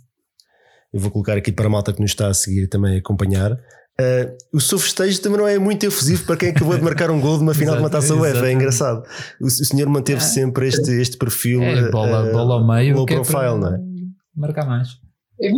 eu 0.93 1.01
vou 1.01 1.11
colocar 1.11 1.36
aqui 1.36 1.53
para 1.53 1.66
a 1.66 1.70
malta 1.70 1.93
que 1.93 2.01
nos 2.01 2.11
está 2.11 2.28
a 2.28 2.34
seguir 2.34 2.66
também 2.68 2.99
acompanhar. 2.99 3.53
Uh, 3.53 4.34
o 4.55 4.61
seu 4.61 4.78
festejo 4.78 5.20
também 5.20 5.38
não 5.38 5.47
é 5.47 5.59
muito 5.59 5.84
efusivo 5.84 6.24
para 6.24 6.34
quem 6.34 6.49
acabou 6.49 6.74
de 6.74 6.82
marcar 6.82 7.11
um 7.11 7.20
gol 7.20 7.36
de 7.36 7.43
uma 7.43 7.53
final 7.55 7.74
de 7.74 7.82
uma 7.82 7.91
taça 7.91 8.14
UEFA, 8.14 8.49
é 8.49 8.53
engraçado. 8.53 9.07
O, 9.38 9.47
o 9.47 9.51
senhor 9.51 9.88
manteve 9.91 10.22
é. 10.22 10.24
sempre 10.24 10.68
este, 10.68 10.91
este 10.93 11.18
perfil 11.18 11.62
é, 11.62 11.91
bola, 11.91 12.30
uh, 12.30 12.32
bola 12.32 12.55
ao 12.55 12.66
meio, 12.66 12.97
low 12.97 13.05
profile, 13.05 13.57
é 13.57 13.59
não 13.59 13.74
é? 13.74 13.78
Marcar 14.34 14.66
mais. 14.66 15.10
É, 15.43 15.51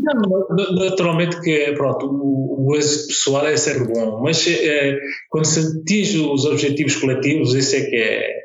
naturalmente 0.74 1.40
que 1.40 1.72
pronto, 1.72 2.06
o, 2.06 2.68
o 2.68 2.76
êxito 2.76 3.08
pessoal 3.08 3.46
é 3.46 3.56
ser 3.56 3.84
bom, 3.86 4.20
mas 4.22 4.46
é, 4.46 4.96
quando 5.28 5.44
se 5.44 5.80
atinge 5.80 6.20
os 6.20 6.44
objetivos 6.44 6.96
coletivos, 6.96 7.54
esse 7.54 7.76
é 7.76 7.84
que 7.86 7.96
é, 7.96 8.42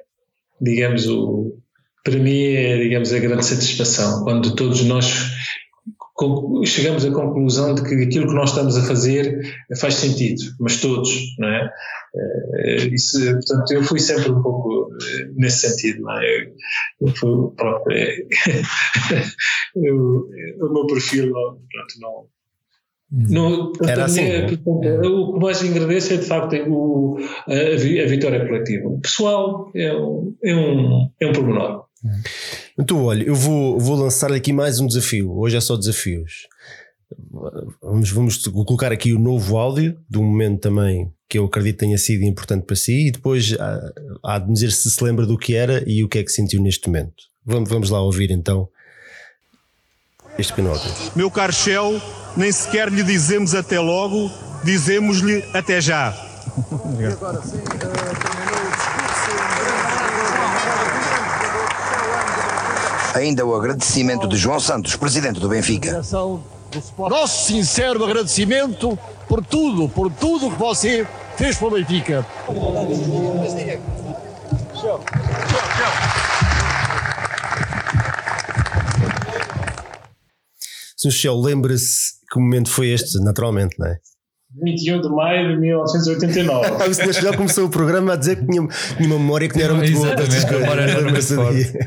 digamos, 0.60 1.08
o, 1.08 1.56
para 2.04 2.18
mim 2.18 2.54
é, 2.54 2.78
digamos, 2.78 3.14
a 3.14 3.20
grande 3.20 3.46
satisfação, 3.46 4.24
quando 4.24 4.56
todos 4.56 4.84
nós 4.84 5.06
chegamos 6.66 7.06
à 7.06 7.12
conclusão 7.12 7.76
de 7.76 7.84
que 7.84 7.96
aquilo 8.04 8.28
que 8.28 8.34
nós 8.34 8.50
estamos 8.50 8.76
a 8.76 8.84
fazer 8.84 9.40
faz 9.80 9.96
sentido, 9.96 10.42
mas 10.60 10.82
todos, 10.82 11.10
não 11.38 11.48
é? 11.48 11.70
Eh, 12.16 12.88
isso, 12.88 13.20
portanto, 13.20 13.72
eu 13.72 13.84
fui 13.84 14.00
sempre 14.00 14.32
um 14.32 14.42
pouco 14.42 14.90
eh, 14.94 15.30
nesse 15.36 15.70
sentido, 15.70 16.04
não 16.04 16.20
é? 16.20 16.52
Eu 17.02 17.08
fui, 17.10 17.52
pronto, 17.56 17.92
é, 17.92 18.18
eu, 19.76 20.28
o 20.60 20.74
meu 20.74 20.88
perfil, 20.88 21.32
pronto, 21.32 22.00
não. 22.00 22.26
Não, 23.10 23.72
Era 23.88 24.04
assim, 24.04 24.22
é, 24.22 24.42
portanto, 24.58 25.08
o 25.08 25.34
que 25.34 25.40
mais 25.40 25.64
agradeço 25.64 26.14
é 26.14 26.18
de 26.18 26.26
facto 26.26 26.56
o, 26.68 27.18
a, 27.48 27.54
a 27.54 28.08
vitória 28.08 28.46
coletiva. 28.46 28.90
O 28.90 29.00
pessoal 29.00 29.72
é 29.74 29.94
um, 29.94 30.36
é 30.44 30.54
um, 30.54 31.10
é 31.22 31.28
um 31.28 31.32
pormenor. 31.32 31.86
Então, 32.80 33.04
olha, 33.06 33.24
eu 33.24 33.34
vou, 33.34 33.80
vou 33.80 33.96
lançar 33.96 34.32
aqui 34.32 34.54
mais 34.54 34.80
um 34.80 34.86
desafio. 34.86 35.36
Hoje 35.36 35.58
é 35.58 35.62
só 35.62 35.76
desafios. 35.76 36.48
Vamos, 37.82 38.12
vamos 38.12 38.48
colocar 38.48 38.92
aqui 38.92 39.14
o 39.14 39.20
novo 39.20 39.58
áudio 39.58 39.98
de 40.08 40.18
um 40.20 40.24
momento 40.24 40.62
também 40.62 41.12
que 41.28 41.40
eu 41.40 41.46
acredito 41.46 41.80
tenha 41.80 41.98
sido 41.98 42.24
importante 42.24 42.66
para 42.66 42.76
si 42.76 43.08
e 43.08 43.12
depois 43.12 43.54
há, 43.60 43.94
há 44.24 44.40
de 44.40 44.54
dizer 44.54 44.72
se 44.72 44.90
se 44.92 45.04
lembra 45.04 45.26
do 45.26 45.38
que 45.38 45.56
era 45.56 45.84
e 45.88 46.04
o 46.04 46.08
que 46.08 46.20
é 46.20 46.24
que 46.24 46.32
sentiu 46.32 46.62
neste 46.62 46.88
momento. 46.88 47.16
Vamos, 47.46 47.70
vamos 47.70 47.90
lá 47.90 48.02
ouvir 48.02 48.30
então 48.30 48.70
este 50.38 50.54
penalti. 50.54 50.88
Meu 51.16 51.32
caro 51.32 51.52
Shell, 51.52 52.00
nem 52.36 52.52
sequer 52.52 52.90
lhe 52.90 53.04
dizemos 53.04 53.56
até 53.56 53.80
logo, 53.80 54.30
dizemos-lhe 54.64 55.44
até 55.54 55.82
já. 55.82 56.14
e 57.00 57.06
agora 57.06 57.42
sim, 57.42 57.58
Ainda 63.18 63.44
o 63.44 63.56
agradecimento 63.56 64.28
de 64.28 64.38
João 64.38 64.60
Santos, 64.60 64.96
presidente 64.96 65.40
do 65.40 65.50
Benfica. 65.50 66.04
Nosso 66.98 67.48
sincero 67.48 68.04
agradecimento 68.04 68.98
por 69.28 69.44
tudo, 69.44 69.90
por 69.90 70.12
tudo 70.12 70.52
que 70.52 70.60
você 70.60 71.08
fez 71.36 71.58
para 71.58 71.68
o 71.68 71.72
Benfica. 71.72 72.24
Sr. 80.96 81.08
Michel, 81.08 81.42
lembra-se 81.42 82.14
que 82.32 82.40
momento 82.40 82.70
foi 82.70 82.90
este, 82.90 83.20
naturalmente, 83.20 83.80
não 83.80 83.88
é? 83.88 83.98
21 84.62 85.02
de 85.02 85.10
maio 85.10 85.50
de 85.50 85.58
1989. 85.60 86.70
o 86.72 87.14
já 87.22 87.36
começou 87.36 87.66
o 87.66 87.70
programa 87.70 88.14
a 88.14 88.16
dizer 88.16 88.38
que 88.38 88.46
tinha, 88.48 88.68
tinha 88.68 89.10
uma 89.10 89.20
memória 89.20 89.48
que 89.48 89.58
não 89.58 89.66
era 89.66 89.74
muito 89.74 89.94
boa. 89.94 90.08
Forte. 91.28 91.80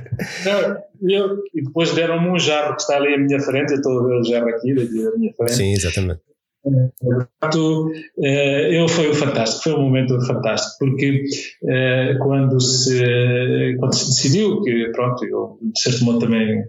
Não, 0.45 0.77
eu, 1.09 1.39
e 1.55 1.63
depois 1.63 1.93
deram-me 1.93 2.29
um 2.29 2.39
jarro 2.39 2.75
que 2.77 2.83
está 2.83 2.97
ali 2.97 3.15
à 3.15 3.19
minha 3.19 3.41
frente, 3.41 3.73
eu 3.73 3.77
estou 3.77 4.01
a 4.01 4.07
ver 4.07 4.21
o 4.21 4.25
jarro 4.25 4.49
aqui, 4.49 4.75
daqui 4.75 5.07
à 5.07 5.19
minha 5.19 5.33
frente. 5.35 5.55
Sim, 5.55 5.73
exatamente. 5.73 6.21
Portanto, 6.63 7.91
eh, 8.23 8.79
eu 8.79 8.87
foi 8.87 9.15
fantástico, 9.15 9.63
foi 9.63 9.73
um 9.75 9.83
momento 9.83 10.21
fantástico, 10.27 10.77
porque 10.79 11.25
eh, 11.67 12.17
quando 12.21 12.61
se, 12.61 13.77
quando 13.79 13.95
se 13.95 14.09
decidiu 14.09 14.61
que, 14.63 14.91
pronto, 14.93 15.25
eu 15.25 15.59
de 15.63 15.81
certo 15.81 16.05
modo 16.05 16.19
também, 16.19 16.61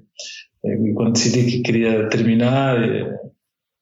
eh, 0.65 0.93
quando 0.95 1.13
decidi 1.13 1.43
que 1.51 1.61
queria 1.61 2.07
terminar, 2.07 2.77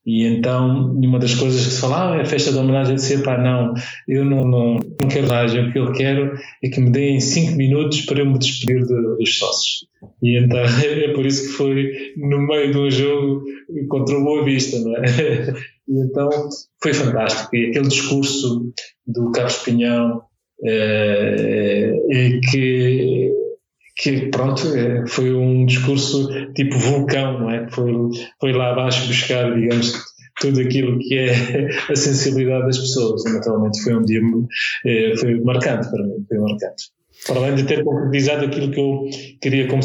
e 0.05 0.25
então, 0.25 0.91
uma 0.93 1.19
das 1.19 1.35
coisas 1.35 1.65
que 1.65 1.71
se 1.71 1.81
falava 1.81 2.15
é 2.15 2.21
a 2.21 2.25
festa 2.25 2.51
de 2.51 2.57
homenagem, 2.57 2.93
eu 2.93 2.95
disse, 2.95 3.21
pá, 3.21 3.37
não, 3.37 3.73
eu 4.07 4.25
não, 4.25 4.39
não, 4.39 4.79
não 4.99 5.07
quero 5.07 5.27
homenagem, 5.27 5.69
o 5.69 5.71
que 5.71 5.79
eu 5.79 5.91
quero 5.91 6.33
é 6.63 6.69
que 6.69 6.79
me 6.79 6.89
deem 6.89 7.19
5 7.19 7.55
minutos 7.55 8.01
para 8.01 8.19
eu 8.19 8.25
me 8.25 8.39
despedir 8.39 8.85
de, 8.85 9.01
dos 9.17 9.37
sócios. 9.37 9.85
E 10.23 10.37
então, 10.37 10.59
é 10.83 11.13
por 11.13 11.25
isso 11.25 11.47
que 11.47 11.53
foi 11.53 11.91
no 12.17 12.39
meio 12.39 12.71
de 12.71 12.77
um 12.77 12.89
jogo 12.89 13.43
contra 13.89 14.17
o 14.17 14.23
Boa 14.23 14.43
Vista, 14.43 14.79
não 14.79 14.95
é? 14.97 15.53
E 15.89 16.03
então, 16.03 16.29
foi 16.83 16.93
fantástico. 16.93 17.55
E 17.55 17.69
aquele 17.71 17.87
discurso 17.87 18.71
do 19.07 19.31
Carlos 19.31 19.57
Pinhão, 19.63 20.21
é, 20.63 21.95
é, 22.11 22.39
que 22.51 23.31
que 23.99 24.29
pronto, 24.29 24.65
é, 24.75 25.05
foi 25.07 25.33
um 25.33 25.65
discurso 25.65 26.29
tipo 26.53 26.77
vulcão, 26.77 27.41
não 27.41 27.51
é? 27.51 27.69
Foi, 27.69 27.91
foi 28.39 28.53
lá 28.53 28.71
abaixo 28.71 29.05
buscar, 29.07 29.53
digamos, 29.53 29.93
tudo 30.39 30.61
aquilo 30.61 30.97
que 30.99 31.17
é 31.17 31.31
a 31.91 31.95
sensibilidade 31.95 32.65
das 32.65 32.77
pessoas. 32.77 33.23
Naturalmente 33.25 33.81
foi 33.83 33.95
um 33.95 34.03
dia 34.03 34.21
é, 34.85 35.17
foi 35.17 35.39
marcante 35.41 35.89
para 35.89 36.03
mim, 36.03 36.25
foi 36.27 36.37
marcante. 36.37 36.83
Para 37.27 37.35
além 37.41 37.55
de 37.55 37.65
ter 37.65 37.83
concretizado 37.83 38.45
aquilo 38.45 38.71
que 38.71 38.79
eu 38.79 39.01
queria 39.41 39.67
como, 39.67 39.81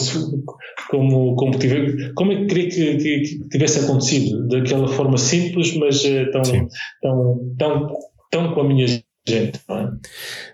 como, 0.89 1.35
como, 1.35 1.59
tive, 1.59 2.12
como 2.15 2.31
é 2.31 2.36
que 2.36 2.47
queria 2.47 2.69
que, 2.69 2.97
que, 2.97 3.20
que, 3.20 3.49
tivesse 3.49 3.81
acontecido, 3.81 4.47
daquela 4.47 4.86
forma 4.86 5.19
simples, 5.19 5.77
mas 5.77 6.01
tão, 6.31 6.69
tão, 7.03 7.55
tão, 7.59 7.89
tão 8.31 8.55
com 8.55 8.61
a 8.61 8.69
minha 8.69 8.86
gente, 9.27 9.61
não 9.69 9.79
é? 9.79 9.93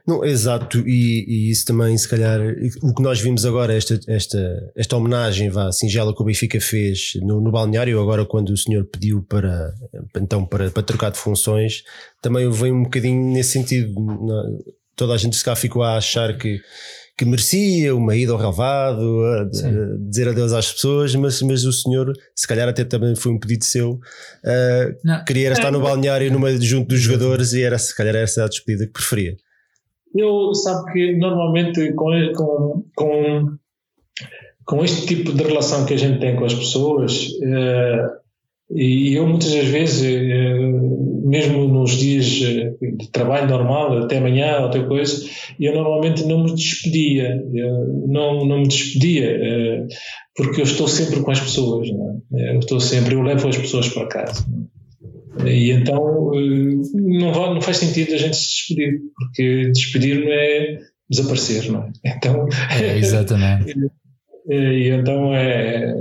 Não, 0.07 0.25
exato, 0.25 0.79
e, 0.87 1.25
e, 1.27 1.51
isso 1.51 1.67
também, 1.67 1.97
se 1.99 2.09
calhar, 2.09 2.41
o 2.83 2.95
que 2.95 3.03
nós 3.03 3.21
vimos 3.21 3.45
agora, 3.45 3.75
esta, 3.77 3.99
esta, 4.07 4.73
esta 4.77 4.97
homenagem 4.97 5.51
vá, 5.51 5.73
singela 5.73 6.15
que 6.15 6.23
o 6.23 6.25
Benfica 6.25 6.61
fez 6.61 7.13
no, 7.23 7.41
no 7.41 7.51
balneário, 7.51 8.01
agora 8.01 8.25
quando 8.25 8.51
o 8.51 8.57
senhor 8.57 8.85
pediu 8.85 9.23
para, 9.29 9.75
então, 10.17 10.47
para, 10.47 10.71
para 10.71 10.83
trocar 10.83 11.11
de 11.11 11.19
funções, 11.19 11.83
também 12.23 12.51
veio 12.51 12.75
um 12.75 12.85
bocadinho 12.85 13.33
nesse 13.33 13.53
sentido. 13.53 13.95
Toda 14.95 15.15
a 15.15 15.17
gente 15.17 15.37
se 15.37 15.45
cá 15.45 15.57
ficou 15.57 15.83
a 15.83 15.97
achar 15.97 16.37
que 16.37 16.61
que 17.21 17.27
merecia 17.27 17.95
uma 17.95 18.17
ida 18.17 18.33
ao 18.33 18.39
relvado, 18.39 19.23
a, 19.25 19.43
a 19.43 19.47
dizer 20.09 20.27
adeus 20.27 20.55
às 20.55 20.73
pessoas, 20.73 21.15
mas, 21.15 21.43
mas 21.43 21.67
o 21.67 21.73
senhor, 21.73 22.15
se 22.35 22.49
calhar 22.49 22.67
até 22.67 22.83
também 22.83 23.15
foi 23.15 23.31
um 23.31 23.39
pedido 23.39 23.63
seu, 23.63 23.91
uh, 23.93 25.25
queria 25.27 25.53
estar 25.53 25.71
no 25.71 25.83
balneário 25.83 26.33
numa, 26.33 26.51
junto 26.59 26.89
dos 26.89 27.01
jogadores 27.01 27.53
e 27.53 27.63
era 27.63 27.77
se 27.79 27.95
calhar 27.95 28.17
essa 28.17 28.45
a 28.45 28.49
despedida 28.49 28.87
que 28.87 28.93
preferia. 28.95 29.37
Eu 30.17 30.55
sabe 30.55 30.91
que 30.95 31.19
normalmente 31.19 31.93
com, 31.93 32.33
com, 32.35 32.85
com, 32.97 33.59
com 34.65 34.83
este 34.83 35.07
tipo 35.07 35.35
de 35.35 35.43
relação 35.43 35.85
que 35.85 35.93
a 35.93 35.99
gente 35.99 36.21
tem 36.21 36.37
com 36.37 36.47
as 36.47 36.55
pessoas, 36.55 37.27
uh, 37.43 38.17
e 38.73 39.15
eu 39.15 39.27
muitas 39.27 39.53
das 39.53 39.67
vezes, 39.67 40.03
uh, 40.03 41.29
mesmo 41.29 41.67
nos 41.67 41.93
dias 41.93 42.25
de 42.27 43.11
trabalho 43.13 43.49
normal, 43.49 43.99
até 43.99 44.19
amanhã, 44.19 44.61
outra 44.61 44.85
coisa, 44.87 45.29
eu 45.59 45.75
normalmente 45.75 46.25
não 46.25 46.45
me 46.45 46.55
despedia, 46.55 47.43
não, 48.07 48.45
não 48.45 48.59
me 48.59 48.69
despedia, 48.69 49.37
uh, 49.37 49.89
porque 50.37 50.61
eu 50.61 50.65
estou 50.65 50.87
sempre 50.87 51.21
com 51.21 51.31
as 51.31 51.41
pessoas, 51.41 51.89
é? 51.89 52.55
eu 52.55 52.61
estou 52.61 52.81
sempre, 52.81 53.15
eu 53.15 53.23
levo 53.23 53.49
as 53.49 53.57
pessoas 53.57 53.89
para 53.89 54.07
casa. 54.07 54.47
E 55.45 55.71
então 55.71 56.33
não, 56.95 57.33
vai, 57.33 57.55
não 57.55 57.61
faz 57.61 57.79
sentido 57.79 58.15
a 58.15 58.19
gente 58.19 58.37
se 58.37 58.49
despedir, 58.49 59.01
porque 59.17 59.71
despedir 59.73 60.21
não 60.21 60.33
é 60.33 60.79
desaparecer, 61.09 61.71
não 61.71 61.83
é? 61.83 61.91
Então, 62.17 62.49
é, 62.81 62.99
exatamente. 62.99 63.75
e 64.51 64.91
então 64.91 65.35
é, 65.35 65.95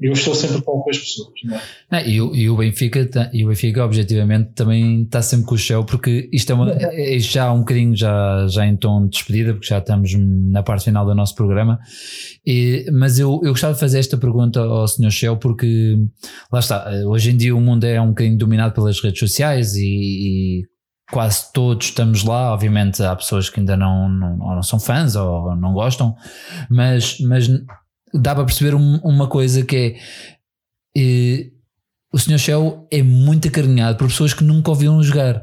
eu 0.00 0.12
estou 0.12 0.34
sempre 0.34 0.62
com 0.62 0.84
as 0.88 0.98
pessoas. 0.98 1.32
Não 1.44 1.98
é? 1.98 2.08
e, 2.08 2.20
o, 2.20 2.34
e, 2.34 2.48
o 2.48 2.56
Benfica, 2.56 3.06
tá, 3.06 3.30
e 3.32 3.44
o 3.44 3.48
Benfica, 3.48 3.84
objetivamente, 3.84 4.50
também 4.54 5.02
está 5.02 5.22
sempre 5.22 5.46
com 5.46 5.54
o 5.54 5.58
Shell, 5.58 5.84
porque 5.84 6.28
isto 6.32 6.52
é, 6.52 6.54
uma, 6.54 6.70
é, 6.72 7.16
é 7.16 7.18
já 7.18 7.52
um 7.52 7.60
bocadinho 7.60 7.96
já, 7.96 8.46
já 8.48 8.66
em 8.66 8.76
tom 8.76 9.04
de 9.04 9.10
despedida, 9.10 9.54
porque 9.54 9.66
já 9.66 9.78
estamos 9.78 10.14
na 10.14 10.62
parte 10.62 10.84
final 10.84 11.04
do 11.04 11.14
nosso 11.14 11.34
programa. 11.34 11.78
E, 12.46 12.86
mas 12.92 13.18
eu, 13.18 13.40
eu 13.42 13.50
gostava 13.50 13.74
de 13.74 13.80
fazer 13.80 13.98
esta 13.98 14.16
pergunta 14.16 14.60
ao 14.60 14.86
Sr. 14.86 15.10
Shell, 15.10 15.36
porque 15.36 15.96
lá 16.52 16.60
está, 16.60 16.90
hoje 17.06 17.30
em 17.30 17.36
dia 17.36 17.56
o 17.56 17.60
mundo 17.60 17.84
é 17.84 18.00
um 18.00 18.08
bocadinho 18.08 18.38
dominado 18.38 18.74
pelas 18.74 19.00
redes 19.00 19.18
sociais 19.18 19.74
e, 19.74 20.62
e 20.62 20.77
quase 21.10 21.52
todos 21.52 21.86
estamos 21.86 22.24
lá. 22.24 22.52
Obviamente 22.52 23.02
há 23.02 23.14
pessoas 23.14 23.48
que 23.48 23.60
ainda 23.60 23.76
não, 23.76 24.08
não, 24.08 24.36
não 24.36 24.62
são 24.62 24.78
fãs 24.78 25.16
ou 25.16 25.54
não 25.56 25.72
gostam, 25.72 26.16
mas, 26.70 27.18
mas 27.20 27.48
dá 28.14 28.34
para 28.34 28.44
perceber 28.44 28.74
um, 28.74 28.96
uma 28.98 29.26
coisa 29.28 29.64
que 29.64 29.98
é, 30.96 31.00
é 31.00 31.50
o 32.12 32.18
Sr. 32.18 32.38
Shell 32.38 32.88
é 32.90 33.02
muito 33.02 33.48
acarinhado 33.48 33.98
por 33.98 34.08
pessoas 34.08 34.32
que 34.32 34.42
nunca 34.42 34.70
ouviram 34.70 35.02
jogar. 35.02 35.42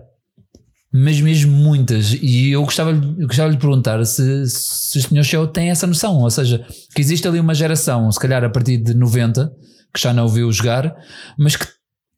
Mas 0.91 1.19
mesmo 1.19 1.51
muitas. 1.51 2.13
E 2.13 2.51
eu 2.51 2.63
gostava, 2.63 2.91
eu 2.91 3.27
gostava 3.27 3.49
de 3.49 3.55
lhe 3.55 3.61
perguntar 3.61 4.03
se, 4.05 4.45
se 4.47 4.97
o 4.97 5.01
Sr. 5.01 5.23
Shell 5.23 5.47
tem 5.47 5.69
essa 5.69 5.85
noção. 5.85 6.21
Ou 6.21 6.31
seja, 6.31 6.65
que 6.95 7.01
existe 7.01 7.27
ali 7.27 7.39
uma 7.39 7.53
geração, 7.53 8.09
se 8.11 8.19
calhar 8.19 8.43
a 8.43 8.49
partir 8.49 8.77
de 8.77 8.93
90, 8.93 9.51
que 9.93 10.01
já 10.01 10.13
não 10.13 10.23
ouviu 10.23 10.51
jogar, 10.51 10.95
mas 11.37 11.55
que 11.55 11.67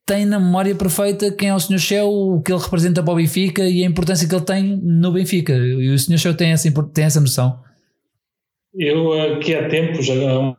tem 0.08 0.26
na 0.26 0.40
memória 0.40 0.74
perfeita 0.74 1.32
quem 1.32 1.50
é 1.50 1.54
o 1.54 1.60
Sr. 1.60 1.78
Shell, 1.78 2.10
o 2.10 2.42
que 2.42 2.52
ele 2.52 2.62
representa 2.62 3.04
para 3.04 3.14
o 3.14 3.18
Benfica 3.18 3.64
e 3.70 3.84
a 3.84 3.88
importância 3.88 4.28
que 4.28 4.34
ele 4.34 4.46
tem 4.46 4.78
no 4.78 5.12
Benfica. 5.12 5.54
E 5.54 5.90
o 5.90 6.00
Sr. 6.00 6.18
Shell 6.18 6.38
tem 6.38 6.52
essa, 6.52 6.72
tem 6.94 7.04
essa 7.04 7.20
noção. 7.20 7.62
Eu 8.74 9.14
aqui 9.34 9.54
há 9.54 9.68
tempo, 9.68 10.02
já 10.02 10.14
há 10.14 10.56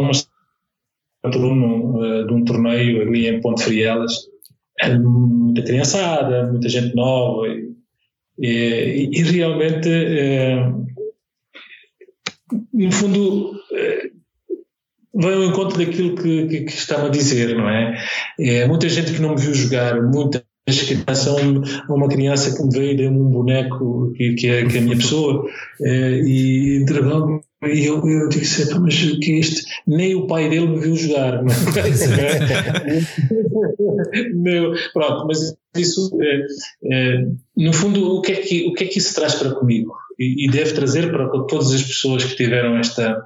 umas 0.00 0.28
aluno 1.22 1.98
uh, 1.98 2.26
de 2.26 2.32
um 2.32 2.44
torneio 2.44 3.02
ali 3.02 3.26
em 3.26 3.40
Ponte 3.40 3.62
Frielas, 3.62 4.12
muita 5.02 5.62
criançada, 5.62 6.50
muita 6.50 6.68
gente 6.68 6.94
nova 6.94 7.48
e, 7.48 7.74
e, 8.38 9.10
e 9.12 9.22
realmente 9.22 9.88
uh, 9.88 10.86
no 12.72 12.92
fundo 12.92 13.50
uh, 13.50 14.05
vai 15.16 15.34
ao 15.34 15.44
encontro 15.44 15.78
daquilo 15.78 16.14
que, 16.14 16.46
que, 16.46 16.60
que 16.62 16.72
estava 16.72 17.06
a 17.06 17.10
dizer, 17.10 17.56
não 17.56 17.68
é? 17.68 17.96
é? 18.38 18.66
Muita 18.66 18.88
gente 18.88 19.12
que 19.12 19.20
não 19.20 19.34
me 19.34 19.40
viu 19.40 19.54
jogar, 19.54 20.00
muita 20.02 20.44
criança, 20.66 21.36
uma 21.88 22.08
criança 22.08 22.56
que 22.56 22.62
me 22.62 22.70
veio 22.70 22.96
deu 22.96 23.10
um 23.10 23.30
boneco 23.30 24.12
que, 24.16 24.34
que, 24.34 24.48
é, 24.48 24.66
que 24.66 24.76
é 24.76 24.80
a 24.80 24.82
minha 24.82 24.96
pessoa 24.96 25.46
eh, 25.80 26.20
e 26.24 26.82
entregou-me 26.82 27.40
e 27.62 27.86
eu, 27.86 28.06
eu 28.06 28.28
disse, 28.28 28.70
mas 28.78 29.02
o 29.04 29.18
que 29.18 29.32
é 29.32 29.36
isto? 29.36 29.66
Nem 29.86 30.14
o 30.14 30.26
pai 30.26 30.50
dele 30.50 30.68
me 30.68 30.78
viu 30.78 30.94
jogar. 30.94 31.42
Meu, 34.34 34.74
pronto, 34.92 35.26
mas 35.26 35.56
isso, 35.76 36.10
é, 36.20 36.46
é, 36.92 37.26
no 37.56 37.72
fundo, 37.72 38.16
o 38.16 38.20
que, 38.20 38.32
é 38.32 38.36
que, 38.36 38.68
o 38.68 38.74
que 38.74 38.84
é 38.84 38.86
que 38.86 38.98
isso 38.98 39.14
traz 39.14 39.36
para 39.36 39.54
comigo? 39.54 39.94
E, 40.18 40.46
e 40.46 40.50
deve 40.50 40.74
trazer 40.74 41.10
para 41.10 41.30
todas 41.46 41.72
as 41.72 41.82
pessoas 41.82 42.24
que 42.24 42.36
tiveram 42.36 42.76
esta, 42.76 43.24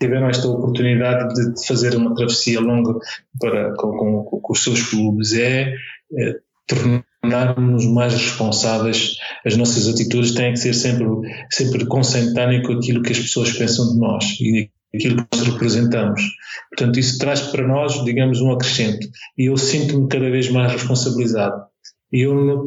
tiveram 0.00 0.28
esta 0.28 0.48
oportunidade 0.48 1.34
de 1.34 1.66
fazer 1.66 1.96
uma 1.96 2.14
travessia 2.14 2.60
longa 2.60 2.98
para, 3.40 3.74
com, 3.74 4.24
com, 4.24 4.40
com 4.40 4.52
os 4.52 4.62
seus 4.62 4.82
clubes 4.88 5.32
é, 5.34 5.72
é 6.16 6.34
tornarmos 6.66 7.86
mais 7.86 8.12
responsáveis, 8.12 9.16
as 9.44 9.56
nossas 9.56 9.88
atitudes 9.88 10.34
têm 10.34 10.52
que 10.52 10.58
ser 10.58 10.74
sempre, 10.74 11.06
sempre 11.50 11.86
consentâneas 11.86 12.66
com 12.66 12.74
aquilo 12.74 13.02
que 13.02 13.12
as 13.12 13.18
pessoas 13.18 13.52
pensam 13.52 13.92
de 13.92 13.98
nós 13.98 14.24
e 14.40 14.70
aquilo 14.94 15.16
que 15.16 15.36
nós 15.36 15.46
representamos. 15.46 16.22
Portanto, 16.70 16.98
isso 16.98 17.18
traz 17.18 17.40
para 17.42 17.66
nós, 17.66 18.04
digamos, 18.04 18.40
um 18.40 18.52
acrescento. 18.52 19.06
E 19.36 19.46
eu 19.46 19.56
sinto-me 19.56 20.08
cada 20.08 20.30
vez 20.30 20.50
mais 20.50 20.72
responsabilizado. 20.72 21.62
Eu, 22.10 22.64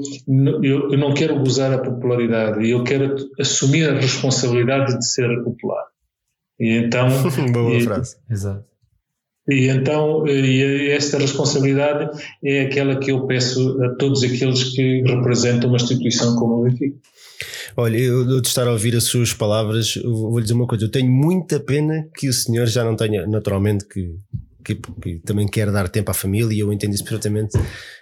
eu, 0.61 0.91
eu 0.91 0.97
não 0.97 1.13
quero 1.13 1.39
gozar 1.39 1.73
a 1.73 1.79
popularidade, 1.79 2.69
eu 2.69 2.83
quero 2.83 3.15
assumir 3.39 3.89
a 3.89 3.99
responsabilidade 3.99 4.97
de 4.99 5.07
ser 5.07 5.43
popular. 5.43 5.90
E 6.61 6.77
então. 6.77 7.07
Boa 7.51 7.75
e, 7.75 7.81
frase. 7.81 8.15
Exato. 8.29 8.63
E 9.49 9.67
então, 9.67 10.27
e 10.27 10.91
esta 10.91 11.17
responsabilidade 11.17 12.15
é 12.43 12.61
aquela 12.61 12.97
que 12.97 13.11
eu 13.11 13.25
peço 13.25 13.81
a 13.83 13.95
todos 13.95 14.21
aqueles 14.23 14.63
que 14.65 15.01
representam 15.01 15.69
uma 15.69 15.77
instituição 15.77 16.35
como 16.35 16.59
o 16.59 16.63
Benfica. 16.63 16.95
Olha, 17.75 17.97
eu 17.97 18.39
de 18.39 18.47
estar 18.47 18.67
a 18.67 18.71
ouvir 18.71 18.95
as 18.95 19.05
suas 19.05 19.33
palavras, 19.33 19.95
vou 20.03 20.38
lhe 20.38 20.43
dizer 20.43 20.53
uma 20.53 20.67
coisa: 20.67 20.85
eu 20.85 20.91
tenho 20.91 21.11
muita 21.11 21.59
pena 21.59 22.07
que 22.15 22.29
o 22.29 22.33
senhor 22.33 22.67
já 22.67 22.83
não 22.83 22.95
tenha, 22.95 23.25
naturalmente, 23.25 23.85
que 23.88 24.15
que, 24.63 24.75
que 24.75 25.19
também 25.19 25.47
quer 25.47 25.71
dar 25.71 25.89
tempo 25.89 26.11
à 26.11 26.13
família, 26.13 26.59
eu 26.59 26.71
entendo 26.71 26.93
isso 26.93 27.03
perfeitamente. 27.03 27.57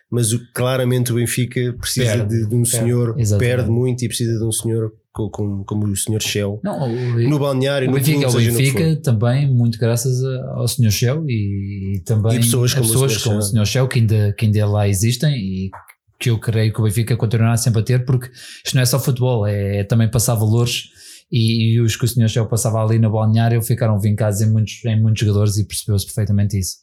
Mas 0.09 0.33
o, 0.33 0.39
claramente 0.53 1.11
o 1.11 1.15
Benfica 1.15 1.73
precisa 1.79 2.17
Perde, 2.17 2.29
de, 2.29 2.49
de 2.49 2.55
um 2.55 2.63
perde, 2.63 2.69
senhor, 2.69 3.15
exatamente. 3.17 3.55
perde 3.55 3.71
muito 3.71 4.03
e 4.03 4.07
precisa 4.07 4.37
de 4.37 4.43
um 4.43 4.51
senhor 4.51 4.93
como, 5.11 5.65
como 5.65 5.87
o 5.87 5.95
senhor 5.95 6.21
Shell 6.21 6.59
Não, 6.63 6.83
o, 6.83 7.29
no 7.29 7.39
balneário, 7.39 7.87
o 7.87 7.91
no 7.91 7.97
Benfica, 7.97 8.29
clube, 8.29 8.47
o 8.47 8.51
no 8.51 8.57
Benfica 8.57 8.95
também, 8.97 9.51
muito 9.51 9.79
graças 9.79 10.23
ao 10.23 10.67
Sr. 10.67 10.91
Shell 10.91 11.25
e, 11.27 11.95
e 11.95 11.99
também 12.01 12.37
E 12.37 12.39
pessoas 12.39 12.73
como 12.73 12.85
o 12.85 12.87
pessoas 12.87 13.13
Sr. 13.13 13.23
como 13.23 13.37
o. 13.37 13.41
Sr. 13.41 13.65
Shell 13.65 13.87
que 13.87 13.99
ainda, 13.99 14.33
que 14.33 14.45
ainda 14.45 14.65
lá 14.67 14.87
existem 14.87 15.35
e 15.35 15.71
que 16.19 16.29
eu 16.29 16.37
creio 16.37 16.73
que 16.73 16.81
o 16.81 16.83
Benfica 16.83 17.15
continuará 17.15 17.55
sempre 17.55 17.79
a 17.79 17.83
ter, 17.83 18.05
porque 18.05 18.29
isto 18.65 18.75
não 18.75 18.81
é 18.81 18.85
só 18.85 18.99
futebol, 18.99 19.47
é, 19.47 19.77
é 19.77 19.83
também 19.83 20.09
passar 20.09 20.35
valores 20.35 20.89
e, 21.31 21.73
e 21.73 21.81
os 21.81 21.95
que 21.95 22.05
o 22.05 22.07
Sr. 22.07 22.27
Shell 22.27 22.47
passava 22.47 22.83
ali 22.83 22.99
na 22.99 23.09
balneário 23.09 23.61
ficaram 23.61 23.99
vincados 23.99 24.41
em 24.41 24.51
muitos, 24.51 24.83
em 24.85 25.01
muitos 25.01 25.21
jogadores 25.21 25.57
e 25.57 25.65
percebeu-se 25.65 26.05
perfeitamente 26.05 26.57
isso. 26.57 26.77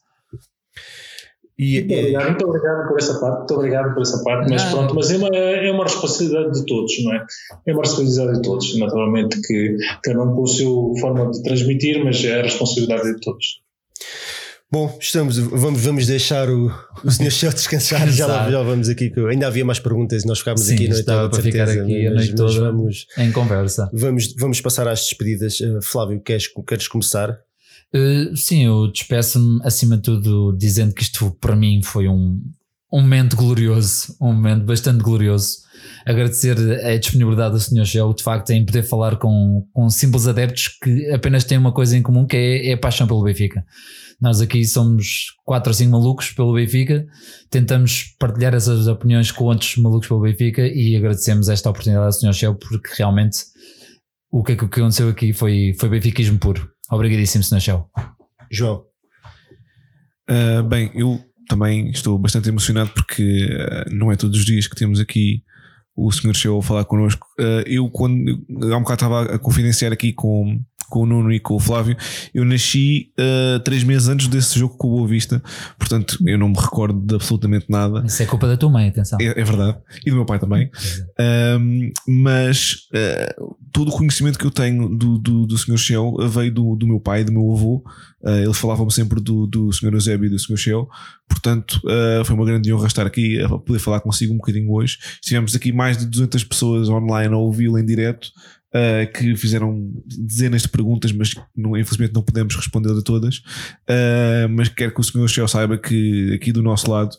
E, 1.59 1.81
Muito 1.81 1.93
é- 1.95 1.99
obrigado, 2.01 2.27
muito 2.29 2.47
obrigado 2.49 2.89
por 2.89 2.99
essa 2.99 3.19
parte, 3.19 3.39
muito 3.39 3.55
obrigado 3.55 3.95
por 3.95 4.03
essa 4.03 4.23
parte, 4.23 4.51
mas 4.51 4.63
Não. 4.65 4.71
pronto, 4.73 4.95
mas 4.95 5.11
é 5.11 5.17
uma, 5.17 5.29
é 5.37 5.71
uma 5.73 5.85
responsabilidade 5.85 6.53
de 6.53 6.67
todos, 6.67 6.93
não 7.03 7.15
é? 7.15 7.27
É 7.67 7.73
uma 7.73 7.83
responsabilidade 7.83 8.37
de 8.37 8.43
todos, 8.43 8.79
naturalmente 8.79 9.41
que 9.41 9.77
cada 10.05 10.23
um 10.23 10.35
com 10.35 10.45
a 10.45 10.47
sua 10.47 11.01
forma 11.01 11.31
de 11.31 11.43
transmitir, 11.43 12.05
mas 12.05 12.23
é 12.25 12.41
a 12.41 12.43
responsabilidade 12.43 13.15
de 13.15 13.21
todos. 13.21 13.63
Bom, 14.71 14.99
estamos, 15.01 15.39
vamos, 15.39 15.81
vamos 15.81 16.07
deixar 16.09 16.51
o, 16.51 16.67
o. 17.05 17.31
Shell 17.31 17.53
descansar. 17.53 18.07
Já, 18.11 18.27
lá- 18.27 18.51
já 18.51 18.63
vamos 18.63 18.89
aqui. 18.89 19.13
Ainda 19.31 19.47
havia 19.47 19.65
mais 19.65 19.79
perguntas 19.79 20.25
e 20.25 20.27
nós 20.27 20.41
ficámos 20.41 20.63
Sim, 20.63 20.75
aqui 20.75 20.85
a 20.87 20.89
noite 20.89 21.01
estava 21.01 21.21
toda, 21.23 21.31
para 21.31 21.43
ficar 21.43 21.67
certeza, 21.69 21.85
aqui 21.87 22.07
a 22.07 22.11
noite 22.11 22.35
toda. 22.35 22.61
Vamos, 22.73 23.07
Em 23.17 23.31
conversa. 23.33 23.89
vamos, 23.95 24.35
vamos 24.37 24.61
passar 24.61 24.89
às 24.89 25.01
despedidas. 25.03 25.61
Uh, 25.61 25.81
Flávio, 25.81 26.21
queres, 26.21 26.49
queres 26.67 26.89
começar? 26.89 27.39
Uh, 27.95 28.37
sim, 28.37 28.65
eu 28.65 28.91
despeço-me 28.91 29.61
acima 29.65 29.97
de 29.97 30.03
tudo 30.03 30.57
dizendo 30.57 30.93
que 30.93 31.03
isto 31.03 31.31
para 31.41 31.57
mim 31.57 31.83
foi 31.83 32.09
um, 32.09 32.41
um 32.93 33.01
momento 33.01 33.37
glorioso, 33.37 34.17
um 34.21 34.33
momento 34.33 34.65
bastante 34.65 35.03
glorioso. 35.03 35.59
Agradecer 36.05 36.57
a 36.85 36.97
disponibilidade 36.97 37.55
do 37.55 37.61
Sr. 37.61 37.85
Gel, 37.85 38.15
de 38.15 38.23
facto, 38.23 38.51
em 38.51 38.65
poder 38.65 38.83
falar 38.83 39.17
com, 39.17 39.67
com 39.73 39.89
simples 39.91 40.27
adeptos 40.27 40.69
que 40.83 41.11
apenas 41.11 41.45
têm 41.45 41.59
uma 41.59 41.73
coisa 41.73 41.97
em 41.97 42.03
comum 42.03 42.27
que 42.27 42.37
é, 42.37 42.69
é 42.69 42.73
a 42.73 42.79
paixão 42.79 43.07
pelo 43.07 43.23
Benfica. 43.23 43.65
Nós 44.21 44.41
aqui 44.41 44.65
somos 44.65 45.27
quatro 45.45 45.71
ou 45.71 45.75
cinco 45.75 45.93
malucos 45.93 46.31
pelo 46.31 46.55
Benfica, 46.55 47.07
tentamos 47.51 48.15
partilhar 48.19 48.55
essas 48.55 48.87
opiniões 48.87 49.31
com 49.31 49.45
outros 49.45 49.77
malucos 49.77 50.09
pelo 50.09 50.23
Benfica 50.23 50.67
e 50.67 50.97
agradecemos 50.97 51.49
esta 51.49 51.69
oportunidade 51.69 52.07
ao 52.07 52.13
Sr. 52.13 52.33
Gel 52.33 52.55
porque 52.55 52.91
realmente 52.97 53.39
o 54.31 54.43
que, 54.43 54.53
é 54.53 54.57
que 54.57 54.65
aconteceu 54.65 55.09
aqui 55.09 55.33
foi, 55.33 55.75
foi 55.79 55.89
benfiquismo 55.89 56.39
puro. 56.39 56.76
Obrigadíssimo. 56.91 57.45
Gel. 57.61 57.91
João. 58.51 58.85
Uh, 60.29 60.63
bem, 60.63 60.91
eu 60.95 61.21
também 61.49 61.91
estou 61.91 62.19
bastante 62.19 62.49
emocionado 62.49 62.91
porque 62.91 63.47
uh, 63.47 63.95
não 63.95 64.11
é 64.11 64.17
todos 64.17 64.39
os 64.39 64.45
dias 64.45 64.67
que 64.67 64.77
temos 64.77 64.99
aqui 64.99 65.43
o 65.95 66.11
Sr. 66.13 66.35
Show 66.35 66.59
a 66.59 66.63
falar 66.63 66.85
connosco. 66.85 67.27
Uh, 67.39 67.63
eu, 67.67 67.89
quando 67.91 68.45
há 68.73 68.77
um 68.77 68.83
bocado 68.83 68.95
estava 68.95 69.35
a 69.35 69.39
confidenciar 69.39 69.93
aqui 69.93 70.13
com, 70.13 70.61
com 70.89 71.01
o 71.01 71.07
Nuno 71.07 71.33
e 71.33 71.41
com 71.41 71.55
o 71.55 71.61
Flávio, 71.61 71.97
eu 72.35 72.45
nasci 72.45 73.13
uh, 73.19 73.61
três 73.61 73.85
meses 73.85 74.09
antes 74.09 74.29
desse 74.29 74.59
jogo 74.59 74.77
com 74.77 74.89
o 74.89 74.97
Boa 74.97 75.09
Vista, 75.09 75.43
portanto 75.79 76.19
eu 76.27 76.39
não 76.39 76.49
me 76.49 76.57
recordo 76.57 76.99
de 77.01 77.15
absolutamente 77.15 77.67
nada. 77.69 78.05
Isso 78.07 78.23
é 78.23 78.27
culpa 78.27 78.47
da 78.47 78.57
tua 78.57 78.71
mãe, 78.71 78.89
atenção. 78.89 79.19
É, 79.21 79.41
é 79.41 79.45
verdade, 79.45 79.79
e 80.05 80.11
do 80.11 80.17
meu 80.17 80.25
pai 80.25 80.39
também. 80.39 80.71
Um, 81.59 81.93
mas 82.07 82.89
uh, 82.93 83.57
todo 83.73 83.89
o 83.89 83.93
conhecimento 83.93 84.39
que 84.39 84.47
eu 84.47 84.51
tenho 84.51 84.89
do, 84.89 85.19
do, 85.19 85.47
do 85.47 85.59
Sr. 85.59 85.77
Shell 85.77 86.17
veio 86.29 86.53
do, 86.53 86.77
do 86.77 86.87
meu 86.87 87.01
pai, 87.01 87.25
do 87.25 87.33
meu 87.33 87.53
avô. 87.53 87.85
Uh, 88.23 88.43
eles 88.43 88.57
falavam 88.57 88.89
sempre 88.89 89.21
do, 89.21 89.47
do 89.47 89.73
Sr. 89.73 89.93
Eusébio 89.93 90.27
e 90.27 90.31
do 90.31 90.39
Sr. 90.39 90.57
Shell. 90.57 90.89
Portanto, 91.29 91.81
uh, 91.85 92.25
foi 92.25 92.35
uma 92.35 92.45
grande 92.45 92.73
honra 92.73 92.87
estar 92.87 93.07
aqui 93.07 93.41
a 93.41 93.49
poder 93.49 93.79
falar 93.79 94.01
consigo 94.01 94.33
um 94.33 94.39
bocadinho 94.39 94.73
hoje. 94.73 94.99
Tivemos 95.21 95.55
aqui 95.55 95.73
mais 95.73 95.99
de 95.99 96.07
200 96.07 96.43
pessoas 96.45 96.89
online 96.89 97.35
a 97.35 97.37
ouvi-lo 97.37 97.79
em 97.79 97.85
direto. 97.85 98.29
Uh, 98.77 99.11
que 99.11 99.35
fizeram 99.37 99.91
dezenas 100.05 100.63
de 100.63 100.69
perguntas, 100.69 101.11
mas 101.13 101.35
não, 101.57 101.77
infelizmente 101.79 102.13
não 102.13 102.23
podemos 102.23 102.55
responder 102.55 102.91
a 102.93 103.01
todas. 103.01 103.39
Uh, 103.89 104.49
mas 104.51 104.69
quero 104.69 104.93
que 104.93 105.01
o. 105.01 105.29
Shell 105.29 105.49
saiba 105.49 105.79
que 105.79 106.35
aqui 106.35 106.53
do 106.53 106.63
nosso 106.63 106.91
lado 106.91 107.17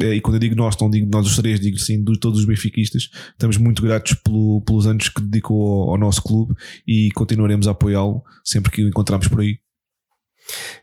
eh, 0.00 0.14
e 0.14 0.20
quando 0.20 0.34
eu 0.34 0.40
digo 0.40 0.54
nós, 0.54 0.76
não 0.80 0.88
digo 0.90 1.10
nós 1.10 1.26
os 1.26 1.34
três, 1.36 1.58
digo 1.58 1.78
sim 1.78 2.04
de 2.04 2.18
todos 2.20 2.40
os 2.40 2.46
benfiquistas, 2.46 3.08
estamos 3.32 3.56
muito 3.56 3.82
gratos 3.82 4.14
pelo- 4.14 4.62
pelos 4.62 4.86
anos 4.86 5.08
que 5.08 5.20
dedicou 5.20 5.82
ao, 5.84 5.90
ao 5.90 5.98
nosso 5.98 6.22
clube 6.22 6.54
e 6.86 7.10
continuaremos 7.12 7.66
a 7.66 7.72
apoiá-lo 7.72 8.22
sempre 8.44 8.70
que 8.70 8.84
o 8.84 8.88
encontrarmos 8.88 9.26
por 9.28 9.40
aí. 9.40 9.58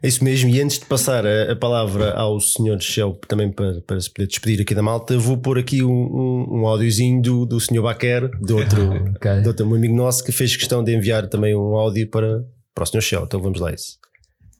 É 0.01 0.07
isso 0.07 0.23
mesmo, 0.23 0.49
e 0.49 0.61
antes 0.61 0.79
de 0.79 0.85
passar 0.85 1.25
a, 1.25 1.51
a 1.51 1.55
palavra 1.55 2.11
ao 2.13 2.39
Sr. 2.39 2.79
Shell 2.79 3.19
também 3.27 3.51
para, 3.51 3.81
para 3.81 3.99
se 3.99 4.09
poder 4.09 4.27
despedir 4.27 4.61
aqui 4.61 4.75
da 4.75 4.81
malta, 4.81 5.17
vou 5.17 5.37
pôr 5.37 5.57
aqui 5.57 5.83
um, 5.83 5.91
um, 5.91 6.59
um 6.59 6.67
áudiozinho 6.67 7.21
do, 7.21 7.45
do 7.45 7.59
Sr. 7.59 7.81
Baquer, 7.81 8.29
de 8.39 8.53
outro, 8.53 8.91
Ok. 9.15 9.41
de 9.41 9.47
outro 9.47 9.67
um 9.67 9.75
amigo 9.75 9.95
nosso, 9.95 10.23
que 10.23 10.31
fez 10.31 10.55
questão 10.55 10.83
de 10.83 10.95
enviar 10.95 11.27
também 11.27 11.55
um 11.55 11.75
áudio 11.75 12.09
para, 12.09 12.43
para 12.73 12.83
o 12.83 12.87
Sr. 12.87 13.01
Shell. 13.01 13.23
Então 13.25 13.41
vamos 13.41 13.59
lá 13.59 13.69
a 13.69 13.73
isso. 13.73 13.97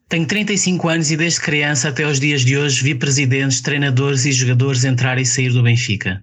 Tenho 0.09 0.25
35 0.25 0.87
anos 0.87 1.11
e 1.11 1.17
desde 1.17 1.41
criança 1.41 1.89
até 1.89 2.07
os 2.07 2.17
dias 2.17 2.41
de 2.41 2.57
hoje 2.57 2.81
vi 2.81 2.95
presidentes, 2.95 3.59
treinadores 3.59 4.25
e 4.25 4.31
jogadores 4.31 4.85
entrar 4.85 5.19
e 5.19 5.25
sair 5.25 5.49
do 5.49 5.61
Benfica. 5.61 6.21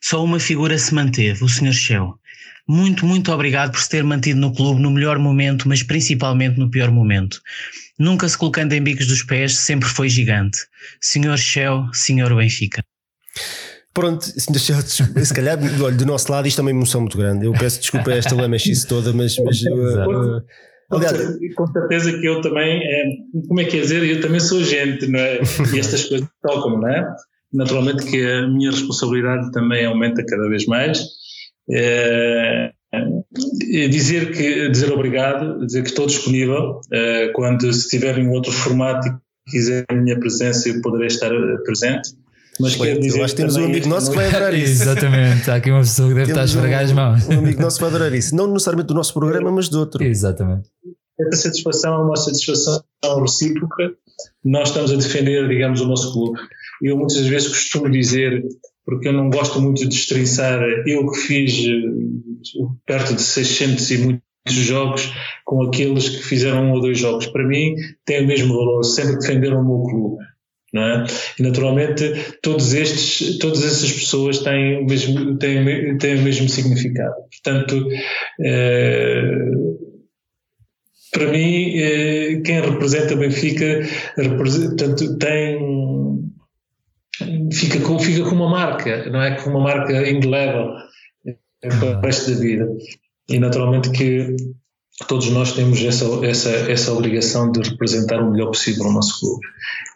Só 0.00 0.24
uma 0.24 0.40
figura 0.40 0.78
se 0.78 0.94
manteve, 0.94 1.44
o 1.44 1.48
Sr. 1.48 1.72
Shell. 1.74 2.14
Muito, 2.66 3.04
muito 3.04 3.30
obrigado 3.30 3.72
por 3.72 3.80
se 3.80 3.90
ter 3.90 4.02
mantido 4.02 4.40
no 4.40 4.54
clube 4.54 4.80
no 4.80 4.90
melhor 4.90 5.18
momento, 5.18 5.68
mas 5.68 5.82
principalmente 5.82 6.58
no 6.58 6.70
pior 6.70 6.90
momento. 6.90 7.40
Nunca 7.98 8.28
se 8.28 8.36
colocando 8.36 8.72
em 8.72 8.82
bicos 8.82 9.06
dos 9.06 9.22
pés, 9.22 9.56
sempre 9.56 9.88
foi 9.88 10.08
gigante. 10.08 10.58
Sr. 11.00 11.38
Shell, 11.38 11.88
Sr. 11.92 12.34
Benfica. 12.34 12.84
Pronto, 13.96 14.24
se 14.24 15.34
calhar 15.34 15.58
olha, 15.82 15.96
do 15.96 16.04
nosso 16.04 16.30
lado 16.30 16.46
isto 16.46 16.60
é 16.60 16.62
uma 16.62 16.70
emoção 16.70 17.00
muito 17.00 17.16
grande. 17.16 17.46
Eu 17.46 17.52
peço 17.52 17.80
desculpa 17.80 18.10
a 18.10 18.16
esta 18.16 18.34
lamechice 18.34 18.86
toda, 18.86 19.10
mas, 19.14 19.38
mas 19.38 19.62
uh, 19.62 20.36
uh, 20.36 20.42
Com 20.90 20.96
aliás, 20.96 21.18
Com 21.54 21.66
certeza 21.68 22.12
que 22.18 22.26
eu 22.26 22.42
também, 22.42 22.82
é, 22.82 23.04
como 23.48 23.58
é 23.58 23.64
que 23.64 23.78
é 23.78 23.80
dizer, 23.80 24.04
eu 24.04 24.20
também 24.20 24.40
sou 24.40 24.62
gente, 24.62 25.06
não 25.06 25.18
é? 25.18 25.40
E 25.74 25.78
estas 25.78 26.04
coisas 26.04 26.28
tocam, 26.42 26.78
não 26.78 26.88
é? 26.88 27.08
Naturalmente 27.54 28.04
que 28.04 28.22
a 28.22 28.46
minha 28.46 28.70
responsabilidade 28.70 29.50
também 29.52 29.86
aumenta 29.86 30.22
cada 30.26 30.46
vez 30.46 30.66
mais. 30.66 31.02
É, 31.72 32.70
dizer 33.90 34.32
que 34.32 34.68
dizer 34.70 34.92
obrigado, 34.92 35.64
dizer 35.66 35.82
que 35.82 35.88
estou 35.90 36.06
disponível 36.06 36.80
é, 36.92 37.28
quando 37.28 37.72
se 37.72 37.88
tiver 37.88 38.18
em 38.18 38.28
outro 38.28 38.52
formato 38.52 39.08
e 39.08 39.50
quiser 39.50 39.84
a 39.88 39.94
minha 39.94 40.18
presença 40.18 40.68
eu 40.68 40.80
poderei 40.80 41.08
estar 41.08 41.32
eh, 41.32 41.56
presente. 41.64 42.10
Mas 42.58 42.74
quero 42.74 43.00
dizer 43.00 43.18
Eu 43.18 43.24
acho 43.24 43.34
que 43.34 43.40
temos 43.42 43.56
um 43.56 43.64
amigo 43.66 43.86
nosso 43.88 44.10
que 44.10 44.16
vai 44.16 44.24
noite- 44.24 44.36
adorar 44.36 44.54
isso. 44.58 44.82
Exatamente, 44.82 45.50
há 45.50 45.54
aqui 45.56 45.70
uma 45.70 45.80
pessoa 45.80 46.08
que 46.08 46.14
deve 46.14 46.30
estar 46.30 46.40
a 46.40 46.44
Temos 46.44 46.54
esfregar 46.54 46.84
as 46.84 46.90
um, 46.90 46.94
mãos. 46.94 47.28
um 47.28 47.38
amigo 47.38 47.60
nosso 47.60 47.76
que 47.76 47.84
vai 47.84 47.90
adorar 47.94 48.14
isso. 48.14 48.34
Não 48.34 48.46
necessariamente 48.46 48.88
do 48.88 48.94
nosso 48.94 49.12
programa, 49.12 49.52
mas 49.52 49.68
de 49.68 49.76
outro. 49.76 50.02
Exatamente. 50.02 50.68
esta 51.20 51.36
satisfação 51.36 51.94
é 51.94 51.98
uma 52.04 52.16
satisfação 52.16 52.82
recíproca. 53.20 53.92
Nós 54.42 54.68
estamos 54.68 54.90
a 54.90 54.96
defender, 54.96 55.46
digamos, 55.48 55.80
o 55.82 55.86
nosso 55.86 56.12
clube. 56.14 56.38
Eu 56.82 56.96
muitas 56.96 57.18
vezes 57.26 57.48
costumo 57.48 57.90
dizer, 57.90 58.42
porque 58.86 59.08
eu 59.08 59.12
não 59.12 59.28
gosto 59.28 59.60
muito 59.60 59.82
de 59.82 59.88
destrinçar, 59.88 60.62
eu 60.86 61.10
que 61.10 61.18
fiz 61.18 61.66
eh, 61.66 62.62
perto 62.86 63.14
de 63.14 63.20
600 63.20 63.90
e 63.90 63.98
muitos 63.98 64.22
jogos 64.54 65.12
com 65.44 65.60
aqueles 65.64 66.08
que 66.08 66.22
fizeram 66.22 66.66
um 66.66 66.72
ou 66.72 66.80
dois 66.80 66.96
jogos. 66.96 67.26
Para 67.26 67.44
mim, 67.44 67.74
tem 68.04 68.22
o 68.22 68.26
mesmo 68.28 68.54
valor, 68.54 68.84
sempre 68.84 69.18
defenderam 69.18 69.60
o 69.60 69.64
meu 69.64 69.82
clube. 69.82 70.24
É? 70.74 71.04
E 71.38 71.42
naturalmente 71.42 72.04
todos 72.42 72.74
estes, 72.74 73.38
todas 73.38 73.64
essas 73.64 73.90
pessoas 73.92 74.40
têm 74.40 74.82
o 74.82 74.84
mesmo, 74.84 75.38
têm, 75.38 75.96
têm 75.96 76.16
o 76.16 76.22
mesmo 76.22 76.48
significado. 76.48 77.14
Portanto, 77.30 77.88
eh, 78.44 79.50
para 81.12 81.32
mim, 81.32 81.78
eh, 81.78 82.42
quem 82.44 82.60
representa 82.60 83.16
Benfica 83.16 83.80
representa, 84.18 84.68
portanto, 84.68 85.18
tem 85.18 86.25
fica 87.52 87.80
com, 87.80 87.98
fica 87.98 88.22
com 88.28 88.34
uma 88.34 88.48
marca, 88.48 89.08
não 89.10 89.20
é? 89.22 89.36
Com 89.36 89.50
uma 89.50 89.60
marca 89.60 90.08
indelével 90.08 90.68
eh, 91.26 91.68
para 91.68 91.98
o 91.98 92.00
resto 92.00 92.30
da 92.32 92.38
vida. 92.40 92.68
E 93.28 93.38
naturalmente 93.38 93.90
que 93.90 94.36
todos 95.08 95.28
nós 95.30 95.52
temos 95.52 95.82
essa, 95.82 96.04
essa, 96.24 96.50
essa 96.50 96.92
obrigação 96.92 97.50
de 97.52 97.60
representar 97.68 98.20
o 98.22 98.30
melhor 98.30 98.46
possível 98.48 98.86
o 98.86 98.92
nosso 98.92 99.20
clube. 99.20 99.46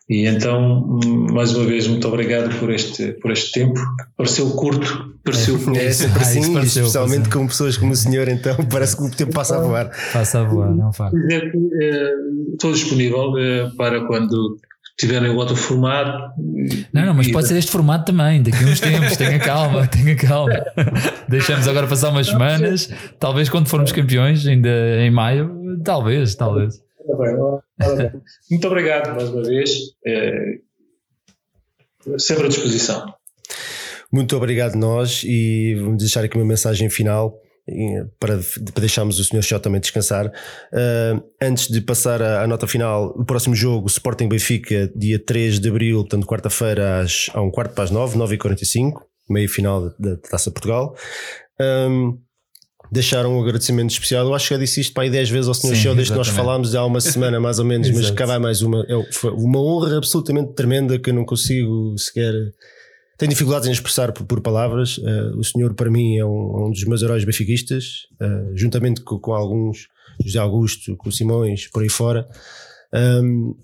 E 0.09 0.27
então, 0.27 0.99
mais 1.33 1.55
uma 1.55 1.65
vez, 1.65 1.87
muito 1.87 2.09
obrigado 2.09 2.59
por 2.59 2.69
este, 2.73 3.13
por 3.13 3.31
este 3.31 3.53
tempo. 3.53 3.79
Pareceu 4.17 4.51
curto, 4.51 5.15
pareceu 5.23 5.57
curto. 5.57 5.79
É 5.79 5.93
sempre 5.93 6.19
Ah, 6.19 6.23
assim, 6.23 6.51
e 6.51 6.51
pareceu, 6.55 6.83
especialmente 6.83 7.19
pareceu. 7.23 7.41
com 7.41 7.47
pessoas 7.47 7.77
como 7.77 7.93
o 7.93 7.97
senhor, 7.97 8.27
então 8.29 8.57
parece 8.69 8.97
que 8.97 9.05
o 9.05 9.11
tempo 9.11 9.33
passa 9.33 9.57
a 9.57 9.61
voar. 9.61 9.89
Passa 10.13 10.41
a 10.41 10.43
voar, 10.45 10.75
não 10.75 10.93
faz. 10.93 11.13
eh, 11.15 12.11
estou 12.53 12.73
disponível 12.73 13.39
eh, 13.39 13.71
para 13.77 14.05
quando 14.09 14.59
tiverem 15.01 15.31
outro 15.31 15.57
formato. 15.57 16.41
Não, 16.93 17.07
não, 17.07 17.15
mas 17.15 17.27
E- 17.29 17.33
pode 17.33 17.49
ser 17.49 17.57
este 17.57 17.71
formato 17.71 18.05
também, 18.07 18.43
daqui 18.43 18.63
a 18.63 18.67
uns 18.67 18.81
tempos, 18.81 19.17
tenha 19.17 19.39
calma, 19.41 19.87
tenha 19.87 20.15
calma. 20.17 20.65
Deixamos 21.29 21.67
agora 21.67 21.87
passar 21.87 22.11
umas 22.11 22.27
semanas, 22.27 22.91
talvez 23.19 23.49
quando 23.49 23.69
formos 23.69 23.93
campeões, 23.93 24.47
ainda 24.47 24.69
em 25.01 25.11
maio, 25.11 25.81
talvez, 25.85 26.35
talvez. 26.35 26.79
Tá 26.79 27.17
bem, 27.89 28.11
Muito 28.51 28.67
obrigado 28.67 29.15
mais 29.15 29.29
uma 29.31 29.43
vez. 29.43 29.71
É, 30.07 30.59
sempre 32.19 32.45
à 32.45 32.49
disposição. 32.49 33.13
Muito 34.13 34.37
obrigado 34.37 34.75
nós 34.75 35.23
e 35.25 35.77
vamos 35.81 35.99
deixar 35.99 36.25
aqui 36.25 36.37
uma 36.37 36.45
mensagem 36.45 36.91
final 36.91 37.35
para, 38.19 38.39
para 38.39 38.81
deixarmos 38.81 39.19
o 39.19 39.25
Sr. 39.25 39.43
Shot 39.43 39.63
também 39.63 39.81
descansar. 39.81 40.27
Uh, 40.27 41.23
antes 41.41 41.69
de 41.69 41.81
passar 41.81 42.23
à, 42.23 42.47
nota 42.47 42.67
final, 42.67 43.15
o 43.17 43.25
próximo 43.25 43.55
jogo, 43.55 43.87
Sporting 43.87 44.29
Benfica, 44.29 44.91
dia 44.95 45.19
3 45.19 45.61
de 45.61 45.69
abril, 45.69 46.01
portanto, 46.01 46.27
quarta-feira, 46.27 47.01
às, 47.01 47.31
a 47.35 47.41
um 47.41 47.51
quarto 47.51 47.75
para 47.75 47.85
as 47.85 47.91
9, 47.91 48.19
9h45, 48.19 49.01
meio 49.29 49.49
final 49.49 49.93
da, 49.99 50.17
Taça 50.17 50.51
Portugal. 50.51 50.95
Um, 51.61 52.19
deixar 52.91 53.25
um 53.27 53.41
agradecimento 53.41 53.91
especial. 53.91 54.27
Eu 54.27 54.35
acho 54.35 54.49
que 54.49 54.55
já 54.55 54.61
disse 54.61 54.81
isto 54.81 54.93
para 54.93 55.05
aí 55.05 55.11
10 55.11 55.31
vezes 55.31 55.49
ao 55.49 55.55
Sr. 55.55 55.77
Show 55.77 55.95
desde 55.95 56.13
que 56.13 56.19
nós 56.19 56.29
falámos 56.29 56.75
há 56.75 56.85
uma 56.85 57.01
semana 57.01 57.39
mais 57.39 57.59
ou 57.59 57.65
menos, 57.65 57.89
mas 57.93 58.11
cá 58.11 58.27
vai 58.27 58.39
mais 58.39 58.63
uma. 58.63 58.85
É, 58.89 59.13
foi 59.13 59.31
uma 59.31 59.61
honra 59.61 59.97
absolutamente 59.97 60.55
tremenda 60.55 60.99
que 60.99 61.11
eu 61.11 61.15
não 61.15 61.25
consigo 61.25 61.97
sequer 61.97 62.35
tenho 63.21 63.29
dificuldades 63.29 63.69
em 63.69 63.73
expressar 63.73 64.13
por, 64.13 64.25
por 64.25 64.41
palavras. 64.41 64.97
Uh, 64.97 65.39
o 65.39 65.45
senhor, 65.45 65.75
para 65.75 65.91
mim, 65.91 66.17
é 66.17 66.25
um, 66.25 66.69
um 66.69 66.71
dos 66.71 66.83
meus 66.85 67.03
heróis 67.03 67.23
benfiquistas, 67.23 68.07
uh, 68.19 68.57
juntamente 68.57 69.03
com, 69.03 69.19
com, 69.19 69.35
alguns, 69.35 69.89
José 70.25 70.39
Augusto, 70.39 70.97
com 70.97 71.11
Simões, 71.11 71.67
por 71.71 71.83
aí 71.83 71.91
fora. 71.91 72.27
Um, 72.95 73.55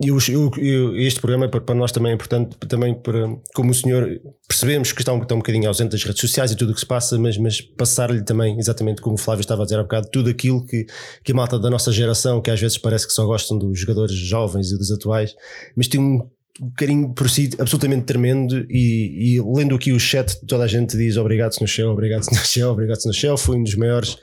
e 0.00 1.06
este 1.06 1.20
programa 1.20 1.44
é 1.44 1.48
para, 1.48 1.74
nós 1.74 1.92
também 1.92 2.12
é 2.12 2.14
importante, 2.14 2.56
também 2.66 2.94
para, 2.94 3.28
como 3.52 3.72
o 3.72 3.74
senhor, 3.74 4.08
percebemos 4.48 4.92
que 4.92 5.02
está 5.02 5.12
um, 5.12 5.20
está 5.20 5.34
um 5.34 5.38
bocadinho 5.38 5.68
ausente 5.68 5.90
das 5.90 6.02
redes 6.02 6.20
sociais 6.22 6.50
e 6.50 6.56
tudo 6.56 6.70
o 6.70 6.74
que 6.74 6.80
se 6.80 6.86
passa, 6.86 7.18
mas, 7.18 7.36
mas 7.36 7.60
passar-lhe 7.60 8.24
também, 8.24 8.58
exatamente 8.58 9.02
como 9.02 9.16
o 9.16 9.18
Flávio 9.18 9.42
estava 9.42 9.62
a 9.62 9.64
dizer 9.64 9.78
há 9.78 9.82
bocado, 9.82 10.08
tudo 10.10 10.30
aquilo 10.30 10.64
que, 10.64 10.86
que 11.22 11.32
a 11.32 11.34
malta 11.34 11.58
da 11.58 11.68
nossa 11.68 11.92
geração, 11.92 12.40
que 12.40 12.50
às 12.50 12.60
vezes 12.60 12.78
parece 12.78 13.06
que 13.06 13.12
só 13.12 13.26
gostam 13.26 13.58
dos 13.58 13.78
jogadores 13.78 14.16
jovens 14.16 14.70
e 14.70 14.78
dos 14.78 14.90
atuais, 14.90 15.34
mas 15.76 15.88
tem 15.88 16.00
um 16.00 16.26
um 16.60 16.70
carinho 16.70 17.14
por 17.14 17.30
si 17.30 17.50
absolutamente 17.58 18.04
tremendo 18.04 18.66
e, 18.68 19.36
e, 19.36 19.42
lendo 19.42 19.74
aqui 19.74 19.92
o 19.92 20.00
chat 20.00 20.44
toda 20.46 20.64
a 20.64 20.66
gente 20.66 20.96
diz 20.96 21.16
obrigado 21.16 21.52
Sr. 21.54 21.66
Shell, 21.66 21.90
obrigado 21.90 22.24
Sr. 22.24 22.44
Shell, 22.44 22.70
obrigado 22.70 23.00
Sr. 23.00 23.12
Shell, 23.12 23.36
foi 23.36 23.56
um 23.56 23.62
dos 23.62 23.74
maiores 23.74 24.16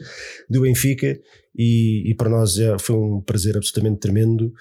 do 0.49 0.61
Benfica 0.61 1.17
e, 1.57 2.09
e 2.09 2.15
para 2.15 2.29
nós 2.29 2.57
é, 2.57 2.77
foi 2.77 2.95
um 2.95 3.21
prazer 3.21 3.55
absolutamente 3.55 3.99
tremendo 3.99 4.51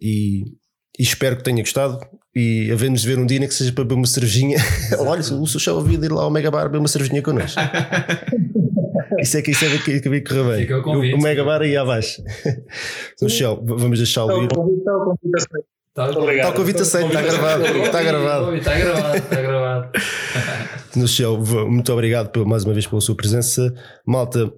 e, 0.00 0.42
e 0.98 1.02
espero 1.02 1.36
que 1.36 1.42
tenha 1.42 1.62
gostado 1.62 1.98
e 2.34 2.70
havendo-nos 2.70 3.04
ver 3.04 3.18
um 3.18 3.26
dia 3.26 3.40
que 3.40 3.54
seja 3.54 3.72
para 3.72 3.84
beber 3.84 3.94
uma 3.94 4.06
cervejinha 4.06 4.58
olha, 5.00 5.22
o. 5.22 5.46
Shell 5.46 5.78
havia 5.78 5.98
de 5.98 6.06
ir 6.06 6.12
lá 6.12 6.22
ao 6.22 6.30
Mega 6.30 6.50
Bar 6.50 6.64
beber 6.64 6.78
uma 6.78 6.88
cervejinha 6.88 7.22
connosco 7.22 7.60
isso 9.18 9.38
é 9.38 9.42
que 9.42 9.52
isso 9.52 9.64
é 9.64 9.78
que, 9.78 10.00
que, 10.00 10.10
que 10.10 10.20
correr 10.20 10.66
bem 10.66 11.14
o, 11.14 11.16
o 11.16 11.22
Mega 11.22 11.44
Bar 11.44 11.62
aí 11.62 11.76
abaixo 11.76 12.22
Sr. 13.16 13.30
Shell, 13.30 13.62
vamos 13.64 13.98
deixá-lo 13.98 14.44
ir 14.44 14.48
Está 15.92 16.10
tá 16.10 16.48
o 16.48 16.54
convite 16.54 16.80
aceito, 16.80 17.08
está 17.08 17.20
gravado. 17.20 17.66
Está 17.66 18.02
gravado. 18.02 18.56
Está 18.56 18.78
gravado, 18.78 19.16
está 19.18 19.42
gravado. 19.42 19.90
No 20.94 21.08
show, 21.08 21.38
muito 21.70 21.90
obrigado 21.90 22.46
mais 22.46 22.64
uma 22.64 22.74
vez 22.74 22.86
pela 22.86 23.00
sua 23.00 23.14
presença. 23.14 23.74
Malta, 24.06 24.52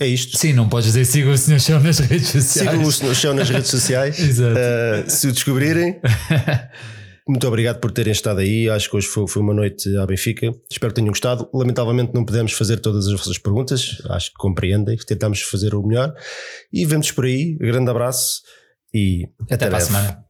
é 0.00 0.06
isto. 0.06 0.36
Sim, 0.36 0.52
não 0.52 0.68
podes 0.68 0.92
dizer 0.92 1.04
sigam 1.04 1.32
o 1.32 1.38
Sr. 1.38 1.58
Show 1.60 1.80
nas 1.80 1.98
redes 1.98 2.28
sociais. 2.28 2.70
Sigam 2.70 2.82
o 2.82 2.92
Sr. 2.92 3.14
Show 3.14 3.34
nas 3.34 3.50
redes 3.50 3.70
sociais. 3.70 4.18
Exato. 4.22 4.54
Uh, 4.56 5.10
se 5.10 5.28
o 5.28 5.32
descobrirem. 5.32 6.00
Muito 7.28 7.46
obrigado 7.46 7.78
por 7.80 7.90
terem 7.92 8.12
estado 8.12 8.40
aí. 8.40 8.68
Acho 8.68 8.90
que 8.90 8.96
hoje 8.96 9.06
foi, 9.06 9.26
foi, 9.28 9.42
uma 9.42 9.54
noite 9.54 9.96
à 9.96 10.06
Benfica. 10.06 10.52
Espero 10.70 10.92
que 10.92 11.00
tenham 11.00 11.10
gostado. 11.10 11.48
Lamentavelmente 11.52 12.12
não 12.14 12.24
podemos 12.24 12.52
fazer 12.52 12.78
todas 12.80 13.06
as 13.06 13.12
vossas 13.12 13.38
perguntas. 13.38 14.00
Acho 14.10 14.30
que 14.30 14.36
compreendem. 14.36 14.96
Tentamos 14.96 15.42
fazer 15.42 15.74
o 15.74 15.82
melhor. 15.82 16.12
E 16.72 16.84
vemos 16.84 17.10
por 17.12 17.24
aí. 17.24 17.56
Grande 17.60 17.90
abraço 17.90 18.42
e 18.92 19.28
até, 19.40 19.54
até 19.54 19.68
para 19.68 19.78
a 19.78 19.80
semana. 19.80 20.29